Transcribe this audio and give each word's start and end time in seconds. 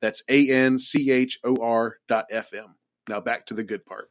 That's 0.00 0.22
A 0.28 0.50
N 0.50 0.78
C 0.78 1.10
H 1.10 1.38
O 1.44 1.56
R 1.62 1.96
dot 2.08 2.26
FM. 2.32 2.74
Now 3.08 3.20
back 3.20 3.46
to 3.46 3.54
the 3.54 3.64
good 3.64 3.84
part. 3.84 4.08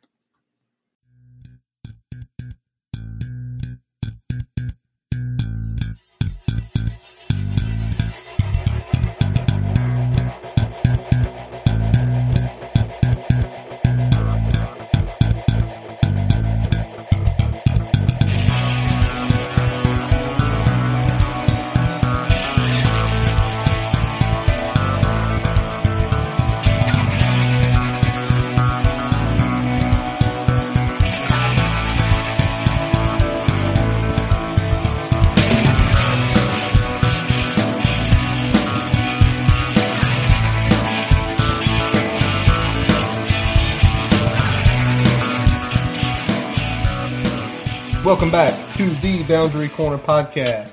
Welcome 48.10 48.32
back 48.32 48.76
to 48.78 48.90
the 49.02 49.22
Boundary 49.22 49.70
Corner 49.70 50.00
podcast. 50.00 50.72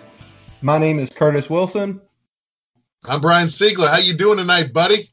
My 0.62 0.78
name 0.78 0.98
is 0.98 1.10
Curtis 1.10 1.50
Wilson. 1.50 2.00
I'm 3.04 3.20
Brian 3.20 3.48
Siegler. 3.48 3.90
How 3.90 3.98
you 3.98 4.14
doing 4.14 4.38
tonight, 4.38 4.72
buddy? 4.72 5.10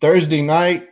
Thursday 0.00 0.40
night, 0.40 0.88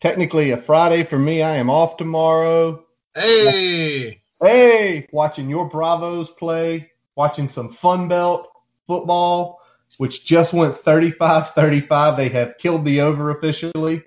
technically 0.00 0.52
a 0.52 0.56
Friday 0.56 1.02
for 1.02 1.18
me. 1.18 1.42
I 1.42 1.56
am 1.56 1.68
off 1.68 1.96
tomorrow. 1.96 2.84
Hey. 3.12 4.20
Hey, 4.40 5.08
watching 5.10 5.50
your 5.50 5.68
Bravos 5.68 6.30
play, 6.30 6.92
watching 7.16 7.48
some 7.48 7.72
Sun 7.72 8.06
Belt 8.06 8.46
football, 8.86 9.60
which 9.96 10.24
just 10.24 10.52
went 10.52 10.76
35-35. 10.76 12.16
They 12.16 12.28
have 12.28 12.56
killed 12.58 12.84
the 12.84 13.00
over 13.00 13.32
officially. 13.32 14.04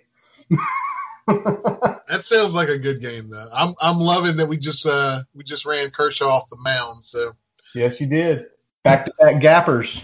that 1.27 2.21
sounds 2.23 2.53
like 2.53 2.69
a 2.69 2.77
good 2.77 3.01
game 3.01 3.29
though. 3.29 3.49
I'm 3.53 3.75
I'm 3.81 3.97
loving 3.97 4.37
that 4.37 4.47
we 4.47 4.57
just 4.57 4.85
uh 4.85 5.19
we 5.33 5.43
just 5.43 5.65
ran 5.65 5.91
Kershaw 5.91 6.27
off 6.27 6.49
the 6.49 6.57
mound. 6.57 7.03
So 7.03 7.33
yes, 7.75 7.99
you 7.99 8.07
did. 8.07 8.47
Back 8.83 9.05
to 9.05 9.13
back 9.19 9.41
gappers. 9.41 10.01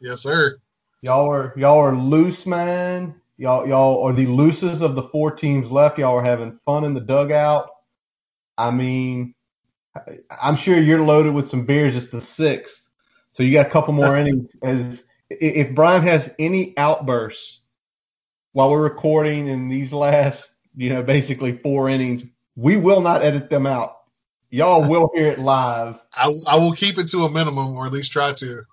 Yes, 0.00 0.22
sir. 0.22 0.58
Y'all 1.02 1.30
are 1.30 1.52
y'all 1.56 1.80
are 1.80 1.96
loose, 1.96 2.46
man. 2.46 3.14
Y'all 3.36 3.66
y'all 3.66 4.02
are 4.04 4.12
the 4.12 4.26
loosest 4.26 4.82
of 4.82 4.94
the 4.94 5.02
four 5.04 5.32
teams 5.32 5.70
left. 5.70 5.98
Y'all 5.98 6.16
are 6.16 6.24
having 6.24 6.58
fun 6.64 6.84
in 6.84 6.94
the 6.94 7.00
dugout. 7.00 7.68
I 8.56 8.70
mean, 8.70 9.34
I'm 10.42 10.56
sure 10.56 10.80
you're 10.80 11.00
loaded 11.00 11.34
with 11.34 11.50
some 11.50 11.66
beers. 11.66 11.96
It's 11.96 12.08
the 12.08 12.20
sixth, 12.20 12.88
so 13.32 13.42
you 13.42 13.52
got 13.52 13.66
a 13.66 13.70
couple 13.70 13.94
more 13.94 14.16
innings. 14.18 14.50
As 14.62 15.02
if 15.28 15.74
Brian 15.74 16.02
has 16.02 16.30
any 16.38 16.76
outbursts 16.76 17.60
while 18.52 18.70
we're 18.70 18.82
recording 18.82 19.48
in 19.48 19.68
these 19.68 19.92
last 19.92 20.54
you 20.76 20.90
know, 20.90 21.02
basically 21.02 21.56
four 21.58 21.88
innings. 21.88 22.24
We 22.56 22.76
will 22.76 23.00
not 23.00 23.22
edit 23.22 23.50
them 23.50 23.66
out. 23.66 23.98
Y'all 24.50 24.88
will 24.88 25.10
hear 25.14 25.26
it 25.26 25.38
live. 25.38 26.04
I, 26.14 26.32
I 26.48 26.58
will 26.58 26.72
keep 26.72 26.98
it 26.98 27.08
to 27.10 27.24
a 27.24 27.30
minimum, 27.30 27.74
or 27.76 27.86
at 27.86 27.92
least 27.92 28.12
try 28.12 28.32
to. 28.34 28.64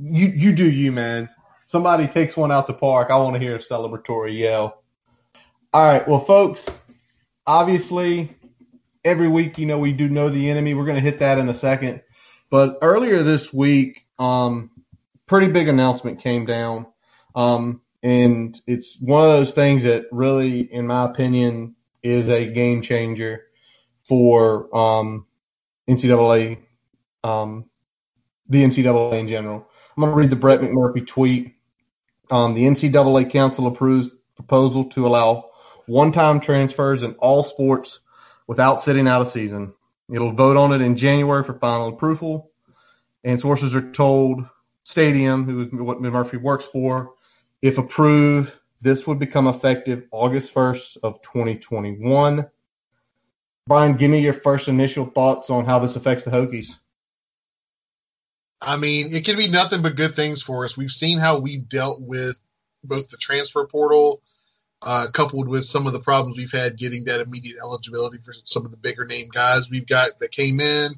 You 0.00 0.28
you 0.28 0.52
do 0.52 0.68
you, 0.68 0.90
man. 0.92 1.28
Somebody 1.66 2.06
takes 2.06 2.36
one 2.36 2.52
out 2.52 2.66
the 2.66 2.74
park. 2.74 3.10
I 3.10 3.16
want 3.16 3.34
to 3.34 3.40
hear 3.40 3.56
a 3.56 3.58
celebratory 3.58 4.38
yell. 4.38 4.82
All 5.72 5.84
right, 5.84 6.06
well, 6.06 6.24
folks. 6.24 6.66
Obviously, 7.46 8.36
every 9.04 9.28
week, 9.28 9.58
you 9.58 9.66
know, 9.66 9.78
we 9.78 9.92
do 9.92 10.08
know 10.08 10.28
the 10.28 10.50
enemy. 10.50 10.74
We're 10.74 10.84
going 10.84 10.96
to 10.96 11.02
hit 11.02 11.18
that 11.20 11.38
in 11.38 11.48
a 11.48 11.54
second. 11.54 12.02
But 12.50 12.78
earlier 12.82 13.22
this 13.22 13.52
week, 13.52 14.06
um, 14.18 14.70
pretty 15.26 15.48
big 15.48 15.68
announcement 15.68 16.20
came 16.20 16.44
down. 16.44 16.86
Um, 17.34 17.80
and 18.02 18.60
it's 18.66 18.98
one 18.98 19.22
of 19.22 19.28
those 19.28 19.52
things 19.52 19.84
that 19.84 20.06
really, 20.10 20.60
in 20.60 20.86
my 20.86 21.04
opinion, 21.04 21.76
is 22.02 22.28
a 22.28 22.48
game 22.48 22.82
changer 22.82 23.44
for 24.08 24.74
um, 24.76 25.26
NCAA, 25.88 26.58
um, 27.22 27.66
the 28.48 28.64
NCAA 28.64 29.20
in 29.20 29.28
general. 29.28 29.68
I'm 29.96 30.00
going 30.00 30.12
to 30.12 30.16
read 30.16 30.30
the 30.30 30.36
Brett 30.36 30.60
McMurphy 30.60 31.06
tweet. 31.06 31.54
Um, 32.30 32.54
the 32.54 32.64
NCAA 32.64 33.30
Council 33.30 33.66
approves 33.66 34.08
proposal 34.34 34.86
to 34.86 35.06
allow 35.06 35.50
one-time 35.86 36.40
transfers 36.40 37.02
in 37.02 37.12
all 37.14 37.42
sports 37.42 38.00
without 38.46 38.82
sitting 38.82 39.06
out 39.06 39.22
a 39.22 39.26
season. 39.26 39.74
It'll 40.10 40.32
vote 40.32 40.56
on 40.56 40.72
it 40.72 40.80
in 40.80 40.96
January 40.96 41.44
for 41.44 41.54
final 41.54 41.88
approval. 41.88 42.50
And 43.22 43.38
sources 43.38 43.76
are 43.76 43.92
told 43.92 44.44
Stadium, 44.84 45.44
who 45.44 45.84
what 45.84 45.98
McMurphy 45.98 46.40
works 46.40 46.64
for, 46.64 47.12
if 47.62 47.78
approved, 47.78 48.52
this 48.80 49.06
would 49.06 49.20
become 49.20 49.46
effective 49.46 50.04
August 50.10 50.52
1st 50.52 50.98
of 51.04 51.22
2021. 51.22 52.46
Brian, 53.68 53.96
give 53.96 54.10
me 54.10 54.18
your 54.18 54.32
first 54.32 54.66
initial 54.66 55.06
thoughts 55.06 55.48
on 55.48 55.64
how 55.64 55.78
this 55.78 55.94
affects 55.94 56.24
the 56.24 56.32
Hokies. 56.32 56.72
I 58.60 58.76
mean, 58.76 59.14
it 59.14 59.24
can 59.24 59.36
be 59.36 59.48
nothing 59.48 59.82
but 59.82 59.96
good 59.96 60.14
things 60.14 60.42
for 60.42 60.64
us. 60.64 60.76
We've 60.76 60.90
seen 60.90 61.18
how 61.18 61.38
we've 61.38 61.68
dealt 61.68 62.00
with 62.00 62.36
both 62.82 63.08
the 63.08 63.16
transfer 63.16 63.64
portal, 63.66 64.20
uh, 64.82 65.06
coupled 65.12 65.48
with 65.48 65.64
some 65.64 65.86
of 65.86 65.92
the 65.92 66.00
problems 66.00 66.36
we've 66.36 66.50
had 66.50 66.76
getting 66.76 67.04
that 67.04 67.20
immediate 67.20 67.58
eligibility 67.62 68.18
for 68.18 68.32
some 68.44 68.64
of 68.64 68.72
the 68.72 68.76
bigger 68.76 69.04
name 69.04 69.28
guys 69.32 69.70
we've 69.70 69.86
got 69.86 70.18
that 70.18 70.32
came 70.32 70.58
in, 70.58 70.92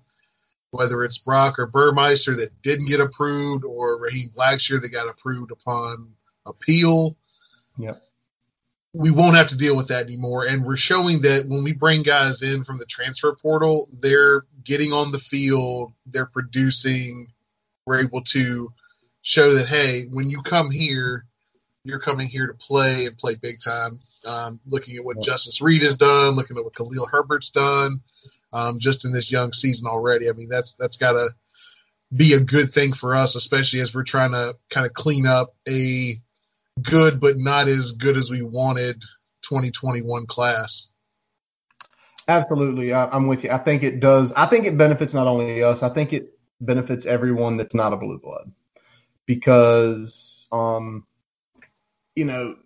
whether 0.71 1.05
it's 1.05 1.19
Brock 1.19 1.59
or 1.59 1.67
Burmeister 1.67 2.35
that 2.37 2.63
didn't 2.63 2.87
get 2.89 3.01
approved, 3.01 3.65
or 3.65 3.99
Raheem 3.99 4.31
Blackshear 4.31 4.81
that 4.81 4.93
got 4.93 5.09
approved 5.09 5.51
upon 5.51 6.15
appeal. 6.47 7.17
Yep. 7.79 8.01
We 8.93 9.11
won't 9.11 9.37
have 9.37 9.49
to 9.49 9.57
deal 9.57 9.77
with 9.77 9.89
that 9.89 10.07
anymore. 10.07 10.47
And 10.47 10.65
we're 10.65 10.77
showing 10.77 11.23
that 11.23 11.49
when 11.49 11.65
we 11.65 11.73
bring 11.73 12.03
guys 12.03 12.43
in 12.43 12.63
from 12.63 12.79
the 12.79 12.87
transfer 12.87 13.35
portal, 13.35 13.89
they're 14.01 14.45
getting 14.63 14.93
on 14.93 15.11
the 15.11 15.19
field, 15.19 15.93
they're 16.07 16.27
producing, 16.27 17.33
we're 17.87 18.03
able 18.03 18.23
to 18.23 18.73
show 19.23 19.55
that, 19.55 19.67
hey, 19.67 20.05
when 20.05 20.31
you 20.31 20.43
come 20.43 20.71
here, 20.71 21.27
you're 21.83 21.99
coming 21.99 22.29
here 22.29 22.47
to 22.47 22.55
play 22.55 23.07
and 23.07 23.19
play 23.19 23.35
big 23.35 23.61
time. 23.61 23.99
Um, 24.27 24.61
looking 24.67 24.97
at 24.97 25.05
what 25.05 25.17
yep. 25.17 25.25
Justus 25.25 25.61
Reed 25.61 25.83
has 25.83 25.97
done, 25.97 26.35
looking 26.35 26.57
at 26.57 26.65
what 26.65 26.75
Khalil 26.75 27.07
Herbert's 27.11 27.51
done, 27.51 28.01
um, 28.53 28.79
just 28.79 29.05
in 29.05 29.13
this 29.13 29.31
young 29.31 29.53
season 29.53 29.87
already. 29.87 30.29
I 30.29 30.33
mean, 30.33 30.49
that's 30.49 30.75
that's 30.79 30.97
got 30.97 31.13
to 31.13 31.31
be 32.15 32.35
a 32.35 32.41
good 32.41 32.73
thing 32.73 32.93
for 32.93 33.15
us, 33.15 33.35
especially 33.35 33.81
as 33.81 33.95
we're 33.95 34.05
trying 34.05 34.33
to 34.33 34.57
kind 34.71 34.87
of 34.87 34.95
clean 34.95 35.27
up 35.27 35.55
a 35.69 36.17
good 36.83 37.21
but 37.21 37.37
not 37.39 37.69
as 37.69 37.93
good 37.93 38.17
as 38.17 38.31
we 38.31 38.43
wanted 38.43 39.01
2021 39.43 40.27
class. 40.27 40.91
Absolutely, 42.27 42.93
I, 42.93 43.15
am 43.15 43.27
with 43.27 43.45
you. 43.45 43.51
I 43.51 43.59
think 43.59 43.83
it 43.83 44.01
does. 44.01 44.33
I 44.33 44.47
think 44.47 44.67
it 44.67 44.79
benefits 44.79 45.13
not 45.13 45.27
only 45.27 45.63
us. 45.63 45.83
I 45.83 45.91
think 45.91 46.13
it 46.13 46.39
benefits 46.61 47.05
everyone 47.05 47.59
that's 47.59 47.75
not 47.75 47.93
a 47.93 47.97
blue 47.97 48.19
blood 48.19 48.51
because, 49.27 50.49
um, 50.51 51.07
you 52.17 52.25
know, 52.25 52.57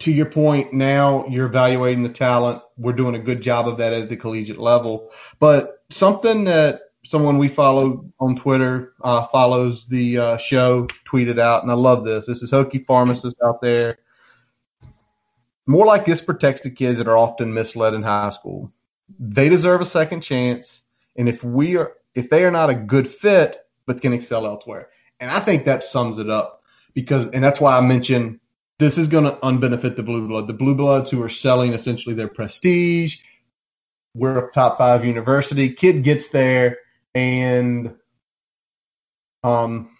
to 0.00 0.12
your 0.12 0.26
point, 0.26 0.74
now 0.74 1.26
you're 1.28 1.46
evaluating 1.46 2.02
the 2.02 2.10
talent. 2.10 2.62
We're 2.76 2.92
doing 2.92 3.14
a 3.14 3.20
good 3.20 3.40
job 3.40 3.66
of 3.66 3.78
that 3.78 3.94
at 3.94 4.10
the 4.10 4.16
collegiate 4.16 4.58
level. 4.58 5.10
But 5.38 5.82
something 5.90 6.44
that 6.44 6.85
someone 7.06 7.38
we 7.38 7.48
follow 7.48 8.12
on 8.18 8.36
Twitter 8.36 8.94
uh, 9.02 9.26
follows 9.26 9.86
the 9.86 10.18
uh, 10.18 10.36
show, 10.36 10.88
tweeted 11.06 11.38
out, 11.38 11.62
and 11.62 11.70
I 11.70 11.74
love 11.74 12.04
this. 12.04 12.26
This 12.26 12.42
is 12.42 12.50
Hokie 12.50 12.84
pharmacist 12.84 13.36
out 13.44 13.60
there. 13.60 13.98
More 15.66 15.86
like 15.86 16.04
this 16.04 16.20
protects 16.20 16.62
the 16.62 16.70
kids 16.70 16.98
that 16.98 17.08
are 17.08 17.16
often 17.16 17.54
misled 17.54 17.94
in 17.94 18.02
high 18.02 18.30
school. 18.30 18.72
They 19.18 19.48
deserve 19.48 19.80
a 19.80 19.86
second 19.86 20.22
chance, 20.22 20.82
and 21.16 21.28
if 21.28 21.42
we 21.42 21.76
are, 21.76 21.92
if 22.14 22.28
they 22.28 22.44
are 22.44 22.50
not 22.50 22.70
a 22.70 22.74
good 22.74 23.08
fit, 23.08 23.58
but 23.86 24.00
can 24.00 24.12
excel 24.12 24.46
elsewhere, 24.46 24.88
and 25.20 25.30
I 25.30 25.40
think 25.40 25.64
that 25.64 25.84
sums 25.84 26.18
it 26.18 26.28
up 26.28 26.62
because, 26.92 27.26
and 27.28 27.42
that's 27.44 27.60
why 27.60 27.78
I 27.78 27.80
mentioned 27.80 28.40
this 28.78 28.98
is 28.98 29.08
going 29.08 29.24
to 29.24 29.36
unbenefit 29.42 29.96
the 29.96 30.02
blue 30.02 30.26
blood. 30.26 30.48
The 30.48 30.52
blue 30.52 30.74
bloods 30.74 31.10
who 31.10 31.22
are 31.22 31.28
selling 31.28 31.72
essentially 31.72 32.14
their 32.14 32.28
prestige. 32.28 33.18
We're 34.14 34.48
a 34.48 34.52
top 34.52 34.78
five 34.78 35.04
university. 35.04 35.70
Kid 35.70 36.02
gets 36.02 36.28
there 36.28 36.78
and 37.16 37.96
um, 39.44 39.90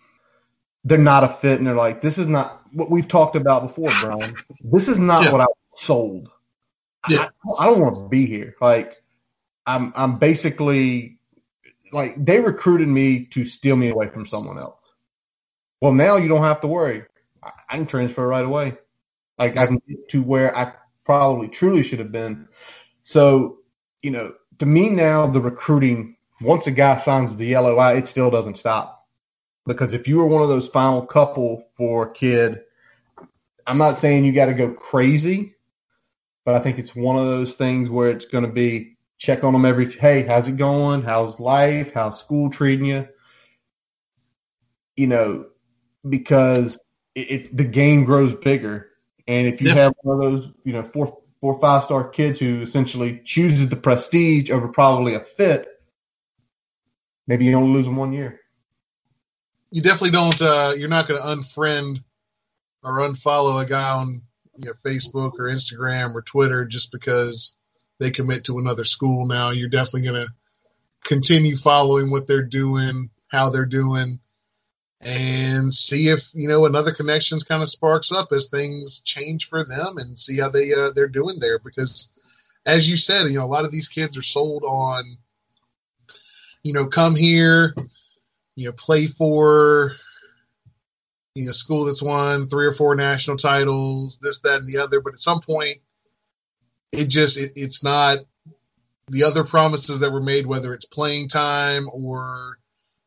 they're 0.84 0.98
not 0.98 1.24
a 1.24 1.28
fit, 1.28 1.58
and 1.58 1.66
they're 1.66 1.76
like, 1.76 2.00
this 2.02 2.18
is 2.18 2.28
not 2.28 2.62
what 2.72 2.90
we've 2.90 3.08
talked 3.08 3.36
about 3.36 3.64
before, 3.68 3.94
Brian. 3.94 4.44
This 4.62 4.88
is 4.88 4.98
not 4.98 5.28
Yeah. 5.28 5.30
what 5.30 5.40
I 5.42 5.46
sold. 5.74 6.30
Yeah. 7.06 7.30
I, 7.58 7.64
I 7.64 7.66
don't 7.66 7.80
want 7.80 7.96
to 7.96 8.08
be 8.08 8.26
here. 8.26 8.54
Like, 8.60 8.94
I'm 9.66 9.92
I'm 9.96 10.18
basically 10.18 11.18
like 11.92 12.24
they 12.24 12.40
recruited 12.40 12.88
me 12.88 13.26
to 13.26 13.44
steal 13.44 13.76
me 13.76 13.90
away 13.90 14.08
from 14.08 14.26
someone 14.26 14.58
else. 14.58 14.82
Well, 15.80 15.92
now 15.94 16.16
you 16.18 16.28
don't 16.28 16.44
have 16.44 16.62
to 16.62 16.68
worry. 16.68 17.04
I, 17.42 17.52
I 17.70 17.76
can 17.78 17.86
transfer 17.86 18.26
right 18.26 18.44
away. 18.44 18.74
Like 19.38 19.58
I 19.58 19.66
can 19.66 19.80
get 19.88 20.08
to 20.10 20.22
where 20.22 20.56
I 20.56 20.74
probably 21.04 21.48
truly 21.48 21.82
should 21.82 22.00
have 22.00 22.12
been. 22.12 22.48
So, 23.04 23.58
you 24.02 24.10
know, 24.12 24.34
to 24.58 24.66
me 24.66 24.90
now 24.90 25.26
the 25.28 25.40
recruiting 25.40 26.15
once 26.40 26.66
a 26.66 26.70
guy 26.70 26.96
signs 26.96 27.36
the 27.36 27.56
LOI, 27.56 27.96
it 27.96 28.06
still 28.06 28.30
doesn't 28.30 28.56
stop. 28.56 29.06
Because 29.66 29.94
if 29.94 30.06
you 30.06 30.18
were 30.18 30.26
one 30.26 30.42
of 30.42 30.48
those 30.48 30.68
final 30.68 31.04
couple 31.04 31.68
for 31.74 32.06
a 32.08 32.12
kid, 32.12 32.60
I'm 33.66 33.78
not 33.78 33.98
saying 33.98 34.24
you 34.24 34.32
got 34.32 34.46
to 34.46 34.54
go 34.54 34.70
crazy, 34.72 35.54
but 36.44 36.54
I 36.54 36.60
think 36.60 36.78
it's 36.78 36.94
one 36.94 37.16
of 37.16 37.26
those 37.26 37.54
things 37.54 37.90
where 37.90 38.10
it's 38.10 38.26
going 38.26 38.44
to 38.44 38.50
be 38.50 38.96
check 39.18 39.44
on 39.44 39.52
them 39.52 39.64
every, 39.64 39.90
hey, 39.90 40.22
how's 40.22 40.46
it 40.46 40.56
going? 40.56 41.02
How's 41.02 41.40
life? 41.40 41.92
How's 41.92 42.20
school 42.20 42.50
treating 42.50 42.86
you? 42.86 43.08
You 44.96 45.06
know, 45.08 45.46
because 46.08 46.78
it, 47.14 47.30
it 47.30 47.56
the 47.56 47.64
game 47.64 48.04
grows 48.04 48.34
bigger. 48.34 48.90
And 49.26 49.48
if 49.48 49.60
you 49.60 49.68
Yeah. 49.68 49.74
have 49.74 49.94
one 50.02 50.22
of 50.24 50.32
those, 50.32 50.52
you 50.64 50.72
know, 50.72 50.84
four, 50.84 51.18
four, 51.40 51.58
five 51.60 51.82
star 51.82 52.08
kids 52.08 52.38
who 52.38 52.62
essentially 52.62 53.20
chooses 53.24 53.68
the 53.68 53.76
prestige 53.76 54.50
over 54.50 54.68
probably 54.68 55.14
a 55.14 55.20
fit, 55.20 55.66
maybe 57.26 57.44
you 57.44 57.54
only 57.54 57.72
lose 57.72 57.86
them 57.86 57.96
one 57.96 58.12
year. 58.12 58.40
You 59.70 59.82
definitely 59.82 60.12
don't. 60.12 60.40
Uh, 60.40 60.74
you're 60.76 60.88
not 60.88 61.08
going 61.08 61.20
to 61.20 61.26
unfriend 61.26 62.02
or 62.82 62.98
unfollow 63.00 63.62
a 63.62 63.66
guy 63.66 63.90
on 63.90 64.22
you 64.56 64.66
know 64.66 64.72
Facebook 64.84 65.32
or 65.38 65.44
Instagram 65.44 66.14
or 66.14 66.22
Twitter 66.22 66.64
just 66.64 66.92
because 66.92 67.56
they 67.98 68.10
commit 68.10 68.44
to 68.44 68.58
another 68.58 68.84
school. 68.84 69.26
Now 69.26 69.50
you're 69.50 69.68
definitely 69.68 70.02
going 70.02 70.26
to 70.26 70.32
continue 71.04 71.56
following 71.56 72.10
what 72.10 72.26
they're 72.26 72.42
doing, 72.42 73.10
how 73.28 73.50
they're 73.50 73.66
doing, 73.66 74.20
and 75.00 75.72
see 75.72 76.08
if 76.08 76.30
you 76.32 76.48
know 76.48 76.64
another 76.66 76.92
connections 76.92 77.42
kind 77.42 77.62
of 77.62 77.68
sparks 77.68 78.12
up 78.12 78.32
as 78.32 78.48
things 78.48 79.00
change 79.00 79.48
for 79.48 79.64
them 79.64 79.98
and 79.98 80.18
see 80.18 80.38
how 80.38 80.48
they 80.48 80.72
uh, 80.72 80.90
they're 80.94 81.08
doing 81.08 81.38
there 81.38 81.58
because 81.58 82.08
as 82.64 82.88
you 82.88 82.96
said 82.96 83.26
you 83.26 83.38
know 83.38 83.44
a 83.44 83.46
lot 83.46 83.64
of 83.64 83.70
these 83.70 83.88
kids 83.88 84.16
are 84.16 84.22
sold 84.22 84.62
on 84.64 85.18
you 86.66 86.72
know 86.72 86.86
come 86.86 87.14
here 87.14 87.76
you 88.56 88.66
know 88.66 88.72
play 88.72 89.06
for 89.06 89.92
you 91.36 91.44
know 91.46 91.52
school 91.52 91.84
that's 91.84 92.02
won 92.02 92.48
three 92.48 92.66
or 92.66 92.72
four 92.72 92.96
national 92.96 93.36
titles 93.36 94.18
this 94.20 94.40
that 94.40 94.62
and 94.62 94.68
the 94.68 94.78
other. 94.78 95.00
But 95.00 95.12
at 95.12 95.20
some 95.20 95.40
point 95.40 95.78
it 96.90 97.04
just 97.04 97.36
it, 97.36 97.52
it's 97.54 97.84
not 97.84 98.18
the 99.08 99.22
other 99.22 99.44
promises 99.44 100.00
that 100.00 100.12
were 100.12 100.20
made 100.20 100.44
whether 100.44 100.74
it's 100.74 100.86
playing 100.86 101.28
time 101.28 101.88
or 101.92 102.58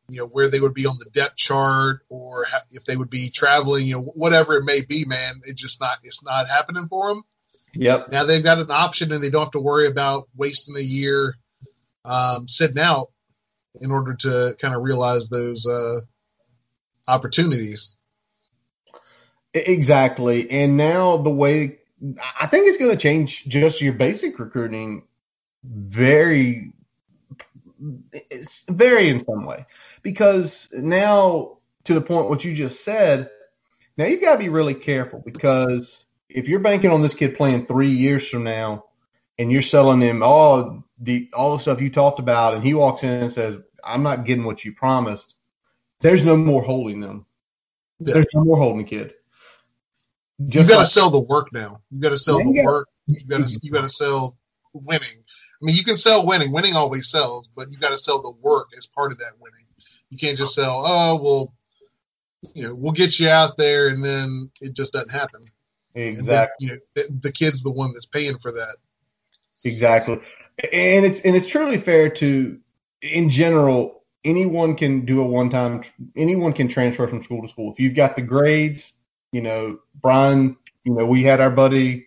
you 0.08 0.20
know 0.20 0.26
where 0.26 0.48
they 0.48 0.60
would 0.60 0.72
be 0.72 0.86
on 0.86 0.96
the 0.98 1.10
depth 1.10 1.36
chart 1.36 2.00
or 2.08 2.44
ha- 2.44 2.64
if 2.70 2.86
they 2.86 2.96
would 2.96 3.10
be 3.10 3.28
traveling 3.28 3.86
you 3.86 3.96
know 3.96 4.02
whatever 4.14 4.56
it 4.56 4.64
may 4.64 4.80
be 4.80 5.04
man 5.04 5.42
it's 5.44 5.60
just 5.60 5.82
not 5.82 5.98
it's 6.02 6.22
not 6.24 6.48
happening 6.48 6.88
for 6.88 7.08
them 7.08 7.22
Yep. 7.74 8.10
now 8.10 8.24
they've 8.24 8.42
got 8.42 8.58
an 8.58 8.70
option 8.70 9.12
and 9.12 9.22
they 9.22 9.30
don't 9.30 9.44
have 9.44 9.52
to 9.52 9.60
worry 9.60 9.86
about 9.86 10.28
wasting 10.34 10.76
a 10.76 10.80
year 10.80 11.36
um, 12.04 12.48
sitting 12.48 12.78
out 12.78 13.10
in 13.80 13.90
order 13.90 14.14
to 14.14 14.56
kind 14.60 14.74
of 14.74 14.82
realize 14.82 15.28
those 15.28 15.66
uh, 15.66 16.00
opportunities 17.08 17.96
Exactly. 19.54 20.50
And 20.50 20.76
now 20.76 21.16
the 21.16 21.30
way 21.30 21.78
I 22.40 22.46
think 22.46 22.68
it's 22.68 22.78
going 22.78 22.92
to 22.92 22.96
change 22.96 23.44
just 23.46 23.80
your 23.80 23.92
basic 23.92 24.38
recruiting 24.38 25.02
very 25.64 26.72
very 28.68 29.08
in 29.08 29.24
some 29.24 29.46
way 29.46 29.66
because 30.02 30.68
now 30.72 31.58
to 31.84 31.94
the 31.94 32.00
point 32.00 32.28
what 32.28 32.44
you 32.44 32.54
just 32.54 32.84
said 32.84 33.30
now 33.96 34.04
you've 34.04 34.20
got 34.20 34.34
to 34.34 34.38
be 34.38 34.50
really 34.50 34.74
careful 34.74 35.22
because 35.24 36.04
if 36.28 36.46
you're 36.46 36.60
banking 36.60 36.90
on 36.90 37.00
this 37.00 37.14
kid 37.14 37.36
playing 37.36 37.66
three 37.66 37.92
years 37.92 38.26
from 38.28 38.44
now 38.44 38.84
and 39.40 39.50
you're 39.50 39.62
selling 39.62 40.00
him 40.00 40.22
all 40.22 40.84
the 40.98 41.28
all 41.32 41.56
the 41.56 41.62
stuff 41.62 41.80
you 41.80 41.90
talked 41.90 42.18
about 42.18 42.54
and 42.54 42.62
he 42.62 42.74
walks 42.74 43.02
in 43.02 43.08
and 43.08 43.32
says 43.32 43.56
i'm 43.84 44.02
not 44.02 44.24
getting 44.24 44.44
what 44.44 44.64
you 44.64 44.72
promised. 44.72 45.34
There's 46.00 46.24
no 46.24 46.36
more 46.36 46.62
holding 46.62 47.00
them. 47.00 47.26
Yeah. 47.98 48.14
there's 48.14 48.26
no 48.34 48.44
more 48.44 48.56
holding 48.56 48.84
the 48.84 48.88
kid. 48.88 49.14
You 50.38 50.48
just 50.48 50.68
got 50.68 50.76
to 50.76 50.80
like, 50.80 50.88
sell 50.88 51.10
the 51.10 51.20
work 51.20 51.52
now. 51.52 51.82
You 51.90 52.00
got 52.00 52.10
to 52.10 52.18
sell 52.18 52.38
the 52.38 52.62
work. 52.64 52.88
You 53.06 53.26
got 53.26 53.44
to 53.44 53.60
you 53.62 53.70
got 53.70 53.82
to 53.82 53.88
sell 53.88 54.36
winning. 54.72 55.18
I 55.18 55.64
mean 55.64 55.76
you 55.76 55.84
can 55.84 55.96
sell 55.96 56.26
winning. 56.26 56.52
Winning 56.52 56.74
always 56.74 57.10
sells 57.10 57.48
but 57.54 57.70
you 57.70 57.78
got 57.78 57.90
to 57.90 57.98
sell 57.98 58.22
the 58.22 58.30
work 58.30 58.68
as 58.76 58.86
part 58.86 59.12
of 59.12 59.18
that 59.18 59.38
winning. 59.38 59.66
You 60.10 60.18
can't 60.18 60.38
just 60.38 60.54
sell 60.54 60.82
oh 60.84 61.20
well 61.22 61.54
you 62.54 62.62
know 62.62 62.74
we'll 62.74 62.92
get 62.92 63.20
you 63.20 63.28
out 63.28 63.56
there 63.56 63.88
and 63.88 64.02
then 64.02 64.50
it 64.60 64.74
just 64.74 64.92
doesn't 64.92 65.10
happen. 65.10 65.42
And 65.94 66.16
then, 66.16 66.20
exactly 66.20 66.66
you 66.66 66.72
know 66.72 66.80
the, 66.94 67.18
the 67.22 67.32
kid's 67.32 67.62
the 67.62 67.70
one 67.70 67.92
that's 67.92 68.06
paying 68.06 68.38
for 68.38 68.52
that 68.52 68.76
Exactly. 69.64 70.20
And 70.72 71.04
it's 71.04 71.20
and 71.20 71.36
it's 71.36 71.46
truly 71.46 71.78
fair 71.78 72.10
to 72.10 72.58
in 73.00 73.30
general 73.30 74.02
anyone 74.24 74.76
can 74.76 75.06
do 75.06 75.20
a 75.20 75.24
one 75.24 75.50
time 75.50 75.82
anyone 76.16 76.52
can 76.52 76.68
transfer 76.68 77.06
from 77.06 77.22
school 77.22 77.42
to 77.42 77.48
school. 77.48 77.72
If 77.72 77.80
you've 77.80 77.94
got 77.94 78.16
the 78.16 78.22
grades, 78.22 78.92
you 79.32 79.40
know, 79.40 79.78
Brian, 79.94 80.56
you 80.84 80.94
know, 80.94 81.06
we 81.06 81.22
had 81.22 81.40
our 81.40 81.50
buddy 81.50 82.06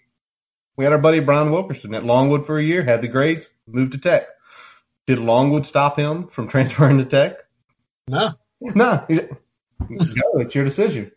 we 0.75 0.83
had 0.83 0.93
our 0.93 0.99
buddy 0.99 1.19
Brian 1.19 1.51
Wilkerson 1.51 1.93
at 1.93 2.03
Longwood 2.03 2.45
for 2.45 2.57
a 2.57 2.63
year, 2.63 2.83
had 2.83 3.01
the 3.01 3.07
grades, 3.07 3.47
moved 3.67 3.91
to 3.93 3.97
Tech. 3.97 4.27
Did 5.05 5.19
Longwood 5.19 5.65
stop 5.65 5.97
him 5.97 6.27
from 6.27 6.47
transferring 6.49 6.97
to 6.97 7.05
Tech? 7.05 7.37
no 8.07 8.31
No, 8.61 9.05
no, 9.09 10.39
it's 10.39 10.55
your 10.55 10.65
decision. 10.65 11.11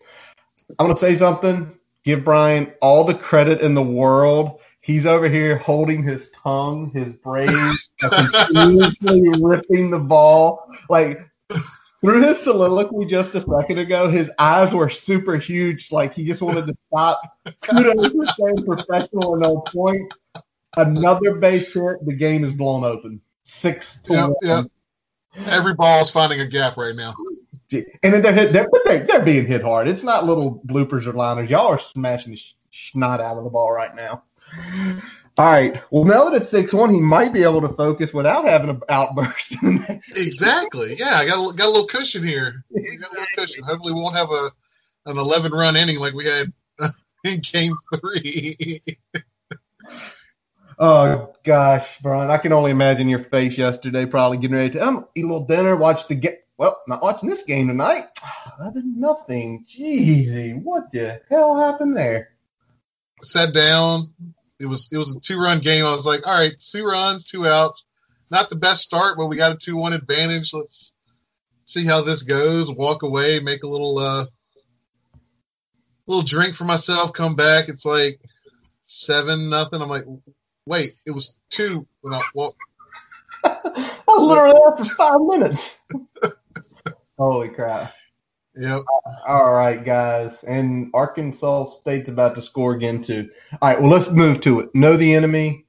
I'm 0.78 0.86
gonna 0.86 0.96
say 0.96 1.16
something. 1.16 1.72
Give 2.04 2.24
Brian 2.24 2.72
all 2.80 3.04
the 3.04 3.14
credit 3.14 3.60
in 3.60 3.74
the 3.74 3.82
world. 3.82 4.60
He's 4.86 5.04
over 5.04 5.28
here 5.28 5.56
holding 5.58 6.04
his 6.04 6.30
tongue, 6.30 6.92
his 6.94 7.12
brain, 7.12 7.48
continuously 7.98 9.30
ripping 9.42 9.90
the 9.90 9.98
ball. 9.98 10.70
Like 10.88 11.28
through 12.00 12.22
his 12.22 12.38
soliloquy 12.38 13.04
just 13.04 13.34
a 13.34 13.40
second 13.40 13.78
ago, 13.80 14.08
his 14.08 14.30
eyes 14.38 14.72
were 14.72 14.88
super 14.88 15.38
huge. 15.38 15.90
Like 15.90 16.14
he 16.14 16.24
just 16.24 16.40
wanted 16.40 16.68
to 16.68 16.76
stop. 16.86 17.20
Kudos 17.62 18.12
for 18.12 18.26
staying 18.26 18.64
professional 18.64 19.34
and 19.34 19.44
on 19.44 19.62
point. 19.62 20.14
Another 20.76 21.34
base 21.34 21.74
hit, 21.74 22.06
the 22.06 22.14
game 22.14 22.44
is 22.44 22.52
blown 22.52 22.84
open. 22.84 23.20
Six 23.42 24.00
to 24.02 24.12
yeah, 24.12 24.26
one. 24.28 24.36
yeah. 24.40 24.62
every 25.46 25.74
ball 25.74 26.02
is 26.02 26.12
finding 26.12 26.40
a 26.42 26.46
gap 26.46 26.76
right 26.76 26.94
now 26.94 27.12
And 27.72 28.14
then 28.14 28.22
they're 28.22 28.32
hit, 28.32 28.52
they're, 28.52 28.68
but 28.70 28.82
they're, 28.84 29.04
they're 29.04 29.24
being 29.24 29.46
hit 29.46 29.62
hard. 29.62 29.88
It's 29.88 30.04
not 30.04 30.26
little 30.26 30.62
bloopers 30.64 31.08
or 31.08 31.12
liners. 31.12 31.50
Y'all 31.50 31.66
are 31.66 31.80
smashing 31.80 32.30
the 32.30 32.36
sh- 32.36 32.54
snot 32.70 33.20
out 33.20 33.36
of 33.36 33.42
the 33.42 33.50
ball 33.50 33.72
right 33.72 33.92
now. 33.96 34.22
All 35.38 35.50
right. 35.50 35.82
Well, 35.90 36.04
now 36.04 36.24
that 36.24 36.40
it's 36.40 36.50
six 36.50 36.72
one, 36.72 36.88
he 36.88 37.00
might 37.00 37.32
be 37.32 37.42
able 37.42 37.60
to 37.60 37.68
focus 37.68 38.14
without 38.14 38.46
having 38.46 38.70
an 38.70 38.80
outburst. 38.88 39.56
Exactly. 40.16 40.96
Yeah, 40.98 41.16
I 41.16 41.26
got 41.26 41.34
a, 41.38 41.54
got 41.54 41.66
a 41.66 41.70
little 41.70 41.86
cushion 41.86 42.24
here. 42.24 42.64
Got 42.74 43.10
a 43.10 43.12
little 43.12 43.26
cushion. 43.36 43.62
Hopefully, 43.64 43.92
we 43.92 44.00
won't 44.00 44.16
have 44.16 44.30
a 44.30 44.50
an 45.06 45.18
11 45.18 45.52
run 45.52 45.76
inning 45.76 45.98
like 45.98 46.14
we 46.14 46.24
had 46.24 46.52
in 47.24 47.40
Game 47.40 47.74
Three. 48.00 48.82
oh 50.78 51.34
gosh, 51.44 51.98
Brian, 52.00 52.30
I 52.30 52.38
can 52.38 52.52
only 52.52 52.70
imagine 52.70 53.08
your 53.08 53.20
face 53.20 53.58
yesterday, 53.58 54.06
probably 54.06 54.38
getting 54.38 54.56
ready 54.56 54.70
to 54.70 54.86
um, 54.86 55.06
eat 55.14 55.24
a 55.24 55.28
little 55.28 55.46
dinner, 55.46 55.76
watch 55.76 56.08
the 56.08 56.14
game. 56.14 56.36
Well, 56.58 56.80
not 56.88 57.02
watching 57.02 57.28
this 57.28 57.42
game 57.42 57.68
tonight. 57.68 58.06
Eleven 58.58 58.98
nothing. 58.98 59.66
Jeezy, 59.68 60.60
what 60.62 60.90
the 60.92 61.20
hell 61.28 61.58
happened 61.58 61.94
there? 61.94 62.30
Sat 63.20 63.52
down. 63.52 64.14
It 64.58 64.66
was 64.66 64.88
it 64.90 64.98
was 64.98 65.14
a 65.14 65.20
two 65.20 65.38
run 65.38 65.60
game. 65.60 65.84
I 65.84 65.92
was 65.92 66.06
like, 66.06 66.26
all 66.26 66.38
right, 66.38 66.58
two 66.58 66.84
runs, 66.84 67.26
two 67.26 67.46
outs. 67.46 67.84
Not 68.30 68.50
the 68.50 68.56
best 68.56 68.82
start, 68.82 69.16
but 69.16 69.26
we 69.26 69.36
got 69.36 69.52
a 69.52 69.56
two 69.56 69.76
one 69.76 69.92
advantage. 69.92 70.52
Let's 70.52 70.92
see 71.66 71.84
how 71.84 72.02
this 72.02 72.22
goes. 72.22 72.70
Walk 72.70 73.02
away, 73.02 73.40
make 73.40 73.62
a 73.62 73.68
little 73.68 73.98
uh 73.98 74.24
little 76.06 76.24
drink 76.24 76.54
for 76.54 76.64
myself. 76.64 77.12
Come 77.12 77.34
back. 77.34 77.68
It's 77.68 77.84
like 77.84 78.20
seven 78.84 79.50
nothing. 79.50 79.82
I'm 79.82 79.88
like, 79.88 80.04
wait, 80.64 80.94
it 81.06 81.10
was 81.10 81.34
two. 81.50 81.86
Well, 82.02 82.22
well 82.34 82.56
I 83.44 83.58
was 84.08 84.22
literally 84.28 84.60
there 84.64 84.84
for 84.84 84.94
five 84.94 85.20
minutes. 85.20 85.78
Holy 87.18 87.48
crap. 87.48 87.92
Yep. 88.56 88.82
All 89.26 89.52
right, 89.52 89.84
guys. 89.84 90.32
And 90.44 90.90
Arkansas 90.94 91.66
State's 91.66 92.08
about 92.08 92.34
to 92.36 92.42
score 92.42 92.72
again, 92.72 93.02
too. 93.02 93.28
All 93.60 93.68
right, 93.68 93.80
well, 93.80 93.90
let's 93.90 94.10
move 94.10 94.40
to 94.42 94.60
it. 94.60 94.74
Know 94.74 94.96
the 94.96 95.14
enemy. 95.14 95.66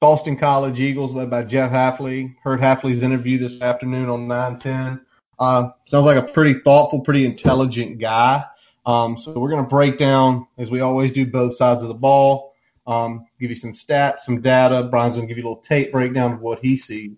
Boston 0.00 0.36
College 0.36 0.80
Eagles, 0.80 1.14
led 1.14 1.28
by 1.28 1.42
Jeff 1.42 1.70
Hafley. 1.70 2.34
Heard 2.42 2.60
Hafley's 2.60 3.02
interview 3.02 3.38
this 3.38 3.60
afternoon 3.60 4.08
on 4.08 4.28
910. 4.28 5.04
Uh, 5.38 5.70
sounds 5.86 6.06
like 6.06 6.16
a 6.16 6.32
pretty 6.32 6.54
thoughtful, 6.60 7.00
pretty 7.00 7.26
intelligent 7.26 7.98
guy. 7.98 8.44
Um, 8.86 9.18
so 9.18 9.38
we're 9.38 9.50
going 9.50 9.64
to 9.64 9.68
break 9.68 9.98
down, 9.98 10.46
as 10.58 10.70
we 10.70 10.80
always 10.80 11.12
do, 11.12 11.26
both 11.26 11.56
sides 11.56 11.82
of 11.82 11.88
the 11.88 11.94
ball. 11.94 12.54
Um, 12.86 13.26
give 13.38 13.50
you 13.50 13.56
some 13.56 13.74
stats, 13.74 14.20
some 14.20 14.40
data. 14.40 14.84
Brian's 14.84 15.16
going 15.16 15.28
to 15.28 15.32
give 15.32 15.38
you 15.38 15.46
a 15.46 15.48
little 15.50 15.62
tape 15.62 15.92
breakdown 15.92 16.32
of 16.32 16.40
what 16.40 16.60
he 16.60 16.76
sees. 16.76 17.12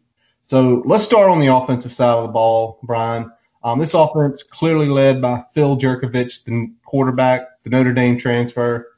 So 0.46 0.82
let's 0.84 1.04
start 1.04 1.30
on 1.30 1.38
the 1.38 1.46
offensive 1.46 1.92
side 1.92 2.14
of 2.14 2.26
the 2.26 2.32
ball, 2.32 2.80
Brian. 2.82 3.30
Um, 3.64 3.78
this 3.78 3.94
offense 3.94 4.42
clearly 4.42 4.88
led 4.88 5.22
by 5.22 5.44
Phil 5.52 5.76
Jurkovec, 5.76 6.44
the 6.44 6.72
quarterback, 6.84 7.62
the 7.62 7.70
Notre 7.70 7.92
Dame 7.92 8.18
transfer. 8.18 8.88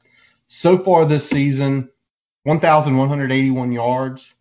So 0.47 0.77
far 0.77 1.05
this 1.05 1.27
season, 1.27 1.89
1,181 2.43 3.71
yards, 3.71 4.33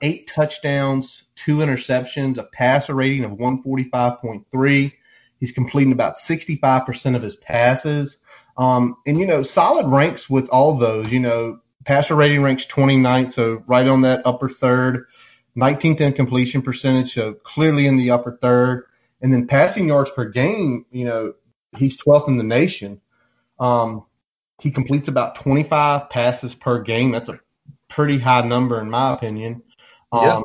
eight 0.00 0.26
touchdowns, 0.26 1.24
two 1.36 1.58
interceptions, 1.58 2.38
a 2.38 2.44
passer 2.44 2.94
rating 2.94 3.24
of 3.24 3.32
145.3. 3.32 4.92
He's 5.38 5.52
completing 5.52 5.92
about 5.92 6.16
65% 6.16 7.16
of 7.16 7.22
his 7.22 7.36
passes. 7.36 8.18
Um, 8.56 8.96
and, 9.06 9.18
you 9.18 9.26
know, 9.26 9.42
solid 9.42 9.88
ranks 9.88 10.28
with 10.28 10.48
all 10.50 10.76
those. 10.76 11.10
You 11.10 11.20
know, 11.20 11.60
passer 11.84 12.14
rating 12.14 12.42
ranks 12.42 12.66
29th, 12.66 13.32
so 13.32 13.62
right 13.66 13.86
on 13.86 14.02
that 14.02 14.26
upper 14.26 14.48
third. 14.48 15.06
19th 15.56 16.00
in 16.00 16.12
completion 16.14 16.62
percentage, 16.62 17.12
so 17.12 17.34
clearly 17.34 17.86
in 17.86 17.96
the 17.96 18.10
upper 18.10 18.38
third. 18.40 18.84
And 19.22 19.32
then 19.32 19.46
passing 19.46 19.88
yards 19.88 20.10
per 20.10 20.28
game, 20.28 20.84
you 20.90 21.04
know, 21.04 21.34
he's 21.76 21.96
12th 21.96 22.28
in 22.28 22.36
the 22.36 22.44
nation. 22.44 23.00
Um, 23.58 24.04
he 24.60 24.70
completes 24.70 25.08
about 25.08 25.36
25 25.36 26.10
passes 26.10 26.54
per 26.54 26.82
game. 26.82 27.12
That's 27.12 27.28
a 27.28 27.38
pretty 27.88 28.18
high 28.18 28.42
number 28.42 28.80
in 28.80 28.90
my 28.90 29.14
opinion. 29.14 29.62
Um, 30.10 30.24
Yep. 30.24 30.42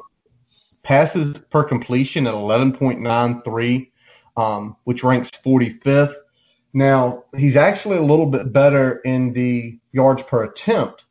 Passes 0.84 1.38
per 1.38 1.66
completion 1.66 2.28
at 2.28 2.34
11.93, 2.34 3.92
um, 4.38 4.78
which 4.86 5.04
ranks 5.04 5.32
45th. 5.32 6.16
Now, 6.74 7.26
he's 7.36 7.58
actually 7.58 7.98
a 7.98 8.04
little 8.04 8.28
bit 8.28 8.54
better 8.54 9.00
in 9.04 9.34
the 9.34 9.80
yards 9.92 10.24
per 10.24 10.44
attempt, 10.44 11.04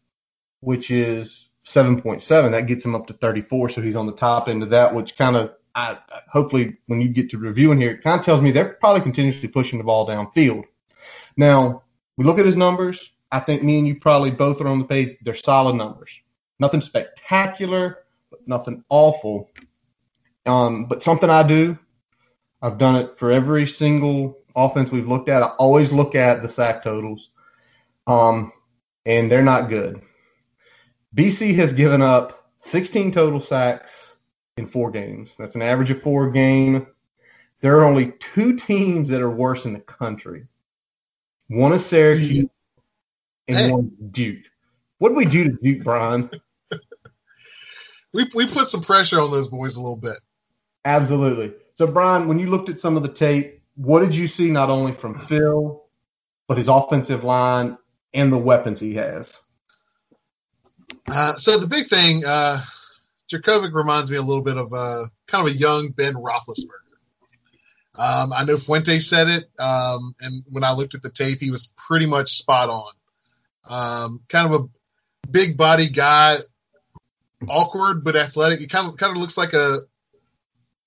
which 0.61 0.90
is 0.90 1.49
7.7. 1.66 2.52
That 2.52 2.66
gets 2.66 2.85
him 2.85 2.94
up 2.94 3.08
to 3.08 3.12
34, 3.12 3.70
so 3.70 3.82
he's 3.82 3.96
on 3.96 4.06
the 4.06 4.12
top 4.14 4.49
end 4.49 4.62
of 4.62 4.70
that, 4.70 4.94
which 4.94 5.16
kind 5.18 5.37
of, 5.37 5.50
I, 5.76 5.99
hopefully, 6.28 6.78
when 6.87 7.02
you 7.02 7.11
get 7.11 7.30
to 7.30 7.38
reviewing 7.38 7.78
here, 7.78 7.92
it 7.92 8.02
kind 8.02 8.18
of 8.18 8.25
tells 8.25 8.40
me 8.40 8.50
they're 8.50 8.78
probably 8.80 9.02
continuously 9.02 9.49
pushing 9.49 9.78
the 9.78 9.85
ball 9.85 10.09
downfield. 10.09 10.64
Now, 11.37 11.83
we 12.16 12.25
look 12.25 12.38
at 12.38 12.47
his 12.47 12.56
numbers. 12.56 13.12
I 13.30 13.40
think 13.40 13.62
me 13.62 13.78
and 13.78 13.87
you 13.87 14.00
probably 14.00 14.30
both 14.30 14.62
are 14.62 14.68
on 14.68 14.78
the 14.78 14.87
page. 14.87 15.18
They're 15.21 15.35
solid 15.35 15.76
numbers. 15.76 16.18
Nothing 16.59 16.80
spectacular, 16.80 17.99
but 18.30 18.40
nothing 18.49 18.85
awful. 18.88 19.50
Um, 20.47 20.87
but 20.87 21.02
something 21.02 21.28
I 21.28 21.42
do, 21.42 21.78
I've 22.62 22.78
done 22.78 22.97
it 22.97 23.18
for 23.18 23.30
every 23.30 23.66
single 23.66 24.38
offense 24.54 24.90
we've 24.90 25.09
looked 25.09 25.28
at. 25.28 25.42
I 25.42 25.49
always 25.49 25.92
look 25.92 26.14
at 26.14 26.40
the 26.40 26.49
sack 26.49 26.85
totals, 26.85 27.28
um, 28.06 28.50
and 29.04 29.30
they're 29.30 29.42
not 29.42 29.68
good. 29.68 30.00
BC 31.14 31.54
has 31.56 31.75
given 31.75 32.00
up 32.00 32.50
16 32.62 33.12
total 33.12 33.40
sacks 33.40 34.06
in 34.57 34.67
four 34.67 34.91
games. 34.91 35.35
That's 35.39 35.55
an 35.55 35.63
average 35.63 35.91
of 35.91 36.01
four 36.03 36.31
game. 36.31 36.87
There 37.61 37.79
are 37.79 37.85
only 37.85 38.13
two 38.19 38.57
teams 38.57 39.09
that 39.11 39.21
are 39.21 39.31
worse 39.31 39.65
in 39.65 39.73
the 39.73 39.81
country. 39.81 40.47
One 41.49 41.73
is 41.73 41.85
Syracuse 41.85 42.47
and 43.49 43.57
Hey. 43.57 43.71
one 43.71 43.93
is 44.01 44.07
Duke. 44.11 44.45
What 44.99 45.11
did 45.11 45.19
we 45.19 45.25
do 45.27 45.45
to 45.45 45.57
Duke, 45.57 45.85
Brian? 45.85 46.31
We 48.13 48.27
we 48.35 48.47
put 48.47 48.69
some 48.69 48.81
pressure 48.81 49.21
on 49.21 49.31
those 49.31 49.49
boys 49.49 49.77
a 49.77 49.81
little 49.83 49.99
bit. 49.99 50.17
Absolutely. 50.87 51.53
So, 51.75 51.87
Brian, 51.87 52.27
when 52.27 52.39
you 52.39 52.47
looked 52.47 52.71
at 52.71 52.81
some 52.81 52.97
of 52.97 53.03
the 53.03 53.11
tape, 53.11 53.61
what 53.75 54.01
did 54.01 54.15
you 54.15 54.27
see 54.27 54.51
not 54.51 54.71
only 54.71 54.93
from 54.93 55.19
Phil, 55.19 55.85
but 56.49 56.57
his 56.57 56.69
offensive 56.69 57.25
line 57.25 57.77
and 58.15 58.33
the 58.33 58.39
weapons 58.39 58.81
he 58.81 58.95
has? 58.95 59.39
Uh, 61.11 61.35
so 61.35 61.59
the 61.59 61.67
big 61.67 61.89
thing, 61.89 62.25
uh, 62.25 62.59
Jurkovec 63.33 63.73
reminds 63.73 64.11
me 64.11 64.16
a 64.16 64.23
little 64.23 64.42
bit 64.42 64.56
of 64.56 64.73
a 64.73 65.06
kind 65.26 65.47
of 65.47 65.54
a 65.54 65.56
young 65.56 65.90
Ben 65.90 66.14
Roethlisberger. 66.14 66.87
Um, 67.99 68.33
I 68.33 68.45
know 68.45 68.59
Fuente 68.59 68.99
said 68.99 69.28
it, 69.28 69.45
um, 69.59 70.14
and 70.21 70.45
when 70.50 70.64
I 70.64 70.73
looked 70.73 70.95
at 70.95 71.02
the 71.02 71.11
tape, 71.11 71.40
he 71.40 71.50
was 71.50 71.71
pretty 71.76 72.06
much 72.06 72.33
spot 72.33 72.68
on. 72.68 72.92
Um, 73.68 74.21
kind 74.28 74.52
of 74.52 74.61
a 74.61 75.28
big 75.30 75.56
body 75.56 75.88
guy, 75.88 76.37
awkward 77.49 78.04
but 78.04 78.14
athletic. 78.14 78.61
He 78.61 78.66
kind 78.66 78.88
of 78.88 78.97
kind 78.97 79.12
of 79.12 79.18
looks 79.18 79.37
like 79.37 79.54
a 79.54 79.78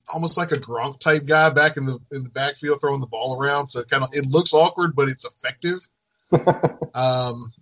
almost 0.07 0.37
like 0.37 0.51
a 0.51 0.57
Gronk 0.57 0.99
type 0.99 1.25
guy 1.25 1.49
back 1.49 1.77
in 1.77 1.85
the 1.85 1.99
in 2.11 2.23
the 2.23 2.29
backfield 2.29 2.79
throwing 2.79 3.01
the 3.01 3.07
ball 3.07 3.41
around. 3.41 3.67
So 3.67 3.79
it 3.79 3.89
kind 3.89 4.03
of 4.03 4.09
it 4.13 4.25
looks 4.25 4.53
awkward, 4.53 4.95
but 4.95 5.09
it's 5.09 5.25
effective. 5.25 5.79
Um, 6.91 7.53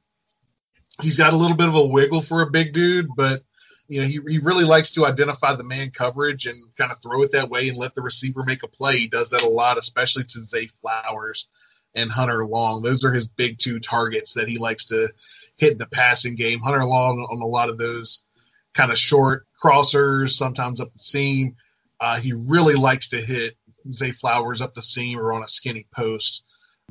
he's 1.01 1.17
got 1.17 1.33
a 1.33 1.35
little 1.35 1.57
bit 1.57 1.67
of 1.67 1.75
a 1.75 1.85
wiggle 1.85 2.21
for 2.21 2.41
a 2.41 2.49
big 2.49 2.73
dude, 2.73 3.09
but 3.15 3.43
you 3.87 4.01
know 4.01 4.07
he 4.07 4.19
he 4.27 4.39
really 4.39 4.65
likes 4.65 4.91
to 4.91 5.05
identify 5.05 5.55
the 5.55 5.63
man 5.63 5.91
coverage 5.91 6.45
and 6.45 6.63
kind 6.77 6.91
of 6.91 7.01
throw 7.01 7.23
it 7.23 7.31
that 7.31 7.49
way 7.49 7.69
and 7.69 7.77
let 7.77 7.95
the 7.95 8.01
receiver 8.01 8.43
make 8.43 8.63
a 8.63 8.67
play. 8.67 8.97
He 8.97 9.07
does 9.07 9.29
that 9.29 9.43
a 9.43 9.49
lot, 9.49 9.77
especially 9.77 10.23
to 10.25 10.43
Zay 10.43 10.67
Flowers 10.81 11.47
and 11.95 12.11
Hunter 12.11 12.45
Long. 12.45 12.81
Those 12.81 13.05
are 13.05 13.13
his 13.13 13.27
big 13.27 13.59
two 13.59 13.79
targets 13.79 14.33
that 14.33 14.47
he 14.47 14.57
likes 14.57 14.85
to 14.85 15.09
hit 15.55 15.73
in 15.73 15.77
the 15.77 15.85
passing 15.85 16.35
game. 16.35 16.59
Hunter 16.59 16.85
Long 16.85 17.19
on 17.19 17.41
a 17.41 17.47
lot 17.47 17.69
of 17.69 17.77
those 17.77 18.23
kind 18.73 18.91
of 18.91 18.97
short 18.97 19.45
crossers, 19.61 20.31
sometimes 20.31 20.79
up 20.79 20.93
the 20.93 20.99
seam. 20.99 21.55
Uh, 21.99 22.17
he 22.17 22.33
really 22.33 22.75
likes 22.75 23.09
to 23.09 23.17
hit 23.17 23.57
Zay 23.91 24.11
Flowers 24.11 24.61
up 24.61 24.75
the 24.75 24.81
seam 24.81 25.19
or 25.19 25.33
on 25.33 25.43
a 25.43 25.47
skinny 25.47 25.87
post. 25.95 26.43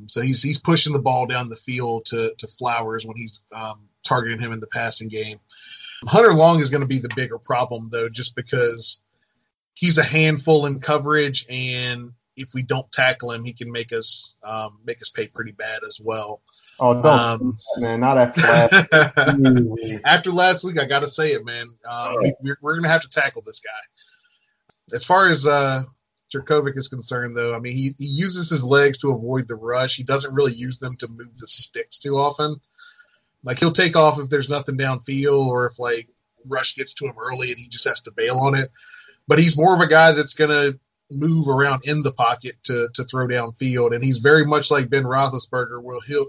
So 0.07 0.21
he's 0.21 0.43
he's 0.43 0.59
pushing 0.59 0.93
the 0.93 0.99
ball 0.99 1.25
down 1.25 1.49
the 1.49 1.55
field 1.55 2.05
to 2.07 2.33
to 2.37 2.47
Flowers 2.47 3.05
when 3.05 3.17
he's 3.17 3.41
um, 3.51 3.87
targeting 4.03 4.39
him 4.39 4.51
in 4.51 4.59
the 4.59 4.67
passing 4.67 5.07
game. 5.07 5.39
Hunter 6.05 6.33
Long 6.33 6.59
is 6.59 6.69
going 6.69 6.81
to 6.81 6.87
be 6.87 6.99
the 6.99 7.09
bigger 7.15 7.37
problem 7.37 7.89
though, 7.91 8.09
just 8.09 8.35
because 8.35 9.01
he's 9.73 9.97
a 9.97 10.03
handful 10.03 10.65
in 10.65 10.79
coverage, 10.79 11.45
and 11.49 12.11
if 12.35 12.53
we 12.53 12.61
don't 12.61 12.89
tackle 12.91 13.31
him, 13.31 13.43
he 13.43 13.53
can 13.53 13.71
make 13.71 13.91
us 13.91 14.35
um, 14.43 14.79
make 14.85 15.01
us 15.01 15.09
pay 15.09 15.27
pretty 15.27 15.51
bad 15.51 15.81
as 15.85 15.99
well. 16.03 16.41
Oh, 16.79 16.93
don't 16.93 17.05
Um, 17.05 17.57
that, 17.75 17.81
man. 17.81 17.99
Not 17.99 18.17
after 18.17 18.41
last. 18.41 19.39
week. 19.65 20.01
After 20.05 20.31
last 20.31 20.63
week, 20.63 20.79
I 20.79 20.85
got 20.85 20.99
to 20.99 21.09
say 21.09 21.31
it, 21.31 21.43
man. 21.43 21.69
Um, 21.89 22.17
we, 22.21 22.33
we're 22.41 22.57
we're 22.61 22.73
going 22.73 22.83
to 22.83 22.89
have 22.89 23.01
to 23.01 23.09
tackle 23.09 23.41
this 23.45 23.59
guy. 23.59 24.95
As 24.95 25.03
far 25.03 25.29
as 25.29 25.45
uh, 25.45 25.83
Jurkovec 26.33 26.77
is 26.77 26.87
concerned, 26.87 27.35
though, 27.35 27.53
I 27.53 27.59
mean, 27.59 27.73
he, 27.73 27.95
he 27.97 28.05
uses 28.05 28.49
his 28.49 28.63
legs 28.63 28.99
to 28.99 29.11
avoid 29.11 29.47
the 29.47 29.55
rush. 29.55 29.95
He 29.95 30.03
doesn't 30.03 30.33
really 30.33 30.53
use 30.53 30.77
them 30.77 30.95
to 30.97 31.07
move 31.07 31.37
the 31.37 31.47
sticks 31.47 31.97
too 31.97 32.17
often. 32.17 32.61
Like 33.47 33.59
he'll 33.59 33.71
take 33.71 33.95
off 33.95 34.19
if 34.19 34.29
there's 34.29 34.49
nothing 34.49 34.77
downfield 34.77 35.47
or 35.47 35.67
if 35.67 35.79
like 35.79 36.09
rush 36.45 36.75
gets 36.75 36.93
to 36.95 37.05
him 37.05 37.15
early 37.17 37.49
and 37.51 37.57
he 37.57 37.69
just 37.69 37.87
has 37.87 38.01
to 38.01 38.11
bail 38.11 38.39
on 38.39 38.55
it. 38.55 38.69
But 39.25 39.39
he's 39.39 39.57
more 39.57 39.73
of 39.73 39.79
a 39.79 39.87
guy 39.87 40.11
that's 40.11 40.33
going 40.33 40.51
to 40.51 40.79
move 41.09 41.47
around 41.47 41.85
in 41.85 42.03
the 42.03 42.11
pocket 42.11 42.55
to 42.63 42.89
to 42.95 43.05
throw 43.05 43.25
downfield, 43.25 43.95
and 43.95 44.03
he's 44.03 44.17
very 44.17 44.45
much 44.45 44.69
like 44.69 44.89
Ben 44.89 45.03
Roethlisberger, 45.05 45.81
where 45.81 45.97
he'll 46.05 46.27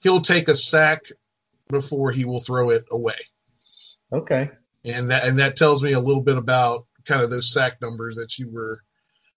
he'll 0.00 0.20
take 0.20 0.48
a 0.48 0.54
sack 0.54 1.00
before 1.70 2.12
he 2.12 2.26
will 2.26 2.38
throw 2.38 2.70
it 2.70 2.84
away 2.92 3.18
Okay. 4.12 4.50
and 4.84 5.10
that 5.10 5.24
and 5.24 5.38
that 5.38 5.56
tells 5.56 5.82
me 5.82 5.92
a 5.92 6.00
little 6.00 6.22
bit 6.22 6.36
about 6.36 6.86
kind 7.06 7.22
of 7.22 7.30
those 7.30 7.52
sack 7.52 7.80
numbers 7.80 8.16
that 8.16 8.38
you 8.38 8.50
were 8.50 8.82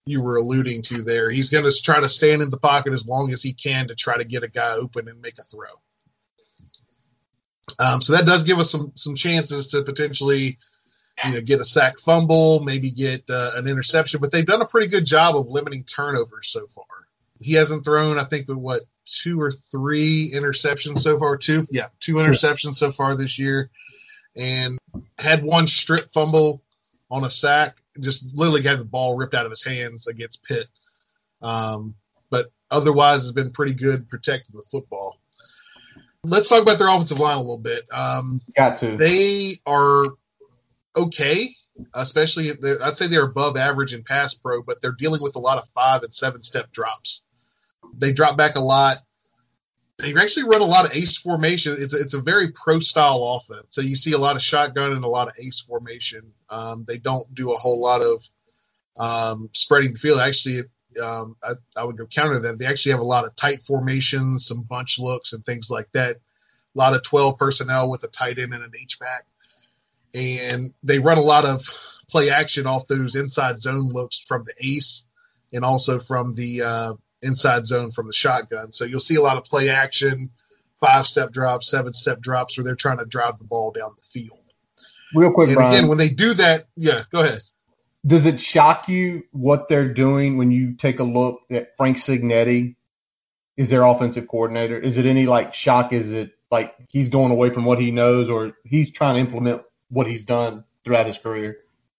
you 0.06 0.22
were 0.22 0.38
alluding 0.38 0.82
to 0.82 1.02
there. 1.04 1.30
He's 1.30 1.50
going 1.50 1.64
to 1.64 1.82
try 1.82 2.00
to 2.02 2.10
stand 2.10 2.42
in 2.42 2.50
the 2.50 2.58
pocket 2.58 2.94
as 2.94 3.08
long 3.08 3.32
as 3.32 3.42
he 3.42 3.54
can 3.54 3.88
to 3.88 3.96
try 3.96 4.18
to 4.18 4.26
get 4.26 4.44
a 4.44 4.48
guy 4.48 4.74
open 4.74 5.08
and 5.08 5.22
make 5.22 5.40
a 5.40 5.44
throw. 5.44 5.70
Um, 7.78 8.02
so 8.02 8.14
that 8.14 8.26
does 8.26 8.44
give 8.44 8.60
us 8.60 8.72
some 8.72 8.92
some 8.96 9.16
chances 9.16 9.68
to 9.68 9.84
potentially, 9.84 10.58
you 11.26 11.34
know, 11.34 11.42
get 11.42 11.60
a 11.60 11.66
sack 11.66 12.00
fumble, 12.00 12.62
maybe 12.62 12.92
get 12.92 13.30
uh, 13.30 13.52
an 13.56 13.68
interception. 13.68 14.22
But 14.22 14.32
they've 14.32 14.46
done 14.46 14.62
a 14.62 14.68
pretty 14.68 14.88
good 14.88 15.06
job 15.06 15.36
of 15.36 15.48
limiting 15.48 15.84
turnovers 15.84 16.50
so 16.50 16.68
far. 16.68 16.86
He 17.40 17.54
hasn't 17.54 17.86
thrown, 17.86 18.20
I 18.20 18.26
think, 18.26 18.48
but 18.48 18.58
what 18.58 18.84
two 19.06 19.40
or 19.40 19.52
three 19.52 20.32
interceptions 20.34 21.00
so 21.00 21.18
far? 21.18 21.38
Two, 21.38 21.68
yeah, 21.72 21.88
two 22.00 22.16
interceptions 22.16 22.76
so 22.76 22.92
far 22.92 23.16
this 23.16 23.40
year, 23.40 23.70
and 24.36 24.78
had 25.20 25.44
one 25.44 25.68
strip 25.68 26.12
fumble 26.14 26.62
on 27.10 27.24
a 27.24 27.30
sack. 27.30 27.76
Just 28.00 28.26
literally 28.34 28.62
got 28.62 28.80
the 28.80 28.86
ball 28.86 29.18
ripped 29.18 29.34
out 29.34 29.46
of 29.46 29.52
his 29.52 29.64
hands 29.64 30.08
against 30.08 30.44
Pitt. 30.44 30.68
Um, 31.42 31.96
but 32.30 32.52
otherwise, 32.72 33.22
has 33.22 33.32
been 33.32 33.52
pretty 33.52 33.74
good 33.74 34.10
protecting 34.10 34.56
the 34.56 34.64
football. 34.70 35.20
Let's 36.24 36.50
talk 36.50 36.62
about 36.62 36.80
their 36.80 36.90
offensive 36.90 37.20
line 37.20 37.38
a 37.38 37.42
little 37.42 37.58
bit. 37.58 37.86
Um, 37.92 38.42
Got 38.56 38.80
to. 38.80 38.98
they 38.98 39.60
are 39.66 40.08
okay, 40.96 41.50
especially 41.94 42.52
I'd 42.52 42.98
say 42.98 43.08
they're 43.08 43.24
above 43.24 43.56
average 43.56 43.94
in 43.94 44.04
pass 44.04 44.34
pro, 44.34 44.62
but 44.62 44.82
they're 44.82 44.96
dealing 44.98 45.22
with 45.22 45.36
a 45.36 45.40
lot 45.40 45.58
of 45.58 45.70
five 45.70 46.04
and 46.04 46.14
seven 46.14 46.44
step 46.44 46.72
drops. 46.72 47.24
They 47.98 48.12
drop 48.12 48.38
back 48.38 48.56
a 48.56 48.62
lot. 48.62 49.00
They 49.98 50.14
actually 50.16 50.46
run 50.46 50.62
a 50.62 50.66
lot 50.66 50.86
of 50.86 50.94
ace 50.94 51.18
formation. 51.18 51.76
It's 51.78 51.94
a, 51.94 51.98
it's 51.98 52.14
a 52.14 52.22
very 52.22 52.52
pro 52.52 52.80
style 52.80 53.42
offense. 53.42 53.68
So 53.70 53.82
you 53.82 53.96
see 53.96 54.14
a 54.14 54.18
lot 54.18 54.36
of 54.36 54.42
shotgun 54.42 54.94
and 54.94 55.04
a 55.04 55.10
lot 55.10 55.28
of 55.28 55.34
ace 55.38 55.60
formation. 55.60 56.32
Um, 56.50 56.86
they 56.88 56.98
don't 56.98 57.34
do 57.34 57.52
a 57.52 57.58
whole 57.58 57.82
lot 57.82 58.02
of 58.02 58.24
um, 58.98 59.50
spreading 59.54 59.94
the 59.94 60.00
field. 60.00 60.20
Actually, 60.20 60.64
um, 61.00 61.36
I, 61.44 61.54
I, 61.78 61.84
would 61.84 61.98
go 61.98 62.06
counter 62.06 62.40
that. 62.40 62.60
They 62.60 62.66
actually 62.66 62.92
have 62.92 63.02
a 63.02 63.06
lot 63.06 63.26
of 63.26 63.36
tight 63.36 63.64
formations, 63.64 64.48
some 64.48 64.64
bunch 64.64 65.00
looks, 65.00 65.34
and 65.34 65.44
things 65.46 65.70
like 65.70 65.92
that. 65.94 66.18
A 66.18 66.78
lot 66.78 66.96
of 66.96 67.04
12 67.04 67.38
personnel 67.38 67.90
with 67.90 68.04
a 68.04 68.08
tight 68.08 68.40
end 68.40 68.54
and 68.54 68.64
an 68.64 68.72
H 68.80 69.00
back. 69.00 69.26
And 70.14 70.74
they 70.84 71.00
run 71.00 71.18
a 71.18 71.22
lot 71.22 71.46
of 71.46 71.62
play 72.10 72.30
action 72.30 72.66
off 72.66 72.88
those 72.88 73.16
inside 73.16 73.60
zone 73.60 73.90
looks 73.90 74.20
from 74.20 74.44
the 74.44 74.54
ace 74.60 75.06
and 75.54 75.64
also 75.64 76.00
from 76.00 76.34
the 76.36 76.62
uh, 76.62 76.94
inside 77.22 77.66
zone 77.66 77.92
from 77.92 78.08
the 78.08 78.14
shotgun. 78.14 78.72
So 78.72 78.86
you'll 78.86 79.00
see 79.00 79.16
a 79.16 79.22
lot 79.22 79.38
of 79.38 79.44
play 79.44 79.70
action, 79.70 80.30
five 80.80 81.06
step 81.06 81.32
drops, 81.32 81.70
seven 81.70 81.94
step 81.94 82.22
drops 82.22 82.58
where 82.58 82.66
they're 82.66 82.76
trying 82.76 83.00
to 83.00 83.06
drive 83.06 83.38
the 83.38 83.46
ball 83.46 83.72
down 83.72 83.92
the 83.98 84.04
field. 84.04 84.40
Real 85.14 85.32
quick, 85.32 85.50
and 85.50 85.56
Brian. 85.56 85.74
again, 85.74 85.88
when 85.88 85.98
they 85.98 86.10
do 86.10 86.34
that, 86.36 86.68
yeah, 86.76 87.02
go 87.12 87.22
ahead. 87.22 87.42
Does 88.06 88.26
it 88.26 88.40
shock 88.40 88.88
you 88.88 89.24
what 89.32 89.68
they're 89.68 89.94
doing 89.94 90.38
when 90.38 90.52
you 90.52 90.74
take 90.74 91.00
a 91.00 91.04
look 91.04 91.42
at 91.52 91.76
Frank 91.76 91.98
Cignetti 91.98 92.76
Is 93.58 93.70
their 93.70 93.84
offensive 93.84 94.28
coordinator? 94.28 94.80
Is 94.80 94.98
it 94.98 95.06
any 95.06 95.26
like 95.26 95.54
shock? 95.54 95.92
Is 95.92 96.12
it 96.12 96.32
like 96.50 96.76
he's 96.90 97.10
going 97.10 97.32
away 97.32 97.50
from 97.50 97.66
what 97.66 97.80
he 97.80 97.92
knows, 97.92 98.30
or 98.30 98.54
he's 98.64 98.90
trying 98.92 99.16
to 99.16 99.20
implement 99.22 99.64
what 99.90 100.08
he's 100.08 100.24
done 100.24 100.64
throughout 100.84 101.08
his 101.08 101.18
career? 101.18 101.58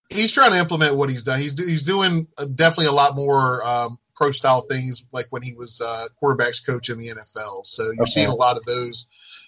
He's 0.09 0.33
trying 0.33 0.51
to 0.51 0.57
implement 0.57 0.95
what 0.95 1.09
he's 1.09 1.21
done. 1.21 1.39
He's 1.39 1.57
he's 1.57 1.83
doing 1.83 2.27
definitely 2.55 2.87
a 2.87 2.91
lot 2.91 3.15
more 3.15 3.65
um, 3.65 3.99
pro 4.15 4.31
style 4.31 4.61
things, 4.61 5.03
like 5.11 5.27
when 5.29 5.41
he 5.41 5.53
was 5.53 5.81
uh, 5.81 6.07
quarterbacks 6.21 6.65
coach 6.65 6.89
in 6.89 6.97
the 6.97 7.09
NFL. 7.09 7.65
So 7.65 7.91
you're 7.91 8.03
okay. 8.03 8.11
seeing 8.11 8.27
a 8.27 8.35
lot 8.35 8.57
of 8.57 8.65
those 8.65 9.07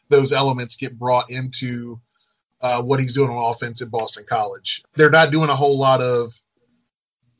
those 0.09 0.31
elements 0.31 0.75
get 0.75 0.97
brought 0.97 1.29
into 1.29 1.99
uh, 2.61 2.81
what 2.81 2.99
he's 2.99 3.13
doing 3.13 3.29
on 3.29 3.51
offense 3.51 3.81
at 3.81 3.91
Boston 3.91 4.25
College. 4.27 4.83
They're 4.95 5.09
not 5.09 5.31
doing 5.31 5.49
a 5.49 5.55
whole 5.55 5.77
lot 5.77 6.01
of 6.01 6.33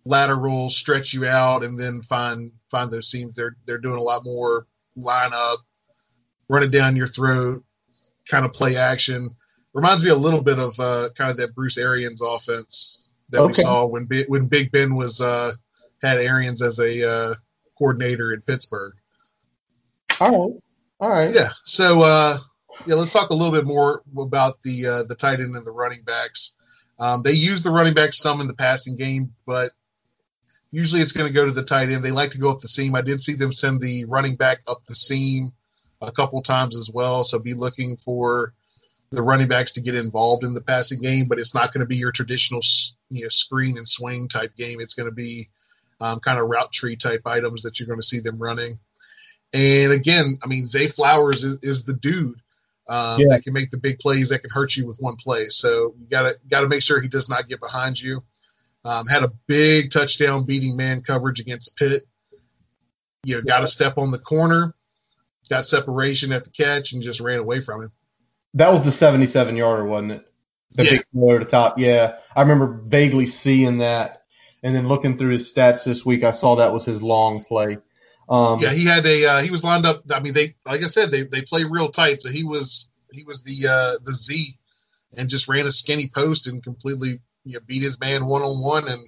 lateral 0.05 0.69
stretch 0.69 1.13
you 1.13 1.25
out 1.25 1.63
and 1.63 1.79
then 1.79 2.01
find 2.03 2.51
find 2.69 2.91
those 2.91 3.09
seams. 3.09 3.35
They're 3.35 3.55
they're 3.65 3.77
doing 3.77 3.99
a 3.99 4.03
lot 4.03 4.23
more 4.23 4.67
line 4.95 5.31
up, 5.33 5.59
run 6.49 6.63
it 6.63 6.71
down 6.71 6.95
your 6.95 7.07
throat, 7.07 7.63
kind 8.27 8.45
of 8.45 8.53
play 8.53 8.75
action. 8.75 9.35
Reminds 9.73 10.03
me 10.03 10.11
a 10.11 10.15
little 10.15 10.41
bit 10.41 10.59
of 10.59 10.79
uh, 10.79 11.09
kind 11.15 11.31
of 11.31 11.37
that 11.37 11.55
Bruce 11.55 11.77
Arians 11.77 12.21
offense 12.21 13.07
that 13.29 13.41
okay. 13.41 13.47
we 13.47 13.53
saw 13.63 13.85
when 13.85 14.07
when 14.27 14.47
Big 14.47 14.71
Ben 14.71 14.95
was 14.95 15.19
uh, 15.21 15.53
had 16.01 16.19
Arians 16.19 16.61
as 16.61 16.79
a 16.79 17.09
uh, 17.09 17.33
coordinator 17.77 18.33
in 18.33 18.41
Pittsburgh. 18.41 18.93
All 20.19 20.29
right, 20.29 20.61
all 20.99 21.09
right. 21.09 21.33
Yeah. 21.33 21.49
So 21.63 22.01
uh, 22.01 22.37
yeah, 22.85 22.95
let's 22.95 23.13
talk 23.13 23.29
a 23.29 23.33
little 23.33 23.53
bit 23.53 23.65
more 23.65 24.03
about 24.17 24.61
the 24.63 24.85
uh, 24.85 25.03
the 25.03 25.15
tight 25.15 25.39
end 25.39 25.55
and 25.55 25.65
the 25.65 25.71
running 25.71 26.03
backs. 26.03 26.53
Um, 26.99 27.23
they 27.23 27.31
use 27.31 27.63
the 27.63 27.71
running 27.71 27.95
back 27.95 28.13
some 28.13 28.41
in 28.41 28.47
the 28.47 28.53
passing 28.53 28.95
game, 28.95 29.33
but 29.47 29.71
usually 30.73 31.03
it's 31.03 31.11
going 31.11 31.27
to 31.27 31.33
go 31.33 31.45
to 31.45 31.51
the 31.51 31.63
tight 31.63 31.91
end. 31.91 32.03
They 32.03 32.11
like 32.11 32.31
to 32.31 32.39
go 32.39 32.49
up 32.49 32.59
the 32.59 32.67
seam. 32.67 32.95
I 32.95 33.01
did 33.01 33.21
see 33.21 33.35
them 33.35 33.53
send 33.53 33.79
the 33.79 34.05
running 34.05 34.35
back 34.35 34.61
up 34.67 34.83
the 34.85 34.95
seam 34.95 35.53
a 36.01 36.11
couple 36.11 36.41
times 36.41 36.75
as 36.75 36.89
well. 36.91 37.23
So 37.23 37.37
be 37.37 37.53
looking 37.53 37.95
for 37.95 38.53
the 39.11 39.21
running 39.21 39.47
backs 39.47 39.73
to 39.73 39.81
get 39.81 39.93
involved 39.93 40.43
in 40.43 40.55
the 40.55 40.61
passing 40.61 40.99
game, 40.99 41.27
but 41.27 41.37
it's 41.37 41.53
not 41.53 41.71
going 41.71 41.81
to 41.81 41.85
be 41.85 41.97
your 41.97 42.11
traditional 42.11 42.61
you 43.09 43.21
know 43.21 43.29
screen 43.29 43.77
and 43.77 43.87
swing 43.87 44.27
type 44.27 44.55
game. 44.57 44.81
It's 44.81 44.95
going 44.95 45.07
to 45.07 45.15
be 45.15 45.49
um, 46.01 46.19
kind 46.19 46.39
of 46.39 46.47
route 46.47 46.73
tree 46.73 46.95
type 46.95 47.21
items 47.25 47.61
that 47.61 47.79
you're 47.79 47.87
going 47.87 48.01
to 48.01 48.07
see 48.07 48.19
them 48.19 48.41
running. 48.41 48.79
And 49.53 49.91
again, 49.91 50.39
I 50.43 50.47
mean, 50.47 50.67
Zay 50.67 50.87
Flowers 50.87 51.43
is, 51.43 51.59
is 51.61 51.83
the 51.83 51.93
dude 51.93 52.41
um, 52.89 53.19
yeah. 53.19 53.27
that 53.29 53.43
can 53.43 53.53
make 53.53 53.69
the 53.69 53.77
big 53.77 53.99
plays 53.99 54.29
that 54.29 54.39
can 54.39 54.49
hurt 54.49 54.75
you 54.75 54.87
with 54.87 54.97
one 54.97 55.17
play. 55.17 55.49
So 55.49 55.93
you 55.99 56.07
gotta 56.09 56.35
gotta 56.49 56.67
make 56.67 56.81
sure 56.81 56.99
he 56.99 57.07
does 57.07 57.29
not 57.29 57.47
get 57.47 57.59
behind 57.59 58.01
you. 58.01 58.23
Um, 58.85 59.07
had 59.07 59.23
a 59.23 59.31
big 59.47 59.91
touchdown 59.91 60.45
beating 60.45 60.75
man 60.75 61.01
coverage 61.01 61.39
against 61.39 61.75
Pitt. 61.77 62.05
You 63.23 63.35
know, 63.35 63.41
got 63.41 63.63
a 63.63 63.67
step 63.67 63.97
on 63.97 64.11
the 64.11 64.19
corner, 64.19 64.73
got 65.49 65.65
separation 65.65 66.33
at 66.33 66.43
the 66.43 66.49
catch, 66.49 66.91
and 66.91 67.01
just 67.01 67.21
ran 67.21 67.39
away 67.39 67.61
from 67.61 67.83
him. 67.83 67.89
That 68.55 68.73
was 68.73 68.83
the 68.83 68.91
77 68.91 69.55
yarder, 69.55 69.85
wasn't 69.85 70.11
it? 70.13 70.25
The 70.71 70.83
yeah. 70.83 70.89
big 71.13 71.39
to 71.39 71.45
top. 71.45 71.79
Yeah, 71.79 72.17
I 72.35 72.41
remember 72.41 72.81
vaguely 72.85 73.27
seeing 73.27 73.77
that, 73.77 74.23
and 74.63 74.75
then 74.75 74.87
looking 74.87 75.17
through 75.17 75.33
his 75.33 75.51
stats 75.51 75.85
this 75.85 76.05
week, 76.05 76.23
I 76.23 76.31
saw 76.31 76.55
that 76.55 76.73
was 76.73 76.83
his 76.83 77.01
long 77.01 77.43
play. 77.43 77.77
Um, 78.27 78.59
yeah, 78.59 78.71
he 78.71 78.85
had 78.85 79.05
a 79.05 79.25
uh, 79.25 79.41
he 79.41 79.51
was 79.51 79.63
lined 79.63 79.85
up. 79.85 80.03
I 80.11 80.19
mean, 80.19 80.33
they 80.33 80.55
like 80.65 80.83
I 80.83 80.87
said, 80.87 81.11
they 81.11 81.23
they 81.23 81.41
play 81.41 81.63
real 81.63 81.89
tight. 81.89 82.21
So 82.21 82.29
he 82.29 82.43
was 82.43 82.89
he 83.11 83.23
was 83.23 83.43
the 83.43 83.67
uh, 83.67 83.99
the 84.03 84.13
Z, 84.13 84.57
and 85.15 85.29
just 85.29 85.47
ran 85.47 85.65
a 85.65 85.71
skinny 85.71 86.07
post 86.07 86.47
and 86.47 86.63
completely 86.63 87.19
you 87.43 87.53
know, 87.53 87.59
beat 87.65 87.83
his 87.83 87.99
man 87.99 88.25
one 88.25 88.41
on 88.41 88.61
one, 88.61 88.87
and 88.87 89.07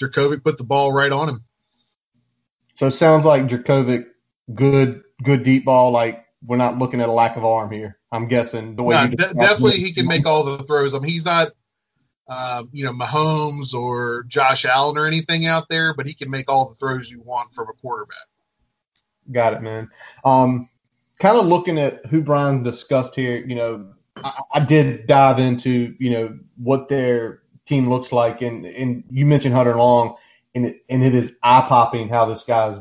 Jurkovec 0.00 0.44
put 0.44 0.58
the 0.58 0.64
ball 0.64 0.92
right 0.92 1.12
on 1.12 1.28
him. 1.28 1.44
So 2.76 2.86
it 2.86 2.92
sounds 2.92 3.24
like 3.24 3.46
Jurkovec 3.46 4.06
good 4.54 5.02
good 5.22 5.42
deep 5.42 5.64
ball. 5.64 5.90
Like 5.90 6.24
we're 6.44 6.56
not 6.56 6.78
looking 6.78 7.00
at 7.00 7.08
a 7.08 7.12
lack 7.12 7.36
of 7.36 7.44
arm 7.44 7.70
here. 7.70 7.98
I'm 8.10 8.28
guessing 8.28 8.76
the 8.76 8.82
way. 8.82 8.94
No, 8.94 9.08
de- 9.08 9.34
definitely 9.34 9.78
he 9.78 9.92
can 9.92 10.06
make 10.06 10.26
all 10.26 10.44
the 10.44 10.64
throws. 10.64 10.94
I 10.94 10.98
mean, 10.98 11.10
he's 11.10 11.24
not. 11.24 11.52
Uh, 12.30 12.64
you 12.72 12.84
know, 12.84 12.92
Mahomes 12.92 13.72
or 13.72 14.24
Josh 14.28 14.66
Allen 14.66 14.98
or 14.98 15.06
anything 15.06 15.46
out 15.46 15.66
there, 15.70 15.94
but 15.94 16.06
he 16.06 16.12
can 16.12 16.28
make 16.28 16.50
all 16.50 16.68
the 16.68 16.74
throws 16.74 17.10
you 17.10 17.22
want 17.22 17.54
from 17.54 17.68
a 17.70 17.72
quarterback. 17.80 18.18
Got 19.32 19.54
it, 19.54 19.62
man. 19.62 19.88
Um, 20.26 20.68
kind 21.18 21.36
of 21.36 21.46
looking 21.46 21.78
at 21.78 22.04
who 22.06 22.22
Brian 22.22 22.62
discussed 22.62 23.14
here, 23.14 23.38
you 23.38 23.54
know, 23.54 23.92
I, 24.16 24.40
I, 24.54 24.60
did 24.60 25.06
dive 25.06 25.38
into, 25.38 25.94
you 25.98 26.10
know, 26.10 26.38
what 26.56 26.88
their 26.88 27.42
team 27.68 27.88
looks 27.88 28.12
like, 28.12 28.42
and 28.42 28.66
and 28.66 29.04
you 29.10 29.26
mentioned 29.26 29.54
Hunter 29.54 29.76
Long, 29.76 30.16
and 30.54 30.66
it 30.66 30.84
and 30.88 31.04
it 31.04 31.14
is 31.14 31.32
eye 31.42 31.64
popping 31.68 32.08
how 32.08 32.24
this 32.24 32.44
guy's 32.44 32.80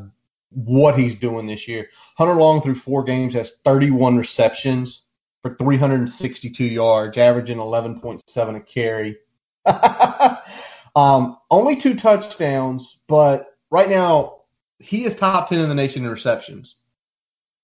what 0.50 0.97
he's 0.97 1.15
doing 1.15 1.45
this 1.45 1.67
year. 1.67 1.89
Hunter 2.17 2.36
Long 2.36 2.62
through 2.62 2.76
four 2.76 3.04
games 3.04 3.34
has 3.34 3.54
31 3.63 4.17
receptions 4.17 5.04
for 5.41 5.56
362 5.56 6.63
yards, 6.63 7.17
averaging 7.17 7.58
11.7 7.58 8.56
a 8.56 8.60
carry. 8.62 9.17
um, 10.95 11.38
only 11.52 11.76
two 11.76 11.95
touchdowns, 11.95 12.97
but 13.08 13.47
right 13.69 13.89
now 13.89 14.41
he 14.80 15.06
is 15.06 15.15
top 15.15 15.50
10 15.50 15.60
in 15.60 15.69
the 15.69 15.76
nation 15.76 16.06
in 16.06 16.10
receptions 16.10 16.78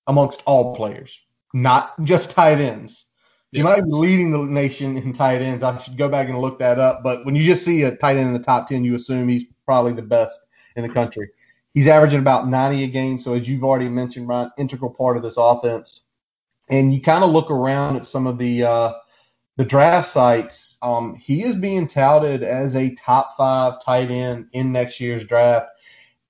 amongst 0.07 0.41
all 0.45 0.75
players, 0.75 1.21
not 1.53 1.93
just 2.03 2.31
tight 2.31 2.59
ends. 2.59 3.05
He 3.53 3.59
yeah. 3.59 3.65
might 3.65 3.85
be 3.85 3.91
leading 3.91 4.31
the 4.31 4.39
nation 4.39 4.97
in 4.97 5.13
tight 5.13 5.43
ends. 5.43 5.61
I 5.61 5.77
should 5.77 5.95
go 5.95 6.09
back 6.09 6.27
and 6.27 6.39
look 6.39 6.57
that 6.57 6.79
up. 6.79 7.03
But 7.03 7.23
when 7.23 7.35
you 7.35 7.43
just 7.43 7.63
see 7.63 7.83
a 7.83 7.95
tight 7.95 8.17
end 8.17 8.27
in 8.27 8.33
the 8.33 8.39
top 8.39 8.67
10, 8.67 8.83
you 8.83 8.95
assume 8.95 9.29
he's 9.29 9.45
probably 9.63 9.93
the 9.93 10.01
best 10.01 10.41
in 10.75 10.81
the 10.81 10.89
country. 10.89 11.29
He's 11.75 11.87
averaging 11.87 12.19
about 12.19 12.47
90 12.47 12.83
a 12.83 12.87
game. 12.87 13.19
So 13.21 13.33
as 13.33 13.47
you've 13.47 13.63
already 13.63 13.89
mentioned, 13.89 14.25
Brian, 14.25 14.49
integral 14.57 14.89
part 14.89 15.17
of 15.17 15.23
this 15.23 15.35
offense. 15.37 16.01
And 16.67 16.91
you 16.91 16.99
kind 16.99 17.23
of 17.23 17.29
look 17.29 17.51
around 17.51 17.95
at 17.97 18.07
some 18.07 18.25
of 18.25 18.39
the 18.39 18.63
uh, 18.63 18.93
the 19.57 19.65
draft 19.65 20.09
sites. 20.09 20.77
Um, 20.81 21.15
he 21.15 21.43
is 21.43 21.55
being 21.55 21.87
touted 21.87 22.41
as 22.41 22.75
a 22.75 22.95
top 22.95 23.37
five 23.37 23.83
tight 23.83 24.09
end 24.09 24.47
in 24.53 24.71
next 24.71 24.99
year's 24.99 25.25
draft. 25.25 25.67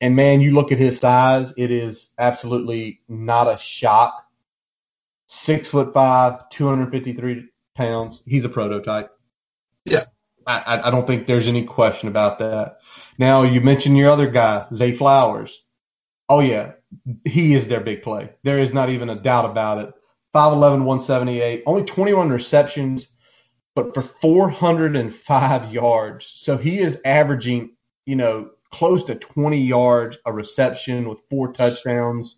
And 0.01 0.17
man, 0.17 0.41
you 0.41 0.51
look 0.51 0.73
at 0.73 0.77
his 0.77 0.99
size, 0.99 1.53
it 1.55 1.71
is 1.71 2.09
absolutely 2.19 2.99
not 3.07 3.47
a 3.47 3.57
shock. 3.57 4.25
Six 5.35 5.69
foot 5.69 5.93
five, 5.93 6.49
253 6.49 7.49
pounds. 7.75 8.21
He's 8.25 8.45
a 8.45 8.49
prototype. 8.49 9.09
Yeah. 9.85 10.03
I, 10.45 10.81
I 10.85 10.91
don't 10.91 11.07
think 11.07 11.25
there's 11.25 11.47
any 11.47 11.63
question 11.63 12.07
about 12.07 12.39
that. 12.39 12.77
Now, 13.17 13.43
you 13.43 13.59
mentioned 13.59 13.97
your 13.97 14.11
other 14.11 14.27
guy, 14.27 14.65
Zay 14.75 14.93
Flowers. 14.93 15.63
Oh, 16.29 16.39
yeah. 16.39 16.73
He 17.25 17.53
is 17.55 17.67
their 17.67 17.79
big 17.79 18.03
play. 18.03 18.31
There 18.43 18.59
is 18.59 18.73
not 18.73 18.89
even 18.89 19.09
a 19.09 19.15
doubt 19.15 19.45
about 19.45 19.79
it. 19.79 19.93
5'11, 20.35 20.83
178, 20.83 21.63
only 21.65 21.83
21 21.83 22.29
receptions, 22.29 23.07
but 23.75 23.93
for 23.93 24.01
405 24.01 25.73
yards. 25.73 26.31
So 26.35 26.57
he 26.57 26.79
is 26.79 27.01
averaging, 27.05 27.75
you 28.05 28.15
know, 28.15 28.51
close 28.71 29.03
to 29.05 29.15
20 29.15 29.57
yards 29.57 30.17
a 30.25 30.33
reception 30.33 31.07
with 31.09 31.21
four 31.29 31.53
touchdowns. 31.53 32.37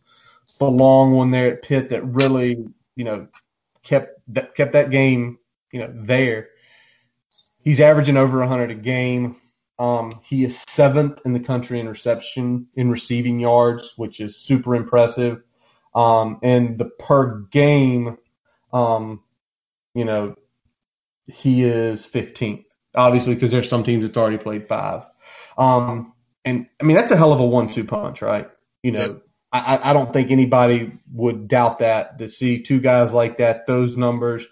The 0.59 0.65
long 0.65 1.13
one 1.13 1.31
there 1.31 1.53
at 1.53 1.63
Pitt 1.63 1.89
that 1.89 2.05
really, 2.05 2.65
you 2.95 3.03
know, 3.03 3.27
kept 3.83 4.19
that 4.29 4.55
kept 4.55 4.73
that 4.73 4.91
game, 4.91 5.39
you 5.71 5.79
know, 5.79 5.91
there. 5.93 6.49
He's 7.63 7.81
averaging 7.81 8.17
over 8.17 8.39
100 8.39 8.71
a 8.71 8.75
game. 8.75 9.37
Um, 9.77 10.21
he 10.23 10.45
is 10.45 10.63
seventh 10.69 11.21
in 11.25 11.33
the 11.33 11.39
country 11.39 11.79
in 11.79 11.89
reception 11.89 12.67
in 12.75 12.89
receiving 12.89 13.39
yards, 13.39 13.93
which 13.97 14.19
is 14.19 14.37
super 14.37 14.75
impressive. 14.75 15.41
Um, 15.93 16.39
and 16.43 16.77
the 16.77 16.85
per 16.85 17.41
game, 17.51 18.17
um, 18.71 19.21
you 19.93 20.05
know, 20.05 20.35
he 21.27 21.63
is 21.63 22.05
15th. 22.05 22.65
Obviously, 22.93 23.33
because 23.33 23.51
there's 23.51 23.67
some 23.67 23.83
teams 23.83 24.05
that's 24.05 24.17
already 24.17 24.37
played 24.37 24.67
five. 24.67 25.03
Um, 25.57 26.13
and 26.45 26.67
I 26.79 26.83
mean, 26.83 26.95
that's 26.95 27.11
a 27.11 27.17
hell 27.17 27.33
of 27.33 27.39
a 27.39 27.45
one 27.45 27.71
two 27.71 27.83
punch, 27.83 28.21
right? 28.21 28.49
You 28.83 28.91
know, 28.91 29.21
I, 29.59 29.89
I 29.89 29.93
don't 29.93 30.11
think 30.11 30.31
anybody 30.31 30.91
would 31.13 31.47
doubt 31.47 31.79
that 31.79 32.19
to 32.19 32.29
see 32.29 32.61
two 32.61 32.79
guys 32.79 33.13
like 33.13 33.37
that, 33.37 33.65
those 33.67 33.97
numbers, 33.97 34.45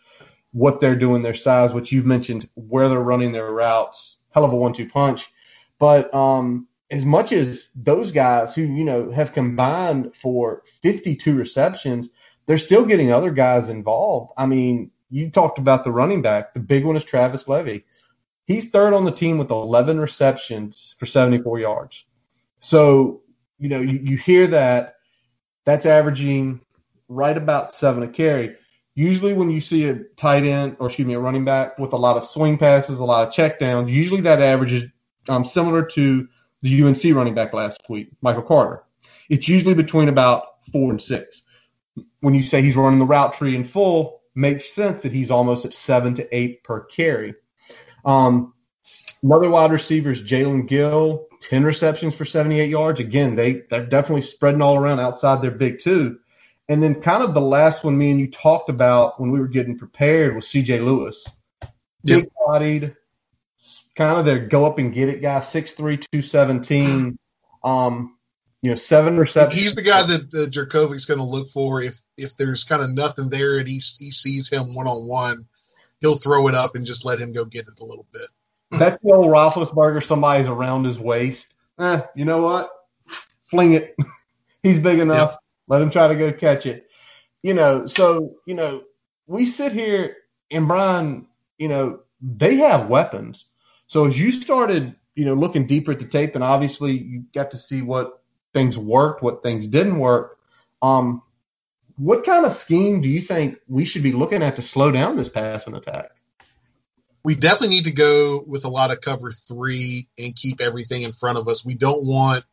what 0.51 0.79
they're 0.79 0.95
doing, 0.95 1.21
their 1.21 1.33
size, 1.33 1.73
which 1.73 1.91
you've 1.91 2.05
mentioned, 2.05 2.47
where 2.55 2.89
they're 2.89 2.99
running 2.99 3.31
their 3.31 3.51
routes, 3.51 4.17
hell 4.31 4.45
of 4.45 4.53
a 4.53 4.55
one-two 4.55 4.87
punch. 4.87 5.31
But 5.79 6.13
um, 6.13 6.67
as 6.91 7.05
much 7.05 7.31
as 7.31 7.69
those 7.75 8.11
guys 8.11 8.53
who 8.53 8.61
you 8.61 8.83
know 8.83 9.11
have 9.11 9.33
combined 9.33 10.15
for 10.15 10.63
52 10.81 11.35
receptions, 11.35 12.09
they're 12.45 12.57
still 12.57 12.85
getting 12.85 13.11
other 13.11 13.31
guys 13.31 13.69
involved. 13.69 14.31
I 14.37 14.45
mean, 14.45 14.91
you 15.09 15.29
talked 15.29 15.57
about 15.59 15.83
the 15.83 15.91
running 15.91 16.21
back. 16.21 16.53
The 16.53 16.59
big 16.59 16.85
one 16.85 16.95
is 16.95 17.03
Travis 17.03 17.47
Levy. 17.47 17.85
He's 18.45 18.69
third 18.69 18.93
on 18.93 19.05
the 19.05 19.11
team 19.11 19.37
with 19.37 19.51
11 19.51 19.99
receptions 19.99 20.95
for 20.97 21.05
74 21.05 21.59
yards. 21.59 22.05
So, 22.59 23.21
you 23.57 23.69
know, 23.69 23.79
you, 23.79 23.99
you 24.03 24.17
hear 24.17 24.47
that, 24.47 24.92
that's 25.65 25.85
averaging 25.85 26.61
right 27.07 27.37
about 27.37 27.73
seven 27.73 28.03
a 28.03 28.07
carry. 28.07 28.55
Usually, 28.95 29.33
when 29.33 29.49
you 29.49 29.59
see 29.59 29.85
a 29.85 29.95
tight 30.17 30.43
end, 30.43 30.77
or 30.79 30.87
excuse 30.87 31.07
me, 31.07 31.15
a 31.15 31.19
running 31.19 31.45
back 31.45 31.79
with 31.79 31.93
a 31.93 31.97
lot 31.97 32.17
of 32.17 32.25
swing 32.25 32.57
passes, 32.57 32.99
a 32.99 33.05
lot 33.05 33.27
of 33.27 33.33
checkdowns, 33.33 33.89
usually 33.89 34.21
that 34.21 34.41
average 34.41 34.73
is 34.73 34.83
um, 35.27 35.45
similar 35.45 35.83
to 35.83 36.27
the 36.61 36.83
UNC 36.83 37.03
running 37.15 37.33
back 37.33 37.53
last 37.53 37.81
week, 37.89 38.09
Michael 38.21 38.43
Carter. 38.43 38.83
It's 39.29 39.47
usually 39.47 39.73
between 39.73 40.09
about 40.09 40.45
four 40.71 40.91
and 40.91 41.01
six. 41.01 41.41
When 42.19 42.33
you 42.33 42.43
say 42.43 42.61
he's 42.61 42.75
running 42.75 42.99
the 42.99 43.05
route 43.05 43.33
tree 43.33 43.55
in 43.55 43.63
full, 43.63 44.21
makes 44.35 44.69
sense 44.69 45.03
that 45.03 45.11
he's 45.11 45.31
almost 45.31 45.65
at 45.65 45.73
seven 45.73 46.13
to 46.15 46.35
eight 46.35 46.63
per 46.63 46.81
carry. 46.81 47.35
Um, 48.05 48.53
another 49.21 49.49
wide 49.49 49.71
receiver 49.71 50.11
is 50.11 50.21
Jalen 50.21 50.67
Gill, 50.67 51.27
10 51.43 51.63
receptions 51.63 52.15
for 52.15 52.25
78 52.25 52.69
yards. 52.69 52.99
Again, 52.99 53.35
they, 53.35 53.63
they're 53.69 53.85
definitely 53.85 54.21
spreading 54.21 54.61
all 54.61 54.75
around 54.75 54.99
outside 54.99 55.41
their 55.41 55.51
big 55.51 55.79
two. 55.79 56.19
And 56.69 56.81
then 56.81 57.01
kind 57.01 57.23
of 57.23 57.33
the 57.33 57.41
last 57.41 57.83
one 57.83 57.97
me 57.97 58.11
and 58.11 58.19
you 58.19 58.31
talked 58.31 58.69
about 58.69 59.19
when 59.19 59.31
we 59.31 59.39
were 59.39 59.47
getting 59.47 59.77
prepared 59.77 60.35
was 60.35 60.45
CJ 60.45 60.83
Lewis. 60.83 61.25
Big 62.05 62.29
bodied, 62.45 62.95
kind 63.95 64.17
of 64.17 64.25
their 64.25 64.47
go 64.47 64.65
up 64.65 64.77
and 64.77 64.93
get 64.93 65.09
it 65.09 65.21
guy, 65.21 65.39
6'3", 65.39 65.75
217. 66.11 67.17
Um, 67.63 68.17
you 68.61 68.69
know, 68.69 68.75
seven 68.75 69.17
receptions. 69.17 69.61
He's 69.61 69.75
the 69.75 69.81
guy 69.81 70.03
that 70.03 70.21
uh, 70.33 70.49
Jurkovec's 70.49 71.05
going 71.05 71.19
to 71.19 71.25
look 71.25 71.49
for 71.49 71.81
if 71.81 71.97
if 72.17 72.35
there's 72.37 72.63
kind 72.63 72.81
of 72.81 72.89
nothing 72.91 73.29
there 73.29 73.57
and 73.57 73.67
he 73.67 73.81
he 73.99 74.11
sees 74.11 74.49
him 74.49 74.73
one 74.73 74.87
on 74.87 75.05
one, 75.05 75.45
he'll 75.99 76.17
throw 76.17 76.47
it 76.47 76.55
up 76.55 76.75
and 76.75 76.85
just 76.85 77.03
let 77.03 77.19
him 77.19 77.33
go 77.33 77.43
get 77.43 77.67
it 77.67 77.81
a 77.81 77.85
little 77.85 78.07
bit. 78.13 78.29
That's 78.79 78.97
the 79.03 79.11
old 79.11 79.27
Roethlisberger. 79.27 80.03
Somebody's 80.03 80.47
around 80.47 80.85
his 80.85 80.99
waist. 80.99 81.47
Eh, 81.79 82.01
you 82.15 82.25
know 82.25 82.41
what? 82.41 82.69
Fling 83.43 83.73
it. 83.73 83.95
He's 84.63 84.79
big 84.79 84.99
enough. 84.99 85.31
Yep. 85.31 85.39
Let 85.67 85.81
him 85.81 85.89
try 85.89 86.07
to 86.07 86.15
go 86.15 86.31
catch 86.31 86.65
it. 86.65 86.87
You 87.41 87.53
know, 87.53 87.85
so 87.85 88.35
you 88.45 88.55
know, 88.55 88.83
we 89.27 89.45
sit 89.45 89.73
here 89.73 90.15
and 90.51 90.67
Brian, 90.67 91.27
you 91.57 91.67
know, 91.67 91.99
they 92.21 92.57
have 92.57 92.89
weapons. 92.89 93.45
So 93.87 94.05
as 94.05 94.17
you 94.17 94.31
started, 94.31 94.95
you 95.15 95.25
know, 95.25 95.33
looking 95.33 95.67
deeper 95.67 95.91
at 95.91 95.99
the 95.99 96.05
tape, 96.05 96.35
and 96.35 96.43
obviously 96.43 96.97
you 96.97 97.25
got 97.33 97.51
to 97.51 97.57
see 97.57 97.81
what 97.81 98.21
things 98.53 98.77
worked, 98.77 99.21
what 99.21 99.43
things 99.43 99.67
didn't 99.67 99.99
work. 99.99 100.39
Um, 100.81 101.21
what 101.97 102.25
kind 102.25 102.45
of 102.45 102.53
scheme 102.53 103.01
do 103.01 103.09
you 103.09 103.21
think 103.21 103.59
we 103.67 103.85
should 103.85 104.03
be 104.03 104.13
looking 104.13 104.41
at 104.41 104.55
to 104.55 104.61
slow 104.61 104.91
down 104.91 105.15
this 105.15 105.29
passing 105.29 105.75
attack? 105.75 106.11
We 107.23 107.35
definitely 107.35 107.69
need 107.69 107.85
to 107.85 107.91
go 107.91 108.43
with 108.45 108.65
a 108.65 108.69
lot 108.69 108.91
of 108.91 109.01
cover 109.01 109.31
three 109.31 110.09
and 110.17 110.35
keep 110.35 110.59
everything 110.59 111.03
in 111.03 111.13
front 111.13 111.37
of 111.37 111.47
us. 111.47 111.63
We 111.63 111.73
don't 111.73 112.05
want 112.05 112.43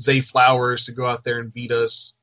Zay 0.00 0.20
Flowers 0.20 0.84
to 0.86 0.92
go 0.92 1.04
out 1.04 1.24
there 1.24 1.40
and 1.40 1.52
beat 1.52 1.72
us 1.72 2.14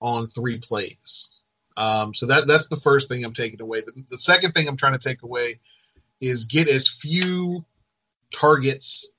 on 0.00 0.26
three 0.26 0.58
plays. 0.58 1.40
Um, 1.76 2.12
so 2.12 2.26
that 2.26 2.46
that's 2.46 2.68
the 2.68 2.76
first 2.76 3.08
thing 3.08 3.24
I'm 3.24 3.32
taking 3.32 3.60
away. 3.60 3.80
The, 3.80 3.92
the 4.10 4.18
second 4.18 4.52
thing 4.52 4.68
I'm 4.68 4.76
trying 4.76 4.92
to 4.92 4.98
take 4.98 5.22
away 5.22 5.60
is 6.20 6.44
get 6.44 6.68
as 6.68 6.88
few 6.88 7.64
targets 8.32 9.10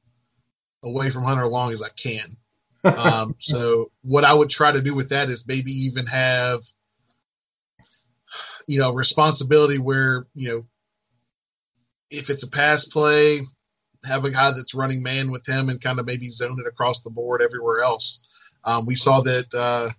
away 0.83 1.09
from 1.09 1.23
Hunter 1.23 1.47
Long 1.47 1.71
as 1.71 1.81
I 1.81 1.89
can. 1.89 2.37
Um, 2.83 3.35
so 3.39 3.91
what 4.01 4.25
I 4.25 4.33
would 4.33 4.49
try 4.49 4.71
to 4.71 4.81
do 4.81 4.95
with 4.95 5.09
that 5.09 5.29
is 5.29 5.47
maybe 5.47 5.71
even 5.71 6.05
have, 6.07 6.61
you 8.67 8.79
know, 8.79 8.93
responsibility 8.93 9.79
where, 9.79 10.27
you 10.35 10.49
know, 10.49 10.65
if 12.11 12.29
it's 12.29 12.43
a 12.43 12.49
pass 12.49 12.85
play, 12.85 13.41
have 14.05 14.25
a 14.25 14.31
guy 14.31 14.51
that's 14.51 14.75
running 14.75 15.01
man 15.01 15.31
with 15.31 15.45
him 15.45 15.69
and 15.69 15.81
kind 15.81 15.99
of 15.99 16.05
maybe 16.05 16.29
zone 16.29 16.57
it 16.59 16.67
across 16.67 17.01
the 17.01 17.09
board 17.09 17.41
everywhere 17.41 17.79
else. 17.79 18.21
Um, 18.63 18.85
we 18.85 18.95
saw 18.95 19.21
that 19.21 19.53
uh, 19.53 19.89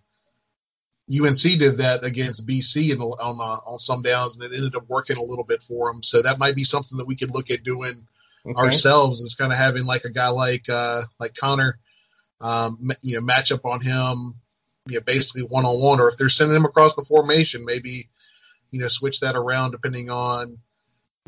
UNC 1.10 1.58
did 1.58 1.78
that 1.78 2.04
against 2.04 2.46
BC 2.46 2.92
in, 2.92 3.00
on 3.00 3.40
uh, 3.40 3.70
on 3.70 3.78
some 3.78 4.02
downs, 4.02 4.36
and 4.36 4.44
it 4.44 4.54
ended 4.54 4.76
up 4.76 4.88
working 4.88 5.16
a 5.16 5.22
little 5.22 5.44
bit 5.44 5.62
for 5.62 5.90
them. 5.90 6.02
So 6.02 6.22
that 6.22 6.38
might 6.38 6.54
be 6.54 6.64
something 6.64 6.98
that 6.98 7.06
we 7.06 7.16
could 7.16 7.30
look 7.30 7.50
at 7.50 7.64
doing 7.64 8.06
okay. 8.46 8.58
ourselves. 8.60 9.20
Is 9.20 9.34
kind 9.34 9.50
of 9.50 9.58
having 9.58 9.84
like 9.84 10.04
a 10.04 10.10
guy 10.10 10.28
like 10.28 10.68
uh, 10.68 11.02
like 11.18 11.34
Conner 11.34 11.78
um, 12.42 12.90
you 13.02 13.14
know, 13.14 13.20
match 13.20 13.52
up 13.52 13.64
on 13.64 13.80
him, 13.80 14.34
you 14.88 14.96
know, 14.96 15.00
basically 15.00 15.42
one 15.42 15.64
on 15.64 15.80
one, 15.80 16.00
or 16.00 16.08
if 16.08 16.18
they're 16.18 16.28
sending 16.28 16.56
him 16.56 16.64
across 16.64 16.94
the 16.96 17.04
formation, 17.04 17.64
maybe, 17.64 18.10
you 18.72 18.80
know, 18.80 18.88
switch 18.88 19.20
that 19.20 19.36
around 19.36 19.70
depending 19.70 20.10
on, 20.10 20.58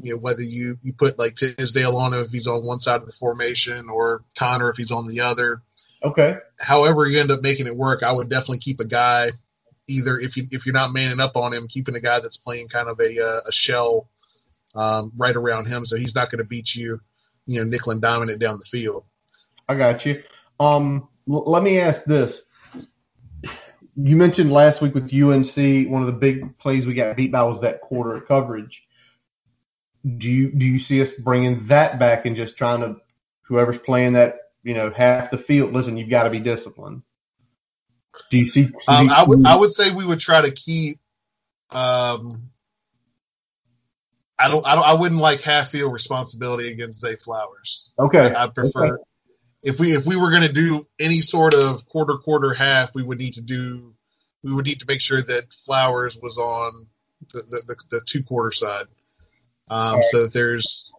you 0.01 0.13
know, 0.13 0.19
whether 0.19 0.43
you, 0.43 0.79
you 0.83 0.93
put 0.93 1.19
like 1.19 1.37
Tisdale 1.37 1.97
on 1.97 2.15
him 2.15 2.21
if 2.23 2.31
he's 2.31 2.47
on 2.47 2.65
one 2.65 2.81
side 2.81 3.01
of 3.01 3.07
the 3.07 3.13
formation 3.13 3.89
or 3.89 4.23
Conner 4.37 4.71
if 4.71 4.77
he's 4.77 4.91
on 4.91 5.07
the 5.07 5.21
other. 5.21 5.63
Okay. 6.03 6.39
However, 6.61 7.07
you 7.07 7.21
end 7.21 7.31
up 7.31 7.43
making 7.43 7.67
it 7.67 7.77
work, 7.77 8.03
I 8.03 8.13
would 8.13 8.29
definitely 8.29 8.59
keep 8.59 8.81
a 8.81 8.85
guy 8.85 9.31
either 9.87 10.19
if 10.19 10.37
you 10.37 10.45
if 10.51 10.67
you're 10.67 10.75
not 10.75 10.93
manning 10.93 11.21
up 11.21 11.37
on 11.37 11.53
him, 11.53 11.69
keeping 11.69 11.95
a 11.95 12.01
guy 12.01 12.21
that's 12.21 12.37
playing 12.37 12.69
kind 12.69 12.89
of 12.89 13.01
a 13.01 13.23
uh, 13.23 13.41
a 13.47 13.53
shell 13.53 14.09
um, 14.75 15.13
right 15.17 15.37
around 15.37 15.67
him, 15.67 15.85
so 15.87 15.97
he's 15.97 16.15
not 16.15 16.31
going 16.31 16.39
to 16.39 16.45
beat 16.45 16.75
you, 16.75 17.01
you 17.47 17.61
know, 17.61 17.65
nickel 17.69 17.93
and 17.93 18.03
dominant 18.03 18.39
down 18.39 18.59
the 18.59 18.65
field. 18.65 19.05
I 19.69 19.77
got 19.77 20.05
you. 20.05 20.23
Um, 20.61 21.09
l- 21.31 21.51
let 21.51 21.63
me 21.63 21.81
ask 21.81 22.05
this. 22.05 22.43
You 23.97 24.17
mentioned 24.17 24.53
last 24.53 24.81
week 24.83 24.95
with 24.95 25.15
UNC, 25.15 25.89
one 25.89 26.03
of 26.03 26.07
the 26.07 26.19
big 26.19 26.59
plays 26.59 26.85
we 26.85 26.95
got 26.95 27.17
beat 27.17 27.31
by 27.31 27.45
was 27.45 27.61
that 27.61 27.81
quarter 27.81 28.21
coverage. 28.21 28.85
Do 30.05 30.31
you 30.31 30.51
do 30.51 30.67
you 30.67 30.79
see 30.79 31.01
us 31.01 31.13
bringing 31.13 31.67
that 31.69 31.99
back 31.99 32.27
and 32.27 32.37
just 32.37 32.57
trying 32.57 32.81
to 32.81 32.97
whoever's 33.43 33.79
playing 33.79 34.15
that 34.15 34.39
you 34.63 34.75
know 34.75 34.91
half 34.91 35.31
the 35.31 35.39
field? 35.39 35.73
Listen, 35.73 35.97
you've 35.97 36.11
got 36.11 36.25
to 36.25 36.31
be 36.31 36.41
disciplined. 36.41 37.03
Do 38.31 38.39
you 38.39 38.49
see? 38.49 38.65
Do 38.67 38.79
um, 38.89 39.11
I 39.11 39.25
would 39.27 39.47
I 39.47 39.57
would 39.57 39.73
say 39.73 39.91
we 39.91 40.05
would 40.05 40.21
try 40.21 40.43
to 40.43 40.53
keep. 40.53 40.99
Um, 41.71 42.51
I 44.39 44.49
don't 44.49 44.67
I 44.67 44.75
don't 44.75 44.85
I 44.85 44.95
wouldn't 44.95 45.21
like 45.21 45.41
half 45.41 45.71
field 45.71 45.93
responsibility 45.93 46.71
against 46.71 47.01
Zay 47.01 47.17
Flowers. 47.17 47.93
Okay, 47.99 48.33
I, 48.35 48.45
I 48.45 48.47
prefer. 48.49 48.95
Okay 48.95 49.03
if 49.65 49.81
we 49.81 49.97
if 49.97 50.07
we 50.07 50.17
were 50.17 50.31
going 50.31 50.43
to 50.43 50.53
do 50.53 50.87
any 51.01 51.21
sort 51.21 51.55
of 51.55 51.87
quarter 51.87 52.19
quarter 52.19 52.53
half, 52.53 52.95
we 52.95 53.03
would 53.03 53.19
need 53.19 53.35
to 53.35 53.41
do 53.41 53.95
we 54.43 54.53
would 54.53 54.67
need 54.67 54.81
to 54.81 54.87
make 54.87 55.01
sure 55.01 55.23
that 55.23 55.53
Flowers 55.65 56.19
was 56.21 56.39
on 56.39 56.87
the 57.33 57.43
the, 57.49 57.63
the, 57.67 57.77
the 57.91 58.01
two 58.07 58.23
quarter 58.23 58.53
side, 58.53 58.87
um, 59.69 60.03
so 60.11 60.25
that 60.25 60.33
there's 60.33 60.93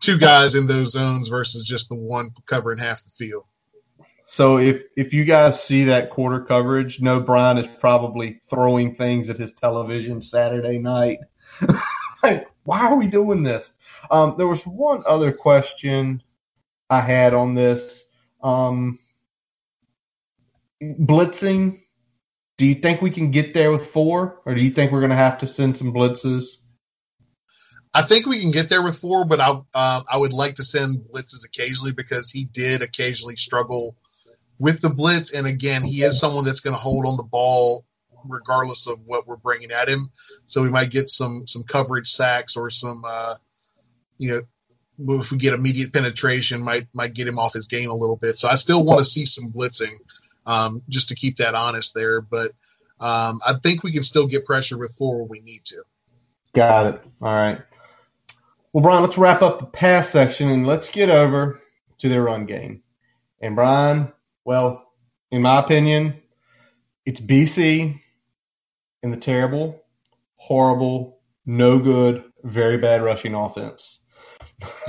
two 0.00 0.18
guys 0.18 0.54
in 0.54 0.66
those 0.66 0.92
zones 0.92 1.28
versus 1.28 1.64
just 1.64 1.88
the 1.88 1.96
one 1.96 2.30
covering 2.46 2.78
half 2.78 3.04
the 3.04 3.10
field. 3.10 3.44
So 4.26 4.58
if 4.58 4.82
if 4.96 5.12
you 5.12 5.24
guys 5.24 5.60
see 5.60 5.84
that 5.84 6.10
quarter 6.10 6.40
coverage, 6.40 7.00
no 7.00 7.20
Brian 7.20 7.58
is 7.58 7.66
probably 7.80 8.40
throwing 8.48 8.94
things 8.94 9.28
at 9.28 9.36
his 9.36 9.52
television 9.52 10.22
Saturday 10.22 10.78
night. 10.78 11.18
like, 12.22 12.48
why 12.62 12.86
are 12.86 12.96
we 12.96 13.08
doing 13.08 13.42
this? 13.42 13.72
Um, 14.08 14.36
there 14.38 14.46
was 14.46 14.62
one 14.64 15.02
other 15.04 15.32
question 15.32 16.22
I 16.88 17.00
had 17.00 17.34
on 17.34 17.54
this. 17.54 18.04
Um, 18.40 19.00
blitzing. 20.80 21.82
Do 22.56 22.66
you 22.66 22.76
think 22.76 23.02
we 23.02 23.10
can 23.10 23.30
get 23.30 23.52
there 23.52 23.72
with 23.72 23.86
four, 23.86 24.42
or 24.44 24.54
do 24.54 24.60
you 24.60 24.70
think 24.70 24.92
we're 24.92 25.00
going 25.00 25.10
to 25.10 25.16
have 25.16 25.38
to 25.38 25.46
send 25.48 25.76
some 25.76 25.92
blitzes? 25.92 26.58
I 27.92 28.02
think 28.02 28.26
we 28.26 28.40
can 28.40 28.52
get 28.52 28.68
there 28.68 28.82
with 28.82 28.98
four, 28.98 29.24
but 29.24 29.40
I 29.40 29.60
uh, 29.74 30.02
I 30.10 30.16
would 30.16 30.32
like 30.32 30.56
to 30.56 30.64
send 30.64 31.06
blitzes 31.12 31.44
occasionally 31.44 31.92
because 31.92 32.30
he 32.30 32.44
did 32.44 32.82
occasionally 32.82 33.36
struggle 33.36 33.96
with 34.58 34.80
the 34.80 34.90
blitz, 34.90 35.32
and 35.32 35.46
again, 35.46 35.82
he 35.82 36.02
is 36.02 36.20
someone 36.20 36.44
that's 36.44 36.60
going 36.60 36.76
to 36.76 36.80
hold 36.80 37.06
on 37.06 37.16
the 37.16 37.24
ball 37.24 37.84
regardless 38.28 38.86
of 38.86 39.00
what 39.06 39.26
we're 39.26 39.36
bringing 39.36 39.70
at 39.70 39.88
him. 39.88 40.10
So 40.46 40.62
we 40.62 40.70
might 40.70 40.90
get 40.90 41.08
some 41.08 41.46
some 41.46 41.64
coverage 41.64 42.08
sacks 42.08 42.56
or 42.56 42.70
some 42.70 43.04
uh, 43.06 43.34
you 44.18 44.30
know 44.30 44.42
if 45.18 45.30
we 45.30 45.38
get 45.38 45.54
immediate 45.54 45.92
penetration, 45.92 46.62
might 46.62 46.88
might 46.92 47.14
get 47.14 47.26
him 47.26 47.38
off 47.38 47.54
his 47.54 47.66
game 47.66 47.90
a 47.90 47.94
little 47.94 48.16
bit. 48.16 48.38
So 48.38 48.48
I 48.48 48.56
still 48.56 48.84
want 48.84 49.00
to 49.00 49.04
see 49.04 49.24
some 49.24 49.52
blitzing, 49.52 49.96
um, 50.46 50.82
just 50.88 51.08
to 51.08 51.14
keep 51.14 51.38
that 51.38 51.54
honest 51.54 51.94
there. 51.94 52.20
But 52.20 52.52
um, 53.00 53.40
I 53.44 53.54
think 53.62 53.82
we 53.82 53.92
can 53.92 54.02
still 54.02 54.26
get 54.26 54.44
pressure 54.44 54.78
with 54.78 54.94
four 54.96 55.20
when 55.20 55.28
we 55.28 55.40
need 55.40 55.64
to. 55.66 55.82
Got 56.54 56.94
it. 56.94 57.02
All 57.22 57.32
right. 57.32 57.60
Well, 58.72 58.82
Brian, 58.82 59.02
let's 59.02 59.18
wrap 59.18 59.42
up 59.42 59.58
the 59.58 59.66
pass 59.66 60.10
section 60.10 60.48
and 60.48 60.66
let's 60.66 60.88
get 60.88 61.10
over 61.10 61.60
to 61.98 62.08
their 62.08 62.22
run 62.22 62.46
game. 62.46 62.82
And 63.40 63.56
Brian, 63.56 64.12
well, 64.44 64.92
in 65.30 65.42
my 65.42 65.58
opinion, 65.58 66.20
it's 67.04 67.20
BC 67.20 68.00
in 69.02 69.10
the 69.10 69.16
terrible, 69.16 69.82
horrible, 70.36 71.20
no 71.46 71.78
good, 71.78 72.24
very 72.44 72.78
bad 72.78 73.02
rushing 73.02 73.34
offense. 73.34 74.00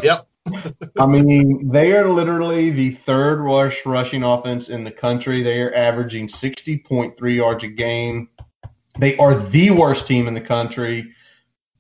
Yep. 0.04 0.28
I 1.00 1.06
mean, 1.06 1.70
they 1.72 1.94
are 1.94 2.08
literally 2.08 2.72
the 2.72 2.92
third 2.92 3.44
worst 3.44 3.86
rushing 3.86 4.24
offense 4.24 4.70
in 4.70 4.84
the 4.84 4.92
country. 4.92 5.44
They 5.44 5.62
are 5.62 5.74
averaging 5.74 6.28
60.3 6.28 7.36
yards 7.36 7.64
a 7.64 7.68
game. 7.68 8.30
They 9.00 9.18
are 9.18 9.36
the 9.36 9.72
worst 9.72 10.08
team 10.08 10.28
in 10.28 10.34
the 10.34 10.42
country, 10.42 11.14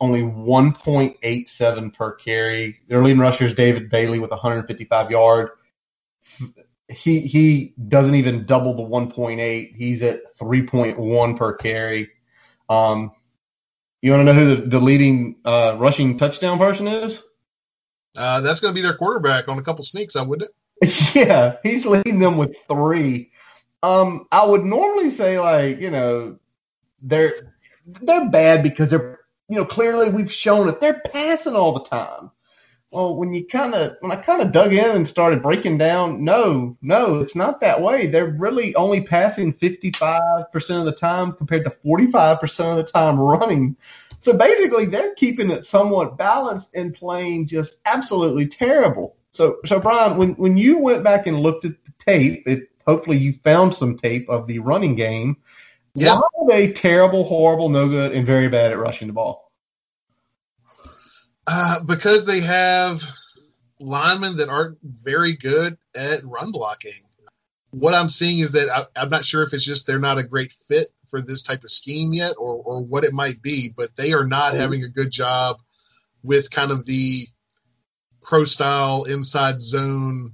only 0.02 0.22
1.87 0.22 1.94
per 1.94 2.16
carry. 2.16 2.82
Their 2.90 3.02
leading 3.02 3.20
rusher 3.20 3.46
is 3.46 3.54
David 3.54 3.90
Bailey 3.90 4.20
with 4.20 4.32
155 4.32 5.12
yard. 5.12 5.52
He 6.90 7.22
he 7.22 7.74
doesn't 7.88 8.16
even 8.16 8.46
double 8.46 8.74
the 8.74 8.84
1.8. 8.84 9.76
He's 9.76 10.04
at 10.04 10.36
3.1 10.38 11.38
per 11.38 11.54
carry. 11.54 12.10
Um, 12.68 13.12
you 14.02 14.12
want 14.12 14.22
to 14.22 14.34
know 14.34 14.34
who 14.34 14.56
the, 14.56 14.68
the 14.68 14.80
leading 14.80 15.38
uh, 15.46 15.78
rushing 15.78 16.18
touchdown 16.18 16.58
person 16.58 16.88
is? 16.88 17.22
Uh, 18.18 18.42
that's 18.42 18.60
going 18.60 18.74
to 18.74 18.76
be 18.76 18.82
their 18.82 18.98
quarterback 18.98 19.48
on 19.48 19.58
a 19.58 19.64
couple 19.64 19.86
sneaks, 19.86 20.18
I 20.18 20.24
wouldn't 20.24 20.52
yeah, 21.14 21.58
he's 21.64 21.86
leading 21.86 22.20
them 22.20 22.38
with 22.38 22.58
three. 22.68 23.32
Um, 23.84 24.28
I 24.32 24.46
would 24.46 24.66
normally 24.66 25.12
say 25.12 25.40
like 25.40 25.80
you 25.80 25.92
know 25.92 26.40
they're 27.02 27.56
they're 27.86 28.30
bad 28.30 28.64
because 28.64 28.90
they're 28.90 29.20
you 29.52 29.58
know 29.58 29.66
clearly 29.66 30.10
we've 30.10 30.32
shown 30.32 30.68
that 30.68 30.80
they're 30.80 31.02
passing 31.12 31.56
all 31.56 31.74
the 31.74 31.84
time. 31.84 32.32
Well, 32.90 33.16
when 33.16 33.34
you 33.34 33.46
kind 33.46 33.76
of 33.76 33.98
when 34.00 34.12
I 34.12 34.16
kind 34.16 34.42
of 34.42 34.54
dug 34.54 34.72
in 34.72 34.92
and 34.92 35.06
started 35.06 35.44
breaking 35.44 35.78
down, 35.78 36.24
no, 36.24 36.78
no, 36.82 37.20
it's 37.20 37.36
not 37.36 37.60
that 37.60 37.82
way. 37.82 38.08
They're 38.08 38.28
really 38.32 38.74
only 38.76 39.02
passing 39.02 39.54
55% 39.54 40.80
of 40.80 40.86
the 40.86 40.94
time 40.94 41.34
compared 41.34 41.66
to 41.66 41.76
45% 41.86 42.72
of 42.72 42.78
the 42.78 42.84
time 42.84 43.20
running. 43.20 43.76
So 44.22 44.32
basically, 44.32 44.86
they're 44.86 45.16
keeping 45.16 45.52
it 45.52 45.66
somewhat 45.66 46.18
balanced 46.18 46.76
and 46.76 46.94
playing 46.94 47.48
just 47.48 47.78
absolutely 47.86 48.48
terrible. 48.48 49.18
So, 49.32 49.58
so 49.66 49.80
Brian, 49.80 50.16
when 50.16 50.32
when 50.36 50.56
you 50.56 50.78
went 50.78 51.04
back 51.04 51.28
and 51.28 51.42
looked 51.42 51.66
at 51.66 51.74
the 51.84 51.92
tape, 52.00 52.48
it, 52.48 52.70
hopefully 52.88 53.18
you 53.18 53.34
found 53.34 53.76
some 53.76 53.98
tape 53.98 54.30
of 54.30 54.48
the 54.48 54.60
running 54.60 54.96
game. 54.96 55.36
Yeah. 55.96 56.16
Why 56.16 56.22
are 56.42 56.48
they 56.48 56.72
terrible, 56.72 57.24
horrible, 57.24 57.70
no 57.70 57.88
good, 57.90 58.14
and 58.14 58.26
very 58.26 58.48
bad 58.48 58.72
at 58.72 58.78
rushing 58.78 59.08
the 59.08 59.14
ball? 59.14 59.52
Uh, 61.48 61.84
because 61.86 62.26
they 62.26 62.40
have 62.40 63.02
linemen 63.80 64.38
that 64.38 64.50
aren't 64.50 64.78
very 64.84 65.36
good 65.36 65.78
at 65.96 66.24
run 66.24 66.52
blocking. 66.52 67.04
What 67.72 67.94
I'm 67.94 68.10
seeing 68.10 68.40
is 68.40 68.52
that 68.52 68.70
I, 68.70 69.02
I'm 69.02 69.10
not 69.10 69.26
sure 69.26 69.44
if 69.44 69.54
it's 69.54 69.66
just 69.66 69.88
they're 69.88 70.00
not 70.00 70.18
a 70.18 70.24
great 70.24 70.54
fit 70.68 70.88
for 71.10 71.22
this 71.22 71.42
type 71.42 71.64
of 71.64 71.72
scheme 71.72 72.14
yet, 72.14 72.36
or 72.38 72.56
or 72.56 72.82
what 72.82 73.04
it 73.04 73.14
might 73.14 73.42
be, 73.42 73.74
but 73.76 73.96
they 73.96 74.14
are 74.14 74.26
not 74.26 74.54
having 74.54 74.84
a 74.84 74.90
good 74.90 75.12
job 75.12 75.58
with 76.24 76.52
kind 76.52 76.72
of 76.72 76.86
the 76.86 77.28
pro 78.22 78.46
style 78.46 79.04
inside 79.06 79.60
zone 79.60 80.34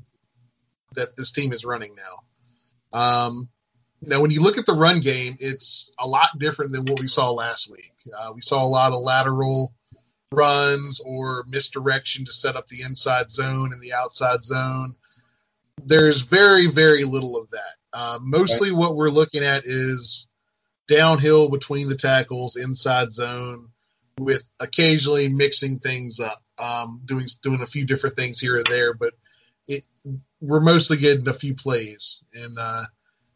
that 0.94 1.16
this 1.16 1.32
team 1.32 1.54
is 1.54 1.66
running 1.66 1.96
now. 1.96 3.00
Um, 3.00 3.50
now, 4.02 4.22
when 4.22 4.32
you 4.32 4.42
look 4.42 4.58
at 4.58 4.66
the 4.66 4.74
run 4.74 5.00
game, 5.00 5.38
it's 5.40 5.92
a 6.00 6.08
lot 6.08 6.30
different 6.40 6.72
than 6.72 6.86
what 6.86 7.00
we 7.00 7.08
saw 7.08 7.32
last 7.32 7.72
week. 7.72 7.94
Uh, 8.18 8.32
we 8.34 8.42
saw 8.42 8.64
a 8.64 8.68
lot 8.68 8.94
of 8.94 9.02
lateral 9.02 9.74
runs 10.32 11.00
or 11.00 11.46
misdirection 11.48 12.26
to 12.26 12.32
set 12.32 12.56
up 12.56 12.68
the 12.68 12.84
inside 12.84 13.32
zone 13.32 13.74
and 13.74 13.82
the 13.82 13.94
outside 13.94 14.44
zone. 14.44 14.96
There's 15.84 16.22
very, 16.22 16.68
very 16.68 17.06
little 17.06 17.38
of 17.38 17.50
that. 17.52 17.76
Uh, 17.94 18.20
mostly 18.22 18.72
what 18.72 18.96
we're 18.96 19.10
looking 19.10 19.44
at 19.44 19.64
is 19.66 20.28
downhill 20.88 21.50
between 21.50 21.90
the 21.90 21.96
tackles, 21.96 22.56
inside 22.56 23.12
zone, 23.12 23.70
with 24.20 24.44
occasionally 24.60 25.28
mixing 25.28 25.80
things 25.80 26.20
up, 26.20 26.44
um, 26.60 27.02
doing 27.06 27.28
doing 27.42 27.62
a 27.62 27.68
few 27.68 27.86
different 27.86 28.16
things 28.16 28.40
here 28.40 28.58
or 28.58 28.64
there. 28.64 28.94
But 28.94 29.14
it, 29.68 29.84
we're 30.42 30.60
mostly 30.60 30.98
getting 30.98 31.28
a 31.28 31.34
few 31.34 31.56
plays, 31.56 32.24
and 32.34 32.58
uh, 32.60 32.84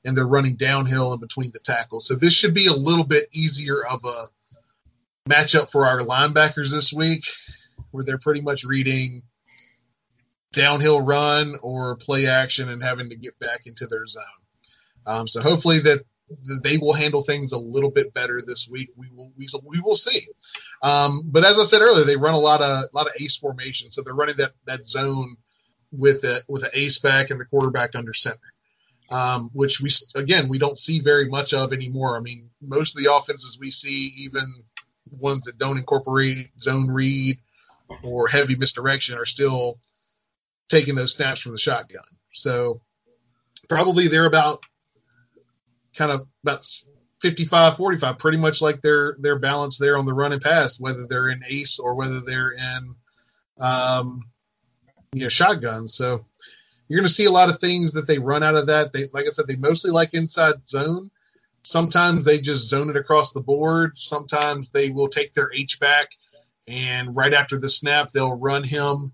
and 0.04 0.18
they're 0.18 0.26
running 0.26 0.56
downhill 0.56 1.14
in 1.14 1.20
between 1.20 1.52
the 1.52 1.60
tackles. 1.60 2.08
So 2.08 2.16
this 2.16 2.34
should 2.34 2.54
be 2.54 2.68
a 2.68 2.74
little 2.74 3.04
bit 3.04 3.30
easier 3.34 3.86
of 3.86 4.04
a 4.06 4.28
matchup 5.30 5.72
for 5.72 5.86
our 5.86 6.00
linebackers 6.00 6.72
this 6.72 6.92
week, 6.92 7.26
where 7.92 8.04
they're 8.04 8.18
pretty 8.18 8.42
much 8.42 8.64
reading 8.64 9.22
downhill 10.54 11.02
run 11.02 11.56
or 11.62 11.96
play 11.96 12.28
action 12.28 12.70
and 12.70 12.84
having 12.84 13.10
to 13.10 13.16
get 13.16 13.38
back 13.40 13.62
into 13.66 13.88
their 13.88 14.06
zone. 14.06 14.24
Um, 15.06 15.28
so 15.28 15.42
hopefully 15.42 15.80
that 15.80 16.04
they 16.64 16.78
will 16.78 16.94
handle 16.94 17.24
things 17.24 17.52
a 17.52 17.58
little 17.58 17.92
bit 17.92 18.14
better 18.14 18.42
this 18.46 18.68
week. 18.70 18.90
We 18.96 19.10
will 19.14 19.32
we, 19.38 19.48
we 19.66 19.82
will 19.82 19.96
see. 19.96 20.28
Um, 20.82 21.24
but 21.26 21.44
as 21.44 21.60
I 21.60 21.66
said 21.66 21.82
earlier, 21.82 22.06
they 22.06 22.16
run 22.16 22.34
a 22.34 22.40
lot 22.40 22.62
of 22.62 22.84
a 22.84 22.90
lot 22.94 23.08
of 23.08 23.14
ace 23.20 23.38
formation, 23.38 23.92
so 23.92 24.02
they're 24.02 24.14
running 24.14 24.38
that 24.38 24.54
that 24.66 24.86
zone 24.86 25.38
with 25.92 26.24
a 26.24 26.42
with 26.48 26.64
an 26.64 26.72
ace 26.74 27.00
back 27.00 27.30
and 27.30 27.40
the 27.40 27.46
quarterback 27.46 27.96
under 27.96 28.14
center. 28.14 28.51
Um, 29.12 29.50
which 29.52 29.82
we 29.82 29.90
again 30.16 30.48
we 30.48 30.58
don't 30.58 30.78
see 30.78 31.02
very 31.02 31.28
much 31.28 31.54
of 31.54 31.74
anymore. 31.74 32.16
I 32.16 32.22
mean, 32.22 32.50
most 32.62 32.96
of 32.96 33.04
the 33.04 33.14
offenses 33.14 33.58
we 33.60 33.70
see, 33.70 34.14
even 34.20 34.48
ones 35.12 35.46
that 35.46 35.58
don't 35.58 35.78
incorporate 35.78 36.50
zone 36.58 36.90
read 36.90 37.38
or 38.04 38.30
heavy 38.30 38.56
misdirection, 38.56 39.18
are 39.18 39.26
still 39.26 39.80
taking 40.70 40.96
those 40.96 41.14
snaps 41.14 41.42
from 41.42 41.52
the 41.52 41.58
shotgun. 41.58 42.06
So 42.32 42.80
probably 43.68 44.08
they're 44.08 44.26
about 44.26 44.64
kind 45.96 46.12
of 46.12 46.28
about 46.44 46.66
55 47.22 47.78
45 47.78 48.18
pretty 48.18 48.38
much 48.38 48.62
like 48.62 48.82
their 48.82 49.16
their 49.20 49.38
balance 49.38 49.78
there 49.78 49.98
on 49.98 50.06
the 50.06 50.14
run 50.14 50.34
and 50.34 50.42
pass 50.42 50.80
whether 50.80 51.06
they're 51.08 51.30
in 51.30 51.44
ace 51.48 51.80
or 51.80 51.96
whether 51.96 52.22
they're 52.22 52.52
in 52.52 52.96
um 53.60 54.24
you 55.14 55.22
know 55.22 55.30
shotgun 55.30 55.88
so 55.88 56.26
you're 56.92 57.00
going 57.00 57.08
to 57.08 57.14
see 57.14 57.24
a 57.24 57.32
lot 57.32 57.50
of 57.50 57.62
things 57.62 57.94
that 57.94 58.06
they 58.06 58.20
run 58.20 58.44
out 58.44 58.56
of 58.56 58.68
that. 58.68 58.92
They 58.92 59.08
like 59.14 59.26
i 59.26 59.30
said 59.30 59.48
they 59.48 59.56
mostly 59.56 59.92
like 59.92 60.14
inside 60.14 60.68
zone. 60.68 61.10
Sometimes 61.64 62.26
they 62.26 62.42
just 62.42 62.68
zone 62.68 62.90
it 62.90 62.98
across 62.98 63.32
the 63.32 63.40
board. 63.40 63.98
Sometimes 63.98 64.72
they 64.72 64.90
will 64.90 65.08
take 65.08 65.34
their 65.34 65.50
h 65.54 65.80
back 65.80 66.10
and 66.68 67.16
right 67.16 67.34
after 67.34 67.58
the 67.58 67.70
snap 67.70 68.10
they'll 68.10 68.36
run 68.36 68.66
him 68.66 69.14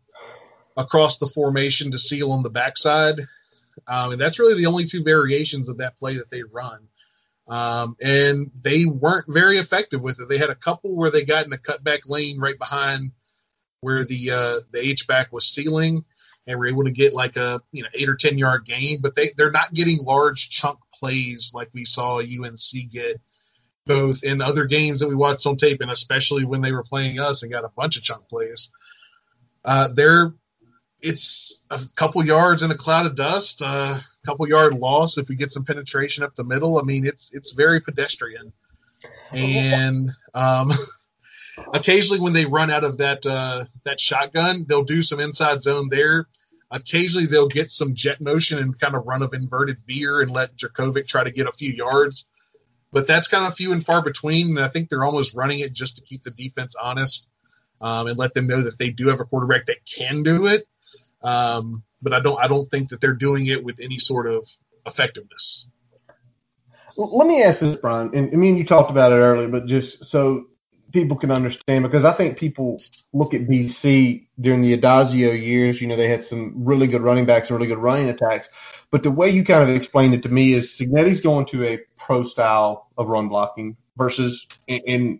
across 0.75 1.19
the 1.19 1.27
formation 1.27 1.91
to 1.91 1.99
seal 1.99 2.31
on 2.31 2.41
the 2.41 2.49
backside. 2.49 3.19
Um, 3.87 4.13
and 4.13 4.19
that's 4.19 4.39
really 4.39 4.57
the 4.57 4.65
only 4.65 4.85
two 4.85 5.03
variations 5.03 5.69
of 5.69 5.77
that 5.77 5.99
play 5.99 6.17
that 6.17 6.31
they 6.31 6.41
run. 6.41 6.87
Um, 7.47 7.95
and 8.01 8.49
they 8.59 8.85
weren't 8.85 9.27
very 9.27 9.59
effective 9.59 10.01
with 10.01 10.19
it. 10.19 10.27
They 10.29 10.39
had 10.39 10.49
a 10.49 10.55
couple 10.55 10.95
where 10.95 11.11
they 11.11 11.25
got 11.25 11.45
in 11.45 11.53
a 11.53 11.57
cutback 11.57 11.99
lane 12.07 12.39
right 12.39 12.57
behind 12.57 13.11
where 13.81 14.03
the 14.03 14.31
uh, 14.31 14.55
the 14.71 14.79
H 14.83 15.05
back 15.05 15.31
was 15.31 15.47
sealing, 15.47 16.05
and 16.47 16.57
we 16.57 16.65
were 16.65 16.71
able 16.71 16.85
to 16.85 16.91
get 16.91 17.13
like 17.13 17.35
a 17.35 17.61
you 17.71 17.83
know 17.83 17.89
eight 17.93 18.09
or 18.09 18.15
ten 18.15 18.37
yard 18.37 18.65
gain. 18.65 19.01
But 19.01 19.15
they 19.15 19.31
they're 19.35 19.51
not 19.51 19.73
getting 19.73 19.99
large 19.99 20.49
chunk 20.49 20.79
plays 20.93 21.51
like 21.53 21.69
we 21.73 21.85
saw 21.85 22.19
UNC 22.19 22.91
get 22.91 23.21
both 23.85 24.23
in 24.23 24.41
other 24.41 24.65
games 24.65 24.99
that 24.99 25.07
we 25.07 25.15
watched 25.15 25.45
on 25.45 25.57
tape, 25.57 25.81
and 25.81 25.91
especially 25.91 26.45
when 26.45 26.61
they 26.61 26.71
were 26.71 26.83
playing 26.83 27.19
us 27.19 27.43
and 27.43 27.51
got 27.51 27.65
a 27.65 27.71
bunch 27.75 27.97
of 27.97 28.03
chunk 28.03 28.27
plays. 28.29 28.71
Uh, 29.63 29.89
they're 29.93 30.33
it's 31.01 31.61
a 31.69 31.79
couple 31.95 32.25
yards 32.25 32.63
in 32.63 32.71
a 32.71 32.75
cloud 32.75 33.05
of 33.05 33.15
dust, 33.15 33.61
a 33.61 33.65
uh, 33.65 33.99
couple 34.25 34.47
yard 34.47 34.73
loss 34.73 35.17
if 35.17 35.29
we 35.29 35.35
get 35.35 35.51
some 35.51 35.63
penetration 35.63 36.23
up 36.23 36.33
the 36.35 36.43
middle. 36.43 36.79
I 36.79 36.83
mean, 36.83 37.05
it's 37.05 37.31
it's 37.33 37.51
very 37.51 37.81
pedestrian, 37.81 38.51
and 39.31 40.09
um, 40.33 40.71
occasionally 41.73 42.19
when 42.19 42.33
they 42.33 42.45
run 42.45 42.71
out 42.71 42.83
of 42.83 42.97
that 42.99 43.25
uh, 43.25 43.65
that 43.83 43.99
shotgun, 43.99 44.65
they'll 44.67 44.83
do 44.83 45.01
some 45.01 45.19
inside 45.19 45.61
zone 45.61 45.89
there. 45.89 46.27
Occasionally 46.69 47.27
they'll 47.27 47.47
get 47.47 47.69
some 47.69 47.95
jet 47.95 48.19
motion 48.19 48.59
and 48.59 48.77
kind 48.77 48.95
of 48.95 49.07
run 49.07 49.21
of 49.21 49.33
inverted 49.33 49.81
veer 49.87 50.21
and 50.21 50.31
let 50.31 50.57
Jurkovec 50.57 51.07
try 51.07 51.23
to 51.23 51.31
get 51.31 51.47
a 51.47 51.51
few 51.51 51.71
yards, 51.71 52.25
but 52.91 53.07
that's 53.07 53.27
kind 53.29 53.45
of 53.45 53.55
few 53.55 53.71
and 53.71 53.85
far 53.85 54.01
between. 54.03 54.49
And 54.57 54.59
I 54.59 54.67
think 54.67 54.89
they're 54.89 55.03
almost 55.03 55.35
running 55.35 55.59
it 55.59 55.73
just 55.73 55.97
to 55.97 56.03
keep 56.03 56.23
the 56.23 56.31
defense 56.31 56.75
honest 56.75 57.29
um, 57.79 58.07
and 58.07 58.17
let 58.17 58.33
them 58.33 58.47
know 58.47 58.61
that 58.63 58.77
they 58.77 58.89
do 58.89 59.07
have 59.09 59.21
a 59.21 59.25
quarterback 59.25 59.67
that 59.67 59.85
can 59.85 60.23
do 60.23 60.47
it 60.47 60.67
um, 61.21 61.83
but 62.01 62.13
I 62.13 62.19
don't 62.19 62.39
I 62.39 62.47
don't 62.47 62.69
think 62.69 62.89
that 62.89 63.01
they're 63.01 63.13
doing 63.13 63.47
it 63.47 63.63
with 63.63 63.79
any 63.81 63.97
sort 63.97 64.27
of 64.27 64.47
effectiveness. 64.85 65.67
Let 66.97 67.27
me 67.27 67.43
ask 67.43 67.59
this, 67.59 67.77
Brian. 67.77 68.11
And 68.15 68.31
I 68.33 68.37
mean, 68.37 68.57
you 68.57 68.65
talked 68.65 68.89
about 68.89 69.11
it 69.11 69.15
earlier, 69.15 69.47
but 69.47 69.67
just 69.67 70.05
so 70.05 70.45
people 70.91 71.17
can 71.17 71.31
understand, 71.31 71.83
because 71.83 72.05
I 72.05 72.11
think 72.11 72.37
people 72.37 72.81
look 73.13 73.33
at 73.33 73.47
BC 73.47 74.27
during 74.39 74.61
the 74.61 74.77
Addazio 74.77 75.39
years. 75.39 75.81
You 75.81 75.87
know, 75.87 75.95
they 75.95 76.07
had 76.07 76.23
some 76.23 76.53
really 76.65 76.87
good 76.87 77.01
running 77.01 77.25
backs 77.25 77.49
and 77.49 77.57
really 77.57 77.69
good 77.69 77.77
running 77.77 78.09
attacks. 78.09 78.49
But 78.91 79.03
the 79.03 79.11
way 79.11 79.29
you 79.29 79.43
kind 79.43 79.67
of 79.67 79.75
explained 79.75 80.13
it 80.13 80.23
to 80.23 80.29
me 80.29 80.53
is 80.53 80.69
Cignetti's 80.69 81.21
going 81.21 81.45
to 81.47 81.65
a 81.65 81.79
pro 81.97 82.23
style 82.23 82.89
of 82.97 83.07
run 83.07 83.29
blocking 83.29 83.77
versus 83.97 84.47
and 84.67 85.19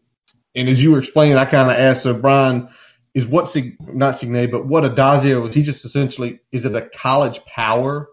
and 0.55 0.69
as 0.69 0.81
you 0.81 0.91
were 0.91 0.99
explaining, 0.99 1.37
I 1.37 1.45
kind 1.45 1.69
of 1.69 1.77
asked 1.77 2.03
so 2.03 2.15
Brian 2.15 2.69
is 3.13 3.27
what 3.27 3.55
not 3.79 4.17
Signe, 4.17 4.49
but 4.49 4.65
what 4.65 4.83
Addazio 4.83 5.47
is 5.47 5.55
he 5.55 5.63
just 5.63 5.85
essentially 5.85 6.39
is 6.51 6.65
it 6.65 6.75
a 6.75 6.89
college 6.89 7.43
power 7.45 8.09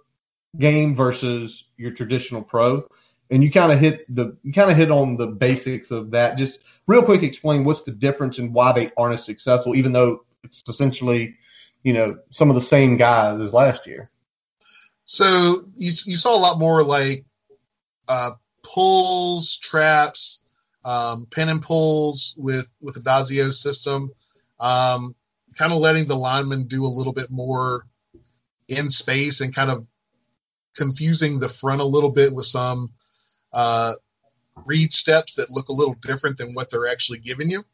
game 0.59 0.95
versus 0.95 1.65
your 1.77 1.93
traditional 1.93 2.43
pro? 2.43 2.87
And 3.31 3.43
you 3.43 3.51
kind 3.51 3.73
of 3.73 3.79
hit 3.79 4.05
the 4.15 4.37
you 4.43 4.53
kind 4.53 4.71
of 4.71 4.77
hit 4.77 4.91
on 4.91 5.17
the 5.17 5.27
basics 5.27 5.91
of 5.91 6.11
that. 6.13 6.37
Just 6.37 6.61
real 6.87 7.03
quick, 7.03 7.23
explain 7.23 7.65
what's 7.65 7.83
the 7.83 7.93
difference 7.93 8.39
and 8.39 8.53
why 8.53 8.73
they 8.73 8.93
aren't 8.97 9.15
as 9.15 9.25
successful, 9.25 9.75
even 9.75 9.93
though 9.93 10.25
it's 10.43 10.63
essentially, 10.69 11.37
you 11.83 11.93
know, 11.93 12.19
some 12.31 12.49
of 12.51 12.55
the 12.55 12.61
same 12.61 12.97
guys 12.97 13.41
as 13.41 13.53
last 13.53 13.87
year. 13.87 14.11
So 15.05 15.63
you, 15.75 15.93
you 16.07 16.17
saw 16.17 16.37
a 16.37 16.41
lot 16.41 16.59
more 16.59 16.83
like 16.83 17.25
uh, 18.09 18.33
pulls, 18.63 19.57
traps, 19.57 20.43
um, 20.85 21.27
pin 21.31 21.49
and 21.49 21.63
pulls 21.63 22.35
with 22.37 22.67
with 22.81 22.95
the 22.95 23.01
Dazio 23.01 23.53
system, 23.53 24.11
um, 24.61 25.15
kind 25.57 25.73
of 25.73 25.79
letting 25.79 26.07
the 26.07 26.17
lineman 26.17 26.67
do 26.67 26.85
a 26.85 26.87
little 26.87 27.13
bit 27.13 27.31
more 27.31 27.87
in 28.69 28.91
space 28.91 29.41
and 29.41 29.55
kind 29.55 29.71
of 29.71 29.87
confusing 30.75 31.39
the 31.39 31.49
front 31.49 31.81
a 31.81 31.85
little 31.85 32.11
bit 32.11 32.35
with 32.35 32.47
some 32.47 32.91
uh, 33.55 33.95
read 34.67 34.93
steps 34.93 35.35
that 35.35 35.51
look 35.51 35.69
a 35.69 35.73
little 35.73 35.95
different 36.03 36.37
than 36.37 36.53
what 36.53 36.71
they're 36.71 36.89
actually 36.89 37.19
giving 37.19 37.51
you. 37.51 37.65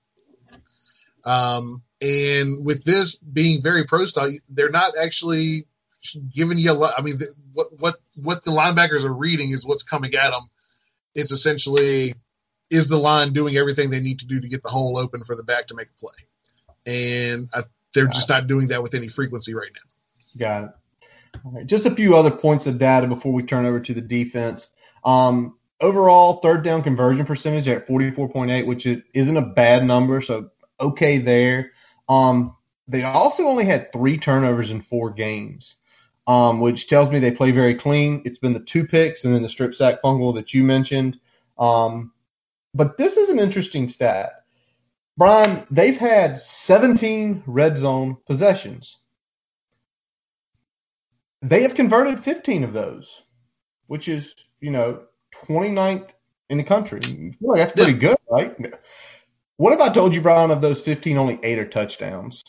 Um, 1.24 1.82
and 2.00 2.64
with 2.64 2.84
this 2.84 3.16
being 3.16 3.62
very 3.62 3.84
pro 3.84 4.06
style, 4.06 4.32
they're 4.48 4.70
not 4.70 4.94
actually 4.98 5.66
giving 6.34 6.58
you 6.58 6.72
a 6.72 6.74
lot. 6.74 6.94
I 6.96 7.02
mean, 7.02 7.18
the, 7.18 7.28
what 7.52 7.66
what 7.78 7.96
what 8.22 8.44
the 8.44 8.52
linebackers 8.52 9.04
are 9.04 9.12
reading 9.12 9.50
is 9.50 9.66
what's 9.66 9.82
coming 9.82 10.14
at 10.14 10.30
them. 10.30 10.48
It's 11.14 11.30
essentially 11.30 12.14
is 12.70 12.88
the 12.88 12.96
line 12.96 13.32
doing 13.32 13.56
everything 13.56 13.90
they 13.90 14.00
need 14.00 14.20
to 14.20 14.26
do 14.26 14.40
to 14.40 14.48
get 14.48 14.62
the 14.62 14.68
hole 14.68 14.96
open 14.96 15.24
for 15.24 15.36
the 15.36 15.42
back 15.42 15.66
to 15.68 15.74
make 15.74 15.88
a 15.88 16.00
play, 16.00 16.14
and 16.86 17.48
I, 17.52 17.62
they're 17.92 18.06
Got 18.06 18.14
just 18.14 18.30
it. 18.30 18.32
not 18.32 18.46
doing 18.46 18.68
that 18.68 18.82
with 18.82 18.94
any 18.94 19.08
frequency 19.08 19.54
right 19.54 19.70
now. 19.74 20.38
Got 20.38 20.64
it. 20.64 20.70
All 21.44 21.52
right, 21.52 21.66
just 21.66 21.86
a 21.86 21.90
few 21.90 22.16
other 22.16 22.30
points 22.30 22.66
of 22.66 22.78
data 22.78 23.06
before 23.06 23.32
we 23.32 23.42
turn 23.42 23.66
over 23.66 23.80
to 23.80 23.94
the 23.94 24.00
defense. 24.00 24.68
Um, 25.04 25.56
overall, 25.80 26.34
third 26.34 26.62
down 26.62 26.82
conversion 26.82 27.26
percentage 27.26 27.68
at 27.68 27.86
44.8, 27.86 28.66
which 28.66 28.86
isn't 28.86 29.36
a 29.36 29.42
bad 29.42 29.84
number, 29.84 30.20
so 30.20 30.50
okay 30.80 31.18
there. 31.18 31.72
Um, 32.08 32.56
they 32.88 33.02
also 33.04 33.44
only 33.44 33.64
had 33.64 33.92
three 33.92 34.18
turnovers 34.18 34.70
in 34.70 34.80
four 34.80 35.10
games 35.10 35.76
um, 36.30 36.60
which 36.60 36.86
tells 36.86 37.10
me 37.10 37.18
they 37.18 37.32
play 37.32 37.50
very 37.50 37.74
clean. 37.74 38.22
It's 38.24 38.38
been 38.38 38.52
the 38.52 38.60
two 38.60 38.86
picks 38.86 39.24
and 39.24 39.34
then 39.34 39.42
the 39.42 39.48
strip 39.48 39.74
sack 39.74 40.00
fumble 40.00 40.32
that 40.34 40.54
you 40.54 40.62
mentioned. 40.62 41.18
Um, 41.58 42.12
but 42.72 42.96
this 42.96 43.16
is 43.16 43.30
an 43.30 43.40
interesting 43.40 43.88
stat. 43.88 44.44
Brian, 45.16 45.66
they've 45.72 45.98
had 45.98 46.40
17 46.40 47.42
red 47.46 47.76
zone 47.76 48.16
possessions. 48.26 48.98
They 51.42 51.62
have 51.62 51.74
converted 51.74 52.20
15 52.20 52.62
of 52.62 52.72
those, 52.72 53.22
which 53.88 54.08
is, 54.08 54.32
you 54.60 54.70
know, 54.70 55.02
29th 55.46 56.10
in 56.48 56.58
the 56.58 56.64
country. 56.64 57.00
I 57.00 57.06
feel 57.06 57.34
like 57.40 57.58
that's 57.58 57.72
pretty 57.72 57.92
good, 57.92 58.16
right? 58.30 58.56
What 59.56 59.72
if 59.72 59.80
I 59.80 59.90
told 59.90 60.14
you, 60.14 60.20
Brian, 60.20 60.50
of 60.50 60.60
those 60.60 60.82
15, 60.82 61.16
only 61.18 61.38
eight 61.42 61.58
are 61.58 61.68
touchdowns? 61.68 62.42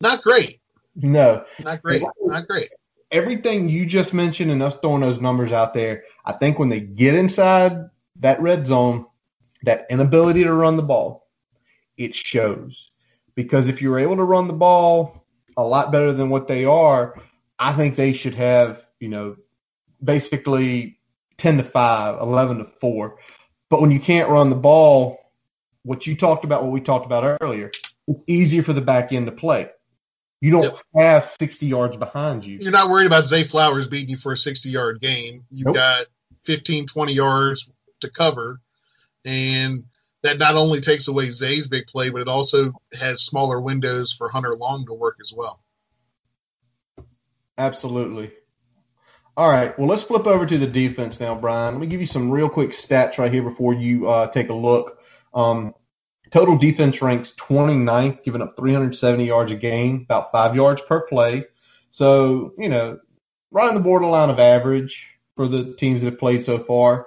Not 0.00 0.22
great. 0.22 0.60
No, 0.94 1.44
not 1.62 1.82
great. 1.82 2.02
Not 2.20 2.46
great. 2.46 2.70
Everything 3.10 3.68
you 3.68 3.86
just 3.86 4.14
mentioned 4.14 4.50
and 4.50 4.62
us 4.62 4.76
throwing 4.80 5.00
those 5.00 5.20
numbers 5.20 5.52
out 5.52 5.74
there, 5.74 6.04
I 6.24 6.32
think 6.32 6.58
when 6.58 6.68
they 6.68 6.80
get 6.80 7.14
inside 7.14 7.90
that 8.20 8.40
red 8.40 8.66
zone, 8.66 9.06
that 9.62 9.86
inability 9.90 10.44
to 10.44 10.52
run 10.52 10.76
the 10.76 10.82
ball, 10.82 11.28
it 11.96 12.14
shows. 12.14 12.90
Because 13.34 13.68
if 13.68 13.82
you're 13.82 13.98
able 13.98 14.16
to 14.16 14.24
run 14.24 14.48
the 14.48 14.54
ball 14.54 15.24
a 15.56 15.62
lot 15.62 15.92
better 15.92 16.12
than 16.12 16.30
what 16.30 16.48
they 16.48 16.64
are, 16.64 17.20
I 17.58 17.72
think 17.72 17.94
they 17.94 18.12
should 18.12 18.34
have, 18.34 18.84
you 19.00 19.08
know, 19.08 19.36
basically 20.02 20.95
10 21.38 21.58
to 21.58 21.62
5, 21.62 22.20
11 22.20 22.58
to 22.58 22.64
4. 22.64 23.18
But 23.68 23.80
when 23.80 23.90
you 23.90 24.00
can't 24.00 24.28
run 24.28 24.50
the 24.50 24.56
ball, 24.56 25.18
what 25.82 26.06
you 26.06 26.16
talked 26.16 26.44
about, 26.44 26.62
what 26.62 26.72
we 26.72 26.80
talked 26.80 27.06
about 27.06 27.38
earlier, 27.40 27.70
it's 28.08 28.20
easier 28.26 28.62
for 28.62 28.72
the 28.72 28.80
back 28.80 29.12
end 29.12 29.26
to 29.26 29.32
play. 29.32 29.70
You 30.40 30.50
don't 30.50 30.64
yep. 30.64 30.78
have 30.96 31.34
60 31.40 31.66
yards 31.66 31.96
behind 31.96 32.44
you. 32.44 32.58
You're 32.60 32.70
not 32.70 32.90
worried 32.90 33.06
about 33.06 33.24
Zay 33.24 33.44
Flowers 33.44 33.86
beating 33.86 34.10
you 34.10 34.16
for 34.16 34.32
a 34.32 34.36
60 34.36 34.68
yard 34.68 35.00
game. 35.00 35.44
You've 35.50 35.66
nope. 35.66 35.76
got 35.76 36.06
15, 36.44 36.86
20 36.86 37.12
yards 37.12 37.68
to 38.00 38.10
cover. 38.10 38.60
And 39.24 39.84
that 40.22 40.38
not 40.38 40.54
only 40.56 40.80
takes 40.80 41.08
away 41.08 41.30
Zay's 41.30 41.68
big 41.68 41.86
play, 41.86 42.10
but 42.10 42.20
it 42.20 42.28
also 42.28 42.72
has 42.98 43.22
smaller 43.22 43.60
windows 43.60 44.12
for 44.12 44.28
Hunter 44.28 44.54
Long 44.56 44.84
to 44.86 44.92
work 44.92 45.16
as 45.20 45.32
well. 45.34 45.62
Absolutely. 47.58 48.32
All 49.36 49.50
right. 49.50 49.78
Well, 49.78 49.88
let's 49.88 50.02
flip 50.02 50.26
over 50.26 50.46
to 50.46 50.58
the 50.58 50.66
defense 50.66 51.20
now, 51.20 51.34
Brian. 51.34 51.74
Let 51.74 51.80
me 51.80 51.86
give 51.86 52.00
you 52.00 52.06
some 52.06 52.30
real 52.30 52.48
quick 52.48 52.70
stats 52.70 53.18
right 53.18 53.32
here 53.32 53.42
before 53.42 53.74
you 53.74 54.08
uh, 54.08 54.28
take 54.28 54.48
a 54.48 54.54
look. 54.54 55.00
Um, 55.34 55.74
Total 56.30 56.56
defense 56.56 57.00
ranks 57.00 57.32
29th, 57.38 58.24
giving 58.24 58.42
up 58.42 58.56
370 58.56 59.24
yards 59.24 59.52
a 59.52 59.54
game, 59.54 60.02
about 60.04 60.32
five 60.32 60.56
yards 60.56 60.82
per 60.82 61.02
play. 61.02 61.44
So, 61.90 62.52
you 62.58 62.68
know, 62.68 62.98
right 63.52 63.68
on 63.68 63.74
the 63.74 63.80
borderline 63.80 64.30
of 64.30 64.40
average 64.40 65.06
for 65.36 65.46
the 65.46 65.74
teams 65.74 66.00
that 66.00 66.10
have 66.10 66.18
played 66.18 66.42
so 66.42 66.58
far. 66.58 67.06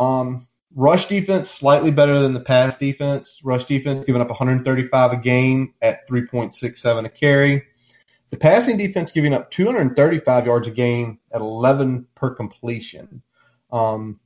Um, 0.00 0.48
rush 0.74 1.06
defense 1.06 1.48
slightly 1.48 1.92
better 1.92 2.20
than 2.20 2.34
the 2.34 2.40
pass 2.40 2.76
defense. 2.76 3.40
Rush 3.44 3.64
defense 3.64 4.04
giving 4.06 4.20
up 4.20 4.28
135 4.28 5.12
a 5.12 5.16
game 5.16 5.74
at 5.80 6.08
3.67 6.08 7.06
a 7.06 7.08
carry. 7.08 7.64
The 8.32 8.38
passing 8.38 8.78
defense 8.78 9.12
giving 9.12 9.34
up 9.34 9.50
235 9.50 10.46
yards 10.46 10.66
a 10.66 10.70
game 10.70 11.18
at 11.32 11.42
11 11.42 12.06
per 12.14 12.34
completion. 12.34 13.22
Um, 13.70 14.20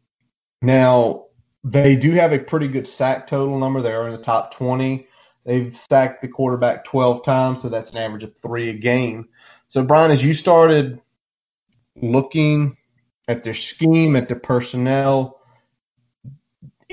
now, 0.62 1.24
they 1.64 1.96
do 1.96 2.12
have 2.12 2.32
a 2.32 2.38
pretty 2.38 2.68
good 2.68 2.86
sack 2.86 3.26
total 3.26 3.58
number. 3.58 3.82
They 3.82 3.92
are 3.92 4.06
in 4.06 4.12
the 4.12 4.22
top 4.22 4.54
20. 4.54 5.08
They've 5.44 5.76
sacked 5.76 6.22
the 6.22 6.28
quarterback 6.28 6.84
12 6.84 7.24
times, 7.24 7.62
so 7.62 7.68
that's 7.68 7.90
an 7.90 7.98
average 7.98 8.22
of 8.22 8.36
three 8.36 8.70
a 8.70 8.74
game. 8.74 9.28
So, 9.66 9.82
Brian, 9.82 10.12
as 10.12 10.24
you 10.24 10.34
started 10.34 11.00
looking 12.00 12.76
at 13.26 13.42
their 13.42 13.54
scheme, 13.54 14.14
at 14.14 14.28
their 14.28 14.38
personnel, 14.38 15.40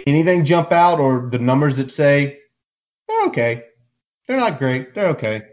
anything 0.08 0.46
jump 0.46 0.72
out 0.72 1.00
or 1.00 1.30
the 1.32 1.38
numbers 1.38 1.78
that 1.78 1.92
say 1.92 2.40
they're 3.08 3.26
okay? 3.28 3.66
They're 4.28 4.38
not 4.38 4.58
great. 4.58 4.96
They're 4.96 5.10
okay. 5.10 5.44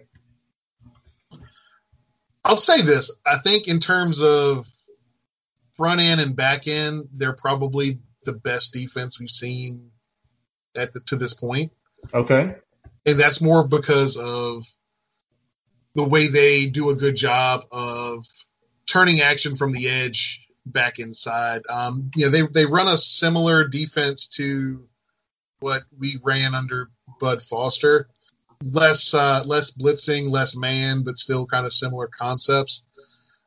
I'll 2.44 2.57
say 2.57 2.83
this. 2.83 3.11
I 3.26 3.38
think 3.38 3.68
in 3.68 3.81
terms 3.81 4.20
of 4.20 4.66
front 5.74 6.00
end 6.00 6.20
and 6.20 6.37
back 6.37 6.66
end, 6.66 7.09
they're 7.12 7.33
probably 7.33 7.98
the 8.24 8.33
best 8.33 8.72
defense 8.72 9.18
we've 9.18 9.29
seen 9.29 9.90
at 10.76 10.92
the, 10.92 11.00
to 11.00 11.16
this 11.16 11.35
point. 11.35 11.72
Okay. 12.12 12.55
And 13.07 13.18
that's 13.18 13.40
more 13.40 13.66
because 13.66 14.16
of 14.16 14.64
the 15.94 16.05
way 16.05 16.29
they 16.29 16.66
do 16.66 16.90
a 16.90 16.94
good 16.94 17.16
job 17.16 17.64
of 17.72 18.26
turning 18.87 19.20
action 19.20 19.57
from 19.57 19.72
the 19.72 19.88
edge 19.88 20.46
back 20.66 20.98
inside. 20.98 21.62
Um, 21.68 22.11
you 22.14 22.26
know, 22.26 22.31
they 22.31 22.42
they 22.53 22.66
run 22.66 22.88
a 22.88 22.98
similar 22.98 23.66
defense 23.66 24.29
to 24.37 24.87
what 25.61 25.83
we 25.98 26.18
ran 26.22 26.55
under 26.55 26.90
Bud 27.20 27.42
Foster. 27.42 28.09
Less 28.62 29.14
uh, 29.14 29.42
less 29.46 29.73
blitzing, 29.73 30.31
less 30.31 30.57
man, 30.57 31.03
but 31.03 31.16
still 31.16 31.46
kind 31.46 31.64
of 31.64 31.73
similar 31.73 32.09
concepts. 32.09 32.85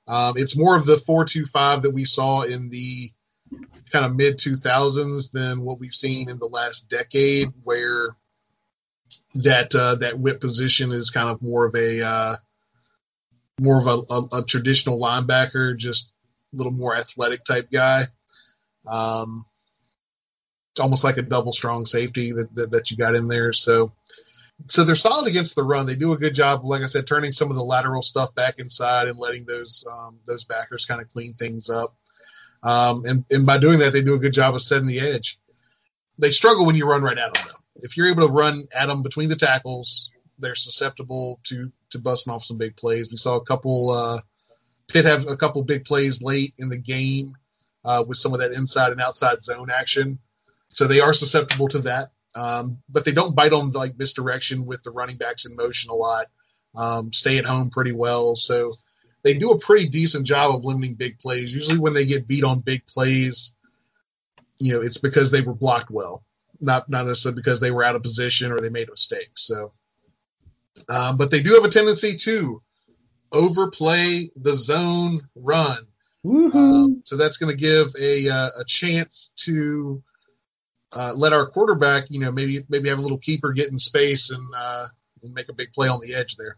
Um, 0.07 0.33
it's 0.37 0.57
more 0.57 0.75
of 0.75 0.85
the 0.85 0.97
four 0.97 1.25
two 1.25 1.45
five 1.45 1.83
that 1.83 1.93
we 1.93 2.05
saw 2.05 2.41
in 2.41 2.69
the 2.69 3.11
kind 3.91 4.05
of 4.05 4.15
mid 4.15 4.37
2000s 4.37 5.31
than 5.31 5.61
what 5.61 5.79
we've 5.79 5.93
seen 5.93 6.29
in 6.29 6.39
the 6.39 6.47
last 6.47 6.89
decade, 6.89 7.49
where 7.63 8.09
that 9.35 9.73
uh, 9.75 9.95
that 9.95 10.19
whip 10.19 10.41
position 10.41 10.91
is 10.91 11.11
kind 11.11 11.29
of 11.29 11.41
more 11.41 11.65
of 11.65 11.75
a 11.75 12.01
uh, 12.01 12.35
more 13.59 13.79
of 13.79 13.87
a, 13.87 14.13
a, 14.13 14.39
a, 14.39 14.43
traditional 14.43 14.99
linebacker, 14.99 15.77
just 15.77 16.11
a 16.53 16.57
little 16.57 16.71
more 16.71 16.95
athletic 16.95 17.45
type 17.45 17.69
guy. 17.71 18.05
Um, 18.87 19.45
almost 20.79 21.03
like 21.03 21.17
a 21.17 21.21
double 21.21 21.51
strong 21.51 21.85
safety 21.85 22.31
that, 22.31 22.53
that, 22.55 22.71
that 22.71 22.91
you 22.91 22.97
got 22.97 23.15
in 23.15 23.27
there. 23.27 23.53
So 23.53 23.91
so 24.67 24.83
they're 24.83 24.95
solid 24.95 25.27
against 25.27 25.55
the 25.55 25.63
run. 25.63 25.85
They 25.85 25.95
do 25.95 26.13
a 26.13 26.17
good 26.17 26.35
job, 26.35 26.63
like 26.63 26.81
I 26.81 26.85
said, 26.85 27.07
turning 27.07 27.31
some 27.31 27.49
of 27.49 27.55
the 27.55 27.63
lateral 27.63 28.01
stuff 28.01 28.33
back 28.35 28.59
inside 28.59 29.07
and 29.07 29.17
letting 29.17 29.45
those 29.45 29.85
um, 29.91 30.19
those 30.25 30.45
backers 30.45 30.85
kind 30.85 31.01
of 31.01 31.09
clean 31.09 31.33
things 31.33 31.69
up. 31.69 31.95
Um, 32.63 33.03
and, 33.05 33.25
and 33.29 33.45
by 33.45 33.57
doing 33.57 33.79
that, 33.79 33.91
they 33.91 34.01
do 34.01 34.13
a 34.13 34.19
good 34.19 34.33
job 34.33 34.55
of 34.55 34.61
setting 34.61 34.87
the 34.87 35.01
edge. 35.01 35.37
They 36.17 36.29
struggle 36.29 36.65
when 36.65 36.75
you 36.75 36.87
run 36.87 37.03
right 37.03 37.17
at 37.17 37.33
them, 37.33 37.43
though. 37.47 37.59
If 37.77 37.97
you're 37.97 38.07
able 38.07 38.25
to 38.25 38.33
run 38.33 38.67
at 38.73 38.85
them 38.85 39.01
between 39.01 39.27
the 39.27 39.35
tackles, 39.35 40.11
they're 40.39 40.55
susceptible 40.55 41.39
to 41.45 41.71
to 41.89 41.99
busting 41.99 42.31
off 42.31 42.43
some 42.43 42.57
big 42.57 42.75
plays. 42.75 43.11
We 43.11 43.17
saw 43.17 43.35
a 43.35 43.45
couple 43.45 43.89
uh, 43.89 44.21
Pitt 44.87 45.05
have 45.05 45.27
a 45.27 45.35
couple 45.35 45.63
big 45.63 45.85
plays 45.85 46.21
late 46.21 46.53
in 46.57 46.69
the 46.69 46.77
game 46.77 47.35
uh, 47.83 48.03
with 48.07 48.17
some 48.17 48.33
of 48.33 48.39
that 48.39 48.53
inside 48.53 48.91
and 48.91 49.01
outside 49.01 49.43
zone 49.43 49.69
action, 49.69 50.19
so 50.69 50.87
they 50.87 51.01
are 51.01 51.13
susceptible 51.13 51.67
to 51.69 51.79
that. 51.79 52.11
Um, 52.35 52.79
but 52.89 53.05
they 53.05 53.11
don't 53.11 53.35
bite 53.35 53.53
on 53.53 53.71
like 53.71 53.97
misdirection 53.97 54.65
with 54.65 54.81
the 54.83 54.91
running 54.91 55.17
backs 55.17 55.45
in 55.45 55.55
motion 55.55 55.91
a 55.91 55.95
lot. 55.95 56.27
Um, 56.75 57.13
stay 57.13 57.37
at 57.37 57.45
home 57.45 57.69
pretty 57.69 57.91
well, 57.91 58.35
so 58.35 58.73
they 59.23 59.35
do 59.35 59.51
a 59.51 59.59
pretty 59.59 59.87
decent 59.87 60.25
job 60.25 60.55
of 60.55 60.63
limiting 60.63 60.95
big 60.95 61.19
plays. 61.19 61.53
Usually, 61.53 61.77
when 61.77 61.93
they 61.93 62.05
get 62.05 62.27
beat 62.27 62.43
on 62.43 62.61
big 62.61 62.85
plays, 62.87 63.53
you 64.57 64.73
know, 64.73 64.81
it's 64.81 64.97
because 64.97 65.31
they 65.31 65.41
were 65.41 65.53
blocked 65.53 65.91
well, 65.91 66.23
not 66.59 66.89
not 66.89 67.05
necessarily 67.05 67.35
because 67.35 67.59
they 67.59 67.71
were 67.71 67.83
out 67.83 67.95
of 67.95 68.01
position 68.01 68.51
or 68.51 68.59
they 68.59 68.69
made 68.69 68.87
a 68.87 68.91
mistake. 68.91 69.31
So, 69.35 69.71
um, 70.89 71.17
but 71.17 71.29
they 71.29 71.41
do 71.43 71.53
have 71.53 71.63
a 71.63 71.69
tendency 71.69 72.17
to 72.17 72.61
overplay 73.31 74.29
the 74.35 74.55
zone 74.55 75.21
run. 75.35 75.87
Um, 76.55 77.01
so 77.05 77.17
that's 77.17 77.37
going 77.37 77.55
to 77.55 77.59
give 77.59 77.87
a 77.99 78.29
uh, 78.29 78.49
a 78.59 78.65
chance 78.65 79.31
to 79.37 80.01
uh, 80.95 81.13
let 81.15 81.33
our 81.33 81.47
quarterback, 81.47 82.05
you 82.09 82.19
know, 82.19 82.31
maybe 82.31 82.63
maybe 82.69 82.89
have 82.89 82.99
a 82.99 83.01
little 83.01 83.17
keeper 83.17 83.51
get 83.53 83.69
in 83.69 83.77
space 83.77 84.31
and 84.31 84.45
uh, 84.55 84.85
and 85.23 85.33
make 85.33 85.49
a 85.49 85.53
big 85.53 85.71
play 85.71 85.87
on 85.87 85.99
the 86.01 86.13
edge 86.15 86.35
there. 86.35 86.57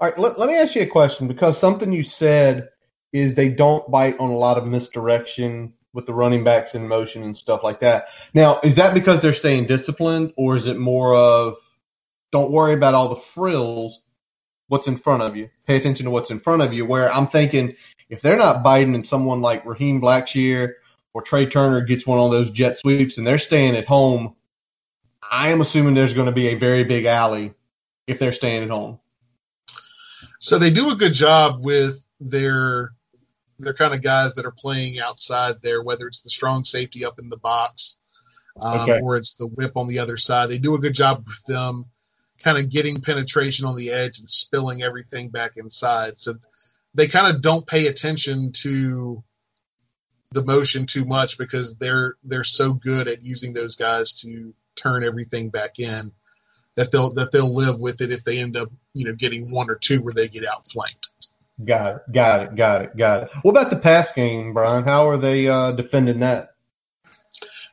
All 0.00 0.08
right, 0.08 0.18
let, 0.18 0.38
let 0.38 0.48
me 0.48 0.56
ask 0.56 0.74
you 0.74 0.82
a 0.82 0.86
question 0.86 1.26
because 1.28 1.58
something 1.58 1.92
you 1.92 2.04
said 2.04 2.68
is 3.12 3.34
they 3.34 3.48
don't 3.48 3.90
bite 3.90 4.18
on 4.18 4.30
a 4.30 4.36
lot 4.36 4.58
of 4.58 4.66
misdirection 4.66 5.72
with 5.94 6.04
the 6.04 6.12
running 6.12 6.44
backs 6.44 6.74
in 6.74 6.86
motion 6.86 7.22
and 7.22 7.36
stuff 7.36 7.62
like 7.64 7.80
that. 7.80 8.08
Now, 8.34 8.60
is 8.62 8.76
that 8.76 8.92
because 8.92 9.20
they're 9.20 9.32
staying 9.32 9.66
disciplined, 9.66 10.34
or 10.36 10.56
is 10.56 10.66
it 10.66 10.78
more 10.78 11.14
of 11.14 11.56
don't 12.30 12.52
worry 12.52 12.74
about 12.74 12.94
all 12.94 13.08
the 13.08 13.16
frills? 13.16 14.00
What's 14.68 14.88
in 14.88 14.96
front 14.96 15.22
of 15.22 15.36
you? 15.36 15.48
Pay 15.66 15.76
attention 15.76 16.04
to 16.04 16.10
what's 16.10 16.30
in 16.30 16.40
front 16.40 16.60
of 16.60 16.74
you. 16.74 16.84
Where 16.84 17.10
I'm 17.10 17.28
thinking, 17.28 17.76
if 18.10 18.20
they're 18.20 18.36
not 18.36 18.62
biting, 18.62 18.94
and 18.94 19.06
someone 19.06 19.40
like 19.40 19.64
Raheem 19.64 20.02
Blackshear 20.02 20.74
or 21.16 21.22
Tre 21.22 21.46
Turner 21.46 21.80
gets 21.80 22.06
one 22.06 22.18
of 22.18 22.30
those 22.30 22.50
jet 22.50 22.78
sweeps, 22.78 23.16
and 23.16 23.26
they're 23.26 23.38
staying 23.38 23.74
at 23.74 23.86
home, 23.86 24.36
I 25.22 25.48
am 25.48 25.62
assuming 25.62 25.94
there's 25.94 26.12
going 26.12 26.26
to 26.26 26.32
be 26.32 26.48
a 26.48 26.56
very 26.56 26.84
big 26.84 27.06
alley 27.06 27.54
if 28.06 28.18
they're 28.18 28.32
staying 28.32 28.64
at 28.64 28.68
home. 28.68 29.00
So 30.40 30.58
they 30.58 30.70
do 30.70 30.90
a 30.90 30.94
good 30.94 31.14
job 31.14 31.64
with 31.64 32.04
their 32.20 32.92
their 33.58 33.72
kind 33.72 33.94
of 33.94 34.02
guys 34.02 34.34
that 34.34 34.44
are 34.44 34.52
playing 34.52 35.00
outside 35.00 35.54
there, 35.62 35.82
whether 35.82 36.06
it's 36.06 36.20
the 36.20 36.28
strong 36.28 36.64
safety 36.64 37.02
up 37.02 37.18
in 37.18 37.30
the 37.30 37.38
box 37.38 37.96
um, 38.60 38.80
okay. 38.80 39.00
or 39.00 39.16
it's 39.16 39.32
the 39.36 39.46
whip 39.46 39.72
on 39.74 39.86
the 39.86 39.98
other 39.98 40.18
side. 40.18 40.50
They 40.50 40.58
do 40.58 40.74
a 40.74 40.78
good 40.78 40.92
job 40.92 41.24
with 41.26 41.42
them 41.46 41.86
kind 42.44 42.58
of 42.58 42.68
getting 42.68 43.00
penetration 43.00 43.64
on 43.64 43.74
the 43.74 43.90
edge 43.90 44.18
and 44.18 44.28
spilling 44.28 44.82
everything 44.82 45.30
back 45.30 45.52
inside. 45.56 46.20
So 46.20 46.34
they 46.92 47.08
kind 47.08 47.34
of 47.34 47.40
don't 47.40 47.66
pay 47.66 47.86
attention 47.86 48.52
to 48.56 49.24
the 50.36 50.44
motion 50.44 50.84
too 50.84 51.04
much 51.06 51.38
because 51.38 51.74
they're 51.76 52.14
they're 52.22 52.44
so 52.44 52.74
good 52.74 53.08
at 53.08 53.22
using 53.22 53.54
those 53.54 53.74
guys 53.74 54.12
to 54.20 54.54
turn 54.76 55.02
everything 55.02 55.48
back 55.48 55.78
in 55.78 56.12
that 56.76 56.92
they'll 56.92 57.14
that 57.14 57.32
they'll 57.32 57.52
live 57.52 57.80
with 57.80 58.02
it 58.02 58.12
if 58.12 58.22
they 58.22 58.38
end 58.38 58.54
up 58.56 58.70
you 58.92 59.06
know 59.06 59.14
getting 59.14 59.50
one 59.50 59.70
or 59.70 59.76
two 59.76 60.02
where 60.02 60.12
they 60.14 60.28
get 60.28 60.46
outflanked. 60.46 61.08
Got 61.64 61.96
it, 61.96 62.02
got 62.12 62.42
it, 62.42 62.54
got 62.54 62.82
it, 62.82 62.96
got 62.98 63.22
it. 63.22 63.30
What 63.40 63.52
about 63.52 63.70
the 63.70 63.76
pass 63.76 64.12
game, 64.12 64.52
Brian? 64.52 64.84
How 64.84 65.08
are 65.08 65.16
they 65.16 65.48
uh, 65.48 65.72
defending 65.72 66.20
that? 66.20 66.50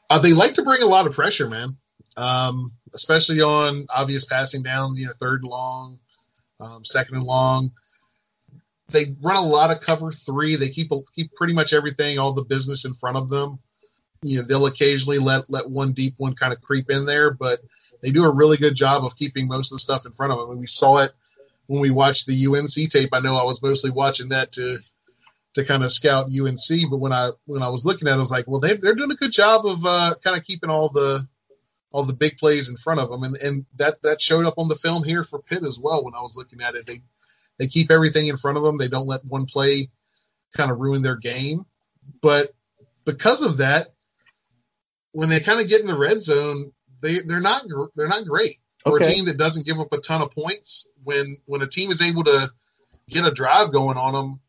Uh, 0.09 0.20
they 0.20 0.32
like 0.32 0.53
to 0.53 0.61
bring 0.61 0.82
a 0.82 0.88
lot 0.88 1.05
of 1.05 1.14
pressure, 1.14 1.49
man. 1.49 1.76
Um, 2.16 2.72
especially 2.93 3.41
on 3.41 3.88
obvious 3.89 4.24
passing 4.24 4.64
down, 4.64 4.95
you 4.95 5.07
know, 5.07 5.11
third 5.20 5.41
and 5.41 5.51
long, 5.51 5.99
um, 6.61 6.86
second 6.86 7.16
and 7.18 7.26
long. 7.26 7.74
They 8.94 9.16
run 9.22 9.36
a 9.36 9.41
lot 9.41 9.72
of 9.72 9.82
cover 9.82 10.12
three. 10.12 10.56
They 10.56 10.70
keep 10.70 10.91
keep 11.14 11.36
pretty 11.36 11.54
much 11.54 11.74
everything, 11.74 12.20
all 12.20 12.32
the 12.32 12.46
business 12.46 12.86
in 12.86 12.94
front 12.94 13.18
of 13.18 13.30
them. 13.30 13.60
You 14.22 14.38
know, 14.38 14.46
they'll 14.48 14.68
occasionally 14.68 15.20
let 15.20 15.50
let 15.50 15.70
one 15.70 15.91
deep 15.91 16.14
one 16.18 16.36
kind 16.36 16.54
of 16.54 16.62
creep 16.62 16.89
in 16.89 17.06
there, 17.06 17.32
but 17.32 17.60
they 18.02 18.12
do 18.12 18.24
a 18.24 18.34
really 18.34 18.58
good 18.58 18.76
job 18.76 19.04
of 19.04 19.18
keeping 19.18 19.48
most 19.48 19.72
of 19.72 19.76
the 19.76 19.80
stuff 19.80 20.06
in 20.06 20.14
front 20.14 20.32
of 20.32 20.39
them. 20.39 20.52
And 20.52 20.60
we 20.60 20.68
saw 20.68 21.00
it 21.00 21.12
when 21.68 21.82
we 21.82 21.89
watched 21.89 22.28
the 22.28 22.48
UNC 22.48 22.89
tape. 22.89 23.10
I 23.12 23.20
know 23.20 23.36
I 23.36 23.44
was 23.44 23.62
mostly 23.62 23.91
watching 23.91 24.30
that 24.30 24.52
to 24.54 24.78
to 25.56 25.64
kind 25.64 25.84
of 25.84 25.91
scout 25.91 26.32
UNC, 26.32 26.89
but 26.89 26.98
when 26.98 27.14
I 27.14 27.32
when 27.46 27.64
I 27.64 27.70
was 27.70 27.86
looking 27.86 28.08
at 28.08 28.14
it, 28.14 28.16
I 28.16 28.20
was 28.20 28.32
like, 28.32 28.48
well, 28.48 28.60
they, 28.60 28.76
they're 28.76 28.96
doing 28.96 29.12
a 29.12 29.16
good 29.16 29.32
job 29.32 29.66
of 29.66 29.86
uh, 29.86 30.14
kind 30.24 30.38
of 30.38 30.44
keeping 30.44 30.70
all 30.70 30.89
the 30.89 31.28
all 31.91 32.04
the 32.04 32.14
big 32.14 32.38
plays 32.38 32.70
in 32.70 32.78
front 32.78 33.00
of 33.00 33.10
them, 33.10 33.24
and 33.24 33.36
and 33.38 33.66
that 33.76 34.02
that 34.04 34.22
showed 34.22 34.46
up 34.46 34.56
on 34.58 34.68
the 34.68 34.76
film 34.76 35.04
here 35.04 35.24
for 35.24 35.41
Pitt 35.41 35.64
as 35.64 35.80
well. 35.80 36.04
When 36.04 36.16
I 36.16 36.22
was 36.22 36.36
looking 36.36 36.62
at 36.62 36.76
it, 36.76 36.86
they 36.86 37.02
they 37.60 37.68
keep 37.68 37.91
everything 37.91 38.28
in 38.28 38.38
front 38.38 38.58
of 38.58 38.64
them. 38.64 38.78
They 38.78 38.88
don't 38.88 39.08
let 39.08 39.26
one 39.26 39.45
play 39.45 39.89
kind 40.56 40.72
of 40.72 40.80
ruin 40.80 41.01
their 41.01 41.18
game, 41.18 41.66
but 42.22 42.54
because 43.06 43.41
of 43.41 43.58
that, 43.58 43.88
when 45.12 45.30
they 45.30 45.39
kind 45.39 45.60
of 45.60 45.70
get 45.70 45.82
in 45.82 45.88
the 45.88 45.97
red 45.97 46.22
zone, 46.22 46.72
they 47.01 47.20
they're 47.20 47.39
not 47.39 47.64
they're 47.95 48.08
not 48.08 48.26
great 48.26 48.60
for 48.84 48.95
okay. 48.95 49.06
a 49.06 49.14
team 49.14 49.26
that 49.26 49.38
doesn't 49.38 49.66
give 49.66 49.80
up 49.80 49.93
a 49.93 49.99
ton 49.99 50.22
of 50.22 50.32
points. 50.32 50.88
When 51.04 51.38
when 51.45 51.62
a 51.62 51.68
team 51.68 51.91
is 51.91 52.01
able 52.01 52.24
to 52.26 52.49
get 53.10 53.26
a 53.26 53.32
drive 53.32 53.72
going 53.72 53.97
on 53.97 54.14
them, 54.14 54.39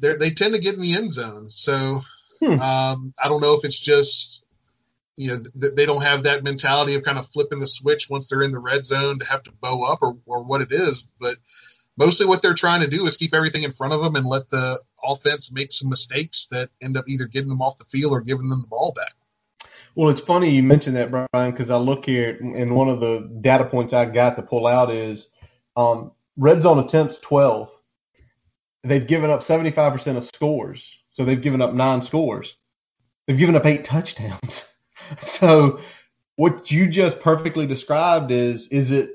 they 0.00 0.16
they 0.16 0.30
tend 0.30 0.54
to 0.54 0.60
get 0.60 0.74
in 0.74 0.80
the 0.80 0.94
end 0.94 1.12
zone. 1.12 1.50
So 1.50 2.02
hmm. 2.40 2.60
um, 2.60 3.14
I 3.22 3.28
don't 3.28 3.40
know 3.40 3.54
if 3.54 3.64
it's 3.64 3.78
just 3.78 4.42
you 5.16 5.28
know 5.28 5.42
th- 5.60 5.74
they 5.74 5.86
don't 5.86 6.02
have 6.02 6.24
that 6.24 6.44
mentality 6.44 6.94
of 6.94 7.02
kind 7.02 7.18
of 7.18 7.28
flipping 7.30 7.58
the 7.58 7.66
switch 7.66 8.08
once 8.08 8.28
they're 8.28 8.42
in 8.42 8.52
the 8.52 8.58
red 8.58 8.84
zone 8.84 9.18
to 9.18 9.26
have 9.26 9.42
to 9.44 9.52
bow 9.52 9.82
up 9.82 10.00
or 10.02 10.16
or 10.26 10.42
what 10.42 10.60
it 10.60 10.72
is, 10.72 11.08
but 11.18 11.36
mostly 11.96 12.26
what 12.26 12.42
they're 12.42 12.54
trying 12.54 12.80
to 12.80 12.88
do 12.88 13.06
is 13.06 13.16
keep 13.16 13.34
everything 13.34 13.62
in 13.62 13.72
front 13.72 13.94
of 13.94 14.02
them 14.02 14.16
and 14.16 14.26
let 14.26 14.48
the 14.50 14.80
offense 15.02 15.52
make 15.52 15.72
some 15.72 15.88
mistakes 15.88 16.48
that 16.50 16.70
end 16.82 16.96
up 16.96 17.08
either 17.08 17.26
getting 17.26 17.48
them 17.48 17.62
off 17.62 17.78
the 17.78 17.84
field 17.84 18.12
or 18.12 18.20
giving 18.20 18.48
them 18.48 18.60
the 18.60 18.68
ball 18.68 18.92
back. 18.94 19.14
Well, 19.94 20.10
it's 20.10 20.20
funny 20.20 20.50
you 20.50 20.62
mentioned 20.62 20.96
that, 20.96 21.10
Brian, 21.10 21.50
because 21.50 21.70
I 21.70 21.76
look 21.76 22.04
here 22.04 22.36
and 22.38 22.74
one 22.74 22.88
of 22.88 23.00
the 23.00 23.30
data 23.40 23.64
points 23.64 23.94
I 23.94 24.04
got 24.04 24.36
to 24.36 24.42
pull 24.42 24.66
out 24.66 24.92
is 24.92 25.26
um, 25.74 26.12
red 26.36 26.60
zone 26.60 26.78
attempts 26.78 27.18
12. 27.18 27.70
They've 28.84 29.06
given 29.06 29.30
up 29.30 29.40
75% 29.40 30.16
of 30.18 30.26
scores. 30.26 30.96
So 31.10 31.24
they've 31.24 31.40
given 31.40 31.62
up 31.62 31.72
nine 31.72 32.02
scores. 32.02 32.56
They've 33.26 33.38
given 33.38 33.56
up 33.56 33.64
eight 33.64 33.84
touchdowns. 33.84 34.66
so 35.22 35.80
what 36.36 36.70
you 36.70 36.88
just 36.88 37.20
perfectly 37.20 37.66
described 37.66 38.30
is, 38.30 38.68
is 38.68 38.90
it, 38.90 39.10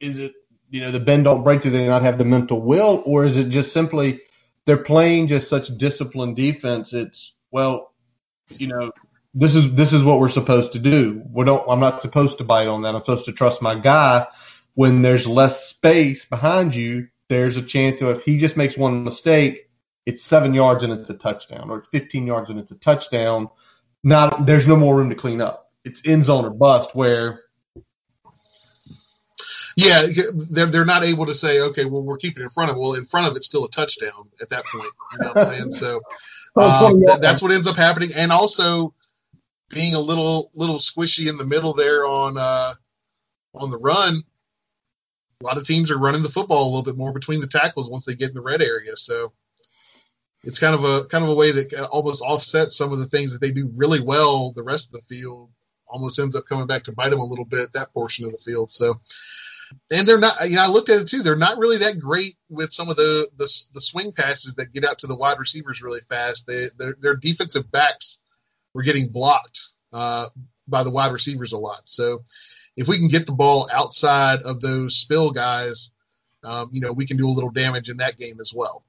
is 0.00 0.18
it, 0.18 0.34
you 0.70 0.80
know, 0.80 0.90
the 0.90 1.00
bend 1.00 1.24
don't 1.24 1.44
break, 1.44 1.60
do 1.60 1.70
they 1.70 1.86
not 1.86 2.02
have 2.02 2.18
the 2.18 2.24
mental 2.24 2.62
will, 2.62 3.02
or 3.04 3.24
is 3.24 3.36
it 3.36 3.50
just 3.50 3.72
simply 3.72 4.20
they're 4.64 4.78
playing 4.78 5.26
just 5.26 5.48
such 5.48 5.76
disciplined 5.76 6.36
defense? 6.36 6.94
It's, 6.94 7.34
well, 7.50 7.92
you 8.48 8.68
know, 8.68 8.90
this 9.34 9.54
is 9.54 9.74
this 9.74 9.92
is 9.92 10.02
what 10.04 10.20
we're 10.20 10.28
supposed 10.28 10.72
to 10.72 10.78
do. 10.78 11.22
We 11.30 11.44
don't. 11.44 11.64
I'm 11.68 11.80
not 11.80 12.02
supposed 12.02 12.38
to 12.38 12.44
bite 12.44 12.68
on 12.68 12.82
that. 12.82 12.94
I'm 12.94 13.00
supposed 13.00 13.26
to 13.26 13.32
trust 13.32 13.62
my 13.62 13.74
guy. 13.78 14.26
When 14.74 15.02
there's 15.02 15.26
less 15.26 15.66
space 15.66 16.24
behind 16.24 16.74
you, 16.74 17.08
there's 17.28 17.56
a 17.56 17.62
chance 17.62 18.00
that 18.00 18.10
if 18.10 18.22
he 18.22 18.38
just 18.38 18.56
makes 18.56 18.76
one 18.76 19.04
mistake, 19.04 19.70
it's 20.06 20.22
seven 20.22 20.54
yards 20.54 20.84
and 20.84 20.92
it's 20.92 21.10
a 21.10 21.14
touchdown, 21.14 21.70
or 21.70 21.78
it's 21.78 21.88
15 21.88 22.26
yards 22.26 22.50
and 22.50 22.58
it's 22.58 22.72
a 22.72 22.76
touchdown. 22.76 23.48
Not 24.04 24.46
there's 24.46 24.66
no 24.66 24.76
more 24.76 24.96
room 24.96 25.10
to 25.10 25.14
clean 25.14 25.40
up. 25.40 25.70
It's 25.84 26.02
end 26.04 26.24
zone 26.24 26.44
or 26.44 26.50
bust. 26.50 26.94
Where 26.94 27.42
yeah, 29.76 30.04
they're 30.50 30.66
they're 30.66 30.84
not 30.84 31.04
able 31.04 31.26
to 31.26 31.34
say, 31.34 31.60
okay, 31.60 31.84
well, 31.84 32.02
we're 32.02 32.18
keeping 32.18 32.42
it 32.42 32.44
in 32.44 32.50
front 32.50 32.70
of. 32.70 32.76
Well, 32.76 32.94
in 32.94 33.06
front 33.06 33.28
of 33.28 33.36
it's 33.36 33.46
still 33.46 33.64
a 33.64 33.70
touchdown 33.70 34.28
at 34.40 34.50
that 34.50 34.64
point. 34.66 34.90
You 35.12 35.18
know 35.18 35.32
what 35.32 35.38
I'm 35.38 35.44
saying? 35.44 35.72
So 35.72 35.96
um, 36.56 37.00
that, 37.02 37.20
that's 37.22 37.40
what 37.40 37.52
ends 37.52 37.66
up 37.66 37.76
happening. 37.76 38.10
And 38.14 38.32
also, 38.32 38.94
being 39.70 39.94
a 39.94 40.00
little 40.00 40.50
little 40.54 40.78
squishy 40.78 41.28
in 41.28 41.36
the 41.36 41.44
middle 41.44 41.72
there 41.72 42.04
on 42.04 42.36
uh, 42.36 42.74
on 43.54 43.70
the 43.70 43.78
run, 43.78 44.22
a 45.40 45.44
lot 45.44 45.58
of 45.58 45.64
teams 45.64 45.90
are 45.90 45.98
running 45.98 46.22
the 46.22 46.28
football 46.28 46.64
a 46.64 46.70
little 46.70 46.82
bit 46.82 46.96
more 46.96 47.12
between 47.12 47.40
the 47.40 47.46
tackles 47.46 47.90
once 47.90 48.04
they 48.04 48.14
get 48.14 48.28
in 48.28 48.34
the 48.34 48.42
red 48.42 48.62
area. 48.62 48.96
So 48.96 49.32
it's 50.44 50.58
kind 50.58 50.74
of 50.74 50.84
a 50.84 51.04
kind 51.06 51.24
of 51.24 51.30
a 51.30 51.34
way 51.34 51.52
that 51.52 51.88
almost 51.90 52.22
offsets 52.22 52.76
some 52.76 52.92
of 52.92 52.98
the 52.98 53.06
things 53.06 53.32
that 53.32 53.40
they 53.40 53.52
do 53.52 53.70
really 53.74 54.00
well. 54.00 54.52
The 54.52 54.62
rest 54.62 54.88
of 54.88 54.92
the 54.92 55.02
field 55.02 55.50
almost 55.86 56.18
ends 56.18 56.34
up 56.34 56.44
coming 56.48 56.66
back 56.66 56.84
to 56.84 56.92
bite 56.92 57.10
them 57.10 57.20
a 57.20 57.24
little 57.24 57.44
bit 57.44 57.72
that 57.72 57.92
portion 57.92 58.24
of 58.24 58.32
the 58.32 58.38
field. 58.38 58.70
So. 58.70 59.00
And 59.90 60.06
they're 60.06 60.18
not, 60.18 60.50
you 60.50 60.56
know, 60.56 60.64
I 60.64 60.66
looked 60.66 60.90
at 60.90 61.00
it 61.00 61.08
too. 61.08 61.22
They're 61.22 61.34
not 61.34 61.56
really 61.56 61.78
that 61.78 61.98
great 61.98 62.36
with 62.50 62.74
some 62.74 62.90
of 62.90 62.96
the 62.96 63.26
the, 63.38 63.48
the 63.72 63.80
swing 63.80 64.12
passes 64.12 64.52
that 64.56 64.74
get 64.74 64.84
out 64.84 64.98
to 64.98 65.06
the 65.06 65.16
wide 65.16 65.38
receivers 65.38 65.80
really 65.80 66.02
fast. 66.10 66.46
They, 66.46 66.68
their, 66.76 66.94
their 67.00 67.16
defensive 67.16 67.72
backs 67.72 68.18
we're 68.74 68.82
getting 68.82 69.08
blocked 69.08 69.68
uh, 69.92 70.26
by 70.66 70.82
the 70.82 70.90
wide 70.90 71.12
receivers 71.12 71.52
a 71.52 71.58
lot. 71.58 71.82
So 71.84 72.22
if 72.76 72.88
we 72.88 72.98
can 72.98 73.08
get 73.08 73.26
the 73.26 73.32
ball 73.32 73.68
outside 73.72 74.42
of 74.42 74.60
those 74.60 74.96
spill 74.96 75.30
guys, 75.30 75.92
um, 76.44 76.70
you 76.72 76.80
know, 76.80 76.92
we 76.92 77.06
can 77.06 77.16
do 77.16 77.28
a 77.28 77.30
little 77.30 77.50
damage 77.50 77.88
in 77.88 77.98
that 77.98 78.18
game 78.18 78.40
as 78.40 78.52
well. 78.54 78.84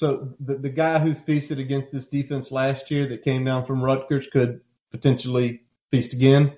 So 0.00 0.32
the, 0.40 0.54
the 0.54 0.70
guy 0.70 0.98
who 0.98 1.14
feasted 1.14 1.58
against 1.58 1.92
this 1.92 2.06
defense 2.06 2.50
last 2.50 2.90
year 2.90 3.06
that 3.08 3.22
came 3.22 3.44
down 3.44 3.66
from 3.66 3.84
Rutgers 3.84 4.26
could 4.28 4.62
potentially 4.90 5.64
feast 5.90 6.14
again. 6.14 6.54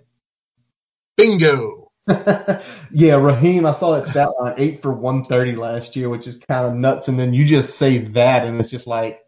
Bingo. 1.17 1.91
yeah, 2.07 3.15
Raheem, 3.17 3.67
I 3.67 3.73
saw 3.73 3.99
that 3.99 4.07
stat 4.07 4.29
line 4.39 4.55
eight 4.59 4.81
for 4.81 4.93
130 4.93 5.57
last 5.57 5.97
year, 5.97 6.09
which 6.09 6.29
is 6.29 6.37
kind 6.37 6.69
of 6.69 6.75
nuts. 6.75 7.09
And 7.09 7.19
then 7.19 7.35
you 7.35 7.45
just 7.45 7.77
say 7.77 7.99
that, 7.99 8.47
and 8.47 8.61
it's 8.61 8.71
just 8.71 8.87
like, 8.87 9.21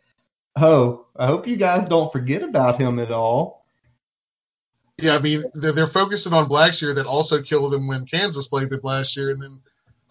oh, 0.55 1.09
I 1.17 1.27
hope 1.27 1.49
you 1.49 1.57
guys 1.57 1.89
don't 1.89 2.13
forget 2.13 2.45
about 2.45 2.81
him 2.81 3.01
at 3.01 3.11
all. 3.11 3.67
Yeah, 5.03 5.17
I 5.17 5.23
mean 5.23 5.43
they're, 5.55 5.73
they're 5.73 5.87
focusing 5.89 6.35
on 6.35 6.49
Blackshear 6.49 6.95
that 6.95 7.07
also 7.07 7.43
killed 7.43 7.73
them 7.73 7.89
when 7.89 8.07
Kansas 8.07 8.47
played 8.47 8.71
them 8.71 8.79
last 8.85 9.17
year, 9.17 9.31
and 9.31 9.43
then 9.43 9.61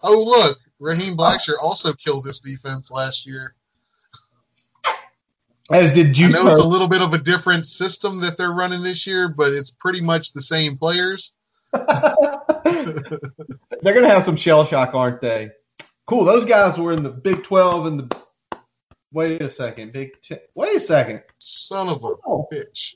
oh 0.02 0.18
look, 0.18 0.58
Raheem 0.78 1.16
Blackshear 1.16 1.54
also 1.58 1.94
killed 1.94 2.24
this 2.26 2.40
defense 2.40 2.90
last 2.90 3.24
year. 3.24 3.54
As 5.70 5.92
did 5.92 6.18
I 6.20 6.28
know 6.28 6.48
it's 6.48 6.60
a 6.60 6.66
little 6.66 6.88
bit 6.88 7.00
of 7.00 7.14
a 7.14 7.18
different 7.18 7.66
system 7.66 8.20
that 8.20 8.36
they're 8.36 8.52
running 8.52 8.82
this 8.82 9.06
year, 9.06 9.28
but 9.28 9.52
it's 9.52 9.70
pretty 9.70 10.02
much 10.02 10.32
the 10.32 10.42
same 10.42 10.76
players. 10.76 11.32
They're 11.74 13.14
gonna 13.94 14.08
have 14.08 14.24
some 14.24 14.36
shell 14.36 14.64
shock, 14.64 14.94
aren't 14.94 15.20
they? 15.20 15.50
Cool. 16.06 16.24
Those 16.24 16.44
guys 16.44 16.78
were 16.78 16.92
in 16.92 17.02
the 17.02 17.10
Big 17.10 17.42
Twelve 17.42 17.86
and 17.86 18.00
the. 18.00 18.16
Wait 19.12 19.42
a 19.42 19.48
second, 19.48 19.92
Big 19.92 20.20
Ten. 20.22 20.38
Wait 20.54 20.76
a 20.76 20.80
second. 20.80 21.22
Son 21.38 21.88
of 21.88 22.02
a 22.04 22.14
Oh, 22.26 22.46
bitch. 22.52 22.94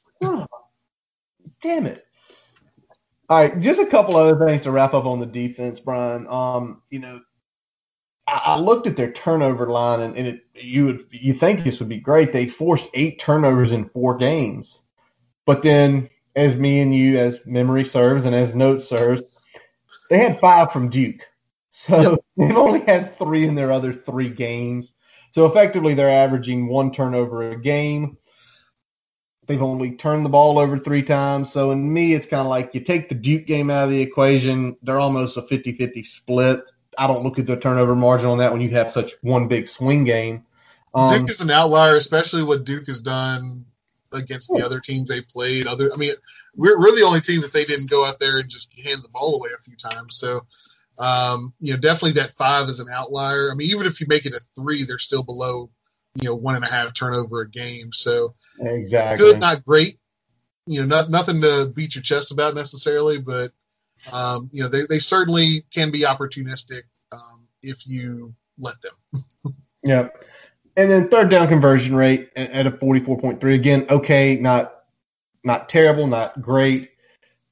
damn 1.62 1.86
it. 1.86 2.04
All 3.30 3.38
right, 3.38 3.60
just 3.60 3.80
a 3.80 3.86
couple 3.86 4.16
other 4.16 4.46
things 4.46 4.62
to 4.62 4.70
wrap 4.70 4.94
up 4.94 5.04
on 5.04 5.20
the 5.20 5.26
defense, 5.26 5.80
Brian. 5.80 6.26
Um, 6.28 6.82
you 6.90 6.98
know, 6.98 7.20
I 8.30 8.58
looked 8.58 8.86
at 8.86 8.96
their 8.96 9.12
turnover 9.12 9.68
line, 9.70 10.00
and, 10.00 10.16
and 10.16 10.26
it 10.26 10.40
you 10.54 10.86
would 10.86 11.06
you 11.10 11.34
think 11.34 11.62
this 11.62 11.78
would 11.80 11.88
be 11.88 12.00
great. 12.00 12.32
They 12.32 12.48
forced 12.48 12.88
eight 12.94 13.20
turnovers 13.20 13.72
in 13.72 13.86
four 13.86 14.16
games, 14.16 14.78
but 15.46 15.62
then, 15.62 16.10
as 16.36 16.54
me 16.54 16.80
and 16.80 16.94
you, 16.94 17.18
as 17.18 17.40
memory 17.46 17.84
serves 17.84 18.24
and 18.24 18.34
as 18.34 18.54
note 18.54 18.82
serves, 18.82 19.22
they 20.10 20.18
had 20.18 20.40
five 20.40 20.72
from 20.72 20.90
Duke, 20.90 21.26
so 21.70 22.18
they've 22.36 22.56
only 22.56 22.80
had 22.80 23.16
three 23.18 23.46
in 23.46 23.54
their 23.54 23.72
other 23.72 23.92
three 23.92 24.30
games. 24.30 24.94
So 25.32 25.46
effectively, 25.46 25.94
they're 25.94 26.10
averaging 26.10 26.68
one 26.68 26.90
turnover 26.90 27.50
a 27.50 27.60
game. 27.60 28.16
They've 29.46 29.62
only 29.62 29.92
turned 29.96 30.26
the 30.26 30.30
ball 30.30 30.58
over 30.58 30.76
three 30.76 31.02
times. 31.02 31.50
So 31.50 31.70
in 31.70 31.92
me, 31.92 32.12
it's 32.12 32.26
kind 32.26 32.42
of 32.42 32.48
like 32.48 32.74
you 32.74 32.80
take 32.80 33.08
the 33.08 33.14
Duke 33.14 33.46
game 33.46 33.70
out 33.70 33.84
of 33.84 33.90
the 33.90 34.00
equation. 34.00 34.76
They're 34.82 35.00
almost 35.00 35.38
a 35.38 35.42
50-50 35.42 36.04
split. 36.04 36.60
I 36.96 37.06
don't 37.06 37.22
look 37.22 37.38
at 37.38 37.46
the 37.46 37.56
turnover 37.56 37.94
margin 37.94 38.28
on 38.28 38.38
that 38.38 38.52
when 38.52 38.60
you 38.60 38.70
have 38.70 38.90
such 38.90 39.14
one 39.22 39.48
big 39.48 39.68
swing 39.68 40.04
game. 40.04 40.44
Um, 40.94 41.10
Duke 41.10 41.30
is 41.30 41.40
an 41.40 41.50
outlier, 41.50 41.96
especially 41.96 42.42
what 42.42 42.64
Duke 42.64 42.86
has 42.86 43.00
done 43.00 43.66
against 44.12 44.48
the 44.48 44.64
other 44.64 44.80
teams 44.80 45.08
they 45.08 45.20
played. 45.20 45.66
Other, 45.66 45.92
I 45.92 45.96
mean, 45.96 46.12
we're, 46.56 46.78
we're 46.78 46.94
the 46.94 47.04
only 47.04 47.20
team 47.20 47.42
that 47.42 47.52
they 47.52 47.64
didn't 47.64 47.90
go 47.90 48.04
out 48.04 48.18
there 48.18 48.38
and 48.38 48.48
just 48.48 48.72
hand 48.80 49.02
the 49.02 49.08
ball 49.08 49.36
away 49.36 49.50
a 49.54 49.62
few 49.62 49.76
times. 49.76 50.16
So, 50.16 50.46
um, 50.98 51.52
you 51.60 51.72
know, 51.72 51.78
definitely 51.78 52.12
that 52.12 52.32
five 52.32 52.68
is 52.68 52.80
an 52.80 52.88
outlier. 52.90 53.50
I 53.50 53.54
mean, 53.54 53.70
even 53.70 53.86
if 53.86 54.00
you 54.00 54.06
make 54.08 54.26
it 54.26 54.32
a 54.32 54.40
three, 54.56 54.84
they're 54.84 54.98
still 54.98 55.22
below, 55.22 55.70
you 56.14 56.28
know, 56.28 56.34
one 56.34 56.56
and 56.56 56.64
a 56.64 56.70
half 56.70 56.94
turnover 56.94 57.42
a 57.42 57.50
game. 57.50 57.92
So 57.92 58.34
exactly. 58.58 59.18
good, 59.18 59.40
not 59.40 59.64
great. 59.64 59.98
You 60.66 60.80
know, 60.80 60.86
not, 60.86 61.10
nothing 61.10 61.42
to 61.42 61.70
beat 61.74 61.94
your 61.94 62.02
chest 62.02 62.32
about 62.32 62.54
necessarily, 62.54 63.18
but 63.18 63.52
um, 64.12 64.50
you 64.52 64.62
know, 64.62 64.68
they, 64.68 64.86
they 64.88 64.98
certainly 64.98 65.64
can 65.72 65.90
be 65.90 66.00
opportunistic 66.00 66.82
um, 67.12 67.46
if 67.62 67.86
you 67.86 68.34
let 68.58 68.74
them. 68.82 69.54
Yeah. 69.84 70.08
And 70.76 70.90
then 70.90 71.08
third 71.08 71.30
down 71.30 71.48
conversion 71.48 71.94
rate 71.94 72.30
at 72.36 72.66
a 72.66 72.70
44.3. 72.70 73.54
Again, 73.54 73.86
okay, 73.90 74.36
not 74.36 74.74
not 75.44 75.68
terrible, 75.68 76.06
not 76.06 76.40
great. 76.42 76.90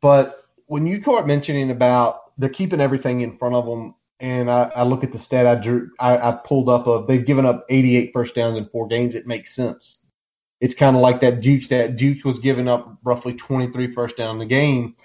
But 0.01 0.45
when 0.67 0.87
you 0.87 1.01
start 1.01 1.27
mentioning 1.27 1.71
about 1.71 2.39
they're 2.39 2.49
keeping 2.49 2.81
everything 2.81 3.23
in 3.23 3.37
front 3.39 3.55
of 3.55 3.65
them, 3.65 3.95
and 4.21 4.51
I, 4.51 4.71
I 4.77 4.83
look 4.83 5.05
at 5.05 5.13
the 5.13 5.19
stat 5.19 5.47
I 5.47 5.55
drew, 5.55 5.91
I, 5.99 6.19
I 6.19 6.33
pulled 6.33 6.69
up 6.69 6.87
of 6.87 7.07
they've 7.07 7.25
given 7.25 7.47
up 7.47 7.65
88 7.69 8.11
first 8.13 8.35
downs 8.35 8.59
in 8.59 8.67
four 8.67 8.87
games. 8.87 9.15
It 9.15 9.27
makes 9.27 9.55
sense. 9.55 9.99
It's 10.61 10.75
kind 10.75 10.97
of 10.97 11.03
like 11.03 11.21
that 11.21 11.41
Duke 11.41 11.63
stat. 11.63 11.97
Duke 11.97 12.25
was 12.25 12.39
giving 12.39 12.69
up 12.69 12.99
roughly 13.05 13.35
23 13.35 13.93
first 13.93 14.17
down 14.17 14.37
in 14.37 14.39
the 14.39 14.47
game. 14.47 14.97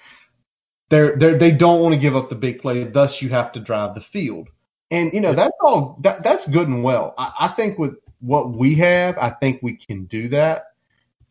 They're, 0.91 1.15
they're, 1.15 1.37
they 1.37 1.51
don't 1.51 1.79
want 1.79 1.93
to 1.95 1.99
give 1.99 2.17
up 2.17 2.27
the 2.27 2.35
big 2.35 2.61
play. 2.61 2.83
Thus, 2.83 3.21
you 3.21 3.29
have 3.29 3.53
to 3.53 3.61
drive 3.61 3.95
the 3.95 4.01
field. 4.01 4.49
And 4.91 5.13
you 5.13 5.21
know 5.21 5.33
that's 5.33 5.55
all 5.61 5.97
that 6.01 6.21
that's 6.21 6.45
good 6.45 6.67
and 6.67 6.83
well. 6.83 7.13
I, 7.17 7.31
I 7.39 7.47
think 7.47 7.79
with 7.79 7.95
what 8.19 8.51
we 8.51 8.75
have, 8.75 9.17
I 9.17 9.29
think 9.29 9.61
we 9.63 9.77
can 9.77 10.03
do 10.03 10.27
that. 10.27 10.65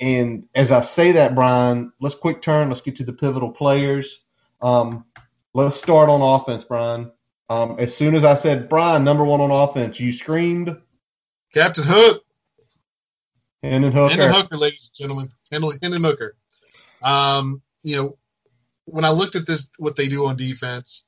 And 0.01 0.49
as 0.55 0.73
I 0.73 0.81
say 0.81 1.13
that, 1.13 1.35
Brian, 1.35 1.93
let's 2.01 2.15
quick 2.15 2.41
turn. 2.41 2.71
Let's 2.71 2.81
get 2.81 2.97
to 2.97 3.05
the 3.05 3.13
pivotal 3.13 3.51
players. 3.51 4.21
Um, 4.63 5.05
let's 5.53 5.77
start 5.77 6.09
on 6.09 6.23
offense, 6.23 6.65
Brian. 6.65 7.13
Um, 7.51 7.77
as 7.79 7.95
soon 7.95 8.15
as 8.15 8.25
I 8.25 8.33
said 8.33 8.71
Brian, 8.71 9.05
number 9.05 9.27
one 9.27 9.43
on 9.43 9.51
offense, 9.51 10.01
you 10.01 10.11
screamed 10.11 10.75
Captain 11.53 11.85
Hook. 11.85 12.25
Hendon 13.63 13.93
Hooker. 13.93 14.15
Hendon 14.15 14.33
Hooker, 14.33 14.57
ladies 14.57 14.91
and 14.91 14.97
gentlemen. 14.97 15.29
Hendon, 15.53 15.79
Hendon 15.83 16.03
Hooker. 16.03 16.35
Um, 17.03 17.61
you 17.83 17.97
know, 17.97 18.17
when 18.91 19.05
I 19.05 19.11
looked 19.11 19.37
at 19.37 19.47
this, 19.47 19.69
what 19.79 19.97
they 19.97 20.09
do 20.09 20.27
on 20.27 20.37
defense, 20.37 21.05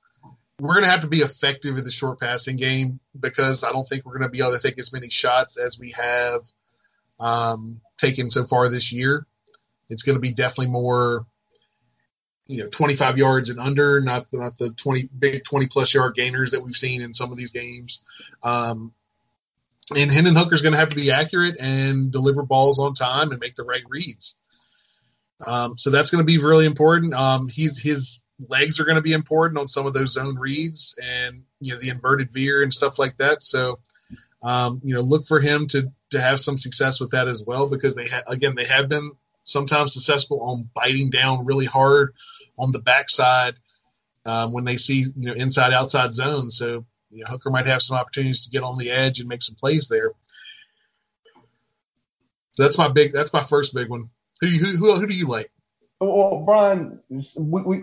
we're 0.61 0.74
going 0.74 0.85
to 0.85 0.91
have 0.91 1.01
to 1.01 1.09
be 1.09 1.18
effective 1.18 1.76
in 1.76 1.85
the 1.85 1.91
short 1.91 2.20
passing 2.20 2.57
game 2.57 3.01
because 3.18 3.64
I 3.64 3.72
don't 3.72 3.89
think 3.89 4.05
we're 4.05 4.18
going 4.18 4.30
to 4.30 4.33
be 4.33 4.41
able 4.41 4.57
to 4.57 4.62
take 4.62 4.78
as 4.78 4.93
many 4.93 5.09
shots 5.09 5.57
as 5.57 5.78
we 5.78 5.93
have 5.93 6.43
um, 7.18 7.80
taken 7.99 8.30
so 8.30 8.45
far 8.45 8.68
this 8.68 8.93
year. 8.93 9.26
It's 9.89 10.05
going 10.05 10.14
to 10.14 10.20
be 10.20 10.33
definitely 10.33 10.68
more, 10.72 11.26
you 12.47 12.62
know, 12.62 12.68
25 12.68 13.18
yards 13.18 13.51
and 13.51 13.59
under, 13.59 14.01
not 14.01 14.30
the, 14.30 14.39
not 14.39 14.57
the 14.57 14.70
20 14.70 15.09
big 15.18 15.45
20 15.45 15.66
plus 15.66 15.93
yard 15.93 16.14
gainers 16.14 16.53
that 16.53 16.62
we've 16.62 16.76
seen 16.76 17.03
in 17.03 17.12
some 17.12 17.33
of 17.33 17.39
these 17.39 17.53
games. 17.53 18.05
Um, 18.43 18.93
and 19.97 20.11
Hendon 20.11 20.37
Hooker's 20.37 20.62
going 20.62 20.74
to 20.74 20.78
have 20.78 20.91
to 20.91 20.97
be 20.97 21.11
accurate 21.11 21.57
and 21.59 22.12
deliver 22.12 22.43
balls 22.43 22.78
on 22.78 22.95
time 22.95 23.33
and 23.33 23.41
make 23.41 23.57
the 23.57 23.64
right 23.64 23.83
reads. 23.89 24.37
Um, 25.47 25.76
so 25.78 25.90
that's 25.90 26.11
going 26.11 26.20
to 26.20 26.26
be 26.26 26.38
really 26.38 26.66
important. 26.66 27.14
Um, 27.14 27.49
he's 27.49 27.78
his 27.78 28.20
legs 28.49 28.80
are 28.80 28.84
going 28.84 28.97
to 28.97 29.03
be 29.03 29.12
important 29.12 29.59
on 29.59 29.68
some 29.68 29.86
of 29.86 29.95
those 29.95 30.12
zone 30.12 30.36
reads 30.36 30.97
and 31.03 31.43
you 31.61 31.72
know 31.72 31.80
the 31.80 31.90
inverted 31.90 32.32
veer 32.32 32.62
and 32.62 32.72
stuff 32.72 32.99
like 32.99 33.16
that. 33.18 33.43
So 33.43 33.78
um, 34.43 34.80
you 34.84 34.95
know 34.95 35.01
look 35.01 35.26
for 35.26 35.40
him 35.40 35.66
to 35.68 35.93
to 36.11 36.20
have 36.20 36.40
some 36.40 36.59
success 36.59 37.01
with 37.01 37.11
that 37.12 37.28
as 37.28 37.45
well 37.47 37.68
because 37.68 37.95
they 37.95 38.07
ha- 38.07 38.24
again 38.26 38.55
they 38.55 38.64
have 38.64 38.88
been 38.88 39.12
sometimes 39.45 39.95
successful 39.95 40.40
on 40.43 40.68
biting 40.74 41.11
down 41.11 41.45
really 41.45 41.66
hard 41.66 42.14
on 42.59 42.72
the 42.72 42.80
backside 42.80 43.55
um, 44.24 44.53
when 44.53 44.64
they 44.64 44.76
see 44.76 45.07
you 45.16 45.26
know 45.26 45.34
inside 45.34 45.72
outside 45.72 46.14
zones. 46.14 46.57
So 46.57 46.84
you 47.11 47.20
know, 47.20 47.26
Hooker 47.28 47.51
might 47.51 47.66
have 47.66 47.82
some 47.82 47.97
opportunities 47.97 48.45
to 48.45 48.51
get 48.51 48.62
on 48.62 48.78
the 48.78 48.90
edge 48.90 49.20
and 49.20 49.28
make 49.28 49.43
some 49.43 49.57
plays 49.57 49.88
there. 49.88 50.12
So 52.55 52.62
that's 52.62 52.78
my 52.78 52.88
big. 52.88 53.12
That's 53.12 53.32
my 53.32 53.43
first 53.43 53.74
big 53.74 53.88
one. 53.88 54.11
Who 54.43 54.49
who 54.49 54.76
who, 54.76 54.95
who 54.97 55.07
do 55.07 55.14
you 55.14 55.28
like? 55.28 55.51
Well, 56.01 56.43
Brian, 56.45 56.99
we, 57.36 57.62
we 57.62 57.82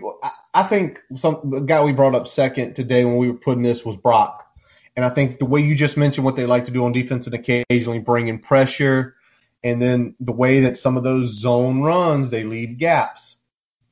I- 0.52 0.62
think 0.64 0.98
some 1.16 1.40
the 1.50 1.60
guy 1.60 1.82
we 1.82 1.92
brought 1.92 2.14
up 2.14 2.28
second 2.28 2.74
today 2.74 3.04
when 3.06 3.16
we 3.16 3.30
were 3.30 3.38
putting 3.38 3.62
this 3.62 3.82
was 3.84 3.96
Brock, 3.96 4.46
and 4.94 5.04
I 5.04 5.08
think 5.08 5.38
the 5.38 5.46
way 5.46 5.62
you 5.62 5.74
just 5.74 5.96
mentioned 5.96 6.24
what 6.26 6.36
they 6.36 6.44
like 6.44 6.66
to 6.66 6.70
do 6.70 6.84
on 6.84 6.92
defense 6.92 7.26
and 7.26 7.34
occasionally 7.34 7.98
bring 8.00 8.28
in 8.28 8.38
pressure, 8.40 9.14
and 9.64 9.80
then 9.80 10.14
the 10.20 10.32
way 10.32 10.60
that 10.60 10.76
some 10.76 10.98
of 10.98 11.02
those 11.02 11.30
zone 11.38 11.80
runs 11.82 12.28
they 12.28 12.44
leave 12.44 12.76
gaps. 12.76 13.38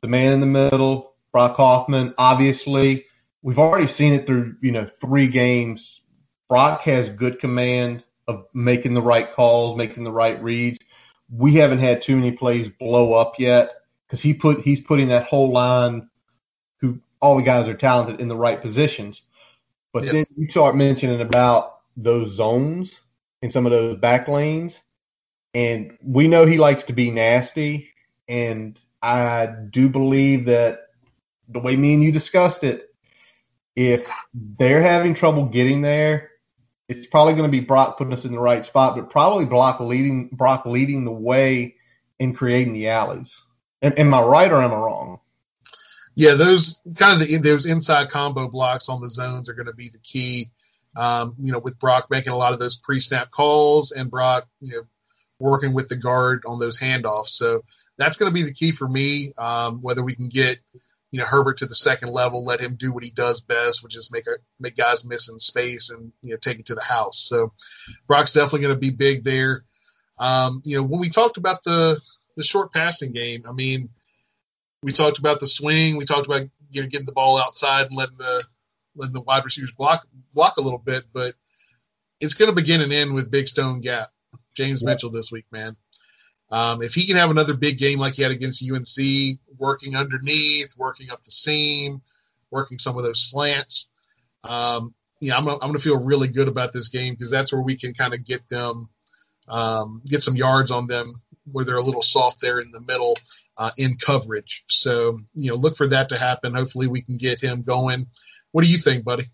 The 0.02 0.08
man 0.08 0.34
in 0.34 0.40
the 0.40 0.46
middle, 0.46 1.14
Brock 1.32 1.56
Hoffman, 1.56 2.12
obviously 2.18 3.06
we've 3.40 3.58
already 3.58 3.86
seen 3.86 4.12
it 4.12 4.26
through 4.26 4.56
you 4.60 4.72
know 4.72 4.86
three 5.00 5.28
games. 5.28 6.02
Brock 6.50 6.82
has 6.82 7.08
good 7.08 7.40
command 7.40 8.04
of 8.26 8.44
making 8.52 8.92
the 8.92 9.02
right 9.02 9.32
calls, 9.32 9.76
making 9.78 10.04
the 10.04 10.12
right 10.12 10.42
reads. 10.42 10.78
We 11.30 11.54
haven't 11.56 11.80
had 11.80 12.02
too 12.02 12.16
many 12.16 12.32
plays 12.32 12.68
blow 12.68 13.12
up 13.14 13.34
yet 13.38 13.72
because 14.06 14.22
he 14.22 14.34
put 14.34 14.62
he's 14.62 14.80
putting 14.80 15.08
that 15.08 15.26
whole 15.26 15.50
line, 15.50 16.08
who 16.80 17.00
all 17.20 17.36
the 17.36 17.42
guys 17.42 17.68
are 17.68 17.74
talented 17.74 18.20
in 18.20 18.28
the 18.28 18.36
right 18.36 18.60
positions. 18.60 19.22
But 19.92 20.04
Yeah. 20.04 20.12
then 20.12 20.26
you 20.36 20.50
start 20.50 20.76
mentioning 20.76 21.20
about 21.20 21.80
those 21.96 22.30
zones 22.32 23.00
in 23.42 23.50
some 23.50 23.66
of 23.66 23.72
those 23.72 23.96
back 23.96 24.28
lanes, 24.28 24.80
and 25.54 25.96
we 26.02 26.28
know 26.28 26.46
he 26.46 26.58
likes 26.58 26.84
to 26.84 26.92
be 26.92 27.10
nasty, 27.10 27.90
and 28.28 28.80
I 29.02 29.46
do 29.46 29.88
believe 29.88 30.46
that 30.46 30.80
the 31.48 31.60
way 31.60 31.76
me 31.76 31.94
and 31.94 32.02
you 32.02 32.12
discussed 32.12 32.64
it, 32.64 32.94
if 33.76 34.08
they're 34.34 34.82
having 34.82 35.14
trouble 35.14 35.46
getting 35.46 35.82
there, 35.82 36.27
it's 36.88 37.06
probably 37.06 37.34
going 37.34 37.44
to 37.44 37.50
be 37.50 37.60
Brock 37.60 37.98
putting 37.98 38.12
us 38.12 38.24
in 38.24 38.32
the 38.32 38.40
right 38.40 38.64
spot, 38.64 38.96
but 38.96 39.10
probably 39.10 39.44
Brock 39.44 39.80
leading 39.80 40.28
Brock 40.28 40.64
leading 40.64 41.04
the 41.04 41.12
way 41.12 41.76
in 42.18 42.34
creating 42.34 42.72
the 42.72 42.88
alleys. 42.88 43.40
Am, 43.82 43.92
am 43.96 44.14
I 44.14 44.22
right 44.22 44.50
or 44.50 44.62
am 44.62 44.72
I 44.72 44.76
wrong? 44.76 45.20
Yeah, 46.14 46.34
those 46.34 46.80
kind 46.96 47.20
of 47.20 47.28
the, 47.28 47.36
those 47.38 47.66
inside 47.66 48.10
combo 48.10 48.48
blocks 48.48 48.88
on 48.88 49.00
the 49.00 49.10
zones 49.10 49.48
are 49.48 49.54
going 49.54 49.66
to 49.66 49.74
be 49.74 49.90
the 49.90 50.00
key. 50.00 50.50
Um, 50.96 51.36
you 51.38 51.52
know, 51.52 51.60
with 51.60 51.78
Brock 51.78 52.08
making 52.10 52.32
a 52.32 52.36
lot 52.36 52.52
of 52.52 52.58
those 52.58 52.74
pre-snap 52.74 53.30
calls 53.30 53.92
and 53.92 54.10
Brock, 54.10 54.48
you 54.60 54.72
know, 54.72 54.82
working 55.38 55.74
with 55.74 55.88
the 55.88 55.94
guard 55.94 56.42
on 56.44 56.58
those 56.58 56.80
handoffs. 56.80 57.28
So 57.28 57.62
that's 57.98 58.16
going 58.16 58.30
to 58.30 58.34
be 58.34 58.42
the 58.42 58.52
key 58.52 58.72
for 58.72 58.88
me. 58.88 59.32
Um, 59.38 59.80
whether 59.80 60.02
we 60.02 60.16
can 60.16 60.28
get, 60.28 60.58
you 61.10 61.18
know, 61.18 61.24
Herbert 61.24 61.58
to 61.58 61.66
the 61.66 61.74
second 61.74 62.10
level, 62.10 62.44
let 62.44 62.60
him 62.60 62.76
do 62.76 62.92
what 62.92 63.04
he 63.04 63.10
does 63.10 63.40
best, 63.40 63.82
which 63.82 63.96
is 63.96 64.10
make 64.12 64.26
a, 64.26 64.36
make 64.60 64.76
guys 64.76 65.04
miss 65.04 65.28
in 65.28 65.38
space 65.38 65.90
and 65.90 66.12
you 66.22 66.30
know 66.30 66.36
take 66.36 66.58
it 66.58 66.66
to 66.66 66.74
the 66.74 66.84
house. 66.84 67.18
So 67.18 67.52
Brock's 68.06 68.32
definitely 68.32 68.60
going 68.60 68.74
to 68.74 68.80
be 68.80 68.90
big 68.90 69.24
there. 69.24 69.64
Um, 70.18 70.62
you 70.64 70.76
know, 70.76 70.82
when 70.82 71.00
we 71.00 71.08
talked 71.08 71.38
about 71.38 71.64
the 71.64 71.98
the 72.36 72.42
short 72.44 72.72
passing 72.72 73.12
game, 73.12 73.44
I 73.48 73.52
mean, 73.52 73.88
we 74.82 74.92
talked 74.92 75.18
about 75.18 75.40
the 75.40 75.48
swing. 75.48 75.96
We 75.96 76.04
talked 76.04 76.26
about 76.26 76.42
you 76.70 76.82
know 76.82 76.88
getting 76.88 77.06
the 77.06 77.12
ball 77.12 77.38
outside 77.38 77.86
and 77.86 77.96
letting 77.96 78.18
the 78.18 78.44
letting 78.94 79.14
the 79.14 79.22
wide 79.22 79.44
receivers 79.44 79.72
block 79.72 80.06
block 80.34 80.56
a 80.58 80.62
little 80.62 80.78
bit, 80.78 81.04
but 81.12 81.34
it's 82.20 82.34
going 82.34 82.50
to 82.50 82.54
begin 82.54 82.80
and 82.80 82.92
end 82.92 83.14
with 83.14 83.30
Big 83.30 83.48
Stone 83.48 83.80
Gap. 83.80 84.10
James 84.54 84.82
Yeah. 84.82 84.90
Mitchell 84.90 85.10
this 85.10 85.30
week, 85.30 85.46
man. 85.52 85.76
Um, 86.50 86.82
if 86.82 86.94
he 86.94 87.06
can 87.06 87.16
have 87.16 87.30
another 87.30 87.54
big 87.54 87.78
game 87.78 87.98
like 87.98 88.14
he 88.14 88.22
had 88.22 88.30
against 88.30 88.62
UNC, 88.62 89.38
working 89.58 89.96
underneath, 89.96 90.74
working 90.76 91.10
up 91.10 91.22
the 91.24 91.30
seam, 91.30 92.00
working 92.50 92.78
some 92.78 92.96
of 92.96 93.04
those 93.04 93.28
slants, 93.28 93.90
um, 94.44 94.94
yeah, 95.20 95.36
I'm 95.36 95.44
gonna, 95.44 95.58
I'm 95.60 95.68
gonna 95.68 95.78
feel 95.78 96.02
really 96.02 96.28
good 96.28 96.48
about 96.48 96.72
this 96.72 96.88
game 96.88 97.14
because 97.14 97.30
that's 97.30 97.52
where 97.52 97.62
we 97.62 97.76
can 97.76 97.92
kind 97.92 98.14
of 98.14 98.24
get 98.24 98.48
them, 98.48 98.88
um, 99.48 100.02
get 100.06 100.22
some 100.22 100.36
yards 100.36 100.70
on 100.70 100.86
them 100.86 101.20
where 101.52 101.64
they're 101.64 101.76
a 101.76 101.82
little 101.82 102.02
soft 102.02 102.40
there 102.40 102.60
in 102.60 102.70
the 102.70 102.80
middle 102.80 103.16
uh, 103.56 103.70
in 103.76 103.96
coverage. 103.96 104.64
So 104.68 105.18
you 105.34 105.50
know, 105.50 105.56
look 105.56 105.76
for 105.76 105.88
that 105.88 106.10
to 106.10 106.18
happen. 106.18 106.54
Hopefully, 106.54 106.86
we 106.86 107.02
can 107.02 107.18
get 107.18 107.40
him 107.40 107.62
going. 107.62 108.06
What 108.52 108.64
do 108.64 108.70
you 108.70 108.78
think, 108.78 109.04
buddy? 109.04 109.24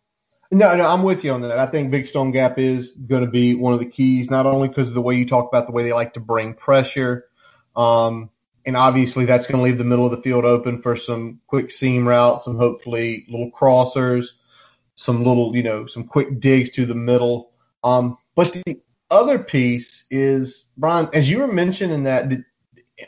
No, 0.55 0.76
no, 0.76 0.86
I'm 0.86 1.02
with 1.02 1.24
you 1.24 1.32
on 1.32 1.40
that. 1.40 1.59
I 1.59 1.66
think 1.66 1.90
Big 1.90 2.07
Stone 2.07 2.30
Gap 2.30 2.61
is 2.61 2.92
going 2.92 3.24
to 3.24 3.30
be 3.30 3.57
one 3.57 3.72
of 3.72 3.80
the 3.80 3.86
keys, 3.86 4.30
not 4.30 4.46
only 4.46 4.68
because 4.68 4.88
of 4.88 4.94
the 4.94 5.02
way 5.02 5.16
you 5.16 5.26
talk 5.26 5.48
about 5.48 5.66
the 5.66 5.72
way 5.72 5.82
they 5.82 5.92
like 5.92 6.14
to 6.14 6.20
bring 6.20 6.55
pressure, 6.55 7.24
um, 7.74 8.30
and 8.64 8.76
obviously 8.76 9.24
that's 9.24 9.48
going 9.48 9.59
to 9.59 9.64
leave 9.64 9.78
the 9.78 9.84
middle 9.84 10.05
of 10.05 10.12
the 10.12 10.22
field 10.22 10.44
open 10.44 10.80
for 10.80 10.94
some 10.94 11.40
quick 11.48 11.72
seam 11.72 12.07
routes, 12.07 12.44
some 12.44 12.57
hopefully 12.57 13.26
little 13.28 13.50
crossers, 13.50 14.28
some 14.94 15.24
little, 15.24 15.57
you 15.57 15.64
know, 15.64 15.86
some 15.86 16.05
quick 16.05 16.38
digs 16.38 16.70
to 16.70 16.86
the 16.86 16.94
middle. 16.94 17.50
Um, 17.82 18.16
but 18.36 18.52
the 18.52 18.80
other 19.11 19.40
piece 19.40 20.05
is 20.09 20.66
Brian, 20.76 21.09
as 21.14 21.28
you 21.28 21.40
were 21.40 21.48
mentioning 21.48 22.05
that 22.05 22.32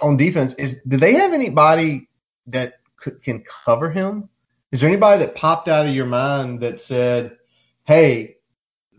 on 0.01 0.17
defense, 0.17 0.53
is 0.55 0.81
do 0.87 0.97
they 0.97 1.13
have 1.13 1.33
anybody 1.33 2.09
that 2.49 2.81
can 3.23 3.45
cover 3.65 3.89
him? 3.89 4.31
Is 4.73 4.81
there 4.81 4.91
anybody 4.91 5.25
that 5.25 5.35
popped 5.35 5.69
out 5.69 5.87
of 5.87 5.95
your 5.95 6.07
mind 6.07 6.61
that 6.61 6.81
said, 6.81 7.39
"Hey, 7.85 8.37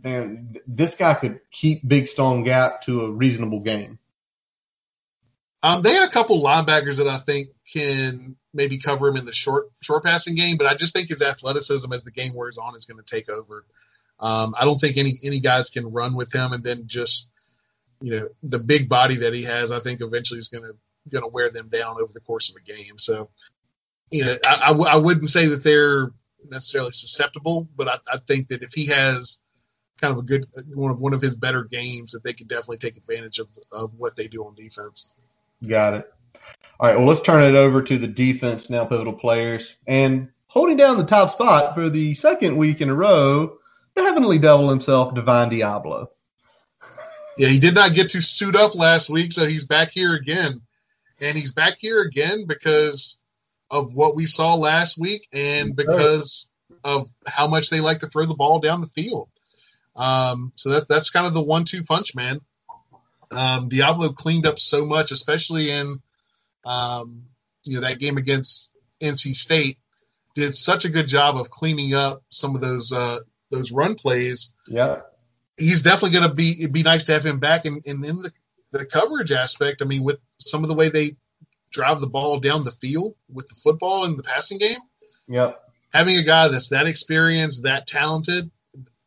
man, 0.03 0.55
this 0.65 0.95
guy 0.95 1.13
could 1.13 1.39
keep 1.51 1.87
Big 1.87 2.07
Stone 2.07 2.43
Gap 2.43 2.83
to 2.83 3.01
a 3.01 3.11
reasonable 3.11 3.59
game"? 3.59 3.99
Um, 5.63 5.81
they 5.81 5.93
had 5.93 6.07
a 6.07 6.11
couple 6.11 6.41
linebackers 6.41 6.97
that 6.97 7.07
I 7.07 7.17
think 7.17 7.49
can 7.71 8.37
maybe 8.53 8.77
cover 8.77 9.07
him 9.07 9.17
in 9.17 9.25
the 9.25 9.33
short 9.33 9.69
short 9.81 10.03
passing 10.03 10.35
game, 10.35 10.57
but 10.57 10.67
I 10.67 10.75
just 10.75 10.93
think 10.93 11.09
his 11.09 11.21
athleticism 11.21 11.91
as 11.91 12.03
the 12.03 12.11
game 12.11 12.33
wears 12.33 12.57
on 12.57 12.75
is 12.75 12.85
going 12.85 13.03
to 13.03 13.15
take 13.15 13.29
over. 13.29 13.65
Um, 14.19 14.55
I 14.57 14.65
don't 14.65 14.79
think 14.79 14.97
any 14.97 15.19
any 15.23 15.39
guys 15.39 15.69
can 15.69 15.91
run 15.91 16.15
with 16.15 16.33
him, 16.33 16.53
and 16.53 16.63
then 16.63 16.83
just 16.87 17.29
you 18.01 18.11
know 18.11 18.29
the 18.43 18.59
big 18.59 18.87
body 18.87 19.17
that 19.17 19.33
he 19.33 19.43
has, 19.43 19.71
I 19.71 19.79
think 19.79 20.01
eventually 20.01 20.39
is 20.39 20.47
going 20.47 20.63
to 20.63 20.75
going 21.09 21.23
to 21.23 21.29
wear 21.29 21.49
them 21.49 21.69
down 21.69 21.95
over 22.01 22.11
the 22.13 22.21
course 22.21 22.49
of 22.49 22.55
a 22.55 22.61
game. 22.61 22.97
So 22.97 23.29
you 24.11 24.25
know, 24.25 24.37
I, 24.45 24.61
I, 24.65 24.67
w- 24.67 24.89
I 24.89 24.95
wouldn't 24.95 25.29
say 25.29 25.47
that 25.47 25.63
they're 25.63 26.11
necessarily 26.49 26.91
susceptible, 26.91 27.67
but 27.75 27.87
I, 27.87 27.95
I 28.13 28.17
think 28.27 28.47
that 28.49 28.61
if 28.61 28.71
he 28.73 28.87
has 28.87 29.39
kind 29.99 30.11
of 30.11 30.19
a 30.19 30.21
good 30.21 30.45
one 30.73 30.91
of 30.91 30.99
one 30.99 31.13
of 31.13 31.21
his 31.21 31.35
better 31.35 31.63
games, 31.63 32.11
that 32.11 32.23
they 32.23 32.33
could 32.33 32.47
definitely 32.47 32.77
take 32.77 32.97
advantage 32.97 33.39
of 33.39 33.49
of 33.71 33.93
what 33.95 34.15
they 34.15 34.27
do 34.27 34.45
on 34.45 34.55
defense. 34.55 35.11
Got 35.65 35.95
it. 35.95 36.13
All 36.79 36.87
right, 36.87 36.97
well, 36.97 37.07
let's 37.07 37.21
turn 37.21 37.43
it 37.43 37.57
over 37.57 37.81
to 37.81 37.97
the 37.97 38.07
defense 38.07 38.69
now, 38.69 38.85
pivotal 38.85 39.13
players. 39.13 39.75
And 39.87 40.29
holding 40.45 40.77
down 40.77 40.97
the 40.97 41.05
top 41.05 41.31
spot 41.31 41.73
for 41.73 41.89
the 41.89 42.13
second 42.13 42.55
week 42.55 42.81
in 42.81 42.89
a 42.89 42.93
row, 42.93 43.57
the 43.95 44.03
heavenly 44.03 44.37
devil 44.37 44.69
himself, 44.69 45.15
Divine 45.15 45.49
Deablo. 45.49 46.09
Yeah, 47.37 47.49
he 47.49 47.59
did 47.59 47.73
not 47.73 47.95
get 47.95 48.11
to 48.11 48.21
suit 48.21 48.55
up 48.55 48.75
last 48.75 49.09
week, 49.09 49.33
so 49.33 49.45
he's 49.45 49.65
back 49.65 49.91
here 49.91 50.13
again. 50.13 50.61
And 51.19 51.35
he's 51.35 51.51
back 51.51 51.77
here 51.79 52.01
again 52.01 52.45
because 52.45 53.19
of 53.69 53.93
what 53.93 54.15
we 54.15 54.25
saw 54.25 54.55
last 54.55 54.97
week 54.97 55.27
and 55.33 55.75
because 55.75 56.47
of 56.83 57.09
how 57.25 57.47
much 57.47 57.69
they 57.69 57.79
like 57.79 57.99
to 57.99 58.07
throw 58.07 58.25
the 58.25 58.35
ball 58.35 58.59
down 58.59 58.81
the 58.81 58.87
field. 58.87 59.29
Um, 59.95 60.51
so 60.55 60.69
that 60.69 60.87
that's 60.87 61.09
kind 61.09 61.25
of 61.25 61.33
the 61.33 61.41
one-two 61.41 61.83
punch, 61.83 62.15
man. 62.15 62.39
Um, 63.31 63.69
Deablo 63.69 64.15
cleaned 64.15 64.45
up 64.45 64.59
so 64.59 64.85
much, 64.85 65.11
especially 65.11 65.71
in 65.71 65.99
um, 66.65 67.23
you 67.63 67.75
know 67.75 67.81
that 67.87 67.99
game 67.99 68.17
against 68.17 68.71
NC 69.01 69.33
State. 69.33 69.77
Did 70.35 70.53
such 70.53 70.85
a 70.85 70.89
good 70.89 71.07
job 71.07 71.35
of 71.37 71.49
cleaning 71.49 71.93
up 71.95 72.21
some 72.29 72.55
of 72.55 72.61
those 72.61 72.91
uh, 72.91 73.19
those 73.49 73.71
run 73.71 73.95
plays 73.95 74.53
Yeah. 74.67 74.97
he's 75.57 75.81
definitely 75.81 76.11
going 76.11 76.29
to 76.29 76.35
be. 76.35 76.51
It'd 76.59 76.73
be 76.73 76.83
nice 76.83 77.05
to 77.05 77.13
have 77.13 77.25
him 77.25 77.39
back 77.39 77.65
in, 77.65 77.81
in, 77.85 78.05
in 78.05 78.21
the, 78.21 78.31
the 78.71 78.85
coverage 78.85 79.31
aspect. 79.31 79.81
I 79.81 79.85
mean, 79.85 80.03
with 80.03 80.19
some 80.39 80.63
of 80.63 80.69
the 80.69 80.75
way 80.75 80.89
they 80.89 81.15
drive 81.77 82.01
the 82.01 82.07
ball 82.07 82.39
down 82.39 82.63
the 82.63 82.71
field 82.71 83.15
with 83.31 83.47
the 83.47 83.55
football 83.55 84.05
in 84.05 84.17
the 84.17 84.23
passing 84.23 84.57
game, 84.57 84.79
Yep. 85.27 85.61
having 85.93 86.17
a 86.17 86.23
guy 86.23 86.47
that's 86.47 86.69
that 86.69 86.87
experienced, 86.87 87.63
that 87.63 87.87
talented, 87.87 88.49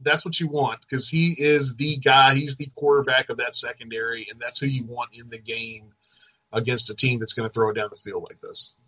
that's 0.00 0.24
what 0.24 0.38
you 0.40 0.48
want 0.48 0.80
because 0.80 1.08
he 1.08 1.34
is 1.38 1.74
the 1.76 1.96
guy. 1.98 2.34
He's 2.34 2.56
the 2.56 2.70
quarterback 2.74 3.28
of 3.28 3.36
that 3.38 3.54
secondary, 3.54 4.26
and 4.30 4.40
that's 4.40 4.60
who 4.60 4.66
you 4.66 4.84
want 4.84 5.10
in 5.14 5.28
the 5.28 5.38
game 5.38 5.92
against 6.52 6.90
a 6.90 6.94
team 6.94 7.20
that's 7.20 7.34
going 7.34 7.48
to 7.48 7.52
throw 7.52 7.70
it 7.70 7.74
down 7.74 7.90
the 7.92 7.98
field 7.98 8.24
like 8.28 8.40
this. 8.40 8.78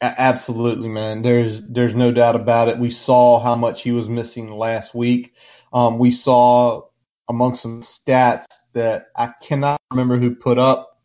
Absolutely, 0.00 0.88
man. 0.88 1.22
There's 1.22 1.62
there's 1.62 1.94
no 1.94 2.12
doubt 2.12 2.36
about 2.36 2.68
it. 2.68 2.78
We 2.78 2.90
saw 2.90 3.40
how 3.40 3.56
much 3.56 3.82
he 3.82 3.92
was 3.92 4.08
missing 4.08 4.50
last 4.50 4.94
week. 4.94 5.34
Um, 5.72 5.98
we 5.98 6.10
saw 6.10 6.82
among 7.28 7.54
some 7.54 7.82
stats 7.82 8.46
that 8.74 9.06
I 9.16 9.32
cannot 9.42 9.80
remember 9.90 10.18
who 10.18 10.34
put 10.34 10.58
up. 10.58 11.00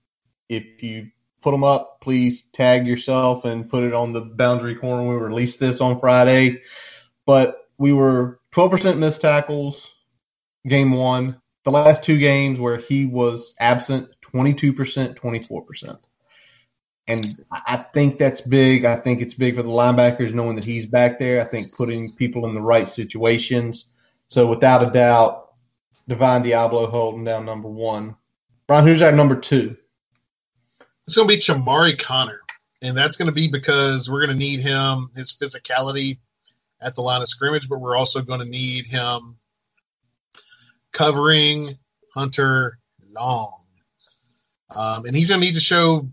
If 0.49 0.84
you 0.84 1.11
put 1.41 1.51
them 1.51 1.63
up, 1.63 2.01
please 2.01 2.43
tag 2.53 2.87
yourself 2.87 3.45
and 3.45 3.69
put 3.69 3.83
it 3.83 3.93
on 3.93 4.11
the 4.11 4.21
boundary 4.21 4.75
corner 4.75 5.07
we 5.07 5.15
release 5.15 5.57
this 5.57 5.81
on 5.81 5.99
Friday. 5.99 6.61
But 7.25 7.67
we 7.77 7.93
were 7.93 8.39
12% 8.53 8.97
missed 8.97 9.21
tackles 9.21 9.89
game 10.67 10.91
one. 10.91 11.41
The 11.65 11.71
last 11.71 12.03
two 12.03 12.17
games 12.17 12.59
where 12.59 12.77
he 12.77 13.05
was 13.05 13.53
absent, 13.59 14.09
22%, 14.21 15.15
24%. 15.15 15.99
And 17.07 17.43
I 17.51 17.77
think 17.77 18.19
that's 18.19 18.41
big. 18.41 18.85
I 18.85 18.95
think 18.95 19.21
it's 19.21 19.33
big 19.33 19.55
for 19.55 19.63
the 19.63 19.69
linebackers 19.69 20.33
knowing 20.33 20.55
that 20.55 20.63
he's 20.63 20.85
back 20.85 21.17
there. 21.17 21.41
I 21.41 21.45
think 21.45 21.75
putting 21.75 22.13
people 22.13 22.45
in 22.45 22.53
the 22.53 22.61
right 22.61 22.87
situations. 22.87 23.85
So 24.27 24.47
without 24.47 24.87
a 24.87 24.91
doubt, 24.91 25.49
Divine 26.07 26.43
Deablo 26.43 26.89
holding 26.89 27.23
down 27.23 27.45
number 27.45 27.67
one. 27.67 28.15
Brian, 28.67 28.85
who's 28.85 29.01
our 29.01 29.11
number 29.11 29.35
two? 29.35 29.75
It's 31.10 31.16
going 31.16 31.28
to 31.28 31.34
be 31.34 31.41
Chamarri 31.41 31.97
Conner, 31.97 32.39
and 32.84 32.95
that's 32.95 33.18
going 33.18 33.30
to 33.30 33.34
be 33.34 33.47
because 33.47 34.07
we're 34.07 34.24
going 34.24 34.38
to 34.38 34.45
need 34.45 34.62
him, 34.62 35.10
his 35.16 35.36
physicality 35.36 36.20
at 36.80 36.93
the 36.93 37.01
line 37.01 37.24
of 37.24 37.28
scrimmage, 37.28 37.68
but 37.68 37.80
we're 37.80 37.95
also 37.95 38.22
going 38.22 38.41
to 38.41 38.45
need 38.45 38.86
him 38.86 39.36
covering 40.91 41.80
Hunter 42.14 42.78
Long. 43.12 43.66
Um, 44.70 45.05
and 45.07 45.16
he's 45.16 45.30
going 45.30 45.41
to 45.41 45.47
need 45.47 45.55
to 45.55 45.60
show 45.60 46.07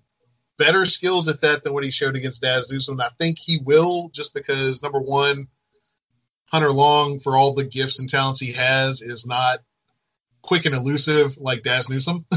better 0.57 0.87
skills 0.87 1.29
at 1.29 1.43
that 1.43 1.63
than 1.63 1.75
what 1.75 1.85
he 1.85 1.91
showed 1.91 2.17
against 2.17 2.41
Dazz 2.41 2.71
Newsome. 2.71 2.99
I 2.99 3.11
think 3.21 3.39
he 3.39 3.59
will 3.59 4.09
just 4.15 4.33
because, 4.33 4.83
number 4.83 4.99
one, 4.99 5.47
Hunter 6.47 6.73
Long, 6.73 7.19
for 7.19 7.37
all 7.37 7.53
the 7.53 7.65
gifts 7.65 7.99
and 7.99 8.09
talents 8.09 8.41
he 8.41 8.53
has, 8.53 9.03
is 9.03 9.27
not 9.27 9.59
quick 10.41 10.65
and 10.65 10.75
elusive 10.75 11.37
like 11.37 11.65
Dazz 11.65 11.91
Newsome. 11.91 12.25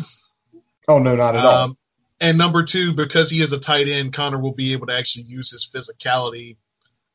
Oh 0.88 0.98
no, 0.98 1.16
not 1.16 1.36
at 1.36 1.46
all. 1.46 1.78
And 2.22 2.38
number 2.38 2.64
two, 2.64 2.94
because 2.94 3.30
he 3.30 3.42
is 3.42 3.54
a 3.54 3.60
tight 3.60 3.88
end, 3.88 4.14
Conner 4.14 4.40
will 4.40 4.54
be 4.54 4.74
able 4.74 4.88
to 4.88 4.98
actually 4.98 5.24
use 5.24 5.52
his 5.52 5.70
physicality 5.74 6.58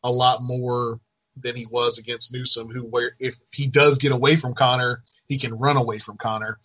a 0.02 0.10
lot 0.10 0.42
more 0.42 1.00
than 1.36 1.56
he 1.56 1.66
was 1.66 1.98
against 1.98 2.32
Newsome, 2.32 2.70
who 2.70 2.84
where 2.84 3.12
if 3.18 3.34
he 3.52 3.66
does 3.66 3.98
get 3.98 4.12
away 4.12 4.36
from 4.36 4.54
Conner, 4.54 5.02
he 5.26 5.38
can 5.38 5.58
run 5.58 5.76
away 5.76 5.98
from 5.98 6.16
Conner. 6.16 6.58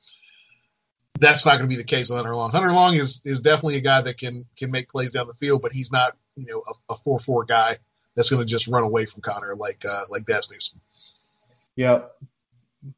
That's 1.19 1.45
not 1.45 1.57
going 1.57 1.69
to 1.69 1.75
be 1.75 1.81
the 1.81 1.87
case 1.87 2.09
with 2.09 2.17
Hunter 2.17 2.35
Long. 2.35 2.51
Hunter 2.51 2.71
Long 2.71 2.93
is 2.93 3.21
is 3.25 3.41
definitely 3.41 3.77
a 3.77 3.81
guy 3.81 4.01
that 4.01 4.17
can 4.17 4.45
can 4.57 4.71
make 4.71 4.89
plays 4.89 5.11
down 5.11 5.27
the 5.27 5.33
field, 5.33 5.61
but 5.61 5.73
he's 5.73 5.91
not 5.91 6.15
you 6.35 6.45
know 6.45 6.63
a, 6.67 6.93
a 6.93 6.97
four 6.97 7.19
four 7.19 7.45
guy 7.45 7.77
that's 8.15 8.29
going 8.29 8.41
to 8.41 8.47
just 8.47 8.67
run 8.67 8.83
away 8.83 9.05
from 9.05 9.21
Conner 9.21 9.55
like 9.55 9.83
uh, 9.89 10.01
like 10.09 10.25
Dazz 10.25 10.51
Newsome. 10.51 10.79
Yep. 11.75 12.15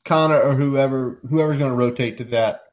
Conner 0.06 0.40
or 0.40 0.54
whoever 0.54 1.20
whoever's 1.28 1.58
going 1.58 1.72
to 1.72 1.78
rotate 1.78 2.18
to 2.20 2.24
that, 2.26 2.71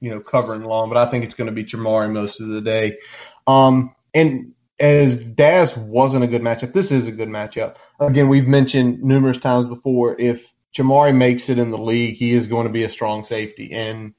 you 0.00 0.10
know, 0.10 0.20
covering 0.20 0.62
long, 0.62 0.88
but 0.88 0.98
I 0.98 1.10
think 1.10 1.24
it's 1.24 1.34
going 1.34 1.46
to 1.46 1.52
be 1.52 1.64
Jamari 1.64 2.12
most 2.12 2.40
of 2.40 2.48
the 2.48 2.60
day. 2.60 2.98
Um, 3.46 3.94
and 4.14 4.52
as 4.78 5.16
Dazz 5.16 5.76
wasn't 5.76 6.24
a 6.24 6.28
good 6.28 6.42
matchup, 6.42 6.72
this 6.72 6.92
is 6.92 7.06
a 7.06 7.12
good 7.12 7.28
matchup. 7.28 7.76
Again, 8.00 8.28
we've 8.28 8.46
mentioned 8.46 9.02
numerous 9.02 9.38
times 9.38 9.66
before 9.66 10.20
if 10.20 10.52
Jamari 10.74 11.16
makes 11.16 11.48
it 11.48 11.58
in 11.58 11.70
the 11.70 11.78
league, 11.78 12.16
he 12.16 12.32
is 12.32 12.46
going 12.46 12.66
to 12.66 12.72
be 12.72 12.84
a 12.84 12.90
strong 12.90 13.24
safety. 13.24 13.72
And 13.72 14.12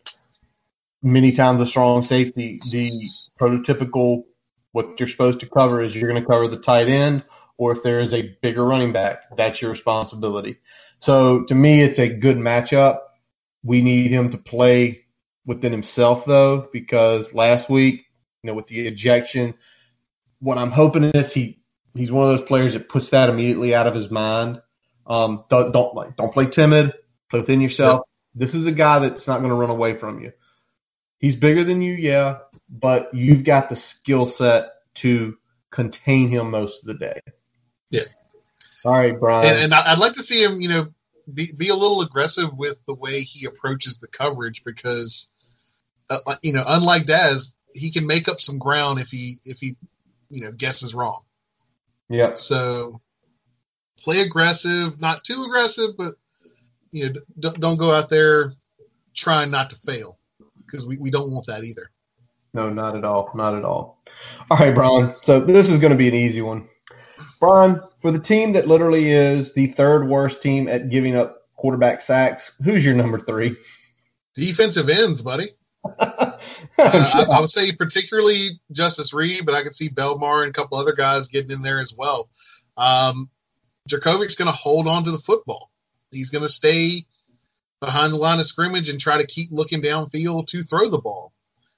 many 1.04 1.32
times 1.32 1.62
a 1.62 1.66
strong 1.66 2.02
safety, 2.02 2.60
the 2.72 2.92
prototypical 3.40 4.24
what 4.78 5.00
you're 5.00 5.10
supposed 5.10 5.40
to 5.40 5.50
cover 5.50 5.82
is 5.82 5.96
you're 5.96 6.10
going 6.10 6.22
to 6.22 6.28
cover 6.28 6.48
the 6.48 6.60
tight 6.60 6.88
end, 6.88 7.24
or 7.58 7.72
if 7.72 7.82
there 7.82 8.00
is 8.00 8.14
a 8.14 8.38
bigger 8.44 8.64
running 8.64 8.94
back, 8.94 9.24
that's 9.36 9.60
your 9.60 9.72
responsibility. 9.72 10.58
So 11.00 11.46
to 11.46 11.56
me, 11.56 11.82
it's 11.82 11.98
a 11.98 12.08
good 12.08 12.38
matchup. 12.38 13.00
We 13.64 13.82
need 13.82 14.12
him 14.12 14.30
to 14.30 14.38
play 14.38 15.07
within 15.48 15.72
himself 15.72 16.26
though, 16.26 16.70
because 16.72 17.34
last 17.34 17.68
week, 17.68 18.06
you 18.44 18.50
know, 18.50 18.54
with 18.54 18.68
the 18.68 18.88
ejection, 18.88 19.56
what 20.40 20.60
I'm 20.60 20.70
hoping 20.70 21.06
is 21.06 21.34
he 21.34 21.60
he's 21.96 22.12
one 22.12 22.30
of 22.30 22.38
those 22.38 22.48
players 22.48 22.74
that 22.74 22.88
puts 22.88 23.10
that 23.10 23.30
immediately 23.30 23.74
out 23.74 23.88
of 23.88 23.96
his 23.96 24.12
mind. 24.12 24.62
Um, 25.08 25.46
don't 25.50 25.72
don't 25.72 25.96
like 25.96 26.16
don't 26.16 26.32
play 26.32 26.46
timid. 26.46 26.94
Play 27.30 27.40
within 27.40 27.62
yourself. 27.62 28.02
This 28.36 28.54
is 28.54 28.68
a 28.68 28.72
guy 28.72 29.00
that's 29.00 29.26
not 29.26 29.40
going 29.40 29.50
to 29.50 29.56
run 29.56 29.72
away 29.72 29.96
from 29.98 30.22
you. 30.22 30.32
He's 31.18 31.36
bigger 31.36 31.64
than 31.64 31.82
you, 31.82 31.94
yeah, 31.94 32.38
but 32.70 33.14
you've 33.14 33.44
got 33.44 33.70
the 33.70 33.76
skill 33.76 34.28
set 34.28 34.70
to 34.96 35.36
contain 35.72 36.30
him 36.30 36.52
most 36.52 36.84
of 36.84 36.88
the 36.88 36.94
day. 36.94 37.20
Yeah. 37.90 38.04
All 38.86 38.94
right, 38.94 39.20
Brian. 39.20 39.48
And, 39.48 39.58
and 39.64 39.74
I'd 39.74 39.98
like 39.98 40.14
to 40.14 40.24
see 40.24 40.44
him, 40.44 40.62
you 40.62 40.70
know, 40.70 40.88
be, 41.34 41.52
be 41.52 41.70
a 41.70 41.76
little 41.76 42.02
aggressive 42.02 42.58
with 42.58 42.78
the 42.86 42.94
way 42.94 43.22
he 43.22 43.46
approaches 43.46 43.98
the 43.98 44.08
coverage 44.08 44.64
because, 44.64 45.30
uh, 46.10 46.36
you 46.42 46.54
know, 46.54 46.64
unlike 46.66 47.06
Dazz, 47.06 47.54
he 47.74 47.92
can 47.92 48.08
make 48.08 48.28
up 48.28 48.42
some 48.42 48.58
ground 48.58 49.00
if 49.00 49.10
he 49.10 49.40
if 49.46 49.60
he, 49.60 49.76
you 50.30 50.44
know, 50.44 50.52
guesses 50.52 50.94
wrong. 50.94 51.22
yeah. 52.10 52.34
So 52.36 53.02
play 54.00 54.22
aggressive, 54.22 55.00
not 55.00 55.24
too 55.24 55.44
aggressive, 55.44 55.92
but 55.98 56.16
you 56.92 57.10
know, 57.10 57.22
don't, 57.40 57.60
don't 57.60 57.78
go 57.78 57.92
out 57.92 58.10
there 58.10 58.54
trying 59.14 59.52
not 59.52 59.70
to 59.72 59.76
fail 59.80 60.18
because 60.66 60.86
we, 60.86 60.98
we 60.98 61.12
don't 61.12 61.32
want 61.32 61.48
that 61.48 61.64
either. 61.64 61.92
No, 62.54 62.70
not 62.70 62.96
at 62.96 63.04
all. 63.04 63.30
Not 63.36 63.56
at 63.56 63.66
all. 63.66 64.02
All 64.50 64.58
right, 64.58 64.74
Brian. 64.74 65.14
So 65.22 65.40
this 65.40 65.70
is 65.70 65.80
going 65.80 65.92
to 65.92 65.98
be 65.98 66.08
an 66.08 66.16
easy 66.16 66.42
one. 66.42 66.68
Brian, 67.40 67.82
for 68.00 68.12
the 68.12 68.20
team 68.20 68.54
that 68.54 68.68
literally 68.68 69.12
is 69.12 69.54
the 69.54 69.68
third 69.68 70.08
worst 70.08 70.42
team 70.42 70.68
at 70.68 70.90
giving 70.90 71.16
up 71.16 71.44
quarterback 71.56 72.02
sacks, 72.02 72.52
who's 72.64 72.84
your 72.84 72.96
number 72.96 73.20
three? 73.20 73.56
Defensive 74.36 74.90
ends, 74.90 75.22
buddy. 75.22 75.46
Uh, 76.00 76.38
I, 76.78 77.26
I 77.32 77.40
would 77.40 77.50
say 77.50 77.72
particularly 77.72 78.60
Justus 78.72 79.14
Reed, 79.14 79.46
but 79.46 79.56
I 79.56 79.64
could 79.64 79.76
see 79.76 79.90
Belmar 79.90 80.42
and 80.42 80.50
a 80.50 80.54
couple 80.54 80.78
other 80.78 80.94
guys 80.94 81.30
getting 81.30 81.52
in 81.52 81.62
there 81.62 81.80
as 81.80 81.94
well. 81.96 82.30
Um, 82.76 83.30
Jurkovec's 83.90 84.36
going 84.36 84.52
to 84.52 84.58
hold 84.58 84.88
on 84.88 85.04
to 85.06 85.12
the 85.12 85.18
football. 85.18 85.72
He's 86.12 86.30
going 86.30 86.44
to 86.44 86.50
stay 86.50 87.06
behind 87.80 88.14
the 88.14 88.18
line 88.18 88.40
of 88.40 88.46
scrimmage 88.46 88.90
and 88.90 89.00
try 89.00 89.18
to 89.18 89.28
keep 89.28 89.50
looking 89.52 89.82
downfield 89.82 90.48
to 90.48 90.64
throw 90.64 90.90
the 90.90 91.00
ball. 91.00 91.34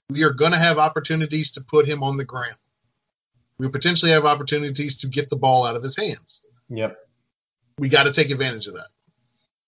We 0.10 0.24
are 0.24 0.34
going 0.34 0.52
to 0.52 0.58
have 0.58 0.78
opportunities 0.78 1.52
to 1.54 1.62
put 1.62 1.88
him 1.88 2.04
on 2.04 2.18
the 2.18 2.26
ground. 2.26 2.56
We 3.58 3.70
potentially 3.70 4.12
have 4.12 4.26
opportunities 4.26 4.98
to 4.98 5.08
get 5.08 5.30
the 5.30 5.36
ball 5.36 5.66
out 5.66 5.76
of 5.76 5.84
his 5.84 5.96
hands. 5.96 6.42
yep. 6.70 6.98
We 7.78 7.90
got 7.90 8.04
to 8.04 8.14
take 8.14 8.32
advantage 8.32 8.68
of 8.68 8.74
that. 8.74 8.88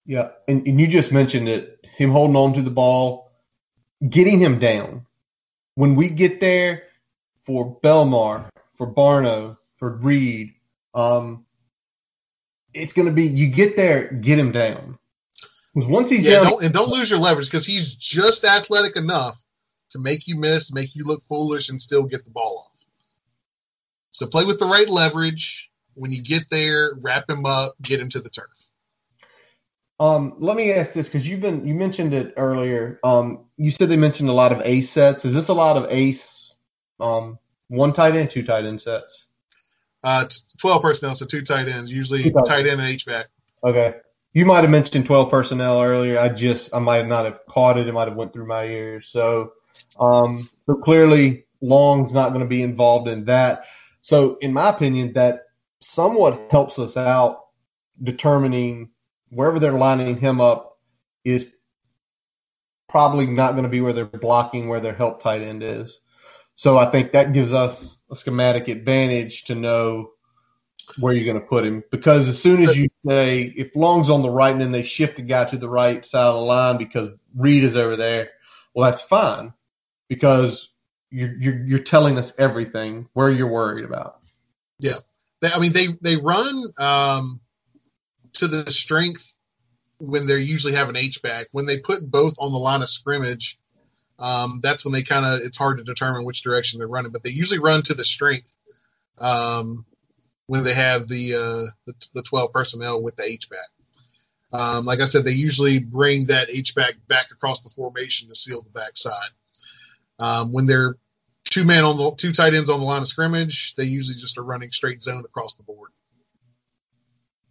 Yeah, 0.06 0.30
and, 0.48 0.68
and 0.68 0.80
you 0.80 0.88
just 0.88 1.12
mentioned 1.12 1.48
it. 1.48 1.86
Him 1.96 2.12
holding 2.12 2.36
on 2.36 2.54
to 2.54 2.62
the 2.62 2.72
ball, 2.72 3.31
getting 4.08 4.40
him 4.40 4.60
down. 4.60 5.06
When 5.76 5.96
we 5.96 6.10
get 6.10 6.40
there 6.40 6.84
for 7.46 7.80
Belmar, 7.82 8.50
for 8.76 8.92
Barno, 8.92 9.58
for 9.78 9.90
Reed, 9.98 10.54
um, 10.94 11.46
it's 12.74 12.94
going 12.94 13.08
to 13.08 13.14
be 13.14 13.28
you 13.28 13.48
get 13.48 13.76
there, 13.76 14.12
get 14.14 14.38
him 14.38 14.52
down. 14.52 14.98
Because 15.74 15.90
once 15.90 16.10
he's 16.10 16.26
Yeah, 16.26 16.38
down, 16.38 16.44
don't, 16.44 16.64
and 16.64 16.74
don't 16.74 16.90
lose 16.90 17.10
your 17.10 17.20
leverage 17.20 17.48
because 17.48 17.66
he's 17.66 17.96
just 17.96 18.44
athletic 18.44 18.98
enough 18.98 19.36
to 19.92 20.00
make 20.00 20.28
you 20.28 20.38
miss, 20.38 20.74
make 20.74 20.96
you 20.96 21.04
look 21.06 21.24
foolish, 21.28 21.70
and 21.70 21.82
still 21.82 22.04
get 22.04 22.24
the 22.26 22.32
ball 22.32 22.66
off. 22.66 22.78
So 24.12 24.28
play 24.28 24.46
with 24.46 24.60
the 24.60 24.66
right 24.66 24.90
leverage. 24.90 25.70
When 25.94 26.12
you 26.12 26.22
get 26.22 26.50
there, 26.50 26.94
wrap 27.00 27.30
him 27.30 27.46
up, 27.46 27.76
get 27.82 28.00
him 28.00 28.10
to 28.10 28.20
the 28.20 28.30
turf. 28.30 28.48
Um, 30.02 30.34
let 30.40 30.58
me 30.58 30.72
ask 30.72 30.94
this 30.94 31.08
because 31.08 31.28
you've 31.28 31.42
been 31.42 31.68
you 31.68 31.76
mentioned 31.76 32.16
it 32.16 32.34
earlier. 32.36 33.00
Um, 33.04 33.46
you 33.58 33.70
said 33.70 33.88
they 33.88 33.98
mentioned 33.98 34.30
a 34.30 34.34
lot 34.34 34.52
of 34.52 34.60
ace 34.66 34.90
sets. 34.90 35.26
Is 35.26 35.34
this 35.36 35.50
a 35.50 35.54
lot 35.54 35.78
of 35.78 35.92
ace? 35.92 36.56
Um, 37.00 37.38
one 37.68 37.94
tight 37.94 38.16
end, 38.16 38.32
two 38.32 38.42
tight 38.42 38.66
end 38.66 38.82
sets. 38.82 39.28
Uh, 40.04 40.26
t- 40.26 40.40
12 40.60 40.82
personnel, 40.82 41.14
so 41.14 41.28
two 41.28 41.44
tight 41.44 41.68
ends, 41.68 41.94
usually 41.94 42.24
tight 42.32 42.46
tight 42.48 42.66
end 42.66 42.82
and 42.82 42.90
H-back. 42.90 43.28
Okay. 43.64 43.94
You 44.34 44.44
might 44.48 44.62
have 44.62 44.72
mentioned 44.72 45.06
12 45.06 45.30
personnel 45.30 45.84
earlier. 45.84 46.18
I 46.18 46.30
just 46.30 46.74
I 46.74 46.80
might 46.80 47.08
not 47.08 47.26
have 47.26 47.42
caught 47.48 47.78
it. 47.78 47.88
It 47.88 47.92
might 47.92 48.08
have 48.08 48.18
went 48.18 48.34
through 48.34 48.48
my 48.48 48.66
ears. 48.66 49.08
So, 49.08 49.52
um, 50.00 50.50
so 50.66 50.78
clearly 50.78 51.46
Long's 51.62 52.12
not 52.12 52.30
going 52.30 52.42
to 52.42 52.48
be 52.48 52.64
involved 52.64 53.08
in 53.08 53.26
that. 53.26 53.66
So, 54.00 54.38
in 54.42 54.52
my 54.52 54.70
opinion, 54.70 55.14
that 55.14 55.44
somewhat 55.80 56.48
helps 56.50 56.80
us 56.80 56.98
out 56.98 57.42
determining 58.02 58.90
wherever 59.32 59.60
they're 59.60 59.72
lining 59.72 60.18
him 60.18 60.40
up 60.40 60.78
is 61.24 61.48
probably 62.90 63.26
not 63.26 63.54
going 63.54 63.64
to 63.64 63.70
be 63.70 63.82
where 63.82 63.94
they're 63.94 64.06
blocking 64.06 64.68
where 64.68 64.82
their 64.82 64.94
help 64.94 65.22
tight 65.22 65.42
end 65.42 65.64
is. 65.64 66.00
So 66.56 66.78
I 66.78 66.86
think 66.92 67.14
that 67.14 67.34
gives 67.34 67.54
us 67.54 67.98
a 68.12 68.16
schematic 68.16 68.68
advantage 68.68 69.46
to 69.46 69.56
know 69.56 70.12
where 71.00 71.14
you're 71.14 71.26
going 71.26 71.40
to 71.40 71.48
put 71.48 71.66
him 71.66 71.84
because 71.90 72.28
as 72.28 72.42
soon 72.42 72.62
as 72.62 72.78
you 72.78 72.90
say 73.08 73.44
if 73.56 73.76
Long's 73.76 74.10
on 74.10 74.22
the 74.22 74.30
right 74.30 74.52
and 74.52 74.62
then 74.62 74.74
they 74.74 74.84
shift 74.84 75.16
the 75.16 75.22
guy 75.22 75.46
to 75.46 75.58
the 75.58 75.70
right 75.70 76.06
side 76.06 76.26
of 76.26 76.36
the 76.36 76.42
line 76.42 76.78
because 76.78 77.10
Reed 77.34 77.64
is 77.64 77.78
over 77.78 77.96
there, 77.96 78.32
well 78.74 78.90
that's 78.90 79.02
fine 79.02 79.54
because 80.10 80.70
you're 81.10 81.34
you're, 81.38 81.66
you're 81.66 81.80
telling 81.80 82.18
us 82.18 82.34
everything 82.38 83.08
where 83.14 83.30
you're 83.30 83.48
worried 83.48 83.86
about. 83.86 84.20
They, 85.42 85.50
I 85.50 85.60
mean, 85.60 85.72
they 85.72 85.88
they 86.02 86.18
run 86.18 86.66
um, 86.78 87.40
to 88.34 88.48
the 88.48 88.72
strength 88.72 89.34
when 90.00 90.26
they 90.26 90.38
usually 90.40 90.74
have 90.74 90.90
an 90.90 90.96
H 90.96 91.22
back. 91.22 91.48
When 91.52 91.66
they 91.66 91.80
put 91.80 92.10
both 92.10 92.36
on 92.40 92.52
the 92.52 92.58
line 92.58 92.82
of 92.82 92.90
scrimmage, 92.90 93.60
um, 94.20 94.60
that's 94.62 94.86
when 94.86 94.94
they 94.94 95.04
kind 95.04 95.26
of 95.26 95.42
it's 95.42 95.58
hard 95.58 95.78
to 95.78 95.84
determine 95.84 96.26
which 96.26 96.44
direction 96.44 96.80
they're 96.80 96.88
running. 96.88 97.12
But 97.12 97.24
they 97.24 97.30
usually 97.30 97.60
run 97.60 97.84
to 97.84 97.94
the 97.94 98.06
strength 98.06 98.56
um, 99.18 99.86
when 100.48 100.64
they 100.64 100.74
have 100.74 101.08
the, 101.08 101.36
uh, 101.36 101.72
the 101.86 101.94
the 102.14 102.24
12 102.24 102.52
personnel 102.52 103.02
with 103.02 103.16
the 103.16 103.24
H 103.24 103.50
back. 103.50 103.60
Um, 104.54 104.86
like 104.86 105.00
I 105.00 105.06
said, 105.06 105.24
they 105.24 105.32
usually 105.32 105.80
bring 105.80 106.28
that 106.28 106.50
H 106.52 106.76
back 106.76 106.96
back 107.08 107.28
across 107.32 107.62
the 107.62 107.70
formation 107.70 108.28
to 108.30 108.36
seal 108.36 108.62
the 108.62 108.70
backside. 108.70 109.30
Um, 110.20 110.52
when 110.52 110.66
they're 110.66 110.96
two 111.46 111.64
man 111.64 111.84
on 111.84 111.98
the 111.98 112.12
two 112.16 112.34
tight 112.34 112.54
ends 112.54 112.70
on 112.70 112.80
the 112.80 112.86
line 112.86 113.02
of 113.02 113.08
scrimmage, 113.08 113.76
they 113.76 113.86
usually 113.86 114.16
just 114.16 114.38
are 114.38 114.44
running 114.44 114.72
straight 114.72 115.02
zone 115.02 115.24
across 115.26 115.56
the 115.56 115.64
board. 115.64 115.92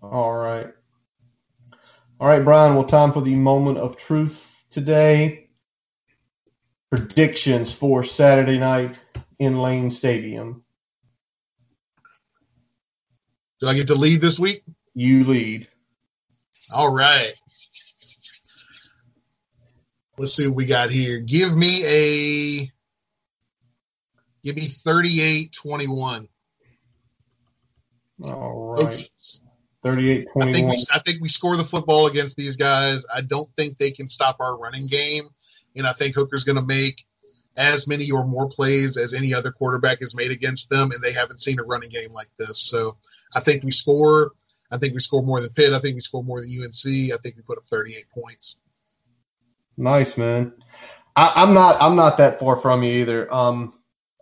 All 0.03 0.33
right. 0.33 0.69
All 2.19 2.29
right, 2.29 2.45
Brian, 2.45 2.75
well 2.75 2.85
time 2.85 3.13
for 3.13 3.23
the 3.23 3.35
moment 3.35 3.79
of 3.79 3.97
truth 3.97 4.65
today. 4.71 5.49
Predictions 6.91 7.73
for 7.73 8.03
Saturday 8.03 8.59
night 8.59 8.99
in 9.39 9.61
Lane 9.61 9.91
Stadium. 9.91 10.65
Do 13.61 13.69
I 13.69 13.75
get 13.75 13.89
to 13.89 13.95
lead 13.95 14.21
this 14.21 14.39
week? 14.39 14.65
You 14.95 15.25
lead. 15.25 15.69
All 16.73 16.93
right. 16.93 17.33
Let's 20.19 20.35
see 20.35 20.47
what 20.47 20.57
we 20.57 20.67
got 20.67 20.91
here. 20.91 21.21
Give 21.21 21.57
me 21.57 21.85
a 21.85 22.71
give 24.45 24.57
me 24.57 24.67
38-21. 24.67 26.29
All 28.23 28.77
right. 28.77 28.97
Hokies. 28.97 29.41
38 29.83 30.29
I 30.41 30.53
think 30.53 30.69
we 30.69 30.79
I 30.93 30.99
think 30.99 31.23
we 31.23 31.29
score 31.29 31.57
the 31.57 31.65
football 31.65 32.07
against 32.07 32.37
these 32.37 32.57
guys. 32.57 33.05
I 33.13 33.23
don't 33.23 33.49
think 33.57 33.79
they 33.79 33.91
can 33.91 34.09
stop 34.09 34.37
our 34.41 34.57
running 34.57 34.87
game, 34.87 35.29
and 35.75 35.87
I 35.87 35.93
think 35.93 36.15
Hooker's 36.15 36.45
going 36.45 36.57
to 36.57 36.63
make 36.63 37.07
as 37.57 37.89
many 37.89 38.11
or 38.11 38.27
more 38.27 38.49
plays 38.49 38.97
as 38.97 39.15
any 39.15 39.35
other 39.35 39.53
quarterback 39.53 40.01
has 40.01 40.15
made 40.15 40.31
against 40.31 40.71
them, 40.71 40.93
and 40.93 41.03
they 41.03 41.13
haven't 41.13 41.41
seen 41.41 41.59
a 41.59 41.65
running 41.65 41.89
game 41.91 42.13
like 42.13 42.31
this. 42.39 42.69
So 42.69 42.97
I 43.35 43.41
think 43.41 43.65
we 43.65 43.71
score. 43.71 44.33
I 44.71 44.79
think 44.79 44.95
we 44.95 45.01
score 45.01 45.23
more 45.23 45.41
than 45.41 45.51
Pitt. 45.51 45.73
I 45.73 45.81
think 45.81 45.95
we 45.95 46.01
score 46.01 46.23
more 46.23 46.41
than 46.41 46.51
UNC. 46.51 47.13
I 47.13 47.19
think 47.23 47.37
we 47.37 47.43
put 47.43 47.59
up 47.59 47.67
38 47.67 48.05
points. 48.11 48.57
Nice, 49.77 50.17
man. 50.17 50.53
I, 51.17 51.33
I'm 51.37 51.55
not 51.55 51.81
I'm 51.81 51.97
not 51.97 52.19
that 52.19 52.39
far 52.39 52.57
from 52.57 52.83
you 52.83 52.93
either. 52.93 53.33
Um, 53.33 53.75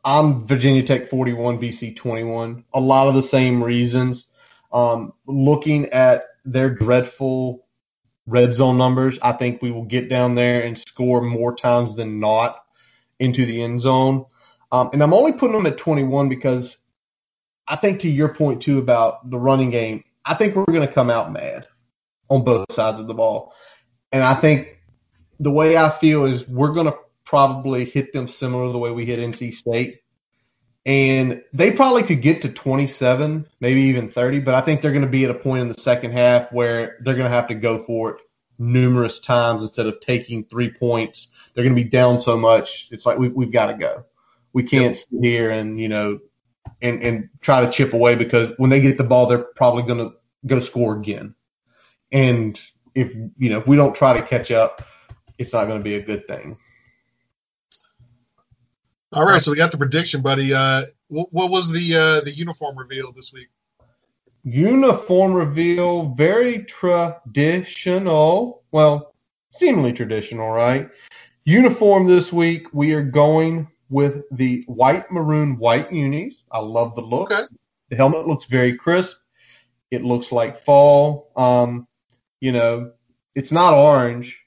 I'm 0.05 0.47
Virginia 0.47 0.83
Tech 0.83 1.11
41, 1.11 1.59
BC 1.61 1.97
21. 1.97 2.65
A 2.73 2.81
lot 2.81 3.09
of 3.09 3.15
the 3.15 3.23
same 3.23 3.63
reasons. 3.63 4.29
Um, 4.73 5.12
looking 5.27 5.87
at 5.87 6.25
their 6.45 6.71
dreadful 6.71 7.66
red 8.27 8.53
zone 8.53 8.79
numbers, 8.79 9.19
I 9.23 9.33
think 9.33 9.62
we 9.62 9.71
will 9.71 9.85
get 9.85 10.09
down 10.09 10.35
there 10.35 10.62
and 10.62 10.79
score 10.79 11.21
more 11.21 11.55
times 11.55 11.97
than 11.97 12.21
not 12.21 12.62
into 13.19 13.47
the 13.47 13.62
end 13.62 13.81
zone. 13.81 14.27
Um, 14.71 14.91
and 14.93 15.03
I'm 15.03 15.14
only 15.14 15.33
putting 15.33 15.57
them 15.57 15.66
at 15.66 15.79
21 15.79 16.29
because 16.29 16.77
I 17.66 17.77
think 17.77 18.01
to 18.01 18.09
your 18.09 18.35
point 18.35 18.62
too 18.62 18.79
about 18.79 19.29
the 19.31 19.39
running 19.39 19.71
game, 19.71 20.05
I 20.25 20.35
think 20.35 20.55
we're 20.55 20.64
going 20.64 20.87
to 20.87 20.93
come 20.93 21.11
out 21.11 21.33
mad 21.33 21.66
on 22.29 22.45
both 22.45 22.73
sides 22.73 23.01
of 23.01 23.07
the 23.07 23.14
ball. 23.14 23.55
And 24.12 24.23
I 24.23 24.35
think 24.35 24.79
the 25.41 25.51
way 25.51 25.77
I 25.77 25.91
feel 25.91 26.25
is 26.27 26.47
we're 26.47 26.73
going 26.73 26.87
to 26.87 26.97
probably 27.25 27.85
hit 27.85 28.12
them 28.12 28.29
similar 28.29 28.66
to 28.66 28.73
the 28.73 28.79
way 28.79 28.91
we 28.91 29.05
hit 29.05 29.19
NC 29.19 29.55
State. 29.55 30.01
And 30.89 31.43
they 31.53 31.70
probably 31.70 32.03
could 32.03 32.22
get 32.22 32.43
to 32.43 32.49
27, 32.49 33.47
maybe 33.61 33.82
even 33.82 34.11
30, 34.11 34.41
but 34.41 34.55
I 34.55 34.62
think 34.62 34.80
they're 34.80 34.93
going 34.93 35.05
to 35.05 35.11
be 35.11 35.24
at 35.24 35.30
a 35.30 35.34
point 35.34 35.61
in 35.61 35.68
the 35.68 35.74
second 35.74 36.12
half 36.12 36.51
where 36.51 36.97
they're 37.03 37.14
going 37.14 37.28
to 37.28 37.36
have 37.36 37.49
to 37.49 37.55
go 37.55 37.76
for 37.76 38.12
it 38.12 38.22
numerous 38.59 39.20
times 39.20 39.62
instead 39.62 39.86
of 39.86 40.01
taking 40.01 40.45
three 40.45 40.70
points. 40.70 41.28
They're 41.53 41.62
going 41.62 41.76
to 41.76 41.82
be 41.82 41.91
down 41.91 42.20
so 42.20 42.39
much. 42.39 42.89
It's 42.91 43.05
like 43.05 43.18
we, 43.18 43.28
we've 43.28 43.53
got 43.53 43.66
to 43.66 43.74
go. 43.74 44.07
We 44.55 44.62
can't 44.62 44.97
sit 44.97 45.11
here 45.20 45.51
and, 45.51 45.78
you 45.78 45.91
know, 45.91 46.20
and, 46.80 47.03
and 47.03 47.28
try 47.43 47.66
to 47.66 47.70
chip 47.70 47.93
away 47.93 48.14
because 48.14 48.55
when 48.57 48.70
they 48.70 48.80
get 48.80 48.97
the 48.97 49.05
ball, 49.05 49.26
they're 49.26 49.45
probably 49.57 49.82
going 49.82 50.11
to, 50.49 50.55
to 50.55 50.62
score 50.62 50.97
again. 50.97 51.34
and 52.11 52.59
if 52.95 53.14
you 53.14 53.51
know 53.51 53.59
if 53.59 53.66
we 53.66 53.76
don't 53.76 53.95
try 53.95 54.18
to 54.18 54.26
catch 54.26 54.51
up, 54.51 54.82
it's 55.36 55.53
not 55.53 55.66
going 55.66 55.78
to 55.78 55.84
be 55.84 55.95
a 55.95 56.03
good 56.03 56.26
thing. 56.26 56.57
All 59.13 59.25
right, 59.25 59.41
so 59.41 59.51
we 59.51 59.57
got 59.57 59.73
the 59.73 59.79
prediction, 59.79 60.21
buddy. 60.21 60.53
Uh, 60.53 60.83
what, 61.09 61.33
what 61.33 61.51
was 61.51 61.73
the 61.73 61.97
uh, 61.97 62.21
the 62.25 62.31
uniform 62.31 62.77
reveal 62.79 63.11
this 63.13 63.33
week? 63.33 63.49
Uniform 64.45 65.33
reveal, 65.33 66.15
very 66.15 66.65
traditional. 66.65 68.63
Well, 68.71 69.15
seemingly 69.53 69.95
traditional, 69.95 70.51
right? 70.51 70.91
Uniform 71.45 72.07
this 72.07 72.31
week, 72.33 72.67
we 72.75 72.93
are 72.93 73.03
going 73.03 73.67
with 73.89 74.25
the 74.31 74.65
white 74.67 75.11
maroon 75.11 75.57
white 75.59 75.91
unis. 75.91 76.43
I 76.53 76.59
love 76.59 76.95
the 76.95 77.01
look. 77.01 77.33
Okay. 77.33 77.45
The 77.89 77.97
helmet 77.97 78.27
looks 78.27 78.45
very 78.45 78.77
crisp. 78.77 79.17
It 79.91 80.05
looks 80.05 80.31
like 80.31 80.65
fall. 80.65 81.33
Um, 81.35 81.89
you 82.41 82.53
know, 82.53 82.93
it's 83.35 83.53
not 83.53 83.73
orange, 83.73 84.39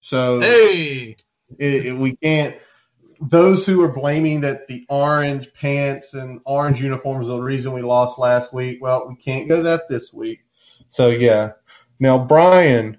so 0.00 0.40
Hey, 0.40 1.16
it, 1.58 1.86
it, 1.86 1.96
we 1.96 2.16
can't. 2.16 2.56
Those 3.20 3.66
who 3.66 3.82
are 3.82 3.88
blaming 3.92 4.42
that 4.42 4.68
the 4.68 4.86
orange 4.88 5.52
pants 5.54 6.14
and 6.14 6.40
orange 6.44 6.80
uniforms 6.80 7.26
are 7.26 7.32
the 7.32 7.40
reason 7.42 7.72
we 7.72 7.82
lost 7.82 8.18
last 8.18 8.52
week, 8.52 8.78
well, 8.80 9.08
we 9.08 9.16
can't 9.16 9.48
go 9.48 9.62
that 9.64 9.88
this 9.88 10.12
week. 10.12 10.40
So 10.90 11.08
yeah. 11.08 11.52
Now 11.98 12.18
Brian, 12.18 12.98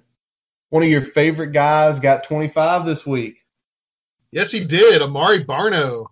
one 0.68 0.82
of 0.82 0.88
your 0.90 1.02
favorite 1.02 1.52
guys, 1.52 2.00
got 2.00 2.24
25 2.24 2.84
this 2.86 3.06
week. 3.06 3.38
yes, 4.30 4.50
he 4.50 4.64
did. 4.64 5.02
Amare 5.02 5.44
Barno, 5.44 6.06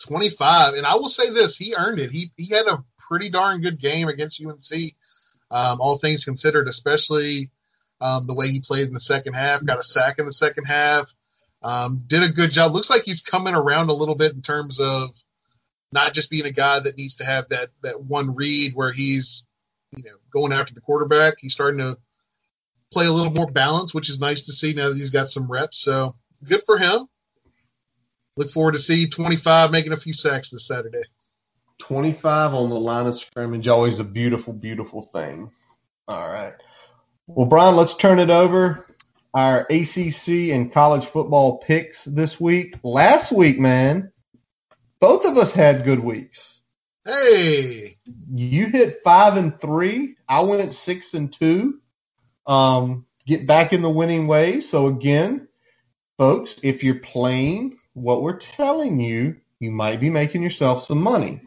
twenty 0.00 0.30
five, 0.30 0.74
and 0.74 0.86
I 0.86 0.96
will 0.96 1.08
say 1.08 1.30
this: 1.30 1.56
he 1.56 1.74
earned 1.76 2.00
it. 2.00 2.10
He 2.10 2.32
he 2.36 2.54
had 2.54 2.66
a 2.66 2.84
pretty 2.98 3.30
darn 3.30 3.60
good 3.60 3.80
game 3.80 4.08
against 4.08 4.44
UNC, 4.44 4.94
um, 5.50 5.80
all 5.80 5.98
things 5.98 6.24
considered, 6.24 6.68
especially 6.68 7.50
um, 8.00 8.26
the 8.26 8.34
way 8.34 8.48
he 8.48 8.60
played 8.60 8.88
in 8.88 8.94
the 8.94 9.00
second 9.00 9.34
half. 9.34 9.64
Got 9.64 9.78
a 9.80 9.84
sack 9.84 10.18
in 10.18 10.26
the 10.26 10.32
second 10.32 10.64
half. 10.64 11.12
Um, 11.64 12.04
did 12.06 12.22
a 12.22 12.32
good 12.32 12.50
job. 12.50 12.72
Looks 12.72 12.90
like 12.90 13.02
he's 13.04 13.20
coming 13.20 13.54
around 13.54 13.90
a 13.90 13.94
little 13.94 14.14
bit 14.14 14.32
in 14.32 14.42
terms 14.42 14.80
of 14.80 15.10
not 15.92 16.14
just 16.14 16.30
being 16.30 16.46
a 16.46 16.50
guy 16.50 16.80
that 16.80 16.96
needs 16.96 17.16
to 17.16 17.24
have 17.24 17.48
that 17.50 17.70
that 17.82 18.02
one 18.02 18.34
read 18.34 18.74
where 18.74 18.92
he's 18.92 19.46
you 19.96 20.02
know 20.02 20.16
going 20.32 20.52
after 20.52 20.74
the 20.74 20.80
quarterback. 20.80 21.34
He's 21.38 21.52
starting 21.52 21.80
to 21.80 21.98
play 22.92 23.06
a 23.06 23.12
little 23.12 23.32
more 23.32 23.50
balance, 23.50 23.94
which 23.94 24.08
is 24.08 24.20
nice 24.20 24.46
to 24.46 24.52
see 24.52 24.74
now 24.74 24.88
that 24.88 24.96
he's 24.96 25.10
got 25.10 25.28
some 25.28 25.50
reps. 25.50 25.80
So 25.80 26.14
good 26.44 26.62
for 26.64 26.78
him. 26.78 27.08
Look 28.36 28.50
forward 28.50 28.72
to 28.72 28.78
see 28.78 29.08
25 29.08 29.70
making 29.70 29.92
a 29.92 29.96
few 29.96 30.12
sacks 30.12 30.50
this 30.50 30.66
Saturday. 30.66 31.02
25 31.78 32.54
on 32.54 32.70
the 32.70 32.78
line 32.78 33.06
of 33.06 33.18
scrimmage, 33.18 33.68
always 33.68 33.98
a 33.98 34.04
beautiful, 34.04 34.52
beautiful 34.52 35.02
thing. 35.02 35.50
All 36.08 36.30
right. 36.30 36.54
Well, 37.26 37.46
Brian, 37.46 37.76
let's 37.76 37.94
turn 37.94 38.18
it 38.18 38.30
over. 38.30 38.86
Our 39.34 39.66
ACC 39.70 40.50
and 40.52 40.72
college 40.72 41.06
football 41.06 41.58
picks 41.58 42.04
this 42.04 42.38
week. 42.38 42.76
Last 42.82 43.32
week, 43.32 43.58
man, 43.58 44.12
both 45.00 45.24
of 45.24 45.38
us 45.38 45.52
had 45.52 45.84
good 45.84 46.00
weeks. 46.00 46.60
Hey, 47.04 47.96
You 48.32 48.66
hit 48.66 49.00
five 49.02 49.36
and 49.36 49.58
three. 49.60 50.16
I 50.28 50.40
went 50.42 50.74
six 50.74 51.14
and 51.14 51.32
two. 51.32 51.80
Um, 52.46 53.06
get 53.26 53.46
back 53.46 53.72
in 53.72 53.82
the 53.82 53.90
winning 53.90 54.26
way. 54.26 54.60
So 54.60 54.86
again, 54.86 55.48
folks, 56.18 56.56
if 56.62 56.84
you're 56.84 57.00
playing 57.00 57.78
what 57.94 58.22
we're 58.22 58.36
telling 58.36 59.00
you, 59.00 59.36
you 59.58 59.70
might 59.70 60.00
be 60.00 60.10
making 60.10 60.42
yourself 60.42 60.84
some 60.84 61.02
money. 61.02 61.40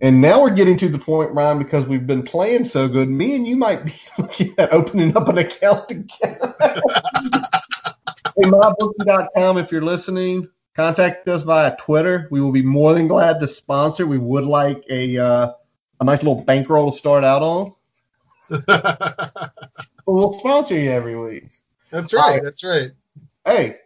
And 0.00 0.20
now 0.20 0.42
we're 0.42 0.50
getting 0.50 0.76
to 0.78 0.88
the 0.88 0.98
point, 0.98 1.32
Ryan, 1.32 1.58
because 1.58 1.86
we've 1.86 2.06
been 2.06 2.24
playing 2.24 2.64
so 2.64 2.88
good. 2.88 3.08
Me 3.08 3.36
and 3.36 3.46
you 3.46 3.56
might 3.56 3.84
be 3.84 3.94
looking 4.18 4.54
at 4.58 4.72
opening 4.72 5.16
up 5.16 5.28
an 5.28 5.38
account 5.38 5.88
together. 5.88 6.54
hey, 8.36 8.42
mybookie.com, 8.42 9.58
if 9.58 9.72
you're 9.72 9.82
listening, 9.82 10.48
contact 10.74 11.28
us 11.28 11.42
via 11.42 11.76
Twitter. 11.76 12.28
We 12.30 12.40
will 12.40 12.52
be 12.52 12.62
more 12.62 12.92
than 12.94 13.08
glad 13.08 13.40
to 13.40 13.48
sponsor. 13.48 14.06
We 14.06 14.18
would 14.18 14.44
like 14.44 14.82
a 14.90 15.16
uh, 15.16 15.52
a 16.00 16.04
nice 16.04 16.18
little 16.18 16.42
bankroll 16.42 16.90
to 16.90 16.98
start 16.98 17.24
out 17.24 17.42
on. 17.42 17.72
We'll 20.06 20.32
sponsor 20.32 20.78
you 20.78 20.90
every 20.90 21.16
week. 21.16 21.48
that's 21.90 22.12
right. 22.12 22.42
That's 22.42 22.62
right. 22.62 22.90
Hey, 23.44 23.76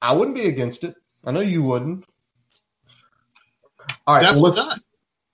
I 0.00 0.14
wouldn't 0.14 0.36
be 0.36 0.46
against 0.46 0.84
it. 0.84 0.94
I 1.24 1.32
know 1.32 1.40
you 1.40 1.62
wouldn't. 1.62 2.04
All 4.06 4.14
right, 4.14 4.22
well, 4.22 4.22
Definitely 4.22 4.42
let's 4.42 4.56
not. 4.56 4.78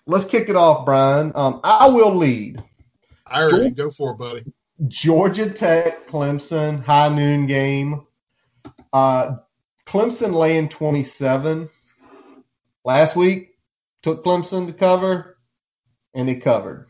Let's 0.07 0.25
kick 0.25 0.49
it 0.49 0.57
off, 0.57 0.85
Brian. 0.85 1.33
Um, 1.35 1.61
I 1.65 1.89
will 1.89 2.15
lead. 2.15 2.63
I 3.27 3.43
already 3.43 3.71
go 3.71 3.91
for 3.91 4.13
it, 4.13 4.19
buddy. 4.19 4.45
Georgia 4.89 5.51
Tech, 5.51 6.09
Clemson, 6.09 6.83
high 6.83 7.09
noon 7.09 7.47
game. 7.47 8.07
Uh, 8.93 9.37
Clemson 9.87 10.33
laying 10.33 10.69
27. 10.69 11.69
Last 12.85 13.17
week, 13.17 13.51
took 14.03 14.25
Clemson 14.25 14.67
to 14.67 14.73
cover, 14.73 15.37
and 16.15 16.29
they 16.29 16.37
covered. 16.37 16.89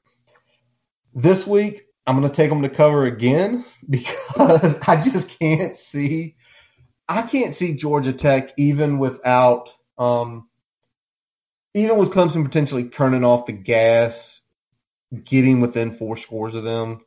This 1.14 1.46
week, 1.46 1.86
I'm 2.06 2.18
going 2.18 2.30
to 2.30 2.34
take 2.34 2.50
them 2.50 2.62
to 2.62 2.68
cover 2.68 3.04
again 3.04 3.64
because 3.90 4.76
I 4.86 5.00
just 5.00 5.38
can't 5.38 5.76
see. 5.76 6.36
I 7.08 7.22
can't 7.22 7.54
see 7.54 7.74
Georgia 7.74 8.12
Tech 8.12 8.52
even 8.56 8.98
without, 8.98 9.72
um, 9.98 10.48
even 11.74 11.96
with 11.96 12.10
Clemson 12.10 12.44
potentially 12.44 12.84
turning 12.84 13.24
off 13.24 13.46
the 13.46 13.52
gas, 13.52 14.40
getting 15.24 15.60
within 15.60 15.92
four 15.92 16.16
scores 16.16 16.54
of 16.54 16.64
them. 16.64 17.00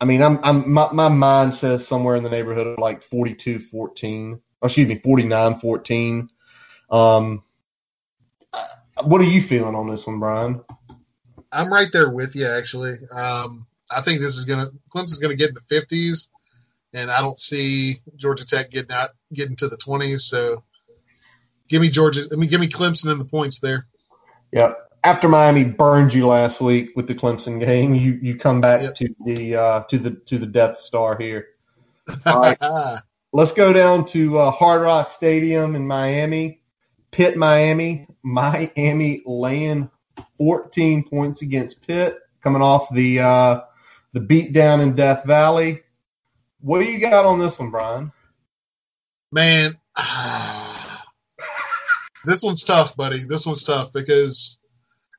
I 0.00 0.06
mean, 0.06 0.22
I'm, 0.22 0.40
I'm, 0.42 0.72
my, 0.72 0.90
my 0.92 1.08
mind 1.08 1.54
says 1.54 1.86
somewhere 1.86 2.16
in 2.16 2.22
the 2.22 2.30
neighborhood 2.30 2.66
of 2.66 2.78
like 2.78 3.02
42 3.02 3.58
14, 3.58 4.40
or 4.60 4.66
excuse 4.66 4.88
me, 4.88 4.98
49 4.98 5.60
14. 5.60 6.30
Um, 6.90 7.42
what 9.04 9.20
are 9.20 9.24
you 9.24 9.40
feeling 9.40 9.74
on 9.74 9.88
this 9.88 10.06
one, 10.06 10.18
Brian? 10.18 10.62
I'm 11.52 11.72
right 11.72 11.88
there 11.92 12.10
with 12.10 12.34
you, 12.34 12.46
actually. 12.46 12.98
Um, 13.10 13.66
I 13.90 14.02
think 14.02 14.20
this 14.20 14.36
is 14.36 14.44
gonna 14.44 14.68
Clemson's 14.94 15.18
gonna 15.18 15.36
get 15.36 15.50
in 15.50 15.56
the 15.56 15.74
50s, 15.74 16.28
and 16.92 17.10
I 17.10 17.20
don't 17.20 17.38
see 17.38 17.96
Georgia 18.16 18.46
Tech 18.46 18.70
getting 18.70 18.92
out 18.92 19.10
getting 19.32 19.56
to 19.56 19.68
the 19.68 19.76
20s. 19.76 20.20
So 20.20 20.62
give 21.68 21.82
me 21.82 21.90
Georgia. 21.90 22.22
I 22.30 22.36
mean, 22.36 22.50
give 22.50 22.60
me 22.60 22.68
Clemson 22.68 23.10
in 23.10 23.18
the 23.18 23.24
points 23.24 23.60
there. 23.60 23.84
Yeah. 24.52 24.74
After 25.02 25.28
Miami 25.28 25.64
burned 25.64 26.12
you 26.12 26.26
last 26.26 26.60
week 26.60 26.90
with 26.94 27.06
the 27.06 27.14
Clemson 27.14 27.58
game, 27.58 27.94
you, 27.94 28.18
you 28.20 28.36
come 28.36 28.60
back 28.60 28.82
Yep. 28.82 28.94
to 28.96 29.14
the 29.24 29.56
uh, 29.56 29.80
to 29.84 29.98
the 29.98 30.10
to 30.10 30.38
the 30.38 30.46
Death 30.46 30.78
Star 30.78 31.16
here. 31.18 31.46
All 32.26 32.40
right. 32.40 32.58
Let's 33.32 33.52
go 33.52 33.72
down 33.72 34.04
to 34.06 34.38
uh, 34.38 34.50
Hard 34.50 34.82
Rock 34.82 35.12
Stadium 35.12 35.76
in 35.76 35.86
Miami. 35.86 36.60
Pitt, 37.12 37.36
Miami. 37.36 38.06
Miami 38.22 39.22
laying 39.24 39.88
14 40.36 41.04
points 41.08 41.42
against 41.42 41.86
Pitt, 41.86 42.18
coming 42.42 42.60
off 42.60 42.92
the 42.92 43.20
uh, 43.20 43.60
the 44.12 44.20
beat 44.20 44.52
down 44.52 44.80
in 44.80 44.94
Death 44.94 45.24
Valley. 45.24 45.82
What 46.60 46.80
do 46.80 46.84
you 46.84 46.98
got 46.98 47.24
on 47.24 47.38
this 47.38 47.58
one, 47.58 47.70
Brian? 47.70 48.12
Man, 49.32 49.78
this 52.24 52.42
one's 52.42 52.64
tough, 52.64 52.96
buddy. 52.96 53.24
This 53.24 53.46
one's 53.46 53.64
tough 53.64 53.92
because 53.92 54.58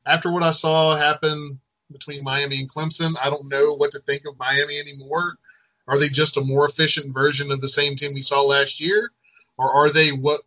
after 0.06 0.32
what 0.32 0.44
I 0.44 0.52
saw 0.52 0.96
happen 0.96 1.60
between 1.92 2.24
Miami 2.24 2.60
and 2.60 2.70
Clemson, 2.70 3.16
I 3.22 3.30
don't 3.30 3.50
know 3.50 3.74
what 3.74 3.92
to 3.92 4.00
think 4.00 4.24
of 4.28 4.38
Miami 4.40 4.80
anymore. 4.80 5.36
Are 5.88 5.98
they 5.98 6.10
just 6.10 6.38
a 6.38 6.42
more 6.42 6.66
efficient 6.66 7.14
version 7.14 7.52
of 7.52 7.60
the 7.62 7.68
same 7.68 7.96
team 7.96 8.14
we 8.14 8.22
saw 8.22 8.42
last 8.42 8.80
year, 8.80 9.12
or 9.58 9.72
are 9.74 9.90
they 9.90 10.12
what 10.12 10.42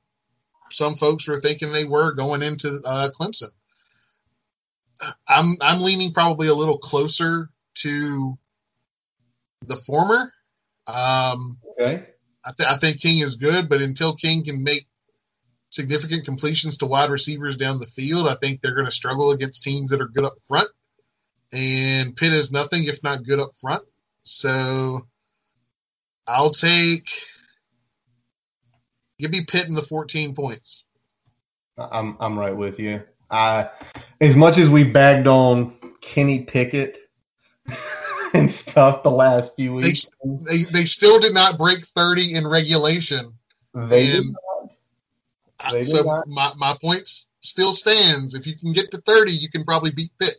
some 0.70 0.94
folks 0.96 1.28
were 1.28 1.40
thinking 1.40 1.70
they 1.70 1.84
were 1.84 2.12
going 2.12 2.42
into 2.42 2.80
uh, 2.84 3.10
Clemson? 3.10 3.50
I'm 5.28 5.56
I'm 5.60 5.82
leaning 5.82 6.12
probably 6.12 6.48
a 6.48 6.54
little 6.54 6.78
closer 6.78 7.50
to 7.78 8.38
the 9.66 9.76
former. 9.78 10.32
Um, 10.86 11.58
Okay. 11.80 12.06
I, 12.44 12.50
th- 12.56 12.68
I 12.68 12.76
think 12.76 13.00
King 13.00 13.18
is 13.18 13.36
good, 13.36 13.68
but 13.68 13.82
until 13.82 14.14
King 14.14 14.44
can 14.44 14.62
make 14.62 14.86
significant 15.74 16.24
completions 16.24 16.78
to 16.78 16.86
wide 16.86 17.10
receivers 17.10 17.56
down 17.56 17.80
the 17.80 17.86
field, 17.86 18.28
I 18.28 18.34
think 18.36 18.60
they're 18.60 18.74
going 18.74 18.86
to 18.86 18.90
struggle 18.92 19.32
against 19.32 19.62
teams 19.62 19.90
that 19.90 20.00
are 20.00 20.06
good 20.08 20.24
up 20.24 20.36
front. 20.46 20.68
And 21.52 22.16
Pitt 22.16 22.32
is 22.32 22.50
nothing 22.52 22.84
if 22.84 23.02
not 23.02 23.24
good 23.24 23.38
up 23.40 23.50
front. 23.60 23.84
So 24.22 25.06
I'll 26.26 26.50
take. 26.52 27.08
Give 29.18 29.30
me 29.30 29.44
Pitt 29.44 29.66
in 29.66 29.74
the 29.74 29.82
14 29.82 30.34
points. 30.34 30.84
I'm 31.76 32.16
I'm 32.20 32.38
right 32.38 32.56
with 32.56 32.78
you. 32.78 33.02
I 33.30 33.70
as 34.20 34.36
much 34.36 34.58
as 34.58 34.68
we 34.68 34.84
bagged 34.84 35.26
on 35.26 35.74
Kenny 36.00 36.40
Pickett 36.40 36.98
and 38.34 38.50
stuff 38.50 39.02
the 39.02 39.10
last 39.10 39.54
few 39.56 39.74
weeks, 39.74 40.08
they, 40.48 40.64
they 40.64 40.84
still 40.84 41.18
did 41.20 41.34
not 41.34 41.58
break 41.58 41.84
30 41.86 42.34
in 42.34 42.46
regulation. 42.46 43.32
they 43.74 43.80
and- 43.82 43.90
They 43.90 44.06
did 44.06 44.24
So 45.84 46.02
not. 46.02 46.28
my, 46.28 46.52
my 46.56 46.76
points 46.80 47.26
still 47.40 47.72
stands. 47.72 48.34
If 48.34 48.46
you 48.46 48.56
can 48.56 48.72
get 48.72 48.90
to 48.92 48.98
30, 48.98 49.32
you 49.32 49.50
can 49.50 49.64
probably 49.64 49.90
beat 49.90 50.12
Pitt. 50.18 50.36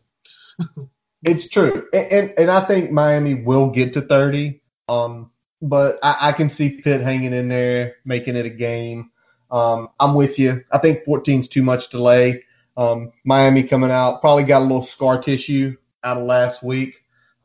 It's 1.25 1.49
true, 1.49 1.87
and, 1.91 2.11
and 2.11 2.33
and 2.37 2.51
I 2.51 2.59
think 2.61 2.91
Miami 2.91 3.33
will 3.33 3.71
get 3.71 3.93
to 3.93 4.01
30. 4.01 4.61
Um, 4.87 5.31
but 5.59 5.97
I, 6.03 6.29
I 6.29 6.31
can 6.33 6.51
see 6.51 6.81
Pitt 6.81 7.01
hanging 7.01 7.33
in 7.33 7.47
there, 7.47 7.95
making 8.05 8.35
it 8.35 8.45
a 8.45 8.51
game. 8.51 9.09
Um, 9.49 9.89
I'm 9.99 10.13
with 10.13 10.37
you. 10.37 10.63
I 10.71 10.77
think 10.77 11.03
14 11.03 11.39
is 11.39 11.47
too 11.47 11.63
much 11.63 11.89
delay. 11.89 12.43
Um, 12.77 13.11
Miami 13.23 13.63
coming 13.63 13.89
out 13.89 14.21
probably 14.21 14.43
got 14.43 14.61
a 14.61 14.65
little 14.65 14.83
scar 14.83 15.19
tissue 15.19 15.75
out 16.03 16.17
of 16.17 16.23
last 16.23 16.61
week. 16.61 16.93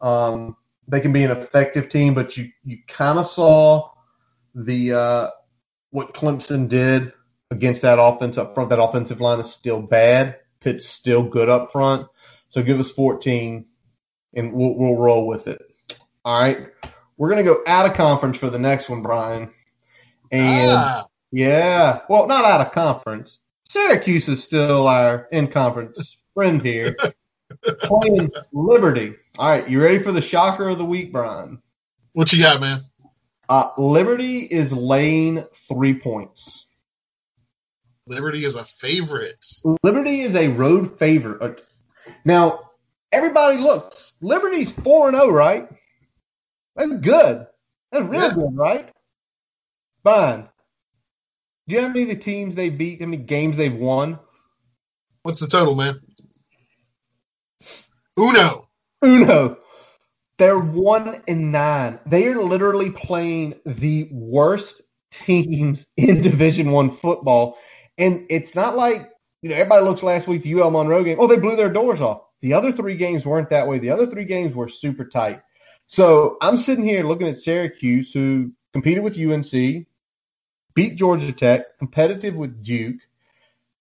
Um, 0.02 0.56
they 0.86 1.00
can 1.00 1.12
be 1.12 1.24
an 1.24 1.30
effective 1.30 1.88
team, 1.88 2.12
but 2.12 2.36
you 2.36 2.50
you 2.62 2.78
kind 2.86 3.18
of 3.18 3.26
saw 3.26 3.90
the 4.54 4.92
uh, 4.92 5.30
what 5.90 6.12
Clemson 6.12 6.68
did 6.68 7.14
against 7.50 7.82
that 7.82 7.98
offense 8.00 8.38
up 8.38 8.54
front. 8.54 8.70
That 8.70 8.82
offensive 8.82 9.20
line 9.20 9.40
is 9.40 9.50
still 9.52 9.80
bad. 9.80 10.36
Pitt's 10.60 10.86
still 10.86 11.22
good 11.22 11.48
up 11.48 11.72
front. 11.72 12.06
So 12.48 12.62
give 12.62 12.80
us 12.80 12.90
14, 12.90 13.66
and 14.34 14.52
we'll 14.52 14.76
we'll 14.76 14.96
roll 14.96 15.26
with 15.26 15.46
it. 15.48 15.62
All 16.24 16.40
right, 16.40 16.68
we're 17.16 17.30
gonna 17.30 17.44
go 17.44 17.62
out 17.66 17.86
of 17.86 17.94
conference 17.94 18.36
for 18.36 18.50
the 18.50 18.58
next 18.58 18.88
one, 18.88 19.02
Brian. 19.02 19.50
And 20.30 20.70
Ah, 20.70 21.06
yeah, 21.32 22.00
well, 22.08 22.26
not 22.26 22.44
out 22.44 22.60
of 22.66 22.72
conference. 22.72 23.38
Syracuse 23.68 24.28
is 24.28 24.42
still 24.42 24.88
our 24.88 25.28
in 25.30 25.46
conference 25.48 26.16
friend 26.34 26.60
here. 26.60 26.96
Playing 27.82 28.30
Liberty. 28.52 29.14
All 29.38 29.48
right, 29.48 29.68
you 29.68 29.80
ready 29.82 29.98
for 30.00 30.12
the 30.12 30.20
shocker 30.20 30.68
of 30.68 30.78
the 30.78 30.84
week, 30.84 31.12
Brian? 31.12 31.60
what 32.12 32.32
you 32.32 32.42
got, 32.42 32.60
man? 32.60 32.80
Uh, 33.48 33.70
Liberty 33.78 34.38
is 34.40 34.72
laying 34.72 35.44
three 35.68 35.94
points. 35.98 36.59
Liberty 38.10 38.44
is 38.44 38.56
a 38.56 38.64
favorite. 38.64 39.46
Liberty 39.84 40.22
is 40.22 40.34
a 40.34 40.48
road 40.48 40.98
favorite. 40.98 41.40
Uh, 41.40 42.12
Now, 42.24 42.70
everybody 43.12 43.58
looks. 43.58 44.12
Liberty's 44.20 44.72
4 44.72 45.08
and 45.08 45.16
0, 45.16 45.28
right? 45.30 45.68
That's 46.74 46.92
good. 47.00 47.46
That's 47.92 48.04
real 48.04 48.20
Yeah. 48.20 48.32
good, 48.34 48.56
right? 48.56 48.92
Fine. 50.02 50.48
Do 51.68 51.74
you 51.76 51.80
know 51.80 51.86
how 51.86 51.92
many 51.92 52.02
of 52.02 52.08
the 52.08 52.16
teams 52.16 52.56
they 52.56 52.68
beat, 52.68 53.00
how 53.00 53.06
many 53.06 53.22
games 53.22 53.56
they've 53.56 53.72
won? 53.72 54.18
What's 55.22 55.38
the 55.38 55.46
total, 55.46 55.76
man? 55.76 56.00
Uno. 58.18 58.68
Uno. 59.04 59.56
They're 60.38 60.58
one 60.58 61.22
and 61.28 61.52
nine. 61.52 62.00
They 62.06 62.26
are 62.26 62.42
literally 62.42 62.90
playing 62.90 63.54
the 63.64 64.08
worst 64.10 64.82
teams 65.10 65.86
in 65.96 66.22
Division 66.22 66.70
One 66.70 66.90
football, 66.90 67.58
and 67.98 68.26
it's 68.30 68.54
not 68.54 68.76
like 68.76 69.10
you 69.42 69.50
know 69.50 69.56
everybody 69.56 69.84
looks 69.84 70.02
last 70.02 70.28
week's 70.28 70.46
UL 70.46 70.70
Monroe 70.70 71.04
game. 71.04 71.18
Oh, 71.20 71.26
they 71.26 71.38
blew 71.38 71.56
their 71.56 71.72
doors 71.72 72.00
off. 72.00 72.22
The 72.40 72.54
other 72.54 72.72
three 72.72 72.96
games 72.96 73.26
weren't 73.26 73.50
that 73.50 73.68
way. 73.68 73.78
The 73.78 73.90
other 73.90 74.06
three 74.06 74.24
games 74.24 74.54
were 74.54 74.68
super 74.68 75.04
tight. 75.04 75.42
So 75.86 76.36
I'm 76.40 76.56
sitting 76.56 76.84
here 76.84 77.04
looking 77.04 77.28
at 77.28 77.36
Syracuse, 77.36 78.12
who 78.12 78.52
competed 78.72 79.02
with 79.02 79.18
UNC, 79.18 79.86
beat 80.74 80.96
Georgia 80.96 81.32
Tech, 81.32 81.78
competitive 81.78 82.34
with 82.34 82.62
Duke. 82.62 83.00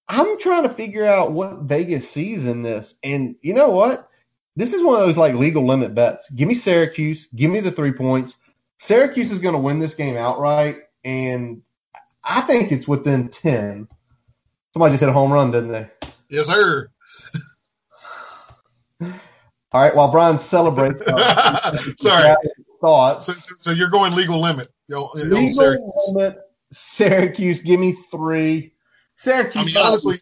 I'm 0.08 0.40
trying 0.40 0.64
to 0.64 0.70
figure 0.70 1.06
out 1.06 1.32
what 1.32 1.62
Vegas 1.62 2.10
sees 2.10 2.48
in 2.48 2.64
this, 2.64 2.96
and 3.04 3.36
you 3.42 3.54
know 3.54 3.70
what? 3.70 4.10
This 4.56 4.74
is 4.74 4.82
one 4.82 5.00
of 5.00 5.08
those 5.08 5.18
like 5.18 5.36
legal 5.36 5.66
limit 5.66 5.94
bets. 5.94 6.30
Give 6.32 6.48
me 6.48 6.56
Syracuse. 6.56 7.28
Give 7.34 7.52
me 7.52 7.60
the 7.60 7.72
three 7.72 7.94
points. 7.94 8.36
Syracuse 8.80 9.32
is 9.32 9.40
going 9.40 9.54
to 9.54 9.60
win 9.60 9.80
this 9.80 9.94
game 9.94 10.18
outright, 10.18 10.80
and 11.04 11.62
I 12.24 12.42
think 12.42 12.72
it's 12.72 12.88
within 12.88 13.30
ten. 13.30 13.88
Somebody 14.74 14.94
just 14.94 15.02
hit 15.02 15.10
a 15.10 15.14
home 15.14 15.32
run, 15.32 15.52
didn't 15.52 15.72
they? 15.72 15.88
Yes, 16.30 16.48
sir. 16.48 16.90
All 19.02 19.10
right. 19.74 19.96
While 19.96 20.12
Brian 20.12 20.38
celebrates, 20.38 21.02
uh, 21.08 21.78
Sorry. 21.98 22.36
thoughts. 22.82 23.26
So, 23.26 23.34
so, 23.34 23.56
so 23.60 23.72
you're 23.72 23.90
going 23.90 24.14
legal 24.14 24.40
limit. 24.42 24.70
Yo, 24.88 25.04
on 25.04 25.30
Legal 25.30 25.48
Syracuse. 25.50 26.14
limit. 26.14 26.38
Syracuse. 26.72 27.62
Give 27.62 27.80
me 27.80 27.94
three. 28.12 28.74
Syracuse. 29.16 29.62
I 29.62 29.66
mean, 29.66 29.78
honestly, 29.78 30.18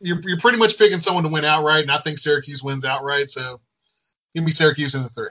you're, 0.00 0.20
you're 0.22 0.38
pretty 0.38 0.58
much 0.58 0.78
picking 0.78 1.00
someone 1.00 1.24
to 1.24 1.30
win 1.30 1.44
outright, 1.44 1.82
and 1.82 1.90
I 1.90 1.98
think 1.98 2.18
Syracuse 2.18 2.62
wins 2.62 2.84
outright. 2.84 3.30
So 3.30 3.60
give 4.34 4.44
me 4.44 4.50
Syracuse 4.50 4.94
in 4.94 5.02
the 5.02 5.08
three. 5.08 5.30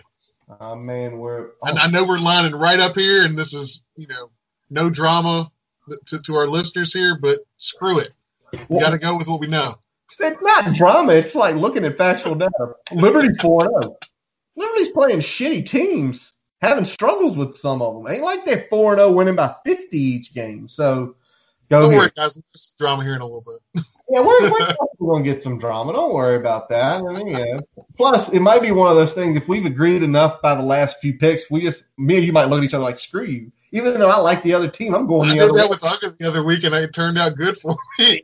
Oh 0.60 0.76
man, 0.76 1.18
we're. 1.18 1.52
And 1.64 1.80
I 1.80 1.88
know 1.88 2.04
we're 2.04 2.18
lining 2.18 2.54
right 2.54 2.80
up 2.80 2.96
here, 2.96 3.26
and 3.26 3.38
this 3.38 3.54
is, 3.54 3.84
you 3.96 4.08
know, 4.08 4.30
no 4.70 4.90
drama 4.90 5.52
to, 6.08 6.22
to 6.22 6.36
our 6.36 6.48
listeners 6.48 6.94
here, 6.94 7.18
but 7.22 7.40
screw 7.58 8.00
it. 8.00 8.12
We 8.70 8.80
got 8.80 8.92
to 8.92 8.98
go 8.98 9.18
with 9.18 9.28
what 9.28 9.40
we 9.40 9.48
know. 9.48 9.76
It's 10.20 10.42
not 10.42 10.74
drama. 10.74 11.14
It's 11.14 11.36
like 11.36 11.56
looking 11.56 11.86
at 11.86 11.98
factual 11.98 12.36
data. 12.36 12.74
Liberty 12.92 13.34
4 13.42 13.62
0. 13.62 13.98
Liberty's 14.56 14.90
playing 14.90 15.20
shitty 15.20 15.66
teams, 15.66 16.34
having 16.62 16.86
struggles 16.86 17.36
with 17.36 17.58
some 17.58 17.82
of 17.82 17.96
them. 17.96 18.12
Ain't 18.12 18.24
like 18.24 18.46
they're 18.46 18.68
4 18.70 18.98
0 18.98 19.12
winning 19.12 19.36
by 19.36 19.56
50 19.66 19.98
each 19.98 20.34
game. 20.34 20.68
So 20.68 21.16
go 21.70 21.82
Don't 21.82 21.92
here. 21.92 22.00
worry, 22.00 22.12
guys. 22.16 22.34
There's 22.36 22.76
drama 22.78 23.04
here 23.04 23.16
in 23.16 23.22
a 23.22 23.26
little 23.26 23.42
bit. 23.74 23.84
Yeah, 24.10 24.20
we're, 24.20 24.52
we're 25.00 25.08
going 25.08 25.24
to 25.24 25.32
get 25.34 25.42
some 25.42 25.58
drama. 25.58 25.94
Don't 25.94 26.14
worry 26.14 26.36
about 26.36 26.68
that. 26.70 27.02
I 27.02 27.14
mean, 27.14 27.30
yeah. 27.30 27.58
Plus, 27.98 28.30
it 28.30 28.42
might 28.42 28.62
be 28.62 28.72
one 28.72 28.92
of 28.92 28.98
those 28.98 29.14
things. 29.14 29.38
If 29.38 29.48
we've 29.48 29.66
agreed 29.66 30.04
enough 30.04 30.42
by 30.42 30.56
the 30.56 30.62
last 30.62 30.98
few 31.00 31.18
picks, 31.18 31.50
we 31.50 31.62
just, 31.62 31.86
me 31.98 32.18
and 32.18 32.26
you 32.26 32.34
might 32.34 32.46
look 32.50 32.60
at 32.60 32.66
each 32.66 32.74
other 32.74 32.84
like, 32.84 32.98
screw 33.00 33.24
you. 33.24 33.52
Even 33.72 33.98
though 33.98 34.10
I 34.10 34.18
like 34.18 34.44
the 34.44 34.54
other 34.54 34.68
team, 34.68 34.94
I'm 34.94 35.08
going 35.08 35.32
I 35.32 35.34
the 35.40 35.48
did 35.48 35.56
that 35.56 35.64
way. 35.64 35.70
with 35.70 35.80
Uga 35.82 36.18
the 36.18 36.28
other 36.28 36.44
week, 36.44 36.64
and 36.66 36.76
it 36.76 36.94
turned 36.94 37.18
out 37.18 37.36
good 37.38 37.58
for 37.58 37.76
me. 38.00 38.22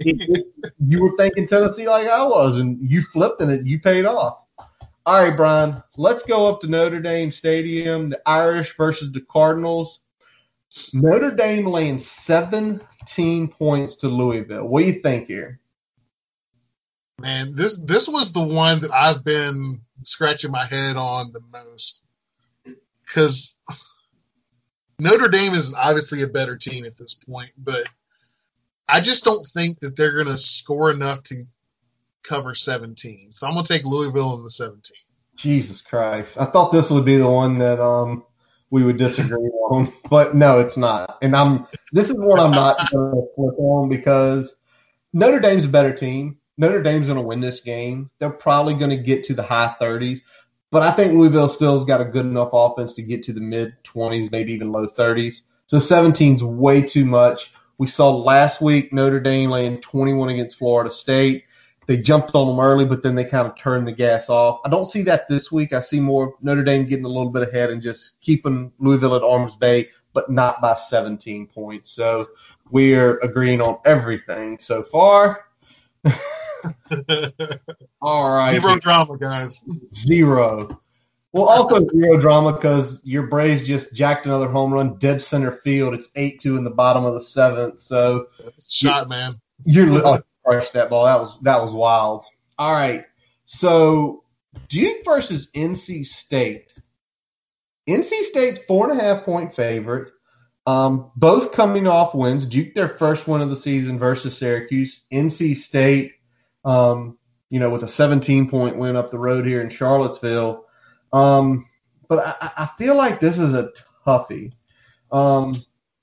you 0.86 1.02
were 1.02 1.16
thinking 1.18 1.48
Tennessee 1.48 1.88
like 1.88 2.08
I 2.08 2.24
was, 2.24 2.58
and 2.58 2.78
you 2.88 3.02
flipped 3.02 3.42
and 3.42 3.50
it. 3.50 3.66
You 3.66 3.80
paid 3.80 4.06
off. 4.06 4.42
All 5.06 5.24
right, 5.24 5.36
Brian. 5.36 5.82
Let's 5.98 6.24
go 6.24 6.48
up 6.50 6.62
to 6.62 6.68
Notre 6.68 7.00
Dame 7.00 7.32
Stadium. 7.32 8.10
The 8.10 8.22
Irish 8.28 8.76
versus 8.78 9.12
the 9.12 9.22
Cardinals. 9.22 10.02
Notre 10.94 11.32
Dame 11.32 11.66
laying 11.66 11.98
17 11.98 13.48
points 13.48 13.96
to 13.98 14.08
Louisville. 14.08 14.68
What 14.68 14.82
do 14.82 14.88
you 14.88 15.02
think 15.02 15.28
here? 15.28 15.60
Man, 17.20 17.54
this 17.56 17.78
this 17.78 18.08
was 18.08 18.32
the 18.32 18.44
one 18.44 18.82
that 18.82 18.92
I've 18.92 19.24
been 19.24 19.82
scratching 20.04 20.52
my 20.52 20.66
head 20.66 20.96
on 20.96 21.34
the 21.34 21.42
most 21.52 22.04
because 23.06 23.58
Notre 25.00 25.28
Dame 25.28 25.54
is 25.54 25.74
obviously 25.74 26.22
a 26.22 26.28
better 26.28 26.56
team 26.56 26.86
at 26.86 26.98
this 26.98 27.14
point, 27.14 27.52
but 27.58 27.84
I 28.88 29.02
just 29.02 29.24
don't 29.24 29.46
think 29.46 29.80
that 29.80 29.98
they're 29.98 30.14
going 30.14 30.28
to 30.28 30.38
score 30.38 30.92
enough 30.92 31.24
to 31.24 31.46
cover 32.24 32.56
17. 32.56 33.32
So 33.32 33.48
I'm 33.48 33.54
going 33.54 33.66
to 33.66 33.74
take 33.74 33.86
Louisville 33.86 34.38
in 34.38 34.44
the 34.44 34.50
17. 34.50 34.82
Jesus 35.36 35.82
Christ! 35.82 36.38
I 36.40 36.46
thought 36.46 36.72
this 36.72 36.90
would 36.90 37.06
be 37.06 37.18
the 37.18 37.30
one 37.30 37.60
that 37.60 37.82
um 37.82 38.26
we 38.72 38.84
would 38.84 38.98
disagree 38.98 39.50
on, 39.70 39.92
but 40.10 40.36
no, 40.36 40.60
it's 40.60 40.78
not. 40.78 41.18
And 41.22 41.36
I'm 41.36 41.68
this 41.92 42.10
is 42.10 42.16
one 42.18 42.40
I'm 42.40 42.52
not 42.52 42.92
going 42.92 43.16
to 43.16 43.28
flip 43.36 43.56
on 43.58 43.90
because 43.90 44.56
Notre 45.14 45.40
Dame's 45.40 45.66
a 45.66 45.70
better 45.70 45.94
team. 45.94 46.38
Notre 46.58 46.84
Dame's 46.84 47.08
going 47.08 47.18
to 47.18 47.24
win 47.24 47.40
this 47.40 47.62
game. 47.62 48.10
They're 48.20 48.30
probably 48.30 48.74
going 48.74 48.90
to 48.92 48.98
get 48.98 49.24
to 49.26 49.34
the 49.34 49.44
high 49.44 49.76
30s, 49.80 50.20
but 50.72 50.84
I 50.84 50.92
think 50.92 51.14
Louisville 51.14 51.48
still's 51.48 51.86
got 51.86 52.02
a 52.02 52.06
good 52.06 52.26
enough 52.26 52.50
offense 52.52 52.94
to 52.96 53.02
get 53.02 53.24
to 53.24 53.34
the 53.34 53.42
mid 53.42 53.74
20s, 53.84 54.32
maybe 54.32 54.54
even 54.54 54.72
low 54.72 54.86
30s. 54.86 55.42
So 55.68 55.78
17's 55.78 56.44
way 56.44 56.82
too 56.82 57.06
much. 57.06 57.54
We 57.78 57.88
saw 57.88 58.14
last 58.16 58.60
week 58.60 58.92
Notre 58.92 59.22
Dame 59.22 59.50
laying 59.50 59.80
21 59.80 60.30
against 60.30 60.58
Florida 60.58 60.92
State. 60.92 61.46
They 61.90 61.98
jumped 61.98 62.36
on 62.36 62.46
them 62.46 62.60
early, 62.64 62.86
but 62.86 63.02
then 63.02 63.16
they 63.16 63.26
kind 63.26 63.48
of 63.48 63.56
turned 63.56 63.88
the 63.88 63.92
gas 63.92 64.30
off. 64.30 64.60
I 64.64 64.70
don't 64.70 64.86
see 64.86 65.02
that 65.02 65.28
this 65.28 65.52
week. 65.52 65.74
I 65.74 65.80
see 65.80 66.00
more 66.00 66.36
Notre 66.40 66.64
Dame 66.64 66.86
getting 66.86 67.06
a 67.06 67.08
little 67.08 67.32
bit 67.32 67.50
ahead 67.50 67.72
and 67.72 67.82
just 67.82 68.22
keeping 68.22 68.72
Louisville 68.78 69.16
at 69.16 69.24
arm's 69.24 69.56
bay, 69.56 69.90
but 70.14 70.30
not 70.30 70.62
by 70.62 70.76
17 70.76 71.48
points. 71.48 71.90
So 71.90 72.28
we're 72.70 73.18
agreeing 73.22 73.60
on 73.60 73.80
everything 73.86 74.60
so 74.60 74.84
far. 74.84 75.46
All 78.04 78.36
right. 78.36 78.62
Zero 78.62 78.76
drama, 78.76 79.18
guys. 79.18 79.64
Zero. 79.96 80.80
Well, 81.32 81.46
also 81.46 81.88
zero 81.88 82.20
drama 82.20 82.54
because 82.54 83.02
your 83.04 83.24
Braves 83.24 83.66
just 83.66 83.96
jacked 83.96 84.28
another 84.28 84.48
home 84.48 84.72
run 84.72 85.00
dead 85.00 85.24
center 85.24 85.52
field. 85.52 85.96
It's 85.96 86.10
8 86.16 86.40
2 86.40 86.56
in 86.56 86.64
the 86.64 86.70
bottom 86.70 87.04
of 87.04 87.16
the 87.16 87.22
seventh. 87.22 87.80
So 87.82 88.28
Shot, 88.60 89.10
man. 89.10 89.42
you're 89.66 90.06
oh, 90.06 90.20
crushed 90.46 90.74
that 90.74 90.90
ball. 90.90 91.06
That 91.06 91.20
was 91.20 91.38
that 91.44 91.62
was 91.64 91.74
wild. 91.74 92.26
All 92.58 92.72
right. 92.74 93.06
So 93.46 94.24
Duke 94.68 95.04
versus 95.06 95.50
NC 95.56 96.06
State. 96.06 96.72
NC 97.88 98.24
State's 98.24 98.60
four 98.68 98.90
and 98.90 99.00
a 99.00 99.04
half 99.04 99.24
point 99.26 99.56
favorite. 99.56 100.12
Um, 100.66 101.12
both 101.16 101.52
coming 101.54 101.88
off 101.88 102.14
wins. 102.14 102.46
Duke 102.46 102.76
their 102.76 102.90
first 102.90 103.28
win 103.28 103.42
of 103.42 103.50
the 103.50 103.56
season 103.56 103.98
versus 103.98 104.38
Syracuse. 104.38 105.02
NC 105.12 105.58
State, 105.58 106.14
um, 106.64 107.18
you 107.50 107.60
know, 107.60 107.72
with 107.72 107.84
a 107.84 107.88
17 107.88 108.50
point 108.50 108.78
win 108.78 108.96
up 108.96 109.10
the 109.10 109.18
road 109.18 109.48
here 109.48 109.62
in 109.62 109.70
Charlottesville. 109.70 110.66
Um, 111.12 111.66
but 112.08 112.26
I, 112.26 112.52
I- 112.58 112.70
feel 112.78 112.96
like 112.96 113.20
this 113.20 113.40
is 113.40 113.54
a 113.56 113.72
toughie. 114.06 114.54
Um, 115.12 115.56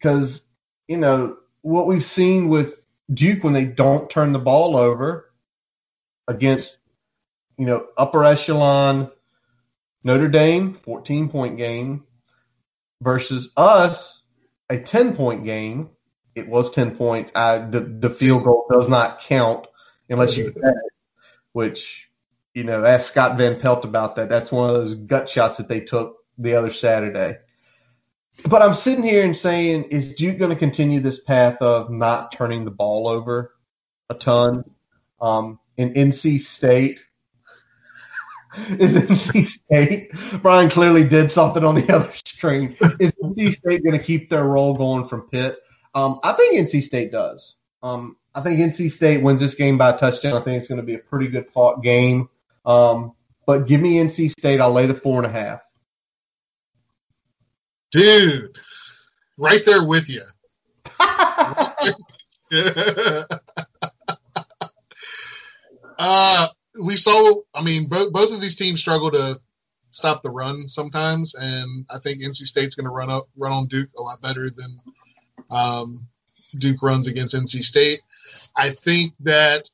cause, 0.03 0.43
you 0.89 0.97
know, 0.97 1.37
what 1.63 1.87
we've 1.87 2.05
seen 2.05 2.49
with 2.49 2.81
Duke 3.13 3.45
when 3.45 3.53
they 3.53 3.65
don't 3.65 4.11
turn 4.11 4.33
the 4.33 4.39
ball 4.39 4.77
over 4.77 5.33
against, 6.29 6.79
you 7.59 7.67
know, 7.67 7.87
upper 7.97 8.25
echelon 8.25 9.11
Notre 10.05 10.29
Dame, 10.29 10.75
14 10.75 11.29
point 11.31 11.57
game. 11.59 12.05
versus 13.03 13.51
us, 13.57 14.23
a 14.71 14.79
10 14.79 15.17
point 15.17 15.45
game. 15.45 15.91
It 16.35 16.49
was 16.49 16.71
10 16.71 16.97
points. 16.97 17.33
I, 17.35 17.59
the, 17.59 17.81
the 17.81 18.11
field 18.11 18.45
goal 18.45 18.67
does 18.71 18.89
not 18.89 19.21
count 19.21 19.67
unless 20.11 20.37
you 20.37 20.49
it, 20.49 20.75
which, 21.53 22.09
you 22.55 22.65
know, 22.65 22.85
ask 22.85 23.11
Scott 23.11 23.39
Van 23.39 23.61
Pelt 23.61 23.85
about 23.85 24.17
that. 24.17 24.29
That's 24.29 24.53
one 24.53 24.69
of 24.69 24.77
those 24.77 24.95
gut 24.95 25.29
shots 25.29 25.59
that 25.59 25.69
they 25.69 25.81
took 25.81 26.17
the 26.39 26.55
other 26.55 26.71
Saturday. 26.71 27.39
But 28.45 28.63
I'm 28.63 28.75
sitting 28.75 29.03
here 29.03 29.25
and 29.25 29.37
saying, 29.37 29.85
is 29.85 30.15
Duke 30.15 30.39
going 30.39 30.51
to 30.51 30.57
continue 30.57 31.01
this 31.01 31.21
path 31.21 31.61
of 31.63 31.91
not 31.91 32.33
turning 32.33 32.65
the 32.65 32.71
ball 32.71 33.09
over 33.09 33.55
a 34.11 34.15
ton? 34.15 34.65
Um, 35.21 35.59
in 35.77 35.95
NC 35.95 36.41
State, 36.41 37.01
is 38.69 38.95
NC 38.95 39.49
State, 39.49 40.13
Brian 40.43 40.71
clearly 40.71 41.05
did 41.05 41.31
something 41.31 41.65
on 41.65 41.75
the 41.75 41.93
other 41.95 42.13
screen. 42.25 42.77
Is 43.01 43.13
NC 43.23 43.53
State 43.53 43.83
going 43.83 43.99
to 43.99 44.05
keep 44.05 44.31
their 44.31 44.45
role 44.45 44.75
going 44.75 45.09
from 45.09 45.23
Pitt? 45.23 45.57
Um, 45.95 46.21
I 46.23 46.33
think 46.33 46.59
NC 46.59 46.83
State 46.83 47.11
does. 47.11 47.57
Um, 47.83 48.17
I 48.35 48.43
think 48.43 48.61
NC 48.61 48.91
State 48.91 49.23
wins 49.23 49.41
this 49.41 49.55
game 49.55 49.79
by 49.79 49.91
a 49.91 49.99
touchdown. 49.99 50.35
I 50.35 50.43
think 50.43 50.59
it's 50.59 50.69
going 50.69 50.81
to 50.81 50.87
be 50.87 50.95
a 50.95 50.99
pretty 50.99 51.29
good 51.29 51.51
fought 51.51 51.83
game. 51.83 52.29
Um, 52.67 53.13
but 53.47 53.67
give 53.67 53.81
me 53.81 53.95
NC 53.95 54.31
State. 54.31 54.61
I'll 54.61 54.73
lay 54.73 54.87
the 54.87 54.95
four 54.95 55.23
and 55.23 55.27
a 55.27 55.33
half. 55.33 55.61
Dude, 57.93 58.59
right 59.37 59.65
there 59.65 59.85
with 59.85 60.09
you. 60.09 60.23
uh, 65.99 66.49
we 66.83 66.97
saw. 66.97 67.41
I 67.55 67.63
mean, 67.63 67.89
both 67.89 68.13
both 68.13 68.33
of 68.33 68.41
these 68.41 68.57
teams 68.57 68.81
struggle 68.81 69.11
to 69.13 69.41
stop 69.91 70.23
the 70.23 70.31
run 70.31 70.69
sometimes, 70.69 71.35
and 71.35 71.87
I 71.91 71.99
think 71.99 72.21
NC 72.21 72.45
State's 72.45 72.75
going 72.75 72.85
to 72.85 72.91
run 72.91 73.11
up 73.11 73.29
run 73.37 73.53
on 73.53 73.67
Duke 73.67 73.91
a 73.99 74.03
lot 74.03 74.21
better 74.21 74.49
than 74.51 74.81
um, 75.51 76.07
Duke 76.59 76.83
runs 76.83 77.09
against 77.09 77.35
NC 77.35 77.63
State. 77.63 78.01
I 78.57 78.71
think 78.71 79.15
that 79.21 79.71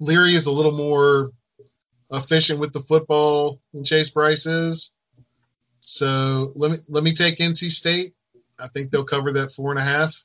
Leary 0.00 0.34
is 0.34 0.46
a 0.46 0.50
little 0.50 0.72
more 0.72 1.30
efficient 2.10 2.60
with 2.60 2.72
the 2.72 2.80
football 2.80 3.60
than 3.72 3.84
Chase 3.84 4.10
Brice 4.10 4.46
is. 4.46 4.92
So 5.80 6.52
let 6.54 6.70
me 6.70 6.76
let 6.88 7.04
me 7.04 7.12
take 7.12 7.38
NC 7.38 7.70
State. 7.70 8.14
I 8.58 8.68
think 8.68 8.90
they'll 8.90 9.04
cover 9.04 9.32
that 9.34 9.52
four 9.52 9.70
and 9.70 9.78
a 9.78 9.82
half. 9.82 10.24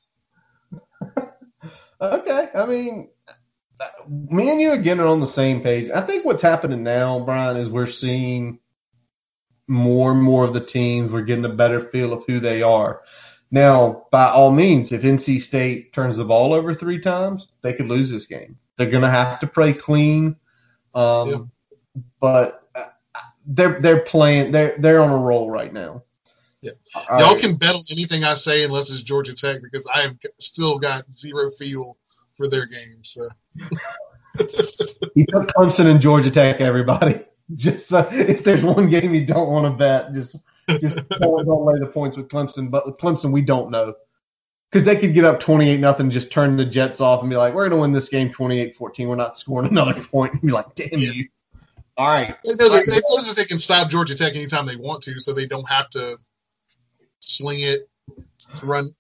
okay, 2.01 2.49
I 2.56 2.66
mean, 2.66 3.10
me 4.08 4.49
and 4.49 4.60
you 4.60 4.72
again 4.72 4.99
are 4.99 5.08
on 5.08 5.20
the 5.20 5.28
same 5.28 5.62
page. 5.62 5.89
I 5.89 6.01
think 6.01 6.26
what's 6.26 6.41
happening 6.41 6.84
now, 6.84 7.20
Brian, 7.20 7.58
is 7.58 7.70
we're 7.70 7.88
seeing 7.88 8.60
more 9.68 10.12
and 10.12 10.22
more 10.22 10.43
of 10.43 10.54
the 10.54 10.64
teams. 10.64 11.12
We're 11.12 11.22
getting 11.22 11.45
a 11.45 11.49
better 11.49 11.89
feel 11.89 12.14
of 12.14 12.24
who 12.28 12.39
they 12.39 12.64
are. 12.64 13.01
Now, 13.51 14.08
by 14.12 14.30
all 14.30 14.51
means, 14.51 14.91
if 14.91 15.04
NC 15.04 15.41
State 15.41 15.93
turns 15.93 16.18
the 16.18 16.26
ball 16.26 16.54
over 16.54 16.74
three 16.74 16.99
times, 16.99 17.49
they 17.62 17.74
could 17.74 17.88
lose 17.88 18.10
this 18.10 18.26
game. 18.26 18.58
They're 18.78 18.89
going 18.89 19.04
to 19.04 19.10
have 19.10 19.39
to 19.41 19.47
play 19.47 19.74
clean. 19.74 20.38
Um, 20.95 21.30
Yep. 21.30 21.41
But 22.20 22.62
they're 23.45 23.79
they're 23.79 24.01
playing. 24.01 24.51
They're 24.51 24.75
they're 24.77 25.01
on 25.01 25.11
a 25.11 25.17
roll 25.17 25.49
right 25.49 25.71
now. 25.73 26.03
Yep. 26.61 26.73
All 27.09 27.19
Y'all 27.19 27.33
right. 27.33 27.41
can 27.41 27.55
bet 27.57 27.75
on 27.75 27.83
anything 27.91 28.23
I 28.23 28.35
say 28.35 28.63
unless 28.63 28.89
it's 28.89 29.03
Georgia 29.03 29.33
Tech 29.33 29.61
because 29.61 29.85
I 29.93 30.01
have 30.01 30.17
still 30.39 30.79
got 30.79 31.11
zero 31.11 31.51
feel 31.51 31.97
for 32.37 32.47
their 32.47 32.65
games. 32.65 33.11
So. 33.11 33.29
He 35.15 35.25
took 35.25 35.47
Clemson 35.49 35.85
and 35.85 36.01
Georgia 36.01 36.31
Tech. 36.31 36.59
Everybody, 36.59 37.23
just 37.55 37.93
uh, 37.93 38.07
if 38.11 38.43
there's 38.43 38.63
one 38.63 38.89
game 38.89 39.13
you 39.13 39.25
don't 39.25 39.49
want 39.49 39.65
to 39.65 39.77
bet, 39.77 40.13
just 40.13 40.37
just 40.79 40.97
don't, 41.21 41.65
lay 41.65 41.79
the 41.79 41.85
points 41.85 42.17
with 42.17 42.29
Clemson. 42.29 42.71
But 42.71 42.87
with 42.87 42.97
Clemson, 42.97 43.31
we 43.31 43.41
don't 43.41 43.69
know 43.69 43.93
because 44.71 44.85
they 44.85 44.95
could 44.95 45.13
get 45.13 45.23
up 45.25 45.39
28 45.39 45.79
nothing, 45.79 46.09
just 46.09 46.31
turn 46.31 46.57
the 46.57 46.65
Jets 46.65 46.99
off 46.99 47.21
and 47.21 47.29
be 47.29 47.35
like, 47.35 47.53
"We're 47.53 47.69
going 47.69 47.77
to 47.77 47.81
win 47.81 47.91
this 47.91 48.09
game 48.09 48.31
28-14. 48.33 49.07
We're 49.07 49.15
not 49.15 49.37
scoring 49.37 49.69
another 49.69 50.01
point." 50.01 50.33
And 50.33 50.41
be 50.41 50.51
like, 50.51 50.73
"Damn 50.73 50.99
Yeah. 50.99 51.11
you!" 51.11 51.27
All 51.95 52.07
right, 52.07 52.35
They 52.43 52.55
know, 52.55 52.69
that, 52.69 52.85
they 52.87 52.93
know 52.95 53.23
that 53.27 53.35
they 53.35 53.45
can 53.45 53.59
stop 53.59 53.89
Georgia 53.91 54.15
Tech 54.15 54.35
anytime 54.35 54.65
they 54.65 54.75
want 54.75 55.03
to, 55.03 55.19
so 55.19 55.31
they 55.31 55.45
don't 55.45 55.69
have 55.69 55.89
to 55.91 56.17
sling 57.19 57.59
it, 57.59 57.87
to 58.57 58.65
run 58.65 58.95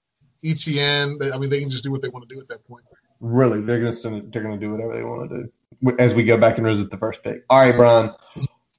Etienne. 0.45 1.17
I 1.33 1.37
mean, 1.37 1.49
they 1.49 1.59
can 1.59 1.69
just 1.69 1.83
do 1.83 1.91
what 1.91 2.01
they 2.01 2.09
want 2.09 2.29
to 2.29 2.35
do 2.35 2.39
at 2.39 2.47
that 2.49 2.63
point. 2.65 2.83
really, 3.19 3.61
they're 3.61 3.79
going 3.79 3.93
to 3.93 4.29
they're 4.31 4.43
going 4.43 4.59
to 4.59 4.63
do 4.63 4.71
whatever 4.71 4.95
they 4.95 5.03
want 5.03 5.29
to 5.29 5.37
do 5.37 5.51
as 5.97 6.13
we 6.13 6.23
go 6.23 6.37
back 6.37 6.57
and 6.57 6.67
visit 6.67 6.91
the 6.91 6.97
first 6.97 7.23
pick. 7.23 7.43
All 7.49 7.59
right, 7.59 7.75
Brian. 7.75 8.11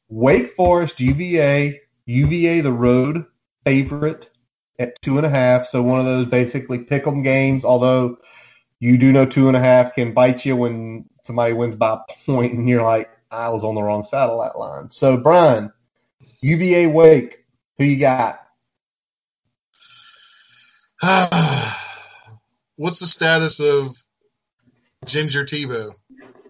Wake 0.09 0.55
Forest, 0.55 1.01
UVA, 1.01 1.81
UVA 2.07 2.61
the 2.61 2.73
road 2.73 3.25
favorite 3.65 4.31
at 4.79 5.01
two 5.03 5.17
and 5.17 5.27
a 5.27 5.31
half. 5.31 5.67
So 5.67 5.83
one 5.83 5.99
of 5.99 6.07
those 6.07 6.27
basically 6.27 6.79
pick 6.79 7.07
'em 7.07 7.23
games. 7.23 7.65
Although 7.65 8.19
you 8.81 8.97
do 8.99 9.13
know 9.13 9.27
two 9.27 9.49
and 9.49 9.57
a 9.57 9.61
half 9.61 9.95
can 9.95 10.13
bite 10.13 10.45
you 10.45 10.57
when 10.57 11.07
somebody 11.25 11.55
wins 11.55 11.75
by 11.75 11.95
a 11.95 12.13
point, 12.27 12.53
and 12.53 12.69
you're 12.69 12.83
like, 12.83 13.11
I 13.31 13.49
was 13.51 13.65
on 13.65 13.75
the 13.75 13.83
wrong 13.83 14.05
side 14.05 14.31
of 14.31 14.41
that 14.43 14.59
line. 14.59 14.91
So 14.91 15.17
Brian, 15.17 15.73
UVA 16.41 16.87
Wake, 16.87 17.45
who 17.79 17.85
you 17.85 17.99
got? 17.99 18.41
What's 22.77 22.99
the 23.01 23.07
status 23.07 23.61
of 23.61 23.97
Ginger 25.05 25.45
Tebow? 25.45 25.93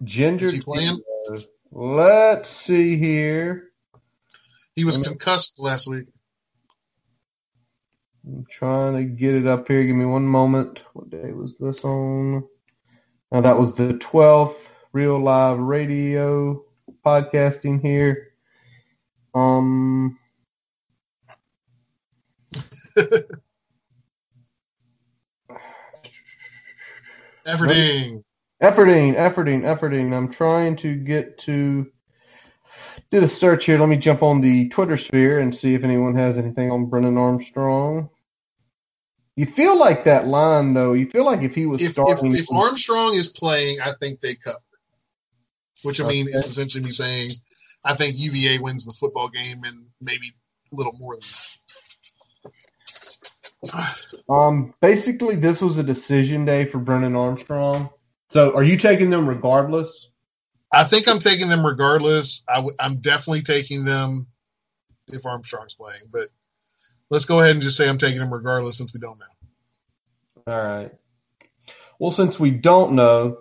Ginger. 0.03 0.45
Is 0.45 0.51
he 0.53 0.61
playing? 0.61 1.01
Tebow. 1.29 1.47
Let's 1.71 2.49
see 2.49 2.97
here. 2.97 3.71
He 4.75 4.85
was 4.85 4.97
Mhm. 4.99 5.05
concussed 5.05 5.53
last 5.57 5.87
week. 5.87 6.07
I'm 8.27 8.45
trying 8.49 8.95
to 8.95 9.03
get 9.03 9.35
it 9.35 9.45
up 9.45 9.67
here. 9.67 9.83
Give 9.83 9.95
me 9.95 10.05
one 10.05 10.25
moment. 10.25 10.83
What 10.93 11.09
day 11.09 11.31
was 11.31 11.57
this 11.57 11.83
on? 11.85 12.47
Now 13.31 13.41
that 13.41 13.57
was 13.59 13.73
the 13.73 13.93
12th 13.93 14.69
real 14.93 15.19
live 15.19 15.59
radio 15.59 16.64
podcasting 17.05 17.81
here. 17.81 18.31
Um, 19.33 20.17
efforting, 28.61 29.15
efforting, 29.15 29.61
efforting. 29.63 30.13
I'm 30.13 30.31
trying 30.31 30.75
to 30.77 30.95
get 30.95 31.37
to 31.39 31.91
did 33.11 33.23
a 33.23 33.27
search 33.27 33.65
here. 33.65 33.77
Let 33.77 33.89
me 33.89 33.97
jump 33.97 34.23
on 34.23 34.41
the 34.41 34.69
Twitter 34.69 34.97
sphere 34.97 35.39
and 35.39 35.55
see 35.55 35.73
if 35.73 35.83
anyone 35.83 36.15
has 36.15 36.37
anything 36.37 36.71
on 36.71 36.85
Brennan 36.87 37.17
Armstrong. 37.17 38.09
You 39.35 39.45
feel 39.45 39.77
like 39.77 40.05
that 40.05 40.27
line 40.27 40.73
though. 40.73 40.93
You 40.93 41.09
feel 41.09 41.25
like 41.25 41.41
if 41.41 41.53
he 41.53 41.65
was 41.65 41.81
If, 41.81 41.87
if, 41.87 41.93
starting, 41.93 42.35
if 42.35 42.51
Armstrong 42.51 43.15
is 43.15 43.27
playing, 43.29 43.81
I 43.81 43.91
think 43.99 44.21
they 44.21 44.35
cover. 44.35 44.59
Which 45.85 46.01
I 46.01 46.07
mean 46.07 46.27
is 46.27 46.45
essentially 46.45 46.83
me 46.83 46.91
saying 46.91 47.31
I 47.83 47.93
think 47.95 48.17
UVA 48.17 48.59
wins 48.59 48.85
the 48.85 48.93
football 48.99 49.29
game 49.29 49.63
and 49.63 49.85
maybe 50.01 50.33
a 50.73 50.75
little 50.75 50.93
more 50.93 51.13
than 51.13 51.21
that. 53.71 53.95
Um, 54.27 54.73
basically, 54.81 55.35
this 55.35 55.61
was 55.61 55.77
a 55.77 55.83
decision 55.83 56.45
day 56.45 56.65
for 56.65 56.79
Brennan 56.79 57.15
Armstrong. 57.15 57.89
So, 58.29 58.55
are 58.55 58.63
you 58.63 58.77
taking 58.77 59.11
them 59.11 59.27
regardless? 59.27 60.09
I 60.71 60.83
think 60.83 61.07
I'm 61.07 61.19
taking 61.19 61.47
them 61.47 61.65
regardless. 61.65 62.43
I 62.49 62.55
w- 62.55 62.75
I'm 62.79 62.97
definitely 62.97 63.43
taking 63.43 63.85
them 63.85 64.27
if 65.07 65.25
Armstrong's 65.25 65.75
playing, 65.75 66.01
but 66.11 66.29
let's 67.11 67.25
go 67.25 67.39
ahead 67.39 67.51
and 67.51 67.61
just 67.61 67.77
say 67.77 67.87
I'm 67.87 67.99
taking 67.99 68.19
them 68.19 68.33
regardless 68.33 68.77
since 68.77 68.93
we 68.93 68.99
don't 68.99 69.19
know. 69.19 69.25
All 70.47 70.63
right. 70.63 70.91
Well, 71.99 72.11
since 72.11 72.39
we 72.39 72.51
don't 72.51 72.93
know, 72.93 73.37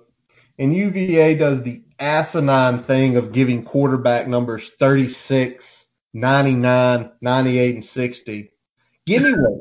and 0.58 0.74
UVA 0.74 1.34
does 1.36 1.62
the 1.62 1.82
asinine 1.98 2.82
thing 2.82 3.16
of 3.16 3.32
giving 3.32 3.64
quarterback 3.64 4.28
numbers 4.28 4.70
36, 4.78 5.86
99, 6.12 7.10
98, 7.20 7.74
and 7.74 7.84
60, 7.84 8.52
give 9.06 9.22
me 9.22 9.32
one. 9.32 9.60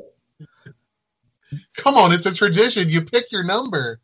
Come 1.78 1.96
on, 1.96 2.12
it's 2.12 2.26
a 2.26 2.34
tradition. 2.34 2.90
You 2.90 3.06
pick 3.06 3.32
your 3.32 3.44
number. 3.44 4.00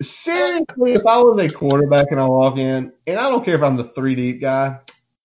Seriously, 0.00 0.94
if 0.94 1.06
I 1.06 1.18
was 1.18 1.40
a 1.40 1.48
quarterback 1.48 2.08
and 2.10 2.20
I 2.20 2.26
walk 2.26 2.58
in, 2.58 2.92
and 3.06 3.18
I 3.18 3.28
don't 3.28 3.44
care 3.44 3.54
if 3.54 3.62
I'm 3.62 3.76
the 3.76 3.84
three 3.84 4.16
deep 4.16 4.40
guy, 4.40 4.80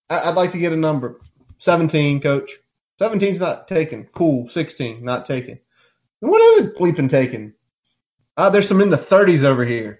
I- 0.10 0.30
I'd 0.30 0.36
like 0.36 0.52
to 0.52 0.60
get 0.60 0.74
a 0.74 0.78
number. 0.78 1.19
17, 1.60 2.22
coach. 2.22 2.52
17's 2.99 3.40
not 3.40 3.68
taken. 3.68 4.07
Cool. 4.14 4.49
16, 4.49 5.03
not 5.03 5.26
taken. 5.26 5.60
And 6.22 6.32
what 6.32 6.41
is 6.41 6.65
it 6.65 6.78
bleeping 6.78 7.10
taken? 7.10 7.53
Uh, 8.38 8.51
there's 8.51 8.68
some 8.68 8.81
in 8.81 8.91
the 8.91 8.97
30s 8.97 9.43
over 9.43 9.65
here. 9.65 9.97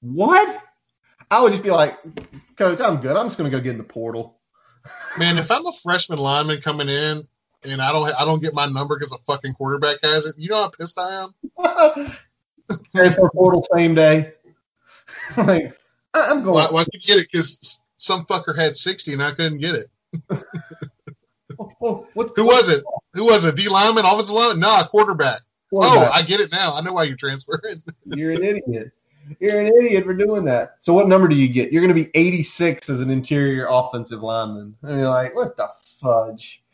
What? 0.00 0.62
I 1.30 1.42
would 1.42 1.52
just 1.52 1.62
be 1.62 1.70
like, 1.70 1.98
coach, 2.56 2.80
I'm 2.80 3.00
good. 3.00 3.16
I'm 3.16 3.26
just 3.26 3.38
going 3.38 3.50
to 3.50 3.56
go 3.56 3.62
get 3.62 3.72
in 3.72 3.78
the 3.78 3.84
portal. 3.84 4.38
Man, 5.18 5.38
if 5.38 5.50
I'm 5.50 5.66
a 5.66 5.72
freshman 5.82 6.18
lineman 6.18 6.60
coming 6.60 6.88
in 6.88 7.26
and 7.64 7.82
I 7.82 7.92
don't 7.92 8.08
I 8.14 8.24
don't 8.24 8.42
get 8.42 8.54
my 8.54 8.66
number 8.66 8.96
because 8.96 9.12
a 9.12 9.18
fucking 9.18 9.54
quarterback 9.54 9.98
has 10.02 10.26
it, 10.26 10.36
you 10.38 10.50
know 10.50 10.56
how 10.62 10.70
pissed 10.70 10.98
I 10.98 11.24
am. 11.24 12.06
Transfer 12.94 13.30
portal 13.30 13.66
same 13.74 13.94
day. 13.94 14.32
like, 15.36 15.76
I'm 16.14 16.42
going. 16.42 16.54
Why, 16.54 16.68
why 16.70 16.84
you 16.92 17.00
get 17.00 17.18
it? 17.18 17.28
Because 17.30 17.80
some 17.96 18.24
fucker 18.26 18.56
had 18.56 18.76
60 18.76 19.14
and 19.14 19.22
I 19.22 19.32
couldn't 19.32 19.60
get 19.60 19.74
it. 19.74 19.86
What's 21.78 22.32
Who 22.36 22.44
was 22.44 22.68
it? 22.68 22.84
Who 23.14 23.24
was 23.24 23.44
it? 23.44 23.56
D 23.56 23.68
lineman, 23.68 24.04
offensive 24.04 24.34
lineman? 24.34 24.60
Nah, 24.60 24.86
quarterback. 24.86 25.40
Oh, 25.72 26.10
I 26.12 26.22
get 26.22 26.40
it 26.40 26.50
now. 26.50 26.74
I 26.74 26.80
know 26.80 26.92
why 26.92 27.04
you're 27.04 27.16
transferring. 27.16 27.82
You're 28.06 28.32
an 28.32 28.42
idiot. 28.42 28.92
You're 29.40 29.60
an 29.60 29.66
idiot 29.66 30.04
for 30.04 30.14
doing 30.14 30.44
that. 30.46 30.76
So 30.80 30.94
what 30.94 31.08
number 31.08 31.28
do 31.28 31.34
you 31.34 31.48
get? 31.48 31.70
You're 31.70 31.82
going 31.82 31.94
to 31.94 32.04
be 32.04 32.10
86 32.14 32.88
as 32.88 33.00
an 33.00 33.10
interior 33.10 33.66
offensive 33.68 34.22
lineman. 34.22 34.74
And 34.82 35.00
you're 35.00 35.10
like, 35.10 35.34
what 35.34 35.56
the 35.56 35.68
fudge? 36.00 36.64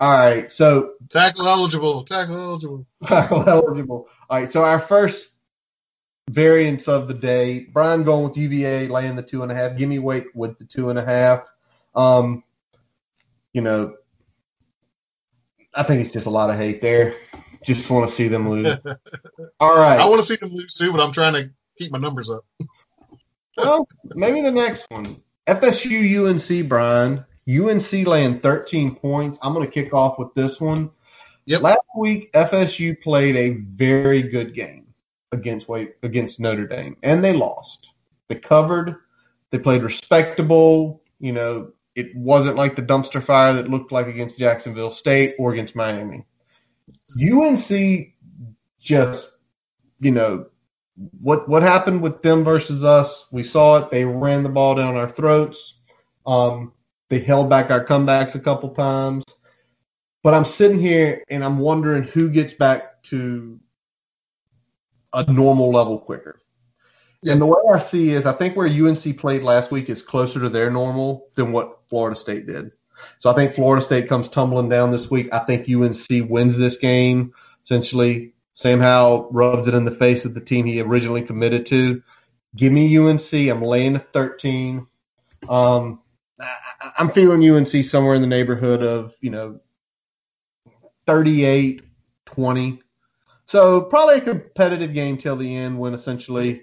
All 0.00 0.18
right, 0.18 0.50
so 0.50 0.94
tackle 1.10 1.46
eligible, 1.46 2.02
tackle 2.02 2.36
eligible, 2.36 2.84
tackle 3.06 3.48
eligible. 3.48 4.08
All 4.28 4.40
right, 4.40 4.50
so 4.50 4.64
our 4.64 4.80
first 4.80 5.28
variance 6.28 6.88
of 6.88 7.06
the 7.06 7.14
day, 7.14 7.68
Brian 7.72 8.02
going 8.02 8.24
with 8.24 8.36
UVA, 8.36 8.88
laying 8.88 9.14
the 9.14 9.22
two 9.22 9.44
and 9.44 9.52
a 9.52 9.54
half. 9.54 9.76
Give 9.76 9.88
me 9.88 10.00
Wake 10.00 10.26
with 10.34 10.58
the 10.58 10.64
two 10.64 10.90
and 10.90 10.98
a 10.98 11.04
half. 11.04 11.44
Um, 11.94 12.42
you 13.52 13.60
know, 13.60 13.94
I 15.72 15.84
think 15.84 16.00
it's 16.00 16.10
just 16.12 16.26
a 16.26 16.30
lot 16.30 16.50
of 16.50 16.56
hate 16.56 16.80
there. 16.80 17.14
Just 17.64 17.88
want 17.90 18.08
to 18.08 18.14
see 18.14 18.28
them 18.28 18.50
lose. 18.50 18.76
All 19.60 19.76
right. 19.76 20.00
I 20.00 20.06
want 20.06 20.20
to 20.20 20.26
see 20.26 20.36
them 20.36 20.50
lose 20.50 20.74
too, 20.74 20.92
but 20.92 21.00
I'm 21.00 21.12
trying 21.12 21.34
to 21.34 21.50
keep 21.78 21.92
my 21.92 21.98
numbers 21.98 22.30
up. 22.30 22.44
well, 23.56 23.88
maybe 24.04 24.40
the 24.40 24.50
next 24.50 24.86
one. 24.88 25.22
FSU 25.46 26.28
UNC, 26.28 26.68
Brian. 26.68 27.24
UNC 27.48 27.92
laying 28.06 28.40
13 28.40 28.94
points. 28.94 29.38
I'm 29.42 29.52
going 29.54 29.66
to 29.66 29.72
kick 29.72 29.92
off 29.92 30.18
with 30.18 30.32
this 30.34 30.60
one. 30.60 30.90
Yep. 31.46 31.62
Last 31.62 31.80
week, 31.98 32.32
FSU 32.32 33.00
played 33.00 33.36
a 33.36 33.50
very 33.50 34.22
good 34.22 34.54
game 34.54 34.86
against 35.32 35.66
against 36.02 36.38
Notre 36.38 36.68
Dame, 36.68 36.96
and 37.02 37.24
they 37.24 37.32
lost. 37.32 37.94
They 38.28 38.36
covered. 38.36 38.96
They 39.50 39.58
played 39.58 39.82
respectable. 39.82 41.02
You 41.18 41.32
know, 41.32 41.72
it 41.94 42.14
wasn't 42.14 42.56
like 42.56 42.76
the 42.76 42.82
dumpster 42.82 43.22
fire 43.22 43.54
that 43.54 43.68
looked 43.68 43.90
like 43.90 44.06
against 44.06 44.38
Jacksonville 44.38 44.90
State 44.90 45.34
or 45.38 45.52
against 45.52 45.74
Miami. 45.74 46.24
UNC 47.20 48.14
just, 48.80 49.30
you 50.00 50.10
know, 50.10 50.46
what 51.20 51.48
what 51.48 51.62
happened 51.62 52.02
with 52.02 52.22
them 52.22 52.44
versus 52.44 52.84
us? 52.84 53.26
We 53.30 53.42
saw 53.42 53.78
it. 53.78 53.90
They 53.90 54.04
ran 54.04 54.42
the 54.42 54.48
ball 54.48 54.74
down 54.74 54.96
our 54.96 55.08
throats. 55.08 55.80
Um, 56.26 56.72
they 57.08 57.20
held 57.20 57.48
back 57.48 57.70
our 57.70 57.84
comebacks 57.84 58.34
a 58.34 58.40
couple 58.40 58.70
times. 58.70 59.24
But 60.22 60.34
I'm 60.34 60.44
sitting 60.44 60.78
here 60.78 61.24
and 61.28 61.44
I'm 61.44 61.58
wondering 61.58 62.04
who 62.04 62.30
gets 62.30 62.52
back 62.52 63.02
to 63.04 63.58
a 65.12 65.30
normal 65.30 65.70
level 65.72 65.98
quicker. 65.98 66.40
And 67.26 67.40
the 67.40 67.46
way 67.46 67.58
I 67.72 67.78
see 67.78 68.10
is 68.10 68.26
I 68.26 68.32
think 68.32 68.56
where 68.56 68.66
UNC 68.66 69.18
played 69.18 69.42
last 69.42 69.70
week 69.70 69.88
is 69.88 70.02
closer 70.02 70.40
to 70.40 70.48
their 70.48 70.70
normal 70.70 71.28
than 71.34 71.52
what 71.52 71.80
Florida 71.88 72.16
State 72.16 72.46
did. 72.46 72.72
So 73.18 73.30
I 73.30 73.34
think 73.34 73.54
Florida 73.54 73.84
State 73.84 74.08
comes 74.08 74.28
tumbling 74.28 74.68
down 74.68 74.90
this 74.90 75.10
week. 75.10 75.32
I 75.32 75.40
think 75.40 75.68
UNC 75.68 76.30
wins 76.30 76.56
this 76.56 76.76
game. 76.76 77.32
Essentially, 77.64 78.34
Sam 78.54 78.80
Howell 78.80 79.28
rubs 79.30 79.68
it 79.68 79.74
in 79.74 79.84
the 79.84 79.90
face 79.90 80.24
of 80.24 80.34
the 80.34 80.40
team 80.40 80.66
he 80.66 80.80
originally 80.80 81.22
committed 81.22 81.66
to. 81.66 82.02
Give 82.54 82.72
me 82.72 82.96
UNC. 82.98 83.32
I'm 83.32 83.62
laying 83.62 83.96
a 83.96 84.00
13. 84.00 84.86
Um, 85.48 86.02
I, 86.40 86.92
I'm 86.98 87.12
feeling 87.12 87.48
UNC 87.48 87.84
somewhere 87.84 88.14
in 88.14 88.20
the 88.20 88.26
neighborhood 88.26 88.82
of, 88.82 89.16
you 89.20 89.30
know, 89.30 89.60
38, 91.06 91.82
20. 92.26 92.82
So 93.46 93.82
probably 93.82 94.16
a 94.16 94.20
competitive 94.20 94.94
game 94.94 95.18
till 95.18 95.36
the 95.36 95.56
end 95.56 95.78
when 95.78 95.94
essentially 95.94 96.62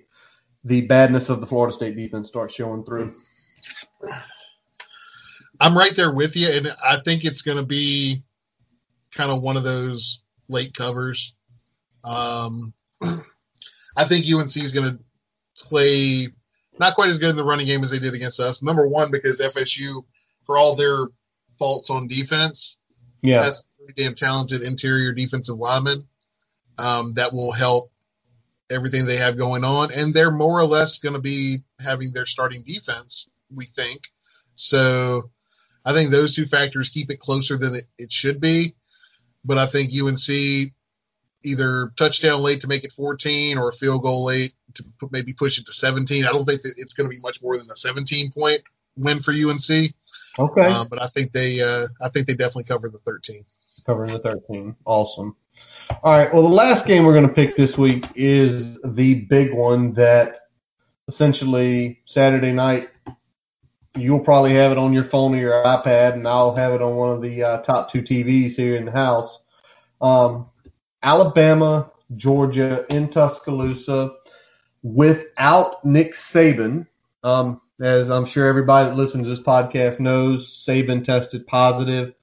the 0.64 0.82
badness 0.82 1.30
of 1.30 1.41
the 1.41 1.48
Florida 1.48 1.74
State 1.74 1.95
defense 1.95 2.28
starts 2.28 2.53
showing 2.53 2.84
through. 2.84 3.16
I'm 5.60 5.77
right 5.77 5.95
there 5.95 6.14
with 6.14 6.36
you, 6.36 6.49
and 6.49 6.73
I 6.84 6.99
think 7.03 7.26
it's 7.26 7.41
going 7.41 7.57
to 7.57 7.65
be 7.65 8.23
kind 9.11 9.31
of 9.31 9.41
one 9.41 9.57
of 9.57 9.64
those 9.64 10.22
late 10.48 10.73
covers. 10.73 11.36
Um, 12.03 12.73
I 13.02 14.06
think 14.06 14.26
UNC 14.31 14.56
is 14.57 14.72
going 14.72 14.98
to 14.98 14.99
play 15.57 16.27
not 16.80 16.95
quite 16.95 17.10
as 17.10 17.18
good 17.18 17.31
in 17.31 17.36
the 17.36 17.44
running 17.44 17.68
game 17.68 17.84
as 17.84 17.91
they 17.91 17.99
did 17.99 18.14
against 18.14 18.40
us. 18.40 18.64
Number 18.64 18.88
one, 18.88 19.11
because 19.11 19.40
FSU, 19.40 20.03
for 20.45 20.57
all 20.57 20.76
their 20.76 21.07
faults 21.57 21.90
on 21.90 22.07
defense, 22.07 22.80
yeah, 23.22 23.44
has 23.44 23.65
pretty 23.77 24.02
damn 24.02 24.15
talented 24.15 24.61
interior 24.61 25.11
defensive 25.11 25.57
linemen 25.57 26.07
um, 26.77 27.14
that 27.14 27.34
will 27.34 27.52
help 27.52 27.91
everything 28.72 29.06
they 29.06 29.18
have 29.18 29.38
going 29.38 29.64
on, 29.65 29.91
and 29.91 30.14
they're 30.14 30.31
more 30.31 30.60
or 30.60 30.65
less 30.65 30.99
going 30.99 31.14
to 31.14 31.19
be 31.19 31.57
having 31.80 32.11
their 32.14 32.26
starting 32.26 32.64
defense, 32.64 33.30
we 33.53 33.65
think. 33.65 34.03
So 34.56 35.31
I 35.85 35.93
think 35.93 36.11
those 36.11 36.35
two 36.35 36.45
factors 36.45 36.89
keep 36.89 37.10
it 37.10 37.19
closer 37.19 37.57
than 37.57 37.76
it, 37.76 37.85
it 37.97 38.11
should 38.11 38.39
be. 38.39 38.76
But 39.45 39.57
I 39.57 39.65
think 39.65 39.91
UNC 39.93 40.72
either 41.43 41.91
touchdown 41.95 42.41
late 42.41 42.61
to 42.61 42.68
make 42.68 42.84
it 42.84 42.91
14 42.91 43.57
or 43.57 43.69
a 43.69 43.73
field 43.73 44.03
goal 44.03 44.26
late 44.26 44.53
to 44.73 44.84
put, 44.99 45.11
maybe 45.11 45.34
push 45.34 45.57
it 45.57 45.65
to 45.65 45.72
17. 45.72 46.26
I 46.26 46.31
don't 46.31 46.45
think 46.45 46.61
that 46.64 46.73
it's 46.77 46.93
going 46.93 47.10
to 47.10 47.15
be 47.15 47.22
much 47.22 47.41
more 47.41 47.57
than 47.57 47.69
a 47.72 47.76
17 47.76 48.31
point 48.31 48.61
win 48.97 49.22
for 49.22 49.31
UNC. 49.31 49.93
Okay. 50.38 50.61
Uh, 50.61 50.84
but 50.84 51.03
I 51.03 51.07
think 51.07 51.31
they, 51.31 51.61
uh, 51.61 51.88
I 52.01 52.10
think 52.10 52.27
they 52.27 52.34
definitely 52.34 52.65
cover 52.65 52.89
the 52.89 52.99
13. 52.99 53.45
Covering 53.85 54.14
the 54.14 54.19
13. 54.19 54.76
Awesome. 54.85 55.35
All 56.03 56.18
right. 56.18 56.31
Well, 56.34 56.43
the 56.43 56.49
last 56.49 56.85
game 56.85 57.06
we're 57.06 57.14
going 57.14 57.27
to 57.27 57.34
pick 57.34 57.56
this 57.56 57.77
week 57.77 58.06
is 58.15 58.77
the 58.84 59.15
big 59.22 59.53
one 59.53 59.93
that 59.93 60.41
essentially 61.07 62.01
Saturday 62.06 62.51
night 62.51 62.89
you'll 63.95 64.20
probably 64.20 64.53
have 64.53 64.72
it 64.72 64.78
on 64.78 64.94
your 64.94 65.03
phone 65.03 65.36
or 65.36 65.40
your 65.40 65.64
iPad, 65.64 66.14
and 66.14 66.28
I'll 66.28 66.56
have 66.56 66.74
it 66.74 66.82
on 66.82 66.95
one 66.95 67.10
of 67.10 67.22
the 67.22 67.44
uh, 67.44 67.57
top 67.61 67.91
two 67.91 68.02
TVs 68.02 68.56
here 68.56 68.76
in 68.76 68.86
the 68.86 68.91
house. 68.91 69.41
Um, 70.02 70.49
Alabama, 71.02 71.91
Georgia 72.16 72.86
in 72.90 73.10
Tuscaloosa 73.10 74.11
without 74.84 75.84
Nick 75.86 76.14
Saban. 76.14 76.88
Um, 77.24 77.61
as 77.82 78.10
I'm 78.10 78.26
sure 78.26 78.48
everybody 78.48 78.90
that 78.90 78.95
listens 78.95 79.26
to 79.28 79.30
this 79.30 79.40
podcast 79.40 79.99
knows, 79.99 80.49
Saban 80.66 81.03
tested 81.03 81.48
positive 81.48 82.14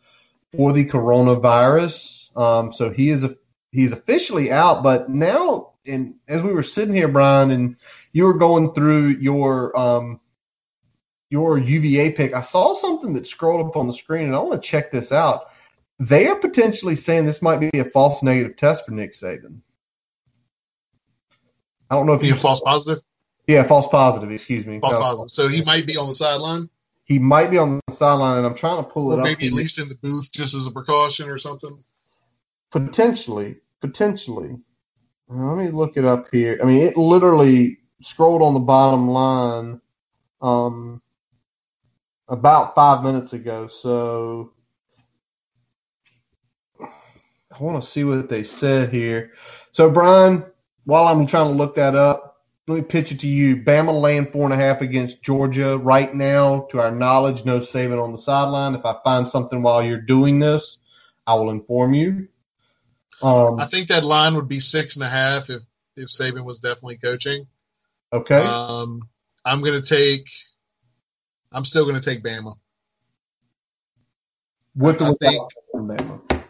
for 0.56 0.72
the 0.72 0.84
coronavirus. 0.84 2.36
Um, 2.36 2.72
so 2.72 2.90
he 2.90 3.10
is 3.10 3.24
a, 3.24 3.36
he's 3.72 3.92
officially 3.92 4.52
out, 4.52 4.82
but 4.82 5.08
now, 5.08 5.72
and 5.86 6.16
as 6.28 6.42
we 6.42 6.52
were 6.52 6.62
sitting 6.62 6.94
here, 6.94 7.08
Brian, 7.08 7.50
and 7.50 7.76
you 8.12 8.24
were 8.24 8.34
going 8.38 8.74
through 8.74 9.08
your 9.08 9.78
um, 9.78 10.20
your 11.30 11.58
UVA 11.58 12.12
pick, 12.12 12.34
I 12.34 12.42
saw 12.42 12.74
something 12.74 13.12
that 13.14 13.26
scrolled 13.26 13.66
up 13.66 13.76
on 13.76 13.86
the 13.86 13.92
screen, 13.92 14.26
and 14.26 14.34
I 14.34 14.38
want 14.38 14.62
to 14.62 14.68
check 14.68 14.90
this 14.90 15.12
out. 15.12 15.46
They 15.98 16.26
are 16.28 16.36
potentially 16.36 16.96
saying 16.96 17.24
this 17.24 17.42
might 17.42 17.58
be 17.58 17.78
a 17.78 17.84
false 17.84 18.22
negative 18.22 18.56
test 18.56 18.84
for 18.86 18.92
Nick 18.92 19.12
Saban. 19.12 19.60
I 21.90 21.94
don't 21.94 22.06
know 22.06 22.12
if 22.14 22.20
he's 22.20 22.32
a 22.32 22.36
false 22.36 22.60
positive. 22.60 23.02
Yeah, 23.46 23.62
false 23.62 23.86
positive. 23.88 24.30
Excuse 24.30 24.66
me. 24.66 24.80
False 24.80 24.94
No, 24.94 24.98
positive. 25.00 25.30
So 25.30 25.48
he 25.48 25.62
might 25.62 25.86
be 25.86 25.96
on 25.96 26.08
the 26.08 26.14
sideline, 26.14 26.68
He 27.04 27.18
might 27.18 27.50
be 27.50 27.58
on 27.58 27.80
the 27.86 27.94
sideline, 27.94 28.38
and 28.38 28.46
I'm 28.46 28.56
trying 28.56 28.82
to 28.84 28.90
pull 28.90 29.12
it 29.12 29.16
or 29.16 29.20
up. 29.20 29.24
maybe 29.24 29.46
at 29.46 29.52
least 29.52 29.78
in 29.78 29.88
the 29.88 29.94
booth 29.94 30.30
just 30.32 30.54
as 30.54 30.66
a 30.66 30.70
precaution 30.72 31.28
or 31.28 31.38
something. 31.38 31.82
Potentially, 32.72 33.56
potentially. 33.80 34.56
Let 35.28 35.56
me 35.58 35.70
look 35.70 35.96
it 35.96 36.04
up 36.04 36.26
here. 36.30 36.58
I 36.62 36.66
mean, 36.66 36.82
it 36.86 36.96
literally 36.96 37.78
scrolled 38.02 38.42
on 38.42 38.54
the 38.54 38.60
bottom 38.60 39.08
line 39.08 39.80
um, 40.42 41.00
about 42.28 42.74
five 42.74 43.02
minutes 43.02 43.32
ago. 43.32 43.68
So 43.68 44.52
I 46.80 47.62
want 47.62 47.82
to 47.82 47.88
see 47.88 48.04
what 48.04 48.28
they 48.28 48.42
said 48.42 48.92
here. 48.92 49.32
So, 49.72 49.90
Brian, 49.90 50.44
while 50.84 51.06
I'm 51.06 51.26
trying 51.26 51.48
to 51.48 51.56
look 51.56 51.76
that 51.76 51.94
up, 51.94 52.44
let 52.68 52.76
me 52.76 52.82
pitch 52.82 53.12
it 53.12 53.20
to 53.20 53.28
you. 53.28 53.56
Bama 53.58 54.00
laying 54.00 54.26
four 54.26 54.44
and 54.44 54.52
a 54.52 54.56
half 54.56 54.80
against 54.80 55.22
Georgia 55.22 55.78
right 55.78 56.12
now. 56.12 56.66
To 56.70 56.80
our 56.80 56.90
knowledge, 56.90 57.44
no 57.44 57.60
Saban 57.60 58.02
on 58.02 58.12
the 58.12 58.18
sideline. 58.18 58.74
If 58.74 58.84
I 58.84 58.96
find 59.04 59.26
something 59.26 59.62
while 59.62 59.84
you're 59.84 60.00
doing 60.00 60.40
this, 60.40 60.78
I 61.26 61.34
will 61.34 61.50
inform 61.50 61.94
you. 61.94 62.28
Um, 63.22 63.60
I 63.60 63.66
think 63.66 63.88
that 63.88 64.04
line 64.04 64.34
would 64.34 64.48
be 64.48 64.60
six 64.60 64.96
and 64.96 65.04
a 65.04 65.08
half 65.08 65.48
if 65.48 65.62
if 65.96 66.08
Saban 66.08 66.44
was 66.44 66.58
definitely 66.58 66.98
coaching. 66.98 67.46
okay. 68.12 68.44
Um, 68.44 69.08
I'm 69.44 69.62
gonna 69.62 69.80
take. 69.80 70.28
I'm 71.56 71.64
still 71.64 71.86
gonna 71.86 72.00
take 72.00 72.22
Bama. 72.22 72.54
With 74.76 74.98
think- 74.98 75.42
Bama. 75.74 76.44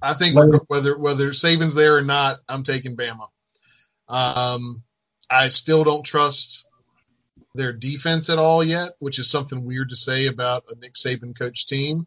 I 0.00 0.14
think 0.14 0.36
whether 0.68 0.96
whether 0.96 1.30
Saban's 1.30 1.74
there 1.74 1.96
or 1.96 2.02
not, 2.02 2.36
I'm 2.48 2.62
taking 2.62 2.96
Bama. 2.96 3.28
Um, 4.06 4.82
I 5.28 5.48
still 5.48 5.82
don't 5.82 6.04
trust 6.04 6.66
their 7.54 7.72
defense 7.72 8.30
at 8.30 8.38
all 8.38 8.62
yet, 8.62 8.92
which 8.98 9.18
is 9.18 9.30
something 9.30 9.64
weird 9.64 9.88
to 9.90 9.96
say 9.96 10.26
about 10.26 10.64
a 10.70 10.78
Nick 10.78 10.94
Saban 10.94 11.36
coach 11.36 11.66
team. 11.66 12.06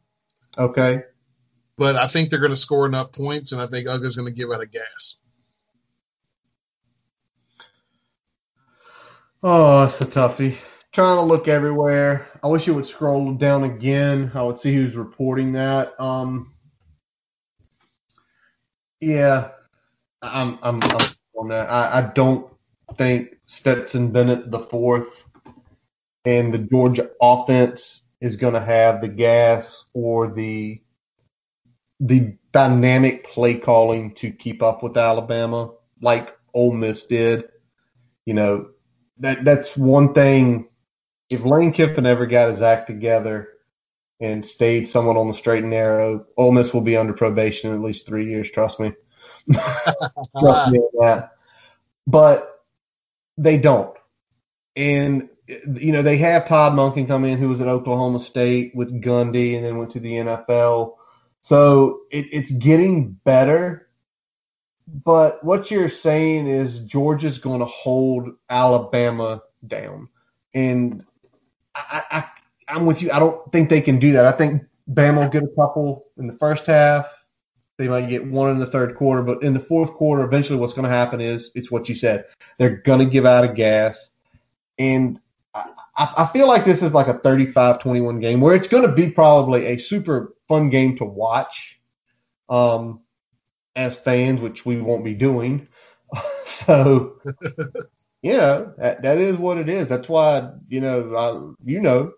Okay. 0.57 1.03
But 1.77 1.95
I 1.95 2.07
think 2.07 2.29
they're 2.29 2.39
going 2.39 2.51
to 2.51 2.55
score 2.55 2.85
enough 2.85 3.11
points, 3.11 3.51
and 3.51 3.61
I 3.61 3.67
think 3.67 3.87
Uga's 3.87 4.15
going 4.15 4.31
to 4.31 4.37
give 4.37 4.51
out 4.51 4.61
a 4.61 4.65
gas. 4.65 5.17
Oh, 9.41 9.81
that's 9.81 10.01
a 10.01 10.05
toughie. 10.05 10.57
Trying 10.97 11.17
to 11.17 11.21
look 11.21 11.47
everywhere. 11.47 12.27
I 12.41 12.47
wish 12.47 12.67
it 12.67 12.71
would 12.71 12.87
scroll 12.87 13.31
down 13.35 13.63
again. 13.63 14.31
I 14.33 14.41
would 14.41 14.57
see 14.57 14.73
who's 14.73 14.97
reporting 14.97 15.51
that. 15.51 15.93
Um, 16.01 16.51
yeah, 18.99 19.49
I'm 20.23 20.57
I'm, 20.63 20.81
I'm 20.81 21.07
on 21.37 21.49
that. 21.49 21.69
I, 21.69 21.99
I 21.99 22.01
don't 22.01 22.51
think 22.97 23.35
Stetson 23.45 24.11
Bennett 24.11 24.49
the 24.49 24.59
fourth 24.59 25.23
and 26.25 26.51
the 26.51 26.57
Georgia 26.57 27.11
offense 27.21 28.01
is 28.19 28.35
going 28.35 28.55
to 28.55 28.59
have 28.59 28.99
the 28.99 29.07
gas 29.07 29.85
or 29.93 30.31
the 30.33 30.81
the 31.99 32.35
dynamic 32.51 33.27
play 33.27 33.53
calling 33.53 34.15
to 34.15 34.31
keep 34.31 34.63
up 34.63 34.81
with 34.81 34.97
Alabama 34.97 35.73
like 36.01 36.35
Ole 36.55 36.73
Miss 36.73 37.03
did. 37.03 37.43
You 38.25 38.33
know, 38.33 38.69
that 39.19 39.45
that's 39.45 39.77
one 39.77 40.15
thing. 40.15 40.67
If 41.29 41.43
Lane 41.43 41.73
Kiffin 41.73 42.05
ever 42.05 42.25
got 42.25 42.49
his 42.49 42.61
act 42.61 42.87
together 42.87 43.49
and 44.19 44.45
stayed 44.45 44.87
somewhat 44.87 45.17
on 45.17 45.27
the 45.27 45.33
straight 45.33 45.63
and 45.63 45.71
narrow, 45.71 46.25
Ole 46.37 46.51
Miss 46.51 46.73
will 46.73 46.81
be 46.81 46.97
under 46.97 47.13
probation 47.13 47.69
in 47.69 47.75
at 47.75 47.83
least 47.83 48.07
three 48.07 48.29
years. 48.29 48.49
Trust 48.49 48.79
me. 48.79 48.93
trust 50.39 50.71
me 50.71 50.79
on 50.79 51.05
that. 51.05 51.31
But 52.05 52.61
they 53.37 53.57
don't, 53.57 53.95
and 54.75 55.29
you 55.47 55.91
know 55.91 56.01
they 56.01 56.17
have 56.17 56.45
Todd 56.45 56.73
Monken 56.73 57.07
come 57.07 57.25
in, 57.25 57.37
who 57.37 57.49
was 57.49 57.61
at 57.61 57.67
Oklahoma 57.67 58.19
State 58.19 58.73
with 58.75 59.01
Gundy, 59.01 59.55
and 59.55 59.65
then 59.65 59.77
went 59.77 59.91
to 59.91 59.99
the 59.99 60.13
NFL. 60.13 60.95
So 61.41 62.01
it, 62.11 62.27
it's 62.31 62.51
getting 62.51 63.11
better. 63.11 63.87
But 64.87 65.43
what 65.43 65.69
you're 65.69 65.89
saying 65.89 66.47
is 66.47 66.79
Georgia's 66.79 67.39
going 67.39 67.59
to 67.59 67.65
hold 67.65 68.29
Alabama 68.49 69.41
down, 69.65 70.07
and 70.53 71.05
I, 71.77 72.03
I, 72.11 72.23
I'm 72.67 72.85
with 72.85 73.01
you. 73.01 73.11
I 73.11 73.19
don't 73.19 73.51
think 73.51 73.69
they 73.69 73.81
can 73.81 73.99
do 73.99 74.13
that. 74.13 74.25
I 74.25 74.31
think 74.31 74.63
Bama 74.91 75.23
will 75.23 75.29
get 75.29 75.43
a 75.43 75.55
couple 75.55 76.05
in 76.17 76.27
the 76.27 76.33
first 76.33 76.65
half. 76.65 77.07
They 77.77 77.87
might 77.87 78.09
get 78.09 78.25
one 78.25 78.49
in 78.51 78.57
the 78.57 78.65
third 78.65 78.95
quarter, 78.95 79.21
but 79.21 79.43
in 79.43 79.53
the 79.53 79.59
fourth 79.59 79.91
quarter, 79.93 80.23
eventually 80.23 80.57
what's 80.57 80.73
going 80.73 80.87
to 80.87 80.95
happen 80.95 81.21
is 81.21 81.51
it's 81.53 81.69
what 81.69 81.87
you 81.87 81.95
said. 81.95 82.25
They're 82.57 82.77
going 82.77 82.99
to 82.99 83.05
give 83.05 83.25
out 83.25 83.45
of 83.45 83.55
gas. 83.55 84.09
And 84.79 85.19
I, 85.53 85.65
I 85.95 86.29
feel 86.33 86.47
like 86.47 86.65
this 86.65 86.81
is 86.81 86.93
like 86.93 87.07
a 87.07 87.19
35 87.19 87.79
21 87.79 88.19
game 88.19 88.41
where 88.41 88.55
it's 88.55 88.67
going 88.67 88.87
to 88.87 88.93
be 88.93 89.11
probably 89.11 89.67
a 89.67 89.77
super 89.77 90.35
fun 90.47 90.69
game 90.69 90.97
to 90.97 91.05
watch 91.05 91.79
um, 92.49 93.01
as 93.75 93.95
fans, 93.95 94.41
which 94.41 94.65
we 94.65 94.81
won't 94.81 95.05
be 95.05 95.13
doing. 95.13 95.67
so, 96.45 97.21
yeah, 98.27 98.65
that, 98.77 99.01
that 99.03 99.17
is 99.17 99.37
what 99.37 99.57
it 99.57 99.69
is. 99.69 99.87
That's 99.87 100.09
why, 100.09 100.49
you 100.67 100.81
know, 100.81 101.15
I, 101.15 101.69
you 101.69 101.79
know, 101.79 102.11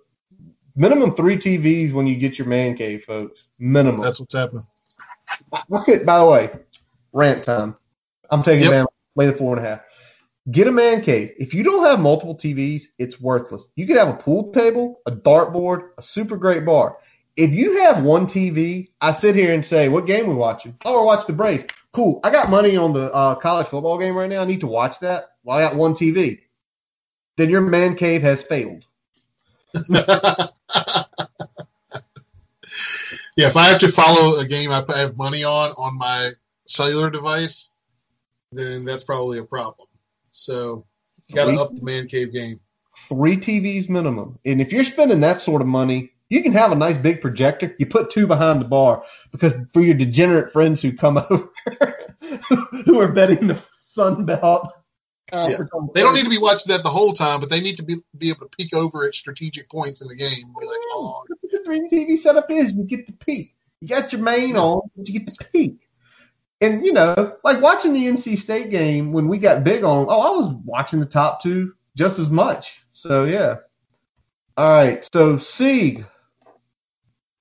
minimum 0.76 1.15
three 1.15 1.38
TVs 1.38 1.91
when 1.94 2.07
you 2.07 2.15
get 2.18 2.38
your 2.38 2.48
man 2.48 2.76
cave, 2.76 3.03
folks. 3.03 3.45
Minimum. 3.60 4.02
That's 4.02 4.19
what's 4.19 4.34
happening. 4.36 4.65
I 5.52 5.84
could, 5.86 6.06
by 6.06 6.19
the 6.19 6.26
way, 6.26 6.49
rant 7.14 7.44
time. 7.44 7.76
I'm 8.30 8.44
taking 8.44 8.64
Yep. 8.64 8.72
down 8.72 8.86
lay 9.15 9.27
the 9.27 9.34
four 9.34 9.56
and 9.56 9.65
a 9.65 9.69
half. 9.69 9.81
Get 10.49 10.68
a 10.68 10.72
man 10.72 11.02
cave. 11.03 11.34
If 11.38 11.53
you 11.53 11.64
don't 11.64 11.86
have 11.86 11.99
multiple 11.99 12.36
TVs, 12.36 12.84
it's 12.98 13.19
worthless. 13.22 13.68
You 13.76 13.86
could 13.86 13.98
have 13.98 14.07
a 14.10 14.14
pool 14.14 14.52
table, 14.52 14.99
a 15.06 15.11
dartboard, 15.11 15.90
a 15.98 16.02
super 16.02 16.38
great 16.38 16.65
bar. 16.65 16.98
If 17.36 17.53
you 17.53 17.81
have 17.84 18.03
one 18.03 18.26
TV, 18.26 18.90
I 18.99 19.11
sit 19.11 19.36
here 19.36 19.53
and 19.53 19.65
say, 19.65 19.90
"What 19.90 20.07
game 20.07 20.27
we 20.27 20.34
watching?" 20.34 20.76
Oh, 20.84 20.95
we're 20.99 21.06
watching 21.06 21.27
the 21.27 21.34
Braves. 21.34 21.65
Cool. 21.93 22.19
I 22.23 22.31
got 22.31 22.49
money 22.49 22.77
on 22.77 22.93
the 22.93 23.11
uh, 23.11 23.35
college 23.35 23.67
football 23.67 23.97
game 23.97 24.15
right 24.15 24.29
now. 24.29 24.41
I 24.41 24.45
need 24.45 24.61
to 24.61 24.67
watch 24.67 24.99
that. 24.99 25.31
Well, 25.43 25.57
I 25.57 25.61
got 25.61 25.75
one 25.75 25.93
TV. 25.93 26.41
Then 27.37 27.49
your 27.49 27.61
man 27.61 27.95
cave 27.95 28.21
has 28.21 28.43
failed. 28.43 28.83
yeah, 29.89 30.47
if 33.37 33.55
I 33.55 33.67
have 33.67 33.79
to 33.79 33.91
follow 33.91 34.39
a 34.39 34.45
game 34.45 34.71
I 34.71 34.83
have 34.95 35.15
money 35.15 35.43
on 35.43 35.71
on 35.77 35.97
my 35.97 36.31
cellular 36.65 37.09
device, 37.09 37.71
then 38.51 38.85
that's 38.85 39.03
probably 39.03 39.39
a 39.39 39.43
problem. 39.43 39.87
So 40.31 40.85
you 41.27 41.35
got 41.35 41.45
to 41.45 41.57
up 41.57 41.75
the 41.75 41.83
man 41.83 42.07
cave 42.07 42.33
game. 42.33 42.59
three 43.07 43.37
TVs 43.37 43.89
minimum. 43.89 44.39
And 44.45 44.61
if 44.61 44.73
you're 44.73 44.83
spending 44.83 45.21
that 45.21 45.39
sort 45.39 45.61
of 45.61 45.67
money, 45.67 46.11
you 46.30 46.43
can 46.43 46.53
have 46.53 46.72
a 46.72 46.76
nice 46.76 46.97
big 46.97 47.22
projector. 47.22 47.76
You 47.80 47.88
put 47.88 48.11
two 48.11 48.27
behind 48.27 48.61
the 48.61 48.65
bar 48.65 49.03
because 49.31 49.53
for 49.73 49.81
your 49.81 49.95
degenerate 49.95 50.51
friends 50.51 50.81
who 50.81 50.93
come 50.93 51.18
over 51.30 51.49
who 52.85 52.99
are 52.99 53.11
betting 53.11 53.47
the 53.47 53.60
Sun 53.80 54.26
Belt. 54.26 54.72
Yeah. 55.31 55.57
They 55.93 56.01
don't 56.01 56.15
need 56.15 56.23
to 56.23 56.30
be 56.30 56.39
watching 56.39 56.72
that 56.72 56.84
the 56.84 56.89
whole 56.89 57.14
time, 57.14 57.39
but 57.39 57.49
they 57.49 57.61
need 57.61 57.77
to 57.77 57.84
be 57.84 57.97
be 58.18 58.30
able 58.30 58.47
to 58.47 58.57
peek 58.57 58.76
over 58.76 59.06
at 59.06 59.14
strategic 59.14 59.69
points 59.69 60.01
in 60.01 60.07
the 60.07 60.15
game 60.15 60.53
be 60.60 60.65
like, 60.65 60.80
oh, 60.93 61.23
the 61.43 61.61
dream 61.64 61.88
TV 61.88 62.18
setup 62.18 62.49
is. 62.49 62.73
You 62.73 62.84
get 62.84 63.06
the 63.06 63.14
peek. 63.14 63.56
You 63.81 63.88
got 63.88 64.11
your 64.11 64.22
main 64.22 64.57
on, 64.57 64.89
but 64.95 65.07
you 65.07 65.19
get 65.19 65.27
the 65.27 65.45
peek. 65.45 65.88
And 66.61 66.84
you 66.85 66.93
know, 66.93 67.38
like 67.43 67.61
watching 67.61 67.93
the 67.93 68.06
NC 68.06 68.38
State 68.38 68.72
game 68.72 69.11
when 69.11 69.27
we 69.27 69.38
got 69.38 69.64
big 69.64 69.84
on. 69.84 70.07
Oh, 70.10 70.19
I 70.19 70.38
was 70.38 70.53
watching 70.65 70.99
the 70.99 71.06
top 71.06 71.43
two 71.43 71.73
just 71.95 72.18
as 72.18 72.30
much. 72.30 72.81
So 72.93 73.26
yeah. 73.26 73.57
All 74.57 74.72
right. 74.73 75.07
So 75.14 75.38
Sieg, 75.38 76.06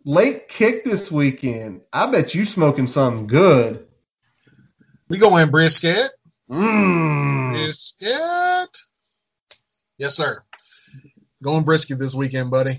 late 0.09 0.49
kick 0.49 0.85
this 0.85 1.13
weekend. 1.13 1.83
I 1.93 2.07
bet 2.07 2.35
you 2.35 2.47
smoking 2.47 2.87
something 2.87 3.27
good. 3.27 3.87
we 5.11 5.19
going 5.19 5.51
brisket. 5.51 6.09
Mmm. 6.51 7.53
Brisket. 7.53 8.79
Yes, 9.99 10.17
sir. 10.17 10.43
Going 11.43 11.65
brisket 11.65 11.99
this 11.99 12.15
weekend, 12.15 12.51
buddy. 12.51 12.79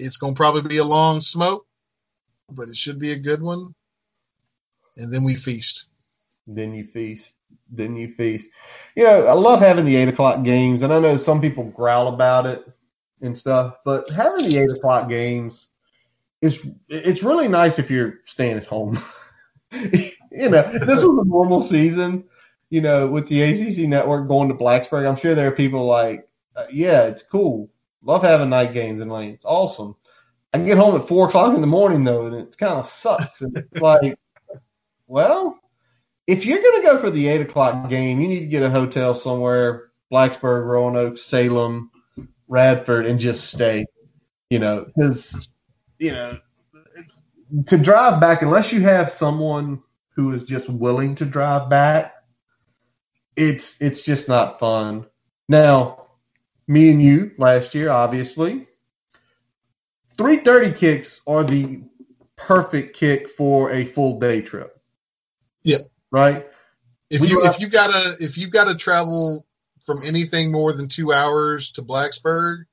It's 0.00 0.16
going 0.16 0.34
to 0.34 0.36
probably 0.36 0.62
be 0.62 0.78
a 0.78 0.84
long 0.84 1.20
smoke, 1.20 1.64
but 2.50 2.68
it 2.68 2.76
should 2.76 2.98
be 2.98 3.12
a 3.12 3.18
good 3.18 3.40
one. 3.40 3.72
And 4.96 5.12
then 5.14 5.22
we 5.22 5.36
feast. 5.36 5.86
Then 6.48 6.74
you 6.74 6.88
feast. 6.88 7.34
Then 7.70 7.94
you 7.94 8.14
feast. 8.14 8.50
You 8.96 9.04
know, 9.04 9.26
I 9.26 9.32
love 9.34 9.60
having 9.60 9.84
the 9.84 9.94
eight 9.94 10.08
o'clock 10.08 10.42
games, 10.42 10.82
and 10.82 10.92
I 10.92 10.98
know 10.98 11.18
some 11.18 11.40
people 11.40 11.64
growl 11.64 12.08
about 12.08 12.46
it 12.46 12.66
and 13.20 13.38
stuff, 13.38 13.76
but 13.84 14.10
having 14.10 14.44
the 14.44 14.58
eight 14.58 14.76
o'clock 14.76 15.08
games 15.08 15.67
is 16.40 16.66
it's 16.88 17.22
really 17.22 17.48
nice 17.48 17.78
if 17.78 17.90
you're 17.90 18.14
staying 18.24 18.56
at 18.56 18.66
home. 18.66 19.02
you 19.72 20.48
know, 20.48 20.62
this 20.62 21.04
was 21.04 21.26
a 21.26 21.28
normal 21.28 21.62
season, 21.62 22.24
you 22.70 22.80
know, 22.80 23.06
with 23.06 23.26
the 23.26 23.42
ACC 23.42 23.88
network 23.88 24.28
going 24.28 24.48
to 24.48 24.54
Blacksburg, 24.54 25.08
I'm 25.08 25.16
sure 25.16 25.34
there 25.34 25.48
are 25.48 25.52
people 25.52 25.86
like, 25.86 26.28
uh, 26.56 26.66
yeah, 26.70 27.04
it's 27.04 27.22
cool. 27.22 27.70
Love 28.02 28.22
having 28.22 28.50
night 28.50 28.72
games 28.72 29.00
in 29.00 29.08
Lane. 29.08 29.34
It's 29.34 29.44
awesome. 29.44 29.96
I 30.52 30.58
get 30.58 30.78
home 30.78 30.96
at 30.96 31.06
four 31.06 31.28
o'clock 31.28 31.54
in 31.54 31.60
the 31.60 31.66
morning 31.66 32.04
though, 32.04 32.26
and 32.26 32.34
it 32.34 32.56
kind 32.56 32.78
of 32.78 32.86
sucks. 32.86 33.42
And 33.42 33.56
it's 33.56 33.80
like, 33.80 34.18
well, 35.06 35.58
if 36.26 36.46
you're 36.46 36.60
to 36.60 36.82
go 36.82 36.98
for 36.98 37.10
the 37.10 37.28
eight 37.28 37.40
o'clock 37.40 37.88
game, 37.90 38.20
you 38.20 38.28
need 38.28 38.40
to 38.40 38.46
get 38.46 38.62
a 38.62 38.70
hotel 38.70 39.14
somewhere, 39.14 39.90
Blacksburg, 40.12 40.66
Roanoke, 40.66 41.18
Salem, 41.18 41.90
Radford, 42.46 43.06
and 43.06 43.18
just 43.18 43.50
stay. 43.50 43.86
You 44.48 44.58
know, 44.58 44.86
because 44.86 45.48
you 45.98 46.12
know 46.12 46.38
to 47.66 47.78
drive 47.78 48.20
back, 48.20 48.42
unless 48.42 48.72
you 48.72 48.80
have 48.82 49.10
someone 49.10 49.82
who 50.14 50.32
is 50.32 50.42
just 50.44 50.68
willing 50.68 51.14
to 51.16 51.24
drive 51.24 51.70
back, 51.70 52.14
it's 53.36 53.80
it's 53.80 54.02
just 54.02 54.28
not 54.28 54.58
fun. 54.58 55.06
Now, 55.48 56.06
me 56.66 56.90
and 56.90 57.02
you 57.02 57.32
last 57.38 57.74
year, 57.74 57.90
obviously, 57.90 58.66
three 60.16 60.38
thirty 60.38 60.72
kicks 60.72 61.20
are 61.26 61.44
the 61.44 61.80
perfect 62.36 62.96
kick 62.96 63.28
for 63.28 63.70
a 63.72 63.84
full 63.84 64.18
day 64.18 64.42
trip. 64.42 64.80
Yep. 65.62 65.90
Right. 66.10 66.46
If 67.10 67.20
We 67.20 67.28
you 67.28 67.44
if 67.44 67.60
you 67.60 67.68
gotta 67.68 68.16
if 68.20 68.36
you 68.36 68.48
gotta 68.48 68.74
travel 68.74 69.46
from 69.86 70.02
anything 70.04 70.52
more 70.52 70.72
than 70.72 70.88
two 70.88 71.12
hours 71.12 71.72
to 71.72 71.82
Blacksburg, 71.82 72.64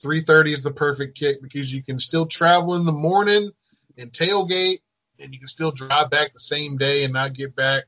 three 0.00 0.20
thirty 0.20 0.52
is 0.52 0.62
the 0.62 0.72
perfect 0.72 1.18
kick 1.18 1.42
because 1.42 1.72
you 1.72 1.82
can 1.82 1.98
still 1.98 2.26
travel 2.26 2.74
in 2.74 2.84
the 2.84 2.92
morning 2.92 3.50
and 3.96 4.12
tailgate, 4.12 4.78
and 5.18 5.32
you 5.32 5.38
can 5.38 5.48
still 5.48 5.72
drive 5.72 6.10
back 6.10 6.32
the 6.32 6.40
same 6.40 6.76
day 6.76 7.04
and 7.04 7.12
not 7.12 7.34
get 7.34 7.56
back, 7.56 7.84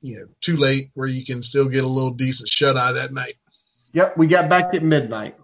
you 0.00 0.18
know, 0.18 0.26
too 0.40 0.56
late 0.56 0.90
where 0.94 1.08
you 1.08 1.24
can 1.24 1.42
still 1.42 1.68
get 1.68 1.84
a 1.84 1.88
little 1.88 2.12
decent 2.12 2.48
shut 2.48 2.76
eye 2.76 2.92
that 2.92 3.12
night. 3.12 3.36
Yep, 3.92 4.18
we 4.18 4.26
got 4.26 4.50
back 4.50 4.74
at 4.74 4.82
midnight. 4.82 5.36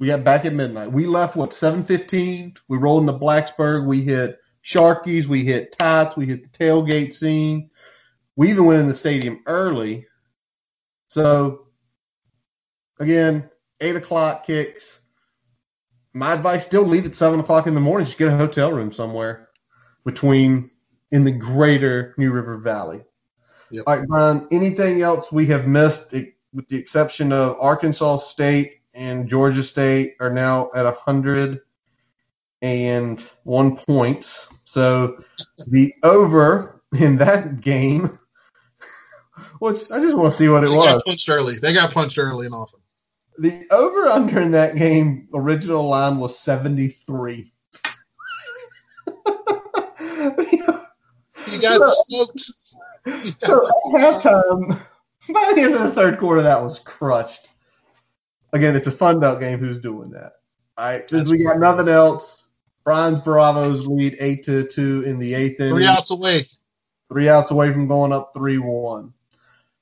We 0.00 0.08
got 0.08 0.24
back 0.24 0.44
at 0.44 0.54
midnight. 0.54 0.92
We 0.92 1.06
left 1.06 1.36
what 1.36 1.52
seven 1.52 1.82
fifteen. 1.82 2.54
We 2.68 2.78
rolled 2.78 3.02
into 3.02 3.12
Blacksburg. 3.12 3.86
We 3.86 4.02
hit 4.02 4.38
Sharkies. 4.64 5.26
We 5.26 5.44
hit 5.44 5.76
Tots. 5.78 6.16
We 6.16 6.26
hit 6.26 6.42
the 6.42 6.58
tailgate 6.58 7.12
scene. 7.12 7.70
We 8.36 8.50
even 8.50 8.64
went 8.64 8.80
in 8.80 8.86
the 8.86 8.94
stadium 8.94 9.40
early. 9.46 10.06
So 11.08 11.66
again, 13.00 13.50
eight 13.80 13.96
o'clock 13.96 14.46
kicks. 14.46 15.00
My 16.14 16.32
advice: 16.32 16.64
still 16.64 16.84
leave 16.84 17.04
at 17.06 17.14
seven 17.16 17.40
o'clock 17.40 17.66
in 17.66 17.74
the 17.74 17.80
morning. 17.80 18.06
Just 18.06 18.18
get 18.18 18.28
a 18.28 18.36
hotel 18.36 18.72
room 18.72 18.92
somewhere 18.92 19.48
between 20.04 20.70
in 21.10 21.24
the 21.24 21.32
greater 21.32 22.14
New 22.18 22.30
River 22.32 22.58
Valley. 22.58 23.02
Yep. 23.70 23.84
All 23.86 23.96
right, 23.98 24.06
Brian. 24.08 24.48
Anything 24.50 25.02
else 25.02 25.30
we 25.32 25.46
have 25.46 25.66
missed? 25.66 26.14
with 26.54 26.66
the 26.68 26.76
exception 26.76 27.30
of 27.30 27.58
Arkansas 27.60 28.16
State 28.16 28.80
and 28.94 29.28
Georgia 29.28 29.62
State, 29.62 30.14
are 30.18 30.32
now 30.32 30.70
at 30.74 30.82
101 30.84 33.76
points. 33.76 34.48
So 34.64 35.18
the 35.68 35.94
over 36.02 36.82
in 36.98 37.18
that 37.18 37.60
game, 37.60 38.18
which 39.58 39.90
I 39.90 40.00
just 40.00 40.16
want 40.16 40.32
to 40.32 40.38
see 40.38 40.48
what 40.48 40.64
it 40.64 40.70
They 40.70 40.76
was. 40.76 40.86
got 40.86 41.04
punched 41.04 41.28
early. 41.28 41.58
They 41.58 41.74
got 41.74 41.92
punched 41.92 42.18
early 42.18 42.46
and 42.46 42.54
often. 42.54 42.80
The 43.38 43.66
over 43.70 44.06
under 44.06 44.40
in 44.40 44.50
that 44.52 44.76
game 44.76 45.28
original 45.32 45.88
line 45.88 46.18
was 46.18 46.38
73. 46.38 47.52
He 51.50 51.58
got 51.58 51.88
smoked. 52.08 52.40
so 53.38 53.66
at 53.66 54.00
halftime, 54.00 54.70
by 55.28 55.52
the 55.54 55.62
end 55.62 55.74
of 55.74 55.82
the 55.82 55.92
third 55.92 56.18
quarter, 56.18 56.42
that 56.42 56.62
was 56.62 56.78
crushed. 56.80 57.48
Again, 58.52 58.76
it's 58.76 58.86
a 58.86 58.92
fun 58.92 59.20
belt 59.20 59.40
game. 59.40 59.58
Who's 59.58 59.78
doing 59.80 60.10
that? 60.10 60.32
All 60.76 60.86
right, 60.86 61.08
since 61.08 61.30
we 61.30 61.42
got 61.42 61.58
nothing 61.58 61.88
else, 61.88 62.44
Brian 62.84 63.20
Bravos 63.20 63.86
lead 63.86 64.16
eight 64.20 64.44
to 64.44 64.64
two 64.64 65.02
in 65.02 65.18
the 65.18 65.34
eighth 65.34 65.60
inning. 65.60 65.74
Three 65.74 65.86
outs 65.86 66.10
away. 66.10 66.44
three 67.10 67.28
outs 67.28 67.50
away 67.50 67.72
from 67.72 67.88
going 67.88 68.12
up 68.12 68.32
3 68.34 68.58
1. 68.58 69.12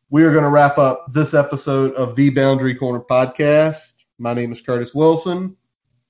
We 0.08 0.22
are 0.22 0.30
going 0.30 0.44
to 0.44 0.50
wrap 0.50 0.78
up 0.78 1.12
this 1.12 1.34
episode 1.34 1.92
of 1.94 2.14
the 2.14 2.30
Boundary 2.30 2.76
Corner 2.76 3.00
podcast. 3.00 3.92
My 4.20 4.34
name 4.34 4.52
is 4.52 4.60
Curtis 4.60 4.94
Wilson. 4.94 5.56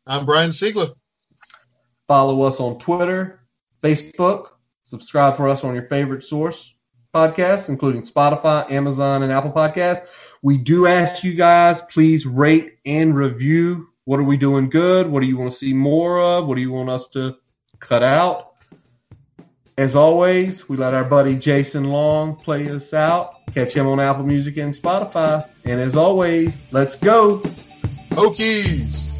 I'm 0.07 0.27
Brian 0.27 0.51
Siegler. 0.51 0.95
Follow 2.07 2.43
us 2.43 2.61
on 2.61 2.79
Twitter, 2.79 3.41
Facebook. 3.83 4.49
Subscribe 4.85 5.39
for 5.39 5.49
us 5.49 5.65
on 5.65 5.73
your 5.73 5.89
favorite 5.89 6.25
source 6.25 6.75
podcasts, 7.15 7.71
including 7.71 8.03
Spotify, 8.03 8.71
Amazon, 8.71 9.23
and 9.23 9.33
Apple 9.33 9.51
Podcasts. 9.51 10.07
We 10.43 10.59
do 10.59 10.87
ask 10.87 11.25
you 11.25 11.33
guys, 11.33 11.81
please 11.91 12.27
rate 12.27 12.75
and 12.85 13.17
review. 13.17 13.89
What 14.05 14.21
are 14.21 14.25
we 14.25 14.37
doing 14.37 14.69
good? 14.69 15.09
What 15.09 15.23
do 15.23 15.27
you 15.27 15.39
want 15.39 15.53
to 15.53 15.59
see 15.59 15.73
more 15.73 16.21
of? 16.21 16.47
What 16.47 16.57
do 16.57 16.61
you 16.61 16.71
want 16.71 16.91
us 16.91 17.09
to 17.15 17.37
cut 17.81 18.03
out? 18.03 18.57
As 19.79 19.97
always, 19.97 20.69
we 20.69 20.77
let 20.77 20.93
our 20.93 21.05
buddy 21.05 21.35
Jason 21.35 21.85
Long 21.85 22.37
play 22.37 22.69
us 22.69 22.93
out. 22.93 23.36
Catch 23.57 23.73
him 23.73 23.87
on 23.87 23.99
Apple 24.01 24.27
Music 24.27 24.59
and 24.59 24.75
Spotify. 24.75 25.49
And 25.65 25.81
as 25.81 25.97
always, 25.97 26.59
let's 26.73 26.95
go. 26.95 27.39
Hokies. 28.11 29.16